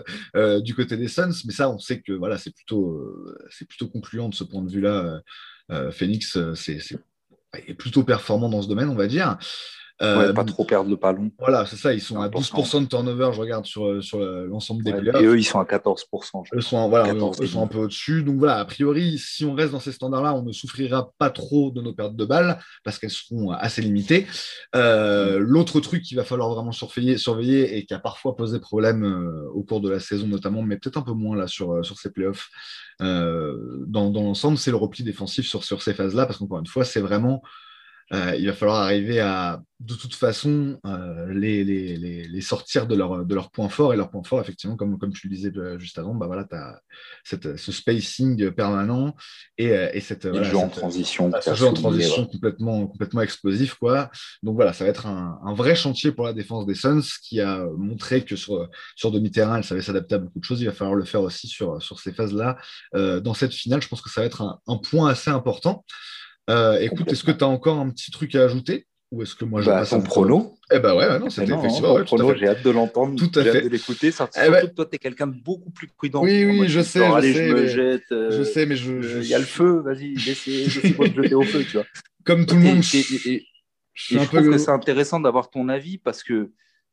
du 0.64 0.76
côté 0.76 0.98
des 0.98 1.08
Suns. 1.08 1.32
Mais 1.46 1.54
ça, 1.54 1.70
on 1.70 1.80
sait 1.80 2.02
que 2.02 2.14
voilà, 2.14 2.38
c'est 2.38 2.54
plutôt, 2.54 3.04
c'est 3.50 3.68
plutôt 3.68 3.88
concluant 3.88 4.30
de 4.30 4.36
ce 4.36 4.44
point 4.44 4.62
de 4.62 4.72
vue-là. 4.72 5.22
Phoenix 5.92 6.38
c'est, 6.56 6.80
est 7.54 7.74
plutôt 7.74 8.04
performant 8.04 8.50
dans 8.50 8.62
ce 8.62 8.68
domaine, 8.68 8.90
on 8.90 8.96
va 8.96 9.08
dire. 9.08 9.38
Euh, 10.02 10.32
pas 10.32 10.46
trop 10.46 10.64
perdre 10.64 10.90
le 10.90 10.96
ballon. 10.96 11.30
Voilà, 11.40 11.66
c'est 11.66 11.76
ça. 11.76 11.94
Ils 11.94 12.02
sont 12.02 12.22
à 12.22 12.30
12% 12.30 12.84
de 12.84 12.88
turnover, 12.88 13.32
je 13.34 13.40
regarde 13.42 13.66
sur, 13.66 14.02
sur 14.02 14.20
l'ensemble 14.20 14.84
des 14.84 14.94
playoffs. 14.94 15.22
Et 15.22 15.26
eux, 15.26 15.38
ils 15.38 15.44
sont 15.44 15.60
à 15.60 15.66
14%. 15.66 16.44
Eux 16.54 16.62
sont, 16.62 16.88
voilà, 16.88 17.14
eux 17.14 17.48
sont 17.48 17.64
un 17.64 17.68
peu 17.68 17.80
au-dessus. 17.80 18.24
Donc 18.24 18.38
voilà, 18.38 18.58
a 18.58 18.66
priori, 18.66 19.18
si 19.18 19.44
on 19.44 19.54
reste 19.54 19.74
dans 19.74 19.80
ces 19.80 19.92
standards-là, 19.92 20.36
on 20.36 20.44
ne 20.44 20.54
souffrira 20.54 21.12
pas 21.18 21.30
trop 21.30 21.72
de 21.72 21.82
nos 21.82 21.94
pertes 21.94 22.16
de 22.16 22.26
balles 22.26 22.60
parce 22.84 22.98
qu'elles 22.98 23.10
seront 23.10 23.52
assez 23.52 23.82
limitées. 23.82 24.26
Euh, 24.76 25.40
mm. 25.40 25.44
L'autre 25.44 25.80
truc 25.82 26.04
qu'il 26.04 26.16
va 26.16 26.24
falloir 26.24 26.54
vraiment 26.54 26.72
surveiller, 26.72 27.18
surveiller 27.18 27.78
et 27.78 27.86
qui 27.86 27.94
a 27.94 28.00
parfois 28.00 28.38
posé 28.38 28.60
problème 28.60 29.04
euh, 29.04 29.50
au 29.54 29.64
cours 29.64 29.82
de 29.82 29.90
la 29.90 30.00
saison 30.00 30.28
notamment, 30.28 30.62
mais 30.62 30.78
peut-être 30.78 30.98
un 30.98 31.02
peu 31.02 31.12
moins 31.12 31.36
là 31.36 31.48
sur, 31.48 31.84
sur 31.84 31.98
ces 31.98 32.12
playoffs, 32.12 32.50
dans, 33.02 34.10
dans 34.10 34.24
l'ensemble, 34.24 34.58
c'est 34.58 34.72
le 34.72 34.78
repli 34.78 35.04
défensif 35.04 35.48
sur, 35.48 35.64
sur 35.64 35.82
ces 35.82 35.94
phases-là 35.94 36.26
parce 36.26 36.38
qu'encore 36.38 36.60
une 36.60 36.68
fois, 36.68 36.84
c'est 36.84 37.00
vraiment 37.00 37.42
euh, 38.14 38.36
il 38.38 38.48
va 38.48 38.54
falloir 38.54 38.78
arriver 38.78 39.20
à, 39.20 39.62
de 39.80 39.94
toute 39.94 40.16
façon, 40.16 40.80
euh, 40.86 41.32
les, 41.32 41.64
les, 41.64 41.96
les, 42.28 42.42
sortir 42.42 42.88
de 42.88 42.96
leur, 42.96 43.24
de 43.24 43.36
leur 43.36 43.52
point 43.52 43.70
fort. 43.70 43.94
Et 43.94 43.98
leur 43.98 44.10
point 44.10 44.24
fort, 44.24 44.42
effectivement, 44.42 44.76
comme, 44.76 44.98
comme 44.98 45.14
tu 45.14 45.28
le 45.28 45.36
disais 45.36 45.52
euh, 45.56 45.78
juste 45.78 46.00
avant, 46.00 46.16
bah 46.16 46.26
voilà, 46.26 46.44
tu 46.44 46.56
as 46.56 46.82
cette, 47.24 47.58
ce 47.58 47.72
spacing 47.72 48.50
permanent 48.52 49.16
et, 49.58 49.68
et 49.94 50.02
cette, 50.02 50.26
voilà, 50.26 50.44
jeu 50.44 50.58
en 50.58 50.70
transition, 50.70 51.32
ce 51.40 51.54
jeu 51.54 51.68
en 51.68 51.74
transition 51.74 52.26
complètement, 52.26 52.88
complètement 52.88 53.22
explosif. 53.22 53.76
Quoi. 53.76 54.10
Donc 54.42 54.56
voilà, 54.56 54.74
ça 54.74 54.86
va 54.86 54.90
être 54.90 55.06
un, 55.06 55.40
un, 55.46 55.54
vrai 55.54 55.76
chantier 55.76 56.12
pour 56.12 56.26
la 56.26 56.34
défense 56.34 56.66
des 56.66 56.76
Suns 56.76 57.02
qui 57.24 57.40
a 57.40 57.64
montré 57.78 58.26
que 58.26 58.36
sur, 58.36 58.68
sur 58.96 59.12
demi-terrain, 59.12 59.58
elle 59.58 59.64
savait 59.64 59.82
s'adapter 59.82 60.16
à 60.16 60.18
beaucoup 60.18 60.40
de 60.40 60.44
choses. 60.44 60.62
Il 60.62 60.66
va 60.66 60.74
falloir 60.74 60.96
le 60.96 61.06
faire 61.06 61.22
aussi 61.22 61.48
sur, 61.48 61.82
sur 61.82 62.00
ces 62.00 62.12
phases-là. 62.12 62.58
dans 62.94 63.34
cette 63.36 63.54
finale, 63.54 63.84
je 63.84 63.88
pense 63.88 64.02
que 64.02 64.10
ça 64.10 64.22
va 64.22 64.28
être 64.28 64.42
un, 64.42 64.60
un 64.68 64.78
point 64.78 65.10
assez 65.10 65.30
important. 65.30 65.86
Euh, 66.50 66.80
écoute, 66.80 67.12
est-ce 67.12 67.24
que 67.24 67.32
tu 67.32 67.44
as 67.44 67.48
encore 67.48 67.80
un 67.80 67.90
petit 67.90 68.12
truc 68.12 68.36
à 68.36 68.44
ajouter? 68.44 68.86
Ou 69.12 69.24
est-ce 69.24 69.34
que 69.34 69.44
moi 69.44 69.62
je 69.62 69.66
bah, 69.66 69.84
ton 69.88 70.02
prono 70.02 70.56
Eh 70.72 70.78
ben 70.78 70.96
ouais, 70.96 71.18
non, 71.18 71.32
c'était 71.32 71.52
effectivement. 71.52 71.96
Ouais, 71.96 72.04
prono, 72.04 72.36
j'ai 72.36 72.48
hâte 72.48 72.64
de 72.64 72.70
l'entendre, 72.70 73.16
tout 73.16 73.40
à 73.40 73.44
fait. 73.44 73.62
de 73.62 73.70
l'écouter. 73.70 74.12
Surtout 74.12 74.40
eh 74.46 74.50
ben... 74.50 74.68
toi, 74.68 74.86
tu 74.86 74.96
es 74.96 75.00
quelqu'un 75.00 75.26
de 75.28 75.36
beaucoup 75.36 75.72
plus 75.72 75.88
prudent. 75.88 76.24
Oui, 76.24 76.46
oui, 76.46 76.68
je 76.68 76.82
sais, 76.82 77.00
je 77.00 77.12
allez, 77.12 77.34
sais. 77.34 77.48
Je 77.50 77.54
me 77.54 77.68
jette. 77.68 78.04
je 78.10 78.44
sais, 78.44 78.66
mais 78.68 78.76
je. 78.76 79.22
Il 79.22 79.28
y 79.28 79.34
a 79.34 79.40
le 79.40 79.46
feu, 79.46 79.82
vas-y, 79.84 80.14
laissez-moi 80.14 81.08
me 81.16 81.24
jeter 81.24 81.36
au 81.36 81.42
feu, 81.42 81.64
tu 81.64 81.78
vois. 81.78 81.86
Comme 82.24 82.46
tout 82.46 82.56
le 82.56 82.62
monde. 82.62 82.84
Et, 82.94 83.00
et, 83.00 83.34
et, 83.34 83.46
je, 83.94 84.18
je 84.18 84.24
trouve 84.26 84.50
que 84.50 84.58
c'est 84.58 84.72
intéressant 84.72 85.20
d'avoir 85.20 85.50
ton 85.50 85.70
avis 85.70 85.98
parce 85.98 86.24
que 86.24 86.52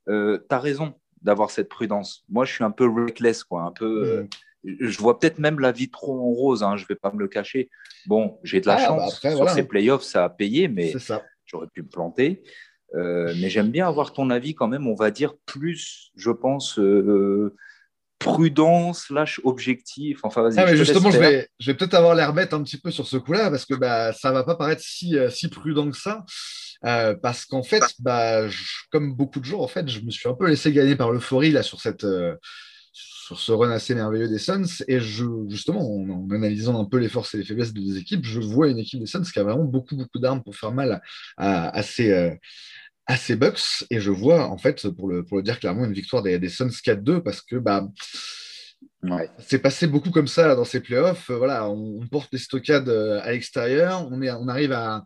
euh, 0.09 0.39
tu 0.49 0.55
as 0.55 0.59
raison 0.59 0.95
d'avoir 1.23 1.51
cette 1.51 1.69
prudence. 1.69 2.25
Moi, 2.29 2.45
je 2.45 2.53
suis 2.53 2.65
un 2.65 2.71
peu 2.71 2.89
reckless, 2.89 3.45
quoi, 3.45 3.63
un 3.63 3.73
peu. 3.73 4.05
Euh, 4.07 4.25
je 4.67 4.99
vois 4.99 5.19
peut-être 5.19 5.39
même 5.39 5.61
la 5.61 5.73
vie 5.73 5.91
trop 5.91 6.19
en 6.19 6.33
rose, 6.33 6.63
hein, 6.63 6.77
je 6.77 6.83
ne 6.83 6.89
vais 6.89 6.97
pas 6.97 7.13
me 7.13 7.19
le 7.19 7.29
cacher. 7.29 7.71
Bon, 8.07 8.39
j'ai 8.43 8.61
de 8.61 8.67
la 8.67 8.75
ah, 8.75 8.87
chance. 8.87 9.21
Bah 9.23 9.35
Sur 9.35 9.49
ces 9.51 9.63
playoffs, 9.63 10.03
ça 10.03 10.25
a 10.25 10.29
payé, 10.29 10.69
mais 10.69 10.93
j'aurais 11.47 11.69
pu 11.69 11.83
me 11.83 11.89
planter. 11.89 12.43
Euh, 12.95 13.35
mais 13.41 13.51
j'aime 13.51 13.71
bien 13.71 13.87
avoir 13.87 14.13
ton 14.13 14.31
avis 14.31 14.55
quand 14.55 14.69
même, 14.69 14.87
on 14.87 14.95
va 14.95 15.11
dire 15.11 15.35
plus, 15.45 16.11
je 16.17 16.31
pense, 16.31 16.79
euh, 16.79 17.55
prudent 18.19 18.93
slash 18.93 19.41
objectif. 19.45 20.21
Enfin, 20.23 20.43
vas-y. 20.43 20.59
Ah, 20.59 20.75
justement, 20.75 21.11
je 21.11 21.19
vais, 21.19 21.49
je 21.59 21.71
vais 21.71 21.77
peut-être 21.77 21.95
avoir 21.95 22.15
l'air 22.15 22.33
bête 22.33 22.55
un 22.55 22.63
petit 22.63 22.79
peu 22.79 22.91
sur 22.91 23.07
ce 23.07 23.17
coup-là, 23.17 23.51
parce 23.51 23.67
que 23.67 23.75
bah, 23.75 24.13
ça 24.13 24.31
ne 24.31 24.35
va 24.35 24.45
pas 24.45 24.55
paraître 24.55 24.83
si, 24.83 25.19
euh, 25.19 25.31
si 25.31 25.49
prudent 25.49 25.91
que 25.91 25.97
ça. 25.97 26.25
parce 26.83 27.45
qu'en 27.45 27.63
fait, 27.63 27.83
bah, 27.99 28.47
comme 28.91 29.15
beaucoup 29.15 29.41
de 29.41 29.45
jours, 29.45 29.63
en 29.63 29.69
fait, 29.69 29.89
je 29.89 30.01
me 30.01 30.11
suis 30.11 30.29
un 30.29 30.35
peu 30.35 30.47
laissé 30.49 30.73
gagner 30.73 30.97
par 30.97 31.13
l'euphorie 31.13 31.51
là 31.51 31.63
sur 31.63 31.81
cette, 31.81 32.07
sur 33.27 33.41
ce 33.41 33.51
run 33.51 33.71
assez 33.73 33.93
merveilleux 33.93 34.29
des 34.29 34.39
Suns. 34.39 34.85
Et 34.87 35.01
je, 35.01 35.25
justement, 35.49 35.81
en, 35.81 36.31
analysant 36.31 36.81
un 36.81 36.85
peu 36.85 36.99
les 36.99 37.09
forces 37.09 37.35
et 37.35 37.39
les 37.39 37.45
faiblesses 37.45 37.73
des 37.73 37.81
deux 37.81 37.99
équipes, 37.99 38.25
je 38.25 38.39
vois 38.39 38.69
une 38.69 38.79
équipe 38.79 39.01
des 39.01 39.07
Suns 39.07 39.23
qui 39.23 39.39
a 39.41 39.43
vraiment 39.43 39.65
beaucoup, 39.65 39.97
beaucoup 39.97 40.21
d'armes 40.21 40.45
pour 40.45 40.55
faire 40.55 40.71
mal 40.71 41.03
à, 41.37 41.83
ces, 41.83 42.13
euh, 42.13 42.33
à 43.07 43.17
ces 43.17 43.35
Bucks. 43.35 43.85
Et 43.91 43.99
je 43.99 44.13
vois, 44.13 44.49
en 44.49 44.59
fait, 44.59 44.89
pour 44.91 45.09
le, 45.09 45.25
pour 45.25 45.39
le 45.39 45.43
dire 45.43 45.59
clairement, 45.59 45.85
une 45.85 45.93
victoire 45.93 46.23
des, 46.23 46.39
des 46.39 46.49
Suns 46.49 46.69
4-2 46.69 47.21
parce 47.21 47.43
que 47.43 47.57
bah, 47.57 47.89
C'est 49.41 49.59
passé 49.59 49.89
beaucoup 49.89 50.13
comme 50.13 50.29
ça 50.29 50.55
dans 50.55 50.65
ces 50.65 50.79
playoffs. 50.79 51.29
Voilà, 51.29 51.69
on, 51.69 52.07
porte 52.07 52.29
les 52.33 52.39
stockades 52.39 52.89
euh, 52.89 53.19
à 53.25 53.33
l'extérieur, 53.33 54.07
on, 54.09 54.23
on 54.23 54.49
arrive 54.49 54.71
à, 54.71 55.05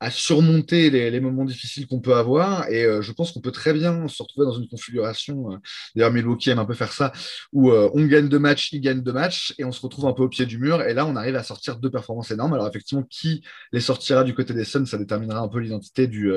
à 0.00 0.10
surmonter 0.10 0.88
les, 0.88 1.20
moments 1.20 1.44
difficiles 1.44 1.86
qu'on 1.86 2.00
peut 2.00 2.14
avoir. 2.14 2.68
Et 2.70 2.84
euh, 2.84 3.02
je 3.02 3.12
pense 3.12 3.32
qu'on 3.32 3.40
peut 3.40 3.52
très 3.52 3.74
bien 3.74 4.08
se 4.08 4.22
retrouver 4.22 4.46
dans 4.46 4.58
une 4.58 4.66
configuration, 4.66 5.52
euh, 5.52 5.56
d'ailleurs 5.94 6.10
Milwaukee 6.10 6.48
aime 6.50 6.58
un 6.58 6.64
peu 6.64 6.74
faire 6.74 6.92
ça, 6.92 7.12
où 7.52 7.70
euh, 7.70 7.90
on 7.92 8.06
gagne 8.06 8.28
deux 8.28 8.38
matchs, 8.38 8.72
il 8.72 8.80
gagne 8.80 9.02
deux 9.02 9.12
matchs, 9.12 9.54
et 9.58 9.64
on 9.64 9.72
se 9.72 9.80
retrouve 9.82 10.06
un 10.06 10.14
peu 10.14 10.22
au 10.22 10.28
pied 10.28 10.46
du 10.46 10.58
mur. 10.58 10.82
Et 10.82 10.94
là, 10.94 11.06
on 11.06 11.16
arrive 11.16 11.36
à 11.36 11.42
sortir 11.42 11.76
deux 11.76 11.90
performances 11.90 12.30
énormes. 12.30 12.54
Alors 12.54 12.66
effectivement, 12.66 13.04
qui 13.04 13.42
les 13.72 13.80
sortira 13.80 14.24
du 14.24 14.34
côté 14.34 14.54
des 14.54 14.64
Suns, 14.64 14.86
ça 14.86 14.96
déterminera 14.96 15.40
un 15.40 15.48
peu 15.48 15.58
l'identité 15.58 16.06
du, 16.06 16.32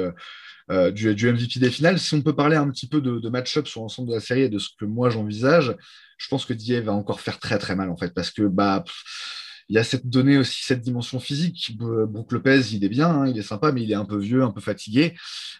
du, 0.69 1.31
MVP 1.31 1.59
des 1.59 1.71
finales. 1.71 1.99
Si 1.99 2.13
on 2.15 2.21
peut 2.21 2.35
parler 2.35 2.57
un 2.57 2.69
petit 2.69 2.87
peu 2.87 2.99
de, 2.99 3.19
de 3.19 3.29
match-up 3.29 3.67
sur 3.67 3.81
l'ensemble 3.81 4.09
de 4.09 4.15
la 4.15 4.19
série 4.19 4.41
et 4.41 4.49
de 4.49 4.59
ce 4.59 4.69
que 4.77 4.85
moi 4.85 5.09
j'envisage, 5.09 5.75
je 6.17 6.27
pense 6.27 6.45
que 6.45 6.53
Die 6.53 6.79
va 6.81 6.93
encore 6.93 7.21
faire 7.21 7.39
très 7.39 7.57
très 7.57 7.75
mal 7.75 7.89
en 7.89 7.97
fait, 7.97 8.13
parce 8.13 8.31
que 8.31 8.43
bah 8.43 8.83
il 9.69 9.75
y 9.75 9.79
a 9.79 9.83
cette 9.83 10.07
donnée 10.07 10.37
aussi, 10.37 10.63
cette 10.63 10.81
dimension 10.81 11.19
physique. 11.19 11.75
Brook 11.77 12.31
Lopez, 12.31 12.61
il 12.73 12.83
est 12.83 12.89
bien, 12.89 13.09
hein, 13.09 13.27
il 13.27 13.37
est 13.37 13.43
sympa, 13.43 13.71
mais 13.71 13.83
il 13.83 13.91
est 13.91 13.95
un 13.95 14.05
peu 14.05 14.17
vieux, 14.17 14.43
un 14.43 14.51
peu 14.51 14.61
fatigué. 14.61 15.15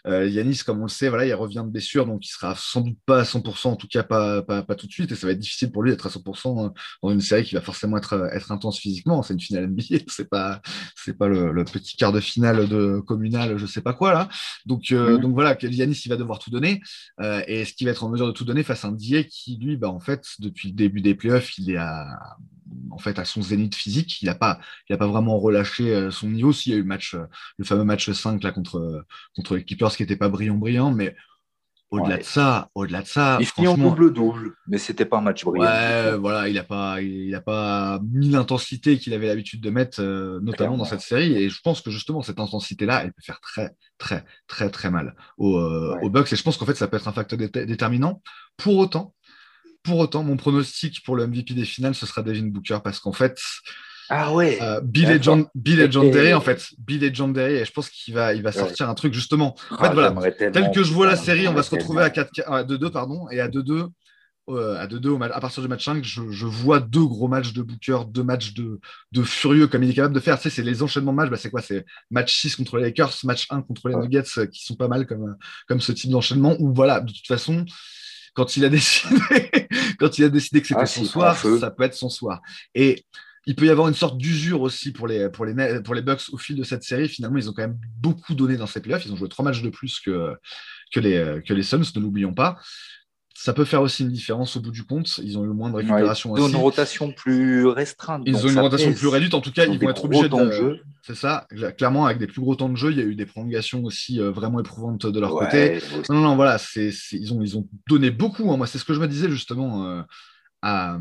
Euh, 0.06 0.28
Yanis, 0.28 0.60
comme 0.64 0.80
on 0.80 0.84
le 0.84 0.88
sait, 0.88 1.08
voilà, 1.08 1.26
il 1.26 1.34
revient 1.34 1.62
de 1.64 1.70
blessure, 1.70 2.06
donc 2.06 2.26
il 2.26 2.30
sera 2.30 2.54
sans 2.56 2.80
doute 2.82 2.98
pas 3.06 3.20
à 3.20 3.22
100%, 3.24 3.68
en 3.68 3.76
tout 3.76 3.88
cas 3.88 4.02
pas, 4.02 4.42
pas, 4.42 4.62
tout 4.74 4.86
de 4.86 4.92
suite, 4.92 5.12
et 5.12 5.14
ça 5.14 5.26
va 5.26 5.32
être 5.32 5.38
difficile 5.38 5.72
pour 5.72 5.82
lui 5.82 5.90
d'être 5.90 6.06
à 6.06 6.10
100% 6.10 6.66
hein, 6.66 6.72
dans 7.02 7.10
une 7.10 7.20
série 7.20 7.44
qui 7.44 7.54
va 7.54 7.60
forcément 7.60 7.96
être, 7.96 8.28
être 8.32 8.52
intense 8.52 8.78
physiquement. 8.78 9.22
C'est 9.22 9.34
une 9.34 9.40
finale 9.40 9.68
NBA, 9.68 9.98
c'est 10.08 10.28
pas, 10.28 10.60
c'est 10.96 11.16
pas 11.16 11.28
le, 11.28 11.64
petit 11.64 11.96
quart 11.96 12.12
de 12.12 12.20
finale 12.20 12.68
de 12.68 13.00
communal, 13.00 13.56
je 13.56 13.66
sais 13.66 13.80
pas 13.80 13.94
quoi 13.94 14.12
là. 14.12 14.28
Donc, 14.66 14.92
euh, 14.92 15.14
mhm. 15.14 15.20
donc 15.20 15.34
voilà, 15.34 15.56
Yanis, 15.60 16.02
il 16.04 16.08
va 16.08 16.16
devoir 16.16 16.38
tout 16.38 16.50
donner, 16.50 16.82
euh, 17.20 17.42
et 17.46 17.62
est-ce 17.62 17.72
qu'il 17.72 17.86
va 17.86 17.92
être 17.92 18.04
en 18.04 18.10
mesure 18.10 18.26
de 18.26 18.32
tout 18.32 18.44
donner 18.44 18.62
face 18.62 18.84
à 18.84 18.88
un 18.88 18.94
qui, 18.96 19.58
lui, 19.60 19.76
bah, 19.76 19.90
en 19.90 20.00
fait, 20.00 20.24
depuis 20.38 20.68
le 20.68 20.74
début 20.74 21.00
des 21.00 21.14
playoffs, 21.14 21.58
il 21.58 21.70
est 21.70 21.76
à 21.76 22.36
en 22.90 22.98
fait 22.98 23.18
à 23.18 23.24
son 23.24 23.42
zénith 23.42 23.74
physique. 23.74 23.93
Il 24.22 24.26
n'a 24.26 24.34
pas, 24.34 24.58
il 24.88 24.94
a 24.94 24.98
pas 24.98 25.06
vraiment 25.06 25.38
relâché 25.38 25.94
euh, 25.94 26.10
son 26.10 26.28
niveau. 26.28 26.52
S'il 26.52 26.72
y 26.72 26.74
a 26.74 26.78
eu 26.78 26.82
le 26.82 26.86
match, 26.86 27.14
euh, 27.14 27.24
le 27.58 27.64
fameux 27.64 27.84
match 27.84 28.10
5 28.10 28.42
là 28.42 28.52
contre 28.52 28.78
euh, 28.78 29.02
contre 29.34 29.56
les 29.56 29.64
Keepers 29.64 29.96
qui 29.96 30.02
n'était 30.02 30.16
pas 30.16 30.28
brillant 30.28 30.56
brillant, 30.56 30.92
mais 30.92 31.16
au-delà 31.90 32.16
de 32.16 32.24
ça, 32.24 32.70
au-delà 32.74 33.02
de 33.02 33.06
ça, 33.06 33.36
il 33.38 33.46
finit 33.46 33.68
en 33.68 33.76
double 33.76 34.12
double, 34.12 34.56
mais 34.66 34.78
c'était 34.78 35.04
pas 35.04 35.18
un 35.18 35.20
match 35.20 35.44
brillant. 35.44 35.64
Ouais, 35.64 36.16
voilà, 36.16 36.48
il 36.48 36.56
n'a 36.56 36.64
pas, 36.64 37.00
il 37.00 37.32
a 37.36 37.40
pas 37.40 38.00
mis 38.10 38.30
l'intensité 38.30 38.98
qu'il 38.98 39.14
avait 39.14 39.28
l'habitude 39.28 39.60
de 39.60 39.70
mettre, 39.70 40.02
notamment 40.42 40.76
dans 40.76 40.86
cette 40.86 41.02
série. 41.02 41.36
Et 41.36 41.48
je 41.48 41.60
pense 41.62 41.82
que 41.82 41.92
justement 41.92 42.22
cette 42.22 42.40
intensité-là, 42.40 43.04
elle 43.04 43.12
peut 43.12 43.22
faire 43.22 43.40
très, 43.40 43.76
très, 43.98 44.24
très, 44.48 44.70
très 44.70 44.90
mal 44.90 45.14
aux, 45.38 45.56
aux 45.56 46.10
Bucks. 46.10 46.32
Et 46.32 46.36
je 46.36 46.42
pense 46.42 46.56
qu'en 46.56 46.66
fait, 46.66 46.74
ça 46.74 46.88
peut 46.88 46.96
être 46.96 47.06
un 47.06 47.12
facteur 47.12 47.38
déterminant. 47.38 48.20
Pour 48.56 48.76
autant, 48.76 49.14
pour 49.84 49.98
autant, 49.98 50.24
mon 50.24 50.36
pronostic 50.36 51.04
pour 51.04 51.14
le 51.14 51.26
MVP 51.26 51.54
des 51.54 51.64
finales, 51.64 51.94
ce 51.94 52.06
sera 52.06 52.22
Devin 52.22 52.46
Booker 52.46 52.78
parce 52.82 52.98
qu'en 52.98 53.12
fait, 53.12 53.38
ah 54.10 54.32
ouais. 54.34 54.58
Euh, 54.60 54.80
Bill, 54.82 55.10
et 55.10 55.22
John, 55.22 55.46
Bill 55.54 55.82
en 56.34 56.40
fait. 56.40 56.66
Bill 56.78 57.04
et 57.04 57.14
John 57.14 57.32
Derry, 57.32 57.54
et 57.54 57.64
je 57.64 57.72
pense 57.72 57.88
qu'il 57.88 58.14
va, 58.14 58.34
il 58.34 58.42
va 58.42 58.52
sortir 58.52 58.88
un 58.88 58.94
truc 58.94 59.14
justement. 59.14 59.54
En 59.70 59.76
fait, 59.76 59.86
ah, 59.86 59.92
voilà. 59.92 60.32
Tel 60.32 60.70
que 60.72 60.82
je 60.82 60.92
vois 60.92 61.06
la 61.06 61.16
série, 61.16 61.48
on 61.48 61.54
va 61.54 61.62
se 61.62 61.70
retrouver 61.70 62.02
à 62.02 62.08
2-2, 62.10 62.90
pardon, 62.90 63.28
et 63.30 63.40
à 63.40 63.48
2-2. 63.48 63.88
Euh, 64.50 64.76
à 64.76 64.86
2-2 64.86 65.22
à 65.22 65.40
partir 65.40 65.62
du 65.62 65.68
match 65.68 65.86
5, 65.86 66.04
je, 66.04 66.44
vois 66.44 66.78
deux 66.78 67.06
gros 67.06 67.28
matchs 67.28 67.54
de 67.54 67.62
Booker, 67.62 68.00
deux 68.06 68.22
matchs 68.22 68.52
de, 68.52 68.78
de 69.12 69.22
furieux 69.22 69.68
comme 69.68 69.82
il 69.82 69.88
est 69.88 69.94
capable 69.94 70.14
de 70.14 70.20
faire. 70.20 70.36
Tu 70.36 70.42
sais, 70.42 70.50
c'est 70.50 70.62
les 70.62 70.82
enchaînements 70.82 71.12
de 71.12 71.16
matchs. 71.16 71.30
Bah, 71.30 71.38
c'est 71.38 71.50
quoi? 71.50 71.62
C'est 71.62 71.86
match 72.10 72.42
6 72.42 72.56
contre 72.56 72.76
les 72.76 72.84
Lakers, 72.84 73.14
match 73.24 73.46
1 73.48 73.62
contre 73.62 73.88
les 73.88 73.96
Nuggets, 73.96 74.24
euh, 74.36 74.44
qui 74.44 74.62
sont 74.62 74.74
pas 74.74 74.88
mal 74.88 75.06
comme, 75.06 75.34
comme 75.66 75.80
ce 75.80 75.92
type 75.92 76.10
d'enchaînement. 76.10 76.56
Ou 76.58 76.74
voilà, 76.74 77.00
de 77.00 77.10
toute 77.10 77.26
façon, 77.26 77.64
quand 78.34 78.56
il 78.56 78.64
a 78.64 78.68
décidé, 78.68 79.16
quand 79.98 80.18
il 80.18 80.24
a 80.24 80.28
décidé 80.28 80.60
que 80.60 80.66
c'était 80.66 80.80
ah, 80.80 80.86
son 80.86 81.04
soir, 81.04 81.36
ça 81.36 81.70
peut 81.70 81.84
être 81.84 81.94
son 81.94 82.10
soir. 82.10 82.42
Et 82.74 83.04
il 83.46 83.54
peut 83.54 83.66
y 83.66 83.70
avoir 83.70 83.88
une 83.88 83.94
sorte 83.94 84.18
d'usure 84.18 84.62
aussi 84.62 84.92
pour 84.92 85.06
les, 85.06 85.28
pour, 85.28 85.44
les, 85.44 85.80
pour 85.82 85.94
les 85.94 86.02
Bucks 86.02 86.22
au 86.32 86.38
fil 86.38 86.56
de 86.56 86.64
cette 86.64 86.82
série. 86.82 87.08
Finalement, 87.08 87.38
ils 87.38 87.48
ont 87.48 87.52
quand 87.52 87.62
même 87.62 87.78
beaucoup 87.98 88.34
donné 88.34 88.56
dans 88.56 88.66
ces 88.66 88.80
playoffs. 88.80 89.04
Ils 89.06 89.12
ont 89.12 89.16
joué 89.16 89.28
trois 89.28 89.44
matchs 89.44 89.62
de 89.62 89.70
plus 89.70 90.00
que, 90.00 90.34
que, 90.92 91.00
les, 91.00 91.42
que 91.46 91.52
les 91.52 91.62
Suns, 91.62 91.82
ne 91.94 92.00
l'oublions 92.00 92.34
pas 92.34 92.58
ça 93.34 93.52
peut 93.52 93.64
faire 93.64 93.82
aussi 93.82 94.04
une 94.04 94.12
différence 94.12 94.56
au 94.56 94.60
bout 94.60 94.70
du 94.70 94.84
compte. 94.84 95.18
Ils 95.18 95.36
ont 95.36 95.44
eu 95.44 95.48
moins 95.48 95.68
de 95.68 95.76
récupération 95.76 96.36
Ils 96.36 96.42
ont 96.42 96.48
une 96.48 96.56
rotation 96.56 97.10
plus 97.10 97.66
restreinte. 97.66 98.22
Ils 98.26 98.46
ont 98.46 98.48
une 98.48 98.60
rotation 98.60 98.92
plus 98.94 99.08
réduite. 99.08 99.34
En 99.34 99.40
tout 99.40 99.50
cas, 99.50 99.66
ils, 99.66 99.78
vont 99.78 99.90
être 99.90 100.04
obligés 100.04 100.28
de. 100.28 100.80
C'est 101.02 101.16
ça. 101.16 101.46
Clairement, 101.76 102.06
avec 102.06 102.18
des 102.18 102.28
plus 102.28 102.40
gros 102.40 102.54
temps 102.54 102.68
de 102.68 102.76
jeu, 102.76 102.92
il 102.92 102.98
y 102.98 103.00
a 103.00 103.04
eu 103.04 103.16
des 103.16 103.26
prolongations 103.26 103.84
aussi 103.84 104.20
euh, 104.20 104.30
vraiment 104.30 104.60
éprouvantes 104.60 105.06
de 105.06 105.20
leur 105.20 105.30
côté. 105.30 105.80
Non, 106.08 106.20
non, 106.20 106.36
voilà. 106.36 106.58
ils, 106.76 107.34
ont, 107.34 107.42
ils 107.42 107.58
ont 107.58 107.68
donné 107.88 108.10
beaucoup. 108.10 108.50
Hein. 108.52 108.56
Moi, 108.56 108.68
c'est 108.68 108.78
ce 108.78 108.84
que 108.84 108.94
je 108.94 109.00
me 109.00 109.08
disais 109.08 109.28
justement. 109.28 109.86
Euh, 109.86 110.02
à, 110.62 110.96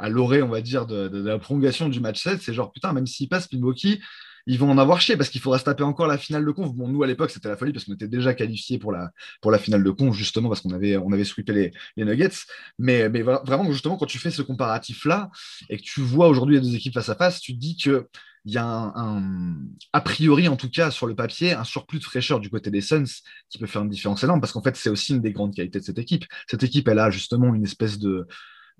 à 0.00 0.08
l'orée, 0.08 0.42
on 0.42 0.48
va 0.48 0.60
dire, 0.60 0.84
de, 0.84 1.08
la 1.22 1.38
prolongation 1.38 1.88
du 1.88 2.00
match 2.00 2.24
7, 2.24 2.42
c'est 2.42 2.52
genre, 2.52 2.72
putain, 2.72 2.92
même 2.92 3.06
s'il 3.06 3.28
passe 3.28 3.52
Milwaukee, 3.52 4.00
ils 4.46 4.58
vont 4.58 4.70
en 4.70 4.78
avoir 4.78 5.00
chier 5.00 5.16
parce 5.16 5.28
qu'il 5.28 5.40
faudra 5.40 5.58
se 5.58 5.64
taper 5.64 5.82
encore 5.82 6.06
la 6.06 6.18
finale 6.18 6.44
de 6.44 6.50
conf. 6.50 6.72
Bon, 6.72 6.88
nous 6.88 7.02
à 7.02 7.06
l'époque, 7.06 7.30
c'était 7.30 7.48
la 7.48 7.56
folie 7.56 7.72
parce 7.72 7.84
qu'on 7.84 7.94
était 7.94 8.08
déjà 8.08 8.32
qualifiés 8.34 8.78
pour 8.78 8.92
la, 8.92 9.10
pour 9.40 9.50
la 9.50 9.58
finale 9.58 9.82
de 9.82 9.90
conf, 9.90 10.14
justement, 10.14 10.48
parce 10.48 10.60
qu'on 10.60 10.70
avait, 10.70 10.96
on 10.96 11.12
avait 11.12 11.24
sweepé 11.24 11.72
les, 11.96 12.04
Nuggets. 12.04 12.30
Mais, 12.78 13.08
mais 13.08 13.22
vraiment, 13.22 13.70
justement, 13.72 13.96
quand 13.96 14.06
tu 14.06 14.18
fais 14.18 14.30
ce 14.30 14.42
comparatif-là 14.42 15.30
et 15.68 15.78
que 15.78 15.82
tu 15.82 16.00
vois 16.00 16.28
aujourd'hui 16.28 16.56
les 16.56 16.62
deux 16.62 16.74
équipes 16.74 16.94
face 16.94 17.08
à 17.08 17.16
face, 17.16 17.40
tu 17.40 17.54
te 17.54 17.58
dis 17.58 17.76
que 17.76 18.08
il 18.46 18.52
y 18.52 18.58
a 18.58 18.64
un, 18.64 19.56
a 19.92 20.00
priori, 20.00 20.46
en 20.46 20.54
tout 20.54 20.70
cas, 20.70 20.92
sur 20.92 21.08
le 21.08 21.16
papier, 21.16 21.52
un 21.52 21.64
surplus 21.64 21.98
de 21.98 22.04
fraîcheur 22.04 22.38
du 22.38 22.48
côté 22.48 22.70
des 22.70 22.80
Suns 22.80 23.04
qui 23.50 23.58
peut 23.58 23.66
faire 23.66 23.82
une 23.82 23.88
différence 23.88 24.22
énorme 24.22 24.40
parce 24.40 24.52
qu'en 24.52 24.62
fait, 24.62 24.76
c'est 24.76 24.88
aussi 24.88 25.14
une 25.14 25.20
des 25.20 25.32
grandes 25.32 25.52
qualités 25.52 25.80
de 25.80 25.84
cette 25.84 25.98
équipe. 25.98 26.24
Cette 26.48 26.62
équipe, 26.62 26.86
elle 26.86 27.00
a 27.00 27.10
justement 27.10 27.52
une 27.52 27.64
espèce 27.64 27.98
de, 27.98 28.28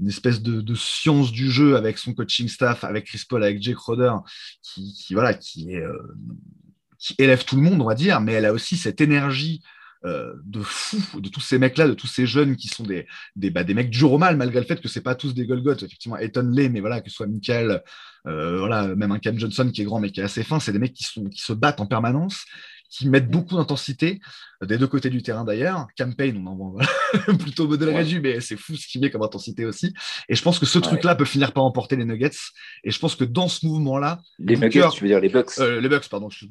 une 0.00 0.08
espèce 0.08 0.42
de, 0.42 0.74
science 0.74 1.32
du 1.32 1.50
jeu 1.50 1.76
avec 1.76 1.98
son 1.98 2.12
coaching 2.12 2.48
staff, 2.48 2.84
avec 2.84 3.06
Chris 3.06 3.22
Paul, 3.28 3.42
avec 3.42 3.62
Jake 3.62 3.78
Roder, 3.78 4.12
qui, 4.62 5.14
euh, 5.76 5.92
élève 7.18 7.44
tout 7.44 7.56
le 7.56 7.62
monde, 7.62 7.80
on 7.80 7.86
va 7.86 7.94
dire, 7.94 8.20
mais 8.20 8.32
elle 8.32 8.44
a 8.44 8.52
aussi 8.52 8.76
cette 8.76 9.00
énergie 9.00 9.62
euh, 10.04 10.34
de 10.44 10.60
fou 10.60 11.20
de 11.20 11.28
tous 11.28 11.40
ces 11.40 11.58
mecs-là, 11.58 11.88
de 11.88 11.94
tous 11.94 12.06
ces 12.06 12.26
jeunes 12.26 12.56
qui 12.56 12.68
sont 12.68 12.84
des, 12.84 13.06
des, 13.34 13.50
bah, 13.50 13.64
des 13.64 13.74
mecs 13.74 13.90
durs 13.90 14.12
au 14.12 14.18
mal, 14.18 14.36
malgré 14.36 14.60
le 14.60 14.66
fait 14.66 14.80
que 14.80 14.88
c'est 14.88 15.00
pas 15.00 15.14
tous 15.14 15.34
des 15.34 15.46
Golgoth, 15.46 15.82
effectivement, 15.82 16.18
Ethan 16.18 16.42
Lee, 16.42 16.68
mais 16.68 16.80
voilà, 16.80 17.00
que 17.00 17.08
ce 17.08 17.16
soit 17.16 17.26
Michael, 17.26 17.82
euh, 18.26 18.58
voilà, 18.58 18.94
même 18.94 19.12
un 19.12 19.18
Cam 19.18 19.38
Johnson 19.38 19.70
qui 19.72 19.82
est 19.82 19.84
grand 19.84 20.00
mais 20.00 20.10
qui 20.10 20.20
est 20.20 20.24
assez 20.24 20.44
fin, 20.44 20.60
c'est 20.60 20.72
des 20.72 20.78
mecs 20.78 20.92
qui 20.92 21.04
se 21.04 21.52
battent 21.52 21.80
en 21.80 21.86
permanence 21.86 22.44
qui 22.88 23.08
mettent 23.08 23.28
beaucoup 23.28 23.56
d'intensité, 23.56 24.20
euh, 24.62 24.66
des 24.66 24.78
deux 24.78 24.86
côtés 24.86 25.10
du 25.10 25.22
terrain 25.22 25.44
d'ailleurs. 25.44 25.86
Campaign, 25.98 26.42
on 26.46 26.50
en 26.50 26.56
voit 26.56 26.82
plutôt 27.38 27.68
modèle 27.68 27.94
réduit, 27.94 28.20
mais 28.20 28.40
c'est 28.40 28.56
fou 28.56 28.76
ce 28.76 28.86
qu'il 28.86 29.00
met 29.00 29.10
comme 29.10 29.22
intensité 29.22 29.64
aussi. 29.64 29.92
Et 30.28 30.34
je 30.34 30.42
pense 30.42 30.58
que 30.58 30.66
ce 30.66 30.78
truc-là 30.78 31.14
peut 31.14 31.24
finir 31.24 31.52
par 31.52 31.64
emporter 31.64 31.96
les 31.96 32.04
Nuggets. 32.04 32.30
Et 32.84 32.90
je 32.90 32.98
pense 32.98 33.16
que 33.16 33.24
dans 33.24 33.48
ce 33.48 33.66
mouvement-là. 33.66 34.20
Les 34.38 34.56
Nuggets, 34.56 34.88
tu 34.92 35.02
veux 35.02 35.08
dire 35.08 35.20
les 35.20 35.28
Bucks? 35.28 35.58
Euh, 35.58 35.80
Les 35.80 35.88
Bucks, 35.88 36.08
pardon, 36.08 36.28
je, 36.30 36.46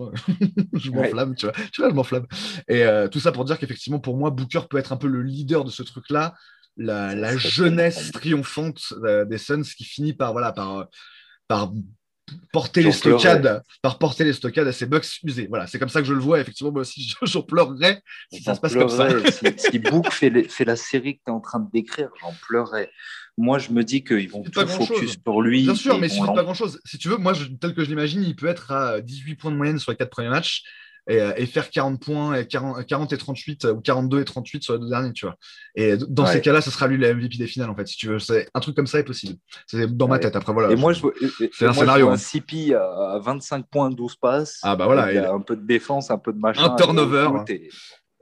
je 0.73 0.91
m'enflamme, 0.91 1.35
tu 1.35 1.45
vois. 1.45 1.55
Tu 1.71 1.81
vois, 1.81 1.89
je 1.89 1.95
m'enflamme. 1.95 2.27
Et 2.67 2.83
euh, 2.83 3.07
tout 3.07 3.19
ça 3.19 3.31
pour 3.31 3.45
dire 3.45 3.57
qu'effectivement, 3.57 3.99
pour 3.99 4.17
moi, 4.17 4.29
Booker 4.29 4.61
peut 4.69 4.77
être 4.77 4.93
un 4.93 4.97
peu 4.97 5.07
le 5.07 5.23
leader 5.23 5.63
de 5.63 5.71
ce 5.71 5.83
truc-là. 5.83 6.33
La, 6.77 7.15
la 7.15 7.37
jeunesse 7.37 8.11
triomphante 8.11 8.93
des 9.29 9.37
Suns 9.37 9.63
qui 9.63 9.85
finit 9.85 10.13
par, 10.13 10.33
voilà, 10.33 10.51
par, 10.51 10.87
par 11.47 11.71
porter 12.51 12.81
les 12.81 12.91
stockades, 12.91 13.63
par 13.81 13.97
porter 13.97 14.23
les 14.23 14.33
stockades 14.33 14.67
à 14.67 14.71
ces 14.71 14.85
bucks 14.85 15.05
usés. 15.23 15.47
Voilà, 15.47 15.67
c'est 15.67 15.79
comme 15.79 15.89
ça 15.89 16.01
que 16.01 16.07
je 16.07 16.13
le 16.13 16.19
vois. 16.19 16.39
Effectivement, 16.39 16.71
moi 16.71 16.81
aussi, 16.81 17.13
j'en 17.21 17.41
pleurerais 17.41 18.01
si 18.31 18.41
ça 18.41 18.55
se 18.55 18.59
passe 18.59 18.73
comme 18.73 18.89
ça. 18.89 19.09
si, 19.57 19.79
Book 19.79 20.11
fait, 20.11 20.49
fait, 20.49 20.65
la 20.65 20.75
série 20.75 21.17
que 21.17 21.21
tu 21.25 21.31
es 21.31 21.33
en 21.33 21.39
train 21.39 21.59
de 21.59 21.69
décrire, 21.71 22.09
j'en 22.21 22.33
pleurerais. 22.47 22.91
Moi, 23.37 23.59
je 23.59 23.71
me 23.71 23.83
dis 23.83 24.03
qu'ils 24.03 24.29
vont 24.29 24.43
tout 24.43 24.67
focus 24.67 25.17
sur 25.21 25.41
lui. 25.41 25.63
Bien 25.63 25.75
sûr, 25.75 25.99
mais 25.99 26.07
il 26.07 26.11
suffit 26.11 26.33
pas 26.33 26.43
grand-chose. 26.43 26.79
Si 26.85 26.97
tu 26.97 27.09
veux, 27.09 27.17
moi, 27.17 27.33
tel 27.59 27.73
que 27.75 27.83
je 27.83 27.89
l'imagine, 27.89 28.23
il 28.23 28.35
peut 28.35 28.47
être 28.47 28.71
à 28.71 29.01
18 29.01 29.35
points 29.35 29.51
de 29.51 29.57
moyenne 29.57 29.77
sur 29.77 29.91
les 29.91 29.97
quatre 29.97 30.09
premiers 30.09 30.29
matchs. 30.29 30.63
Euh, 31.09 31.33
et, 31.37 31.45
faire 31.45 31.69
40 31.69 32.03
points, 32.03 32.35
et 32.35 32.47
40, 32.47 32.85
40, 32.85 33.13
et 33.13 33.17
38 33.17 33.65
ou 33.65 33.81
42 33.81 34.21
et 34.21 34.25
38 34.25 34.63
sur 34.63 34.73
les 34.73 34.79
deux 34.79 34.89
derniers, 34.89 35.13
tu 35.13 35.25
vois. 35.25 35.35
Et 35.75 35.97
dans 35.97 36.25
ces 36.25 36.41
cas-là, 36.41 36.61
ce 36.61 36.71
sera 36.71 36.87
lui 36.87 36.97
le 36.97 37.13
MVP 37.13 37.37
des 37.37 37.47
finales, 37.47 37.69
en 37.69 37.75
fait, 37.75 37.87
si 37.87 37.97
tu 37.97 38.07
veux. 38.07 38.17
Un 38.53 38.59
truc 38.59 38.75
comme 38.75 38.87
ça 38.87 38.99
est 38.99 39.03
possible. 39.03 39.35
C'est 39.67 39.95
dans 39.95 40.07
ma 40.07 40.17
tête. 40.17 40.35
Après, 40.35 40.51
voilà. 40.51 40.71
Et 40.71 40.75
moi, 40.75 40.93
je 40.93 41.01
c'est 41.53 41.67
un 41.67 41.73
scénario. 41.73 42.09
un 42.09 42.17
CP 42.17 42.73
à 42.73 43.19
25 43.21 43.67
points, 43.69 43.91
12 43.91 44.15
passes. 44.15 44.59
Ah, 44.63 44.75
bah 44.75 44.85
voilà. 44.85 45.11
Il 45.11 45.15
y 45.15 45.19
a 45.19 45.31
un 45.31 45.41
peu 45.41 45.55
de 45.55 45.65
défense, 45.65 46.09
un 46.09 46.17
peu 46.17 46.33
de 46.33 46.39
machin. 46.39 46.63
Un 46.63 46.75
turnover. 46.75 47.29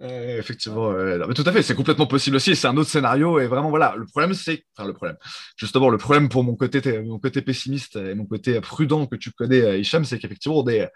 effectivement, 0.02 0.92
mais 0.92 1.34
tout 1.34 1.44
à 1.46 1.52
fait, 1.54 1.62
c'est 1.62 1.76
complètement 1.76 2.08
possible 2.08 2.36
aussi. 2.36 2.54
C'est 2.58 2.68
un 2.68 2.76
autre 2.76 2.90
scénario 2.90 3.40
et 3.40 3.48
vraiment 3.48 3.70
voilà. 3.70 3.96
Le 3.98 4.06
problème, 4.06 4.34
c'est, 4.34 4.66
enfin 4.76 4.86
le 4.86 4.94
problème. 4.94 5.16
Justement, 5.56 5.90
le 5.90 5.98
problème 5.98 6.28
pour 6.28 6.44
mon 6.44 6.56
côté, 6.56 7.02
mon 7.02 7.20
côté 7.20 7.42
pessimiste 7.42 7.96
et 7.96 8.14
mon 8.14 8.26
côté 8.26 8.60
prudent 8.60 9.06
que 9.06 9.16
tu 9.16 9.32
connais, 9.32 9.80
Hicham, 9.80 10.04
c'est 10.04 10.20
qu'effectivement, 10.20 10.64
des 10.64 10.88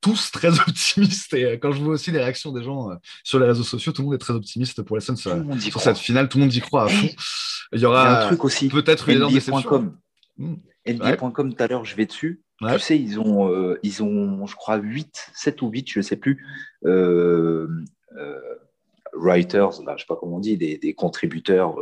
tous 0.00 0.30
très 0.30 0.58
optimistes. 0.68 1.34
Et 1.34 1.44
euh, 1.44 1.56
quand 1.56 1.72
je 1.72 1.82
vois 1.82 1.94
aussi 1.94 2.10
les 2.10 2.18
réactions 2.18 2.52
des 2.52 2.62
gens 2.62 2.90
euh, 2.90 2.94
sur 3.24 3.38
les 3.38 3.46
réseaux 3.46 3.64
sociaux, 3.64 3.92
tout 3.92 4.02
le 4.02 4.06
monde 4.06 4.14
est 4.14 4.18
très 4.18 4.34
optimiste 4.34 4.82
pour 4.82 4.96
les 4.96 5.02
Suns 5.02 5.16
sur, 5.16 5.80
cette 5.80 5.98
finale. 5.98 6.28
Tout 6.28 6.38
le 6.38 6.44
monde 6.44 6.54
y 6.54 6.60
croit 6.60 6.84
à 6.84 6.88
fond. 6.88 7.08
Il 7.72 7.80
y 7.80 7.84
aura 7.84 8.24
un 8.24 8.26
truc 8.28 8.44
aussi. 8.44 8.68
Peut-être 8.68 9.08
une 9.08 9.16
énorme 9.16 9.32
déception. 9.32 9.94
NBA.com, 10.86 11.54
tout 11.54 11.62
à 11.62 11.66
l'heure, 11.66 11.84
je 11.84 11.96
vais 11.96 12.06
dessus. 12.06 12.42
Tu 12.62 12.78
sais, 12.78 12.98
ils 12.98 13.18
ont, 13.18 13.50
euh, 13.50 13.78
ils 13.82 14.02
ont, 14.02 14.46
je 14.46 14.54
crois, 14.54 14.76
8, 14.76 15.30
7 15.34 15.62
ou 15.62 15.68
8, 15.68 15.90
je 15.90 15.98
ne 15.98 16.02
sais 16.02 16.16
plus, 16.16 16.46
writers, 19.12 19.82
là, 19.82 19.88
je 19.88 19.92
ne 19.92 19.98
sais 19.98 20.04
pas 20.06 20.16
comment 20.16 20.36
on 20.36 20.40
dit, 20.40 20.56
des, 20.56 20.78
des 20.78 20.94
contributeurs 20.94 21.76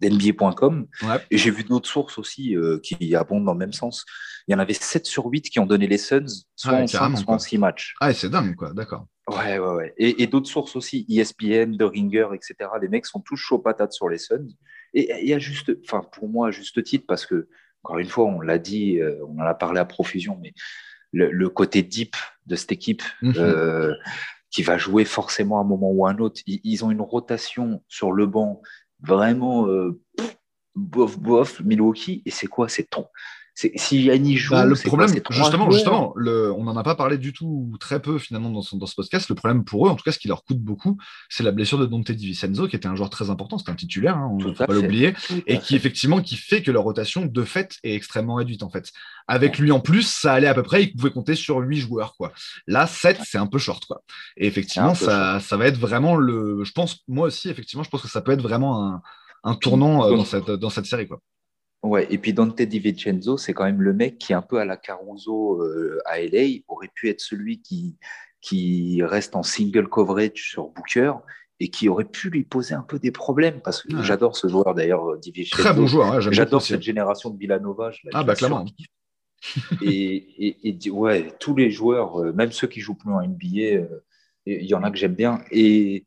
d'NBA.com. 0.00 0.86
Et 1.30 1.38
j'ai 1.38 1.50
vu 1.50 1.64
d'autres 1.64 1.88
sources 1.88 2.18
aussi 2.18 2.54
qui 2.82 3.14
abondent 3.16 3.46
dans 3.46 3.54
le 3.54 3.58
même 3.58 3.72
sens 3.72 4.04
il 4.48 4.52
y 4.52 4.54
en 4.54 4.58
avait 4.58 4.74
7 4.74 5.06
sur 5.06 5.26
8 5.26 5.50
qui 5.50 5.58
ont 5.58 5.66
donné 5.66 5.86
les 5.86 5.98
Suns, 5.98 6.46
soit 6.56 6.74
en 6.74 6.86
5, 6.86 7.18
soit 7.18 7.34
en 7.34 7.38
6 7.38 7.58
matchs. 7.58 7.94
Ah, 8.00 8.12
c'est 8.12 8.30
dingue, 8.30 8.54
quoi, 8.54 8.72
d'accord. 8.72 9.06
Ouais, 9.28 9.58
ouais, 9.58 9.74
ouais. 9.74 9.94
Et, 9.96 10.26
d'autres 10.26 10.48
sources 10.48 10.74
aussi, 10.76 11.06
ESPN, 11.08 11.76
The 11.76 11.82
Ringer, 11.82 12.28
etc. 12.34 12.70
Les 12.80 12.88
mecs 12.88 13.06
sont 13.06 13.20
tous 13.20 13.36
chauds 13.36 13.58
patates 13.58 13.92
sur 13.92 14.08
les 14.08 14.18
Suns. 14.18 14.48
Et 14.92 15.22
il 15.22 15.28
y 15.28 15.34
a 15.34 15.38
juste, 15.38 15.72
enfin, 15.84 16.02
pour 16.12 16.28
moi, 16.28 16.48
à 16.48 16.50
juste 16.50 16.82
titre, 16.82 17.04
parce 17.06 17.26
que, 17.26 17.48
encore 17.84 17.98
une 17.98 18.08
fois, 18.08 18.24
on 18.24 18.40
l'a 18.40 18.58
dit, 18.58 18.98
euh, 19.00 19.24
on 19.28 19.38
en 19.40 19.46
a 19.46 19.54
parlé 19.54 19.78
à 19.78 19.84
profusion, 19.84 20.38
mais 20.42 20.52
le, 21.12 21.48
côté 21.48 21.82
deep 21.82 22.16
de 22.46 22.56
cette 22.56 22.72
équipe, 22.72 23.02
mhm. 23.22 23.34
euh, 23.36 23.94
qui 24.50 24.62
va 24.62 24.78
jouer 24.78 25.04
forcément 25.04 25.58
à 25.58 25.60
un 25.60 25.66
moment 25.66 25.90
ou 25.90 26.06
à 26.06 26.10
un 26.10 26.18
autre, 26.18 26.40
ils, 26.46 26.84
ont 26.84 26.90
une 26.90 27.00
rotation 27.00 27.82
sur 27.88 28.12
le 28.12 28.26
banc 28.26 28.60
vraiment 29.00 29.68
euh, 29.68 30.00
bof, 30.74 31.18
bof, 31.18 31.60
Milwaukee. 31.60 32.22
Et 32.26 32.30
c'est 32.30 32.48
quoi? 32.48 32.68
C'est 32.68 32.90
ton 32.90 33.06
si 33.54 34.02
Yanni 34.02 34.36
joue, 34.36 34.54
bah, 34.54 34.64
le 34.64 34.74
problème, 34.74 35.12
justement, 35.30 35.70
justement 35.70 36.12
le, 36.16 36.52
on 36.52 36.64
n'en 36.64 36.76
a 36.76 36.82
pas 36.82 36.94
parlé 36.94 37.18
du 37.18 37.32
tout, 37.32 37.68
ou 37.70 37.78
très 37.78 38.00
peu 38.00 38.18
finalement 38.18 38.50
dans, 38.50 38.62
dans, 38.72 38.86
ce 38.86 38.94
podcast. 38.94 39.28
Le 39.28 39.34
problème 39.34 39.64
pour 39.64 39.86
eux, 39.86 39.90
en 39.90 39.96
tout 39.96 40.04
cas, 40.04 40.12
ce 40.12 40.18
qui 40.18 40.28
leur 40.28 40.44
coûte 40.44 40.60
beaucoup, 40.60 40.96
c'est 41.28 41.42
la 41.42 41.50
blessure 41.50 41.78
de 41.78 41.86
Dante 41.86 42.10
DiVincenzo, 42.10 42.68
qui 42.68 42.76
était 42.76 42.88
un 42.88 42.96
joueur 42.96 43.10
très 43.10 43.30
important, 43.30 43.58
c'était 43.58 43.70
un 43.70 43.76
titulaire, 43.76 44.16
hein, 44.16 44.28
on 44.32 44.36
ne 44.36 44.44
peut 44.44 44.66
pas 44.66 44.72
l'oublier, 44.72 45.14
et 45.46 45.58
qui 45.58 45.76
effectivement 45.76 46.20
qui 46.20 46.36
fait 46.36 46.62
que 46.62 46.70
leur 46.70 46.84
rotation 46.84 47.26
de 47.26 47.44
fait 47.44 47.76
est 47.82 47.94
extrêmement 47.94 48.34
réduite 48.34 48.62
en 48.62 48.70
fait. 48.70 48.90
Avec 49.28 49.58
lui 49.58 49.72
en 49.72 49.80
plus, 49.80 50.02
ça 50.02 50.32
allait 50.32 50.48
à 50.48 50.54
peu 50.54 50.62
près, 50.62 50.84
ils 50.84 50.94
pouvaient 50.94 51.10
compter 51.10 51.34
sur 51.34 51.58
8 51.58 51.76
joueurs 51.78 52.14
quoi. 52.16 52.32
Là, 52.66 52.86
7, 52.86 53.20
c'est 53.24 53.38
un 53.38 53.46
peu 53.46 53.58
short 53.58 53.84
quoi. 53.84 54.02
Et 54.36 54.46
effectivement, 54.46 54.94
ça, 54.94 55.40
ça, 55.40 55.56
va 55.56 55.66
être 55.66 55.78
vraiment 55.78 56.16
le, 56.16 56.64
je 56.64 56.72
pense, 56.72 57.00
moi 57.08 57.28
aussi, 57.28 57.48
effectivement, 57.48 57.82
je 57.82 57.90
pense 57.90 58.02
que 58.02 58.08
ça 58.08 58.20
peut 58.20 58.32
être 58.32 58.42
vraiment 58.42 58.86
un, 58.86 59.02
un 59.44 59.54
tournant 59.54 60.04
euh, 60.04 60.16
dans 60.16 60.24
cette, 60.24 60.50
dans 60.50 60.70
cette 60.70 60.86
série 60.86 61.08
quoi. 61.08 61.20
Ouais, 61.82 62.06
et 62.10 62.18
puis 62.18 62.34
Dante 62.34 62.60
DiVincenzo, 62.60 63.38
c'est 63.38 63.54
quand 63.54 63.64
même 63.64 63.80
le 63.80 63.94
mec 63.94 64.18
qui, 64.18 64.34
un 64.34 64.42
peu 64.42 64.58
à 64.58 64.64
la 64.64 64.76
Caruso 64.76 65.62
euh, 65.62 66.00
à 66.04 66.20
LA, 66.20 66.60
aurait 66.68 66.90
pu 66.94 67.08
être 67.08 67.20
celui 67.20 67.62
qui, 67.62 67.96
qui 68.42 69.02
reste 69.02 69.34
en 69.34 69.42
single 69.42 69.88
coverage 69.88 70.50
sur 70.50 70.68
Booker 70.68 71.14
et 71.58 71.68
qui 71.68 71.88
aurait 71.88 72.04
pu 72.04 72.28
lui 72.28 72.44
poser 72.44 72.74
un 72.74 72.82
peu 72.82 72.98
des 72.98 73.10
problèmes 73.10 73.60
parce 73.62 73.82
que 73.82 74.02
j'adore 74.02 74.36
ce 74.36 74.48
joueur 74.48 74.74
d'ailleurs, 74.74 75.18
DiVincenzo. 75.18 75.62
Très 75.62 75.74
bon 75.74 75.86
joueur, 75.86 76.20
j'adore 76.20 76.62
cette 76.62 76.82
génération 76.82 77.30
de 77.30 77.38
Villanova. 77.38 77.92
ah, 78.12 78.24
bah 78.24 78.34
clairement. 78.34 78.66
et, 79.82 80.68
et, 80.68 80.90
ouais, 80.90 81.32
tous 81.38 81.54
les 81.54 81.70
joueurs, 81.70 82.20
euh, 82.20 82.32
même 82.32 82.52
ceux 82.52 82.66
qui 82.66 82.80
jouent 82.80 82.94
plus 82.94 83.10
en 83.10 83.22
NBA, 83.22 83.76
euh, 83.76 83.86
il 84.46 84.66
y 84.66 84.74
en 84.74 84.82
a 84.82 84.90
que 84.90 84.96
j'aime 84.96 85.14
bien. 85.14 85.42
Et 85.50 86.04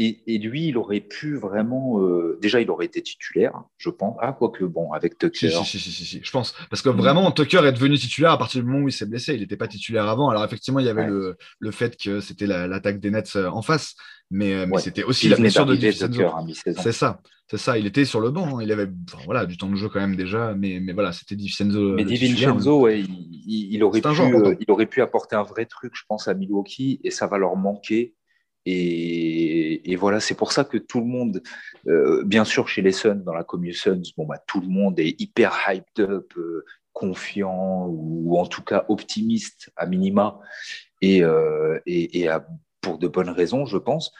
et, 0.00 0.38
lui, 0.38 0.68
il 0.68 0.78
aurait 0.78 1.00
pu 1.00 1.34
vraiment. 1.34 2.00
Euh, 2.00 2.38
déjà, 2.40 2.60
il 2.60 2.70
aurait 2.70 2.86
été 2.86 3.02
titulaire, 3.02 3.64
je 3.78 3.90
pense. 3.90 4.16
Ah, 4.20 4.32
quoique, 4.32 4.64
bon, 4.64 4.92
avec 4.92 5.18
Tucker. 5.18 5.50
Si, 5.50 5.64
si, 5.64 5.90
si, 5.90 6.04
si, 6.04 6.20
je 6.22 6.30
pense. 6.30 6.54
Parce 6.70 6.82
que 6.82 6.88
vraiment, 6.88 7.32
Tucker 7.32 7.66
est 7.66 7.72
devenu 7.72 7.98
titulaire 7.98 8.30
à 8.30 8.38
partir 8.38 8.62
du 8.62 8.68
moment 8.68 8.84
où 8.84 8.88
il 8.88 8.92
s'est 8.92 9.06
blessé. 9.06 9.34
Il 9.34 9.40
n'était 9.40 9.56
pas 9.56 9.66
titulaire 9.66 10.08
avant. 10.08 10.30
Alors, 10.30 10.44
effectivement, 10.44 10.78
il 10.78 10.86
y 10.86 10.88
avait 10.88 11.06
le, 11.06 11.36
le, 11.58 11.70
fait 11.72 11.96
que 11.96 12.20
c'était 12.20 12.46
l'attaque 12.46 13.00
des 13.00 13.10
Nets 13.10 13.34
euh, 13.34 13.48
en 13.48 13.60
face. 13.60 13.96
Mais, 14.30 14.54
euh, 14.54 14.66
mais 14.66 14.78
c'était 14.78 15.02
aussi 15.02 15.28
la 15.28 15.36
blessure 15.36 15.66
de 15.66 15.74
Tucker. 15.74 16.30
C'est 16.54 16.92
ça. 16.92 17.20
C'est 17.50 17.58
ça. 17.58 17.76
Il 17.76 17.86
était 17.86 18.04
sur 18.04 18.20
le 18.20 18.30
banc. 18.30 18.58
Hein. 18.58 18.62
Il 18.62 18.70
avait 18.70 18.88
voilà, 19.24 19.46
du 19.46 19.56
temps 19.56 19.68
de 19.68 19.74
jeu 19.74 19.88
quand 19.88 20.00
même 20.00 20.14
déjà. 20.14 20.54
Mais, 20.54 20.78
mais 20.80 20.92
voilà, 20.92 21.12
c'était 21.12 21.34
DiVincenzo. 21.34 21.94
Mais 21.94 22.04
DiVincenzo, 22.04 22.82
ouais, 22.82 23.00
il, 23.00 23.74
il, 23.74 23.82
aurait 23.82 24.00
pu, 24.00 24.08
il 24.60 24.70
aurait 24.70 24.86
pu 24.86 25.02
apporter 25.02 25.34
un 25.34 25.42
vrai 25.42 25.66
truc, 25.66 25.94
je 25.96 26.02
pense, 26.06 26.28
à 26.28 26.34
Milwaukee. 26.34 27.00
Et 27.02 27.10
ça 27.10 27.26
va 27.26 27.38
leur 27.38 27.56
manquer 27.56 28.14
et, 28.70 29.96
voilà, 29.96 30.20
c'est 30.20 30.34
pour 30.34 30.52
ça 30.52 30.64
que 30.64 30.76
tout 30.76 31.00
le 31.00 31.06
monde, 31.06 31.42
euh, 31.86 32.22
bien 32.24 32.44
sûr 32.44 32.68
chez 32.68 32.82
les 32.82 32.92
Suns, 32.92 33.22
dans 33.24 33.34
la 33.34 33.44
commune 33.44 33.72
Suns, 33.72 34.02
bon, 34.16 34.26
bah, 34.26 34.42
tout 34.46 34.60
le 34.60 34.68
monde 34.68 34.98
est 35.00 35.20
hyper 35.20 35.58
hyped 35.66 36.00
up, 36.00 36.32
euh, 36.36 36.64
confiant 36.92 37.86
ou 37.88 38.38
en 38.38 38.46
tout 38.46 38.62
cas 38.62 38.84
optimiste 38.88 39.70
à 39.76 39.86
minima 39.86 40.40
et, 41.00 41.22
euh, 41.22 41.78
et, 41.86 42.28
pour 42.80 42.98
de 42.98 43.08
bonnes 43.08 43.30
raisons, 43.30 43.66
je 43.66 43.78
pense. 43.78 44.12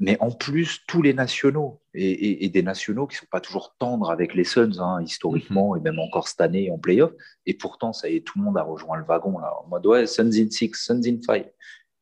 mais 0.00 0.18
en 0.20 0.30
plus, 0.30 0.80
tous 0.86 1.00
les 1.00 1.14
nationaux 1.14 1.80
et, 1.94 2.48
des 2.50 2.62
nationaux 2.62 3.06
qui 3.06 3.16
ne 3.16 3.20
sont 3.20 3.26
pas 3.30 3.40
toujours 3.40 3.74
tendres 3.78 4.10
avec 4.10 4.34
les 4.34 4.44
Suns, 4.44 4.78
hein, 4.80 5.00
historiquement, 5.02 5.74
mm-hmm. 5.74 5.78
et 5.78 5.82
même 5.82 5.98
encore 5.98 6.28
cette 6.28 6.40
année 6.42 6.70
en 6.70 6.78
playoff. 6.78 7.12
Et 7.46 7.54
pourtant, 7.54 7.92
ça 7.92 8.10
y 8.10 8.16
est, 8.16 8.20
tout 8.20 8.38
le 8.38 8.44
monde 8.44 8.58
a 8.58 8.62
rejoint 8.62 8.98
le 8.98 9.04
wagon. 9.04 9.38
Là, 9.38 9.52
en 9.64 9.68
mode, 9.68 9.86
ouais, 9.86 10.06
Suns 10.06 10.32
in 10.34 10.50
6, 10.50 10.72
Suns 10.74 11.02
in 11.06 11.22
5. 11.22 11.46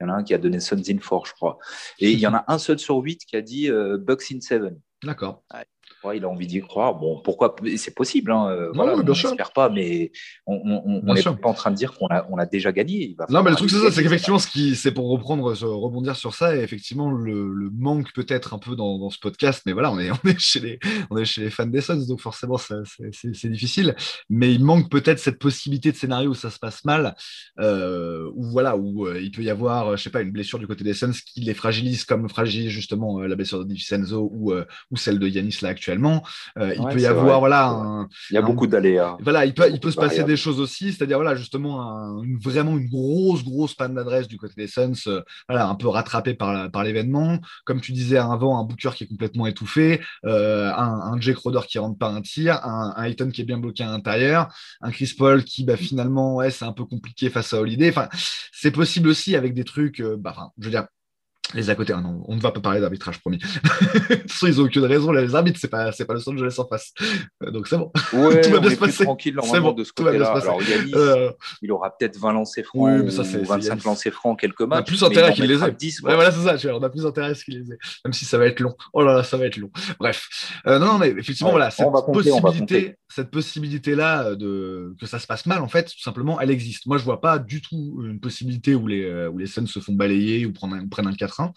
Il 0.03 0.09
y 0.09 0.11
en 0.11 0.15
a 0.15 0.19
un 0.19 0.25
qui 0.25 0.35
a 0.35 0.39
donné 0.39 0.59
Suns 0.59 0.83
in 0.89 0.99
4, 0.99 1.27
je 1.27 1.33
crois. 1.33 1.59
Et 2.01 2.11
il 2.11 2.19
y 2.19 2.27
en 2.27 2.35
a 2.35 2.45
un 2.49 2.59
seul 2.59 2.79
sur 2.81 2.97
huit 2.97 3.25
qui 3.25 3.37
a 3.37 3.41
dit 3.41 3.71
euh, 3.71 3.99
Bucks 3.99 4.33
in 4.33 4.41
7. 4.41 4.63
D'accord. 5.05 5.45
Il 6.15 6.25
a 6.25 6.29
envie 6.29 6.47
d'y 6.47 6.61
croire. 6.61 6.95
Bon, 6.95 7.21
pourquoi 7.23 7.55
C'est 7.77 7.95
possible. 7.95 8.33
Hein. 8.33 8.49
Euh, 8.51 8.71
voilà, 8.75 8.95
on 8.95 9.03
n'espère 9.03 9.53
pas, 9.53 9.69
mais 9.69 10.11
on 10.47 11.15
n'est 11.15 11.23
pas 11.23 11.49
en 11.49 11.55
train 11.55 11.71
de 11.71 11.77
dire 11.77 11.93
qu'on 11.95 12.09
a, 12.09 12.27
on 12.31 12.39
a 12.39 12.47
déjà 12.47 12.73
gagné. 12.73 13.17
non, 13.29 13.43
mais 13.43 13.51
le 13.51 13.57
truc, 13.57 13.71
c'est 13.71 13.79
ça, 13.79 13.91
c'est 13.91 14.03
qu'effectivement, 14.03 14.39
ce 14.39 14.49
qui, 14.49 14.75
c'est 14.75 14.93
pour 14.93 15.09
reprendre, 15.09 15.53
rebondir 15.53 16.17
sur 16.17 16.35
ça, 16.35 16.57
et 16.57 16.61
effectivement, 16.61 17.11
le, 17.11 17.71
manque 17.73 18.13
peut-être 18.13 18.55
un 18.55 18.59
peu 18.59 18.77
dans, 18.77 19.11
ce 19.11 19.19
podcast, 19.19 19.63
mais 19.67 19.73
voilà, 19.73 19.93
on 19.93 19.99
est, 19.99 20.11
on 20.25 20.29
est, 20.29 20.39
chez, 20.39 20.61
les, 20.61 20.79
on 21.11 21.17
est 21.17 21.25
chez 21.25 21.43
les 21.43 21.51
fans 21.51 21.67
des 21.67 21.81
Suns, 21.81 22.07
donc 22.09 22.21
forcément, 22.21 22.57
c'est 22.59 23.51
difficile. 23.51 23.95
Mais 24.29 24.53
il 24.53 24.65
manque 24.65 24.91
peut-être 24.91 25.19
cette 25.19 25.39
possibilité 25.39 25.93
de 25.93 25.97
scénario 25.97 26.31
où 26.31 26.35
ça 26.35 26.51
se 26.51 26.59
passe 26.59 26.85
mal, 26.85 27.15
euh, 27.61 28.31
où 28.35 28.51
voilà, 28.51 28.77
où 28.77 29.07
euh, 29.07 29.21
il 29.21 29.31
peut 29.31 29.43
y 29.43 29.51
avoir, 29.51 29.97
je 29.97 30.03
sais 30.03 30.11
pas, 30.11 30.23
une 30.23 30.33
blessure 30.33 30.59
du 30.59 30.67
côté 30.67 30.83
des 30.83 30.95
Suns 30.95 31.13
qui 31.13 31.41
les 31.41 31.55
fragilise, 31.55 32.05
comme 32.05 32.29
fragilise 32.29 32.71
justement 32.71 33.21
la 33.21 33.37
blessure 33.37 33.65
de 33.65 33.73
Vincenzo 33.73 34.29
ou, 34.33 34.53
ou 34.91 34.97
celle 34.97 35.19
de 35.19 35.29
Yanis 35.29 35.59
là 35.63 35.69
actuellement 35.69 35.92
euh, 36.59 36.75
il 36.77 36.87
peut 36.89 37.01
y 37.01 37.07
avoir, 37.07 37.39
voilà, 37.41 38.07
il 38.31 38.35
y 38.35 38.37
a 38.37 38.43
beaucoup 38.43 38.67
d'aléas. 38.67 39.17
Voilà, 39.21 39.45
il 39.47 39.55
peut, 39.55 39.71
il 39.71 39.81
peut 39.81 39.91
se 39.91 39.97
passer 39.97 40.25
des 40.25 40.37
choses 40.37 40.61
aussi, 40.61 40.93
c'est-à-dire 40.93 41.19
voilà, 41.19 41.35
justement, 41.35 42.23
une, 42.23 42.39
vraiment 42.39 42.77
une 42.79 42.89
grosse, 42.89 43.45
grosse 43.45 43.75
panne 43.75 43.95
d'adresse 43.95 44.29
du 44.29 44.37
côté 44.37 44.55
des 44.57 44.67
Suns, 44.67 44.93
euh, 45.07 45.23
voilà, 45.49 45.69
un 45.69 45.75
peu 45.75 45.89
rattrapé 45.89 46.35
par, 46.35 46.71
par 46.71 46.85
l'événement. 46.85 47.39
Comme 47.65 47.81
tu 47.81 47.93
disais 47.93 48.19
avant, 48.19 48.59
un 48.59 48.65
Booker 48.65 48.91
qui 48.95 49.05
est 49.05 49.07
complètement 49.07 49.47
étouffé, 49.47 50.01
euh, 50.25 50.71
un, 50.73 51.13
un 51.13 51.21
Jake 51.21 51.39
Roder 51.39 51.61
qui 51.69 51.79
rentre 51.79 51.99
pas 51.99 52.09
un 52.09 52.23
tir, 52.23 52.65
un, 52.65 52.95
un 52.97 53.05
Ayton 53.05 53.31
qui 53.31 53.43
est 53.43 53.45
bien 53.45 53.59
bloqué 53.59 53.85
à 53.85 53.91
l'intérieur, 53.91 54.53
un 54.81 54.91
Chris 54.91 55.13
Paul 55.17 55.45
qui, 55.45 55.65
bah, 55.65 55.77
finalement, 55.77 56.37
ouais, 56.37 56.51
c'est 56.51 56.65
un 56.65 56.73
peu 56.73 56.85
compliqué 56.85 57.31
face 57.31 57.53
à 57.53 57.61
Holiday. 57.61 57.91
Enfin, 57.91 58.09
c'est 58.53 58.71
possible 58.71 59.09
aussi 59.09 59.37
avec 59.37 59.55
des 59.55 59.65
trucs, 59.65 60.03
bah, 60.03 60.35
je 60.59 60.65
veux 60.65 60.71
dire, 60.71 60.87
les 61.55 61.71
à 61.71 61.75
côté. 61.75 61.93
Ah 61.93 62.01
non, 62.01 62.23
on 62.27 62.37
ne 62.37 62.41
va 62.41 62.51
pas 62.51 62.61
parler 62.61 62.81
d'arbitrage, 62.81 63.21
promis. 63.21 63.39
de 63.39 64.15
toute 64.15 64.31
façon, 64.31 64.47
ils 64.47 64.57
n'ont 64.57 64.65
aucune 64.65 64.85
raison. 64.85 65.13
Les 65.13 65.35
arbitres, 65.35 65.59
c'est 65.61 65.69
pas, 65.69 65.93
c'est 65.93 66.05
pas 66.05 66.15
Los 66.15 66.29
Angeles 66.29 66.55
en 66.59 66.67
face. 66.67 66.93
Donc 67.49 67.69
c'est 67.69 67.77
bon. 67.77 67.91
Tout 68.11 68.51
va 68.51 68.61
bien 68.61 68.71
se 68.71 68.77
passer. 68.77 69.05
De 69.05 70.97
euh, 70.97 71.31
ce 71.31 71.33
il 71.63 71.73
aura 71.73 71.97
peut-être 71.97 72.19
20 72.19 72.33
lancers 72.33 72.65
francs, 72.65 73.03
oui, 73.05 73.45
25 73.47 73.85
lancers 73.85 74.13
francs, 74.13 74.39
quelques 74.39 74.61
matchs. 74.63 74.79
On 74.79 74.81
a 74.81 74.83
plus 74.83 75.05
intérêt 75.05 75.33
qu'il 75.33 75.45
les 75.45 75.63
ait. 75.63 75.67
ouais, 75.67 76.15
voilà, 76.15 76.31
c'est 76.31 76.59
ça. 76.59 76.75
On 76.75 76.83
a 76.83 76.91
plus 76.91 77.07
intérêt 77.07 77.35
qu'il 77.35 77.59
les 77.59 77.73
ait. 77.73 77.79
Même 78.05 78.13
si 78.13 78.25
ça 78.25 78.39
va 78.39 78.47
être 78.47 78.61
long. 78.61 78.75
Oh 78.93 79.03
là 79.03 79.15
là, 79.15 79.23
ça 79.23 79.37
va 79.37 79.47
être 79.47 79.57
long. 79.57 79.71
Bref. 79.99 80.29
Euh, 80.67 80.79
non, 80.79 80.87
non, 80.87 80.99
mais 80.99 81.09
effectivement, 81.11 81.51
voilà, 81.51 81.71
cette 81.71 81.87
possibilité, 82.13 82.97
cette 83.09 83.31
possibilité-là 83.31 84.29
euh, 84.29 84.37
de 84.37 84.95
que 85.01 85.07
ça 85.07 85.19
se 85.19 85.27
passe 85.27 85.47
mal, 85.47 85.63
en 85.63 85.69
fait, 85.69 85.85
tout 85.85 86.03
simplement, 86.03 86.41
elle 86.41 86.51
existe. 86.51 86.87
Moi, 86.87 86.99
je 86.99 87.03
ne 87.03 87.07
vois 87.07 87.21
pas 87.21 87.39
du 87.39 87.61
tout 87.61 88.03
une 88.05 88.21
possibilité 88.21 88.75
où 88.75 88.87
les, 88.87 89.27
où 89.27 89.39
les 89.39 89.47
scènes 89.47 89.67
se 89.67 89.81
font 89.81 89.93
balayer 89.93 90.47
ou 90.47 90.53
prennent 90.53 91.07
un 91.07 91.13
4-1. 91.13 91.42
Hein. 91.43 91.53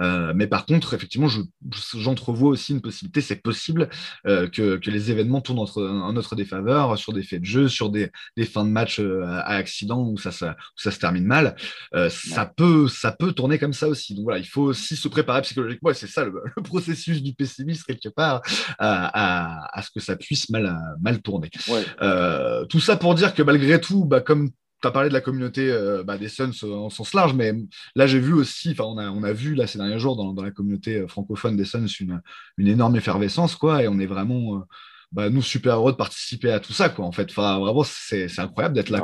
Euh, 0.00 0.32
mais 0.34 0.46
par 0.46 0.66
contre, 0.66 0.94
effectivement, 0.94 1.28
j'entrevois 1.94 2.50
aussi 2.50 2.72
une 2.72 2.80
possibilité, 2.80 3.20
c'est 3.20 3.42
possible 3.42 3.88
euh, 4.26 4.48
que, 4.48 4.80
les 4.90 5.10
événements 5.10 5.40
tournent 5.40 5.66
en 5.76 6.12
notre 6.12 6.34
défaveur 6.34 6.98
sur 6.98 7.12
des 7.12 7.22
faits 7.22 7.40
de 7.40 7.46
jeu, 7.46 7.68
sur 7.68 7.90
des, 7.90 8.10
fins 8.44 8.64
de 8.64 8.70
match 8.70 8.98
euh, 8.98 9.22
à 9.24 9.54
accident 9.54 10.00
où 10.00 10.18
ça, 10.18 10.32
se 10.32 10.98
termine 10.98 11.24
mal. 11.24 11.54
Ça, 12.08 12.46
peut, 12.46 12.88
ça 12.88 13.12
peut 13.12 13.32
tourner 13.32 13.58
comme 13.58 13.72
ça 13.72 13.88
aussi. 13.88 14.14
Donc 14.14 14.24
voilà, 14.24 14.38
il 14.38 14.46
faut 14.46 14.62
aussi 14.62 14.96
se 14.96 15.08
préparer 15.08 15.42
psychologiquement, 15.42 15.90
et 15.90 15.94
c'est 15.94 16.08
ça 16.08 16.24
le, 16.24 16.42
processus 16.64 17.22
du 17.22 17.34
pessimisme 17.34 17.84
quelque 17.86 18.08
part, 18.08 18.42
à, 18.78 19.82
ce 19.82 19.90
que 19.90 20.00
ça 20.00 20.16
puisse 20.16 20.50
mal, 20.50 20.76
tourner. 21.22 21.50
Tout 22.68 22.80
ça 22.80 22.96
pour 22.96 23.14
dire 23.14 23.34
que 23.34 23.42
malgré 23.42 23.80
tout, 23.80 24.04
bah, 24.04 24.20
comme 24.20 24.50
tu 24.80 24.88
as 24.88 24.90
parlé 24.90 25.08
de 25.08 25.14
la 25.14 25.20
communauté 25.20 25.70
euh, 25.70 26.02
bah, 26.02 26.18
des 26.18 26.28
Suns 26.28 26.52
euh, 26.64 26.74
en 26.74 26.90
sens 26.90 27.14
large, 27.14 27.34
mais 27.34 27.52
là, 27.94 28.06
j'ai 28.06 28.18
vu 28.18 28.32
aussi, 28.32 28.70
enfin, 28.72 28.84
on 28.84 28.98
a, 28.98 29.10
on 29.10 29.22
a 29.22 29.32
vu 29.32 29.54
là, 29.54 29.66
ces 29.66 29.78
derniers 29.78 29.98
jours 29.98 30.16
dans, 30.16 30.32
dans 30.32 30.42
la 30.42 30.50
communauté 30.50 30.96
euh, 30.96 31.08
francophone 31.08 31.56
des 31.56 31.64
Suns 31.64 31.86
une, 32.00 32.20
une, 32.56 32.68
énorme 32.68 32.96
effervescence, 32.96 33.56
quoi, 33.56 33.82
et 33.82 33.88
on 33.88 33.98
est 33.98 34.06
vraiment, 34.06 34.64
bah, 35.12 35.30
nous, 35.30 35.42
super 35.42 35.76
heureux 35.76 35.92
de 35.92 35.96
participer 35.96 36.50
à 36.50 36.60
tout 36.60 36.72
ça, 36.72 36.88
quoi, 36.88 37.04
en 37.04 37.12
fait. 37.12 37.28
Enfin, 37.30 37.58
vraiment, 37.58 37.84
c'est 37.84 38.38
incroyable 38.38 38.74
d'être 38.74 38.90
là, 38.90 39.02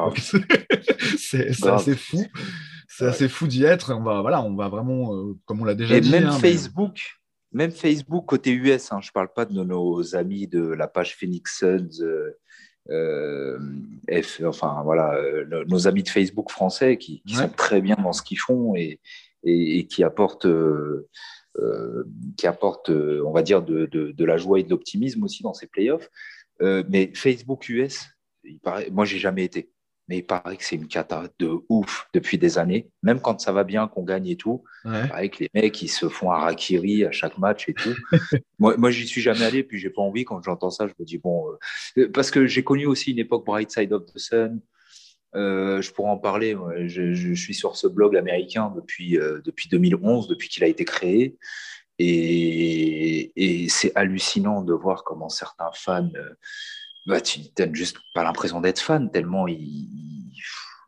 c'est 1.18 1.66
assez 1.66 1.96
fou. 1.96 2.24
C'est 2.88 3.06
assez 3.06 3.28
fou 3.28 3.46
d'y 3.46 3.64
être. 3.64 3.92
On 3.92 4.02
va, 4.02 4.22
voilà, 4.22 4.40
on 4.42 4.54
va 4.54 4.68
vraiment, 4.68 5.34
comme 5.44 5.60
on 5.60 5.64
l'a 5.64 5.74
déjà 5.74 5.96
et 5.96 6.00
dit. 6.00 6.10
Même 6.10 6.28
hein, 6.28 6.38
Facebook. 6.38 7.18
Même 7.56 7.70
Facebook 7.70 8.26
côté 8.26 8.52
US, 8.52 8.92
hein, 8.92 9.00
je 9.00 9.08
ne 9.08 9.12
parle 9.12 9.32
pas 9.32 9.46
de 9.46 9.54
nos, 9.54 10.14
amis 10.14 10.46
de 10.46 10.60
la 10.60 10.88
page 10.88 11.16
Phoenix 11.16 11.58
Suns, 11.58 12.02
euh, 12.02 12.36
enfin 14.44 14.82
voilà, 14.84 15.14
euh, 15.14 15.64
nos 15.66 15.88
amis 15.88 16.02
de 16.02 16.08
Facebook 16.08 16.50
français 16.50 16.96
qui, 16.96 17.22
sont 17.26 17.48
très 17.48 17.80
bien 17.80 17.96
dans 17.96 18.12
ce 18.12 18.22
qu'ils 18.22 18.38
font 18.38 18.74
et, 18.74 19.00
et, 19.44 19.86
qui 19.86 20.04
apportent, 20.04 20.46
euh, 20.46 21.08
qui 22.36 22.46
apportent, 22.46 22.90
on 22.90 23.32
va 23.32 23.42
dire, 23.42 23.62
de, 23.62 23.86
de, 23.86 24.24
la 24.24 24.36
joie 24.36 24.60
et 24.60 24.62
de 24.62 24.70
l'optimisme 24.70 25.24
aussi 25.24 25.42
dans 25.42 25.54
ces 25.54 25.66
playoffs. 25.66 26.10
mais 26.60 27.10
Facebook 27.14 27.68
US, 27.68 28.06
il 28.44 28.60
paraît, 28.60 28.90
moi 28.90 29.04
j'ai 29.04 29.18
jamais 29.18 29.44
été 29.44 29.70
mais 30.08 30.18
il 30.18 30.22
paraît 30.22 30.56
que 30.56 30.64
c'est 30.64 30.76
une 30.76 30.86
cata 30.86 31.24
de 31.38 31.50
ouf 31.68 32.08
depuis 32.14 32.38
des 32.38 32.58
années. 32.58 32.88
Même 33.02 33.20
quand 33.20 33.40
ça 33.40 33.52
va 33.52 33.64
bien, 33.64 33.88
qu'on 33.88 34.04
gagne 34.04 34.28
et 34.28 34.36
tout, 34.36 34.62
il 34.84 35.08
paraît 35.08 35.28
que 35.28 35.38
les 35.40 35.50
mecs, 35.52 35.82
ils 35.82 35.88
se 35.88 36.08
font 36.08 36.30
harakiri 36.30 37.04
à 37.04 37.10
chaque 37.10 37.38
match 37.38 37.68
et 37.68 37.74
tout. 37.74 37.94
moi, 38.58 38.76
moi 38.76 38.90
j'y 38.90 39.06
suis 39.06 39.20
jamais 39.20 39.44
allé, 39.44 39.64
puis 39.64 39.78
j'ai 39.78 39.90
pas 39.90 40.02
envie. 40.02 40.24
Quand 40.24 40.40
j'entends 40.42 40.70
ça, 40.70 40.86
je 40.86 40.92
me 40.98 41.04
dis, 41.04 41.18
bon, 41.18 41.46
euh, 41.98 42.08
parce 42.12 42.30
que 42.30 42.46
j'ai 42.46 42.62
connu 42.62 42.86
aussi 42.86 43.10
une 43.10 43.18
époque 43.18 43.44
Bright 43.44 43.70
Side 43.70 43.92
of 43.92 44.06
the 44.06 44.18
Sun. 44.18 44.60
Euh, 45.34 45.82
je 45.82 45.92
pourrais 45.92 46.10
en 46.10 46.18
parler. 46.18 46.56
Je, 46.86 47.12
je, 47.12 47.34
suis 47.34 47.54
sur 47.54 47.76
ce 47.76 47.88
blog 47.88 48.16
américain 48.16 48.72
depuis, 48.74 49.18
euh, 49.18 49.40
depuis 49.44 49.68
2011, 49.68 50.28
depuis 50.28 50.48
qu'il 50.48 50.62
a 50.62 50.68
été 50.68 50.84
créé. 50.84 51.36
Et, 51.98 53.32
et 53.36 53.68
c'est 53.68 53.90
hallucinant 53.96 54.62
de 54.62 54.72
voir 54.72 55.02
comment 55.02 55.30
certains 55.30 55.70
fans 55.74 56.10
bah, 57.06 57.20
tu 57.20 57.40
n'as 57.58 57.72
juste 57.72 57.98
pas 58.14 58.24
l'impression 58.24 58.60
d'être 58.60 58.80
fan, 58.80 59.10
tellement 59.10 59.46
il, 59.46 59.88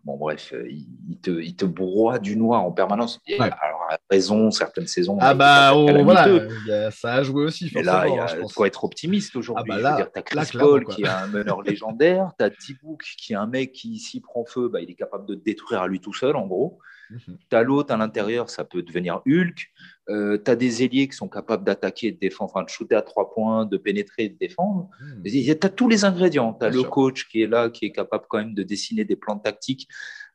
bon, 0.04 0.16
bref, 0.16 0.52
il, 0.68 1.18
te, 1.20 1.30
il 1.30 1.54
te 1.54 1.64
broie 1.64 2.18
du 2.18 2.36
noir 2.36 2.64
en 2.64 2.72
permanence. 2.72 3.20
Alors, 3.38 3.86
à 3.90 3.98
raison, 4.10 4.50
certaines 4.50 4.86
saisons. 4.86 5.18
Ah, 5.20 5.34
bah, 5.34 5.72
oh, 5.74 5.88
voilà, 6.02 6.90
ça 6.90 7.14
a 7.14 7.22
joué 7.22 7.44
aussi. 7.44 7.70
Mais 7.74 7.82
là, 7.82 8.06
il 8.06 8.50
faut 8.50 8.64
être 8.64 8.84
optimiste 8.84 9.36
aujourd'hui. 9.36 9.74
Ah, 9.76 9.98
bah 9.98 10.08
tu 10.12 10.18
as 10.18 10.22
Chris 10.22 10.58
Paul 10.58 10.84
qui 10.86 11.02
est 11.02 11.08
un 11.08 11.26
meneur 11.28 11.62
légendaire, 11.62 12.32
tu 12.38 12.44
as 12.44 12.50
T-Book 12.50 13.02
qui 13.16 13.32
est 13.32 13.36
un 13.36 13.46
mec 13.46 13.72
qui, 13.72 13.98
s'y 13.98 14.20
prend 14.20 14.44
feu, 14.44 14.68
bah, 14.68 14.80
il 14.80 14.90
est 14.90 14.94
capable 14.94 15.26
de 15.26 15.34
détruire 15.34 15.82
à 15.82 15.88
lui 15.88 16.00
tout 16.00 16.14
seul, 16.14 16.36
en 16.36 16.46
gros. 16.46 16.78
Mhm. 17.10 17.38
Tu 17.50 17.56
as 17.56 17.62
l'autre 17.62 17.92
à 17.92 17.96
l'intérieur, 17.96 18.50
ça 18.50 18.64
peut 18.64 18.82
devenir 18.82 19.22
Hulk. 19.26 19.68
Euh, 20.08 20.38
tu 20.42 20.50
as 20.50 20.56
des 20.56 20.82
ailiers 20.82 21.08
qui 21.08 21.16
sont 21.16 21.28
capables 21.28 21.64
d'attaquer 21.64 22.08
et 22.08 22.12
de 22.12 22.18
défendre, 22.18 22.50
enfin 22.54 22.64
de 22.64 22.68
shooter 22.68 22.94
à 22.94 23.02
trois 23.02 23.30
points, 23.30 23.66
de 23.66 23.76
pénétrer 23.76 24.24
et 24.24 24.28
de 24.28 24.38
défendre. 24.38 24.88
Hmm. 25.00 25.22
Tu 25.22 25.50
as 25.50 25.68
tous 25.68 25.88
les 25.88 26.04
ingrédients. 26.04 26.54
Tu 26.54 26.66
as 26.66 26.70
le 26.70 26.82
coach 26.82 27.28
qui 27.28 27.42
est 27.42 27.46
là, 27.46 27.70
qui 27.70 27.86
est 27.86 27.92
capable 27.92 28.24
quand 28.28 28.38
même 28.38 28.54
de 28.54 28.62
dessiner 28.62 29.04
des 29.04 29.16
plans 29.16 29.38
tactiques 29.38 29.88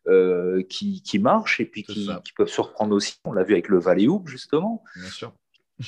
euh, 0.07 0.63
qui, 0.69 1.01
qui, 1.01 1.19
marchent 1.19 1.59
et 1.59 1.65
puis 1.65 1.83
qui, 1.83 2.09
peuvent 2.35 2.47
surprendre 2.47 2.95
aussi. 2.95 3.15
On 3.25 3.33
l'a 3.33 3.43
vu 3.43 3.53
avec 3.53 3.69
le 3.69 3.79
Valley 3.79 4.07
Hoop, 4.07 4.27
justement. 4.27 4.83
Bien 4.95 5.09
sûr. 5.09 5.33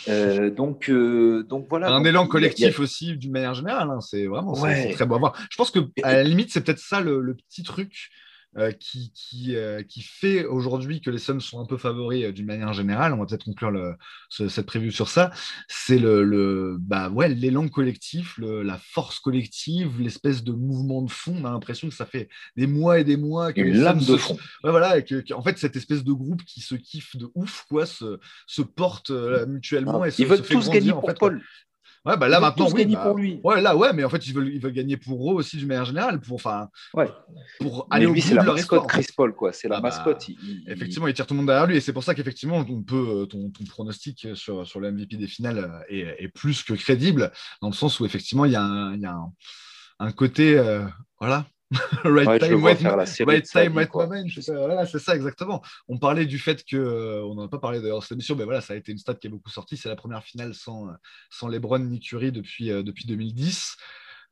Euh, 0.10 0.49
donc, 0.49 0.90
donc 0.90 1.68
voilà. 1.70 1.90
Un 1.90 2.03
élan 2.03 2.28
collectif 2.28 2.80
aussi, 2.80 3.16
d'une 3.18 3.32
manière 3.32 3.53
générale. 3.53 3.90
Hein. 3.90 4.02
c'est 4.02 4.26
vraiment 4.26 4.53
très 4.53 5.06
beau 5.06 5.16
à 5.16 5.20
voir. 5.20 5.48
Je 5.49 5.57
pense 5.57 5.70
que 5.70 5.80
à 6.02 6.14
la 6.14 6.24
limite, 6.24 6.52
c'est 6.52 6.62
peut-être 6.62 6.80
ça 6.80 7.02
le, 7.02 7.36
petit 7.36 7.64
truc 7.64 8.10
euh, 8.57 8.72
qui, 8.72 9.11
qui, 9.14 9.57
euh, 9.57 9.84
qui, 9.84 10.02
fait 10.02 10.45
aujourd'hui 10.45 11.02
que 11.02 11.10
les 11.10 11.18
Suns 11.18 11.41
sont 11.41 11.60
un 11.60 11.65
peu 11.65 11.76
favoris 11.76 12.23
euh, 12.23 12.32
d'une 12.32 12.45
manière 12.45 12.72
générale, 12.72 13.14
on 13.14 13.18
va 13.18 13.26
peut-être 13.26 13.44
conclure 13.44 13.69
le, 13.69 13.95
cette 14.30 14.65
prévue 14.65 14.94
sur 14.94 15.10
ça, 15.10 15.32
c'est 15.68 15.99
le, 15.99 16.23
le, 16.23 16.77
bah 16.80 17.10
ouais, 17.10 17.27
l'élan 17.27 17.68
collectif, 17.68 18.38
la 18.38 18.77
force 18.77 19.19
collective, 19.19 19.99
l'espèce 19.99 20.41
de 20.44 20.53
mouvement 20.53 21.02
de 21.02 21.11
fond. 21.11 21.36
On 21.38 21.44
a 21.44 21.52
l'impression 21.52 21.90
que 21.90 21.95
ça 21.95 22.06
fait 22.06 22.30
des 22.56 22.65
mois 22.65 22.99
et 22.99 23.03
des 23.03 23.18
mois 23.18 23.52
que 23.52 23.60
Une 23.60 23.82
lame 23.82 23.99
de 23.99 24.15
fond. 24.15 24.38
Ouais, 24.64 24.72
voilà, 24.72 25.02
que, 25.02 25.34
en 25.34 25.41
fait, 25.41 25.57
cette 25.57 25.76
espèce 25.76 26.06
de 26.06 26.14
groupe 26.14 26.44
qui 26.45 26.61
se 26.61 26.76
kiffe 26.76 27.18
de 27.18 27.27
ouf, 27.36 27.65
quoi, 27.68 27.86
se, 27.86 28.19
se 28.48 28.61
porte 28.61 29.11
mutuellement. 29.48 30.02
Ah, 30.02 30.07
et 30.07 30.11
se, 30.11 30.22
Ils 30.22 30.27
veulent 30.30 30.41
tous 30.41 30.69
gagner 30.69 30.91
pour 30.91 31.14
Paul. 31.15 31.41
Ouais, 32.06 32.18
bah 32.18 32.27
là 32.27 32.40
maintenant, 32.40 32.68
oui. 32.72 32.86
Bah, 32.86 33.03
pour 33.03 33.18
lui. 33.18 33.40
Ouais, 33.44 33.61
là, 33.61 33.76
ouais, 33.76 33.91
mais 33.94 34.03
en 34.03 34.10
fait, 34.10 34.27
ils 34.27 34.34
veulent, 34.34 34.53
ils 34.53 34.61
veulent 34.61 34.73
gagner 34.73 34.95
pour 34.95 35.32
eux 35.32 35.36
aussi 35.36 35.57
d'une 35.57 35.68
manière 35.68 35.86
générale, 35.86 36.22
pour, 36.22 36.36
enfin, 36.36 36.69
ouais. 36.94 37.10
pour 37.60 37.88
aller 37.90 38.06
mais 38.06 38.14
lui, 38.14 38.22
c'est 38.22 38.36
la 38.36 38.44
mascotte 38.44 38.88
Chris 38.88 39.07
Paul, 39.15 39.34
quoi. 39.34 39.52
C'est 39.52 39.68
la 39.68 39.77
ah, 39.77 39.82
bah, 39.82 39.90
mascotte. 39.90 40.27
effectivement, 40.68 41.07
il 41.07 41.14
tire 41.15 41.26
tout 41.26 41.34
le 41.34 41.40
monde 41.40 41.48
derrière 41.48 41.65
lui, 41.65 41.77
et 41.77 41.82
c'est 41.82 41.94
pour 41.94 42.03
ça 42.03 42.14
qu'effectivement, 42.14 42.57
on 42.57 42.84
peut, 42.84 42.95
euh, 42.95 43.26
ton, 43.26 43.49
ton, 43.49 43.64
pronostic 43.64 44.27
sur, 44.36 44.68
sur 44.68 44.80
le 44.80 44.91
MVP 44.91 45.18
des 45.18 45.27
finales 45.27 45.57
euh, 45.57 45.80
est, 45.90 46.23
est, 46.23 46.27
plus 46.27 46.64
que 46.64 46.73
crédible, 46.73 47.32
dans 47.61 47.69
le 47.69 47.73
sens 47.73 47.99
où 47.99 48.06
effectivement, 48.06 48.45
il 48.45 48.52
y 48.52 48.56
a 48.56 48.61
un, 48.61 48.94
il 48.94 49.02
y 49.02 49.06
a 49.06 49.14
un, 49.14 49.32
un 49.99 50.11
côté, 50.11 50.57
euh, 50.57 50.86
voilà, 51.19 51.45
right 52.04 52.40
time, 52.40 52.64
right, 52.64 52.82
moment. 52.82 54.24
Voilà, 54.48 54.86
c'est 54.86 55.00
ça 55.00 55.16
exactement. 55.16 55.64
On 55.88 55.98
parlait 55.98 56.26
du 56.26 56.38
fait 56.38 56.64
que, 56.64 56.78
euh, 56.78 57.26
on 57.26 57.36
n'en 57.36 57.46
a 57.46 57.48
pas 57.48 57.58
parlé 57.58 57.82
d'ailleurs 57.82 58.04
cette 58.04 58.14
émission, 58.14 58.36
mais 58.36 58.44
voilà, 58.44 58.62
ça 58.62 58.74
a 58.74 58.76
été 58.76 58.92
une 58.92 58.98
stat 58.98 59.16
qui 59.16 59.28
est 59.28 59.30
beaucoup 59.30 59.50
sortie. 59.50 59.76
C'est 59.76 59.90
la 59.90 59.96
première 59.96 60.24
finale 60.24 60.54
sans, 60.54 60.88
sans 61.30 61.48
LeBron 61.48 61.80
ni 61.80 62.00
Curry 62.00 62.32
depuis, 62.32 62.72
euh, 62.72 62.84
depuis 62.84 63.06
2010. 63.06 63.78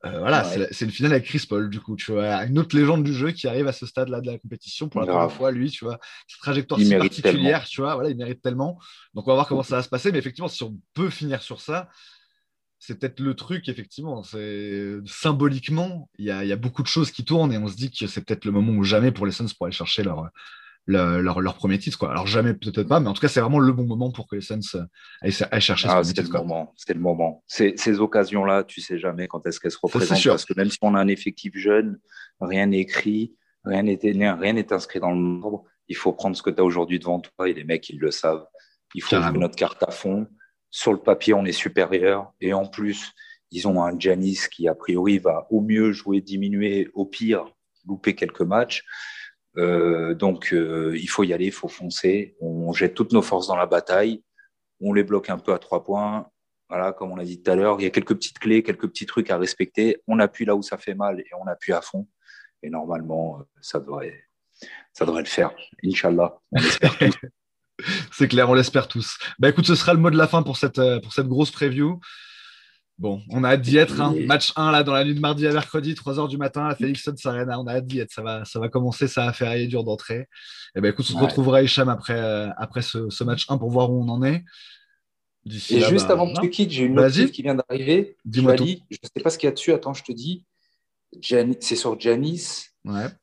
Euh, 0.06 0.20
voilà, 0.20 0.44
c'est 0.44 0.84
une 0.84 0.92
finale 0.92 1.14
avec 1.14 1.26
Chris 1.26 1.46
Paul, 1.48 1.70
du 1.70 1.80
coup, 1.80 1.96
tu 1.96 2.12
vois, 2.12 2.44
une 2.44 2.60
autre 2.60 2.76
légende 2.76 3.06
du 3.06 3.14
jeu 3.14 3.32
qui 3.32 3.48
arrive 3.48 3.68
à 3.68 3.72
ce 3.72 3.86
stade-là 3.86 4.20
de 4.20 4.28
la 4.28 4.38
compétition 4.38 4.90
pour 4.90 5.00
la 5.00 5.08
première 5.08 5.32
fois, 5.32 5.52
lui, 5.52 5.72
tu 5.72 5.86
vois, 5.86 5.98
cette 6.28 6.42
trajectoire 6.42 6.78
si 6.78 6.94
particulière, 6.94 7.64
tu 7.64 7.80
vois, 7.80 7.94
voilà, 7.94 8.10
il 8.10 8.18
mérite 8.18 8.42
tellement. 8.42 8.78
Donc, 9.14 9.26
on 9.28 9.32
va 9.32 9.36
voir 9.36 9.48
comment 9.48 9.64
ça 9.64 9.78
va 9.78 9.82
se 9.82 9.88
passer, 9.88 10.12
mais 10.12 10.18
effectivement, 10.20 10.50
si 10.50 10.62
on 10.64 10.78
peut 10.94 11.10
finir 11.10 11.42
sur 11.42 11.62
ça, 11.62 11.90
c'est 12.86 13.00
peut-être 13.00 13.22
le 13.22 13.34
truc, 13.34 13.70
effectivement. 13.70 14.24
C'est 14.24 14.98
symboliquement, 15.06 16.10
il 16.20 16.26
y, 16.26 16.32
a, 16.32 16.44
y, 16.44 16.52
a, 16.52 16.58
beaucoup 16.58 16.84
de 16.84 16.88
choses 16.88 17.12
qui 17.12 17.24
tournent 17.24 17.54
et 17.54 17.58
on 17.58 17.68
se 17.68 17.78
dit 17.78 17.90
que 17.90 18.08
c'est 18.08 18.26
peut-être 18.26 18.44
le 18.44 18.52
moment 18.52 18.74
ou 18.74 18.84
jamais 18.84 19.14
pour 19.14 19.26
les 19.26 19.32
Suns 19.32 19.48
pour 19.58 19.68
aller 19.68 19.74
chercher 19.74 20.04
leur, 20.04 20.30
leur, 20.86 21.40
leur, 21.40 21.56
premier 21.56 21.80
titre. 21.80 21.98
Quoi. 21.98 22.12
Alors 22.12 22.28
jamais, 22.28 22.54
peut-être 22.54 22.90
pas, 22.90 23.00
mais 23.00 23.08
en 23.08 23.14
tout 23.14 23.22
cas, 23.22 23.30
c'est 23.30 23.40
vraiment 23.40 23.60
le 23.60 23.72
bon 23.72 23.86
moment 23.86 24.12
pour 24.12 24.28
que 24.28 24.36
les 24.36 24.42
Suns 24.42 24.60
aillent, 25.22 25.32
chercher 25.62 25.88
ah, 25.90 26.04
ce 26.04 26.22
Le 26.22 26.28
moment, 26.28 26.74
c'est 26.76 26.94
le 26.94 27.00
moment. 27.00 27.42
Ces, 27.48 27.74
ces 27.78 28.02
occasions-là, 28.02 28.66
tu 28.66 28.82
sais 28.82 29.00
jamais 29.00 29.30
quand 29.30 29.48
est-ce 29.48 29.62
qu'elles 29.62 29.72
se 29.72 29.80
représentent. 29.82 30.22
Parce 30.22 30.44
que 30.44 30.54
même 30.58 30.70
si 30.70 30.78
on 30.82 30.94
a 30.94 31.00
un 31.00 31.08
effectif 31.08 31.56
jeune, 31.56 32.00
rien 32.42 32.66
n'est 32.66 32.82
écrit, 32.82 33.34
rien 33.64 33.84
n'est 33.84 33.98
rien 34.02 34.52
n'est 34.52 34.74
inscrit 34.74 35.00
dans 35.00 35.12
le 35.12 35.22
marbre. 35.22 35.64
Il 35.88 35.96
faut 35.96 36.12
prendre 36.12 36.36
ce 36.36 36.44
que 36.44 36.50
tu 36.50 36.60
as 36.60 36.66
aujourd'hui 36.66 37.00
devant 37.00 37.22
toi 37.22 37.48
et 37.48 37.54
les 37.54 37.64
mecs, 37.64 37.90
ils 37.90 38.00
le 38.00 38.12
savent. 38.12 38.46
Il 38.94 39.02
faut 39.02 39.22
jouer 39.22 39.40
notre 39.40 39.56
carte 39.56 39.82
à 39.84 39.92
fond 39.92 40.28
sur 40.74 40.92
le 40.92 40.98
papier, 40.98 41.36
on 41.36 41.46
est 41.46 41.52
supérieur. 41.52 42.34
Et 42.42 42.52
en 42.52 42.66
plus, 42.66 43.14
ils 43.52 43.68
ont 43.68 43.84
un 43.84 43.98
Janis 44.00 44.40
qui, 44.52 44.68
a 44.68 44.74
priori, 44.74 45.20
va 45.20 45.46
au 45.52 45.62
mieux 45.62 45.92
jouer, 45.92 46.20
diminuer, 46.20 46.90
au 46.96 47.06
pire, 47.06 47.46
louper 47.88 48.16
quelques 48.16 48.42
matchs. 48.42 48.84
Euh, 49.58 50.16
donc, 50.16 50.52
euh, 50.52 50.98
il 50.98 51.08
faut 51.08 51.24
y 51.24 51.32
aller, 51.32 51.46
il 51.46 51.52
faut 51.52 51.68
foncer. 51.68 52.36
On 52.42 52.74
jette 52.74 52.96
toutes 52.96 53.14
nos 53.14 53.22
forces 53.22 53.48
dans 53.48 53.56
la 53.56 53.68
bataille. 53.68 54.24
On 54.82 54.94
les 54.94 55.04
bloque 55.04 55.30
un 55.30 55.38
peu 55.38 55.54
à 55.54 55.60
trois 55.60 55.84
points. 55.84 56.28
Voilà, 56.70 56.92
comme 56.92 57.12
on 57.12 57.18
l'a 57.18 57.24
dit 57.24 57.40
tout 57.40 57.52
à 57.52 57.56
l'heure, 57.56 57.80
il 57.80 57.84
y 57.84 57.88
a 57.88 57.92
quelques 57.92 58.16
petites 58.16 58.40
clés, 58.40 58.64
quelques 58.64 58.88
petits 58.88 59.06
trucs 59.06 59.30
à 59.30 59.38
respecter. 59.38 60.02
On 60.08 60.18
appuie 60.18 60.46
là 60.46 60.56
où 60.56 60.64
ça 60.64 60.80
fait 60.80 60.96
mal 60.96 61.20
et 61.20 61.30
on 61.40 61.46
appuie 61.46 61.74
à 61.74 61.82
fond. 61.82 62.08
Et 62.64 62.72
normalement, 62.72 63.44
ça 63.62 63.80
devrait, 63.80 64.24
ça 64.92 65.06
devrait 65.06 65.22
le 65.22 65.28
faire. 65.28 65.54
Inch'Allah. 65.86 66.42
c'est 68.12 68.28
clair, 68.28 68.50
on 68.50 68.54
l'espère 68.54 68.88
tous. 68.88 69.18
Bah 69.40 69.50
écoute, 69.50 69.66
ce 69.66 69.76
sera 69.76 69.94
le 69.94 70.00
mot 70.00 70.10
de 70.10 70.18
la 70.18 70.28
fin 70.28 70.44
pour 70.44 70.58
cette, 70.58 70.80
euh, 70.80 71.00
pour 71.00 71.14
cette 71.14 71.28
grosse 71.28 71.52
preview. 71.52 72.00
Bon, 73.00 73.22
on 73.30 73.44
a 73.44 73.50
hâte 73.50 73.62
d'y 73.62 73.78
être. 73.78 74.00
Hein. 74.00 74.16
Match 74.28 74.54
1 74.56 74.72
là 74.72 74.84
dans 74.84 74.94
la 74.94 75.04
nuit 75.04 75.16
de 75.16 75.20
mardi 75.20 75.48
à 75.48 75.52
mercredi, 75.52 75.94
3h 75.94 76.30
du 76.30 76.38
matin 76.38 76.68
à 76.68 76.76
Félix 76.76 77.10
Arena. 77.26 77.60
On 77.60 77.66
a 77.66 77.74
hâte 77.74 77.88
d'y 77.88 78.00
être. 78.00 78.12
Ça 78.12 78.22
va, 78.22 78.46
ça 78.46 78.60
va 78.60 78.70
commencer, 78.70 79.08
ça 79.08 79.26
va 79.26 79.34
faire 79.34 79.56
dur 79.68 79.84
d'entrée. 79.84 80.20
Et 80.20 80.28
eh 80.78 80.82
ben 80.82 80.90
écoute, 80.92 81.06
on 81.10 81.18
se 81.18 81.24
retrouvera 81.24 81.64
Hicham 81.64 81.90
après, 81.90 82.20
euh, 82.20 82.50
après 82.58 82.82
ce, 82.82 83.24
match 83.24 83.46
1 83.50 83.58
pour 83.58 83.72
voir 83.72 83.92
où 83.92 84.02
on 84.02 84.10
en 84.10 84.24
est. 84.24 84.44
Et 85.46 85.82
juste 85.82 86.08
bah, 86.08 86.14
avant 86.14 86.32
que 86.32 86.40
tu 86.40 86.50
quittes, 86.50 86.72
j'ai 86.72 86.84
une 86.84 86.94
notif 86.94 87.32
qui 87.32 87.42
vient 87.42 87.56
d'arriver. 87.56 88.16
Dis-moi 88.26 88.56
Je 88.56 88.64
ne 88.64 88.78
sais 88.90 89.24
pas 89.24 89.30
ce 89.30 89.38
qu'il 89.38 89.48
y 89.48 89.52
a 89.52 89.54
dessus. 89.54 89.74
Attends, 89.74 89.94
je 89.94 90.04
te 90.04 90.12
dis. 90.12 90.46
C'est 91.22 91.76
sur 91.76 92.00
Janice. 92.00 92.73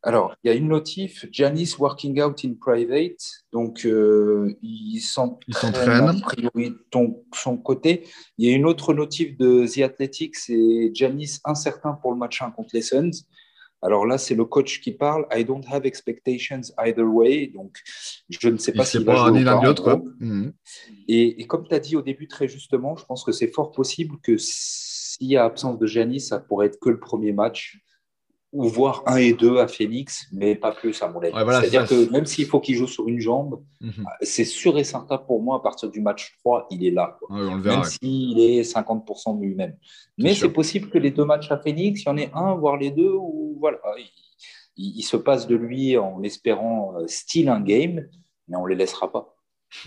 Alors, 0.03 0.35
il 0.43 0.49
y 0.49 0.51
a 0.51 0.55
une 0.55 0.69
notif, 0.69 1.27
Janice 1.31 1.79
working 1.79 2.21
out 2.21 2.45
in 2.45 2.55
private. 2.55 3.19
Donc, 3.53 3.85
euh, 3.85 4.57
il 4.63 5.01
s'entraîne 5.01 6.09
a 6.09 6.15
priori 6.23 6.71
de 6.71 6.77
son 7.35 7.59
côté. 7.59 8.07
Il 8.39 8.49
y 8.49 8.53
a 8.53 8.57
une 8.57 8.65
autre 8.65 8.95
notif 8.95 9.37
de 9.37 9.67
The 9.67 9.83
Athletics, 9.83 10.37
c'est 10.37 10.91
Janice 10.95 11.41
incertain 11.45 11.93
pour 11.93 12.13
le 12.13 12.19
match 12.19 12.41
1 12.41 12.53
contre 12.53 12.71
les 12.73 12.83
Suns. 12.83 13.11
Alors 13.83 14.07
là, 14.07 14.19
c'est 14.19 14.35
le 14.35 14.45
coach 14.45 14.81
qui 14.81 14.93
parle. 14.93 15.27
I 15.35 15.45
don't 15.45 15.65
have 15.71 15.87
expectations 15.87 16.61
either 16.79 17.03
way. 17.03 17.47
Donc, 17.47 17.79
je 18.29 18.49
ne 18.49 18.59
sais 18.59 18.73
pas 18.73 18.85
s'il 18.85 19.05
va 19.05 19.29
jouer 19.29 19.43
l'un 19.43 19.63
l'autre. 19.63 20.03
Mhm. 20.21 20.53
Et, 21.09 21.41
et, 21.41 21.47
comme 21.47 21.67
tu 21.67 21.75
as 21.75 21.81
dit 21.81 21.97
au 21.97 22.03
début 22.03 22.29
très 22.29 22.47
justement, 22.47 22.97
je 22.97 23.05
pense 23.07 23.25
que 23.25 23.33
c'est 23.33 23.49
fort 23.49 23.73
possible 23.73 24.17
que 24.23 24.37
s'il 24.39 25.29
y 25.29 25.37
a 25.37 25.45
absence 25.45 25.79
de 25.79 25.87
Janice, 25.87 26.29
ça 26.29 26.41
pourrait 26.41 26.67
être 26.67 26.79
que 26.79 26.91
le 26.91 27.01
premier 27.01 27.33
match 27.33 27.79
ou 28.53 28.65
voir 28.65 29.05
un 29.07 29.17
et 29.17 29.33
deux 29.33 29.59
à 29.59 29.69
Phoenix, 29.69 30.27
mais 30.33 30.57
pas 30.57 30.73
plus 30.73 31.01
à 31.03 31.09
mon 31.09 31.21
avis. 31.21 31.33
C'est-à-dire 31.33 31.87
que 31.87 32.11
même 32.11 32.27
s'il 32.27 32.47
faut 32.47 32.59
qu'il 32.59 32.75
joue 32.75 32.89
sur 32.89 33.07
une 33.07 33.21
jambe, 33.21 33.63
mhm. 33.81 34.05
c'est 34.23 34.45
sûr 34.45 34.77
et 34.77 34.85
certain 34.85 35.19
pour 35.19 35.41
moi, 35.41 35.59
à 35.59 35.61
partir 35.61 35.89
du 35.89 36.01
match 36.01 36.37
3, 36.41 36.67
il 36.71 36.85
est 36.85 36.91
là. 36.91 37.17
même 37.31 37.85
s'il 37.85 38.41
est 38.41 38.63
50% 38.63 39.39
de 39.39 39.45
lui-même. 39.45 39.77
Mais 40.19 40.35
c'est 40.35 40.49
possible 40.49 40.91
que 40.91 40.99
les 40.99 41.11
deux 41.11 41.25
matchs 41.25 41.51
à 41.51 41.59
Phoenix, 41.59 42.03
il 42.03 42.07
y 42.07 42.09
en 42.09 42.17
ait 42.17 42.31
un, 42.35 42.55
voire 42.55 42.77
les 42.77 42.91
deux, 42.91 43.13
ou 43.13 43.57
voilà, 43.61 43.79
il, 44.77 45.03
se 45.03 45.17
passe 45.17 45.47
de 45.47 45.55
lui 45.55 45.97
en 45.97 46.23
espérant 46.23 46.95
euh, 46.97 47.07
style 47.07 47.49
un 47.49 47.61
game, 47.61 48.07
mais 48.49 48.57
on 48.57 48.65
ne 48.65 48.71
les 48.71 48.77
laissera 48.77 49.13
pas. 49.13 49.37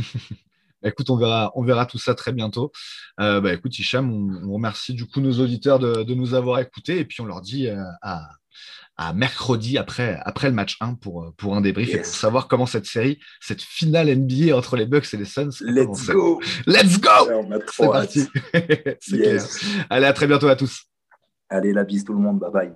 Bah, 0.83 0.89
écoute, 0.89 1.09
on 1.09 1.15
verra, 1.15 1.51
on 1.55 1.63
verra 1.63 1.85
tout 1.85 1.97
ça 1.97 2.13
très 2.13 2.33
bientôt. 2.33 2.71
Euh, 3.19 3.41
bah, 3.41 3.53
écoute, 3.53 3.77
Hicham, 3.79 4.11
on, 4.11 4.53
remercie 4.53 4.93
du 4.93 5.07
coup 5.07 5.21
nos 5.21 5.39
auditeurs 5.39 5.79
de, 5.79 6.13
nous 6.13 6.33
avoir 6.35 6.59
écoutés 6.59 6.99
et 6.99 7.05
puis 7.05 7.21
on 7.21 7.25
leur 7.25 7.41
dit 7.41 7.67
euh, 7.67 7.81
à 8.01 8.29
à 8.95 9.13
mercredi 9.13 9.77
après, 9.77 10.19
après 10.23 10.49
le 10.49 10.53
match 10.53 10.77
1 10.79 10.95
pour, 10.95 11.33
pour 11.37 11.55
un 11.55 11.61
débrief 11.61 11.89
et 11.89 11.97
pour 11.97 12.05
savoir 12.05 12.47
comment 12.47 12.65
cette 12.65 12.85
série, 12.85 13.19
cette 13.41 13.61
finale 13.61 14.13
NBA 14.15 14.55
entre 14.55 14.75
les 14.75 14.85
Bucks 14.85 15.13
et 15.13 15.17
les 15.17 15.25
Suns. 15.25 15.49
Let's 15.61 16.07
go! 16.07 16.39
Let's 16.67 16.99
go! 16.99 17.09
C'est 17.71 17.87
parti. 17.87 18.27
Allez, 19.89 20.05
à 20.05 20.13
très 20.13 20.27
bientôt 20.27 20.47
à 20.47 20.55
tous. 20.55 20.83
Allez, 21.49 21.73
la 21.73 21.83
bise 21.83 22.03
tout 22.03 22.13
le 22.13 22.19
monde. 22.19 22.39
Bye 22.39 22.51
bye. 22.51 22.73